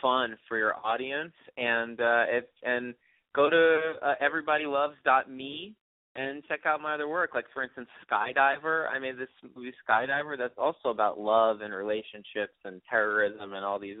fun 0.00 0.36
for 0.48 0.56
your 0.56 0.74
audience. 0.84 1.32
And 1.56 2.00
uh, 2.00 2.24
if 2.28 2.44
and 2.62 2.94
go 3.34 3.50
to 3.50 3.80
uh, 4.02 4.14
everybodyloves.me 4.22 5.74
and 6.16 6.42
check 6.48 6.60
out 6.66 6.80
my 6.80 6.94
other 6.94 7.08
work. 7.08 7.30
Like 7.34 7.46
for 7.52 7.62
instance, 7.62 7.88
Skydiver. 8.10 8.88
I 8.88 8.98
made 8.98 9.18
this 9.18 9.28
movie 9.54 9.74
Skydiver 9.88 10.38
that's 10.38 10.54
also 10.56 10.88
about 10.88 11.20
love 11.20 11.60
and 11.60 11.74
relationships 11.74 12.54
and 12.64 12.80
terrorism 12.88 13.52
and 13.52 13.64
all 13.64 13.78
these 13.78 13.98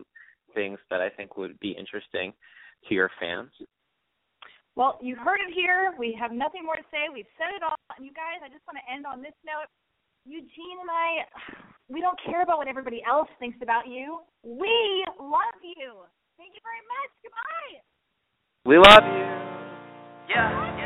things 0.54 0.78
that 0.90 1.00
I 1.00 1.10
think 1.10 1.36
would 1.36 1.58
be 1.60 1.76
interesting 1.78 2.32
to 2.88 2.94
your 2.94 3.10
fans. 3.20 3.50
Well, 4.76 5.00
you 5.00 5.16
heard 5.16 5.40
it 5.40 5.56
here. 5.56 5.96
We 5.98 6.12
have 6.20 6.32
nothing 6.32 6.60
more 6.60 6.76
to 6.76 6.84
say. 6.92 7.08
We've 7.08 7.28
said 7.40 7.56
it 7.56 7.64
all. 7.64 7.80
And 7.96 8.04
you 8.04 8.12
guys, 8.12 8.44
I 8.44 8.52
just 8.52 8.60
want 8.68 8.76
to 8.76 8.84
end 8.92 9.08
on 9.08 9.24
this 9.24 9.34
note. 9.40 9.72
Eugene 10.28 10.78
and 10.84 10.90
I, 10.92 11.24
we 11.88 12.00
don't 12.00 12.18
care 12.20 12.42
about 12.42 12.58
what 12.58 12.68
everybody 12.68 13.00
else 13.08 13.28
thinks 13.40 13.56
about 13.62 13.88
you. 13.88 14.20
We 14.44 15.04
love 15.18 15.60
you. 15.64 16.04
Thank 16.36 16.52
you 16.52 16.60
very 16.60 16.84
much. 16.92 17.10
Goodbye. 17.24 17.80
We 18.68 18.76
love 18.76 19.04
you. 19.08 19.24
don't 20.34 20.85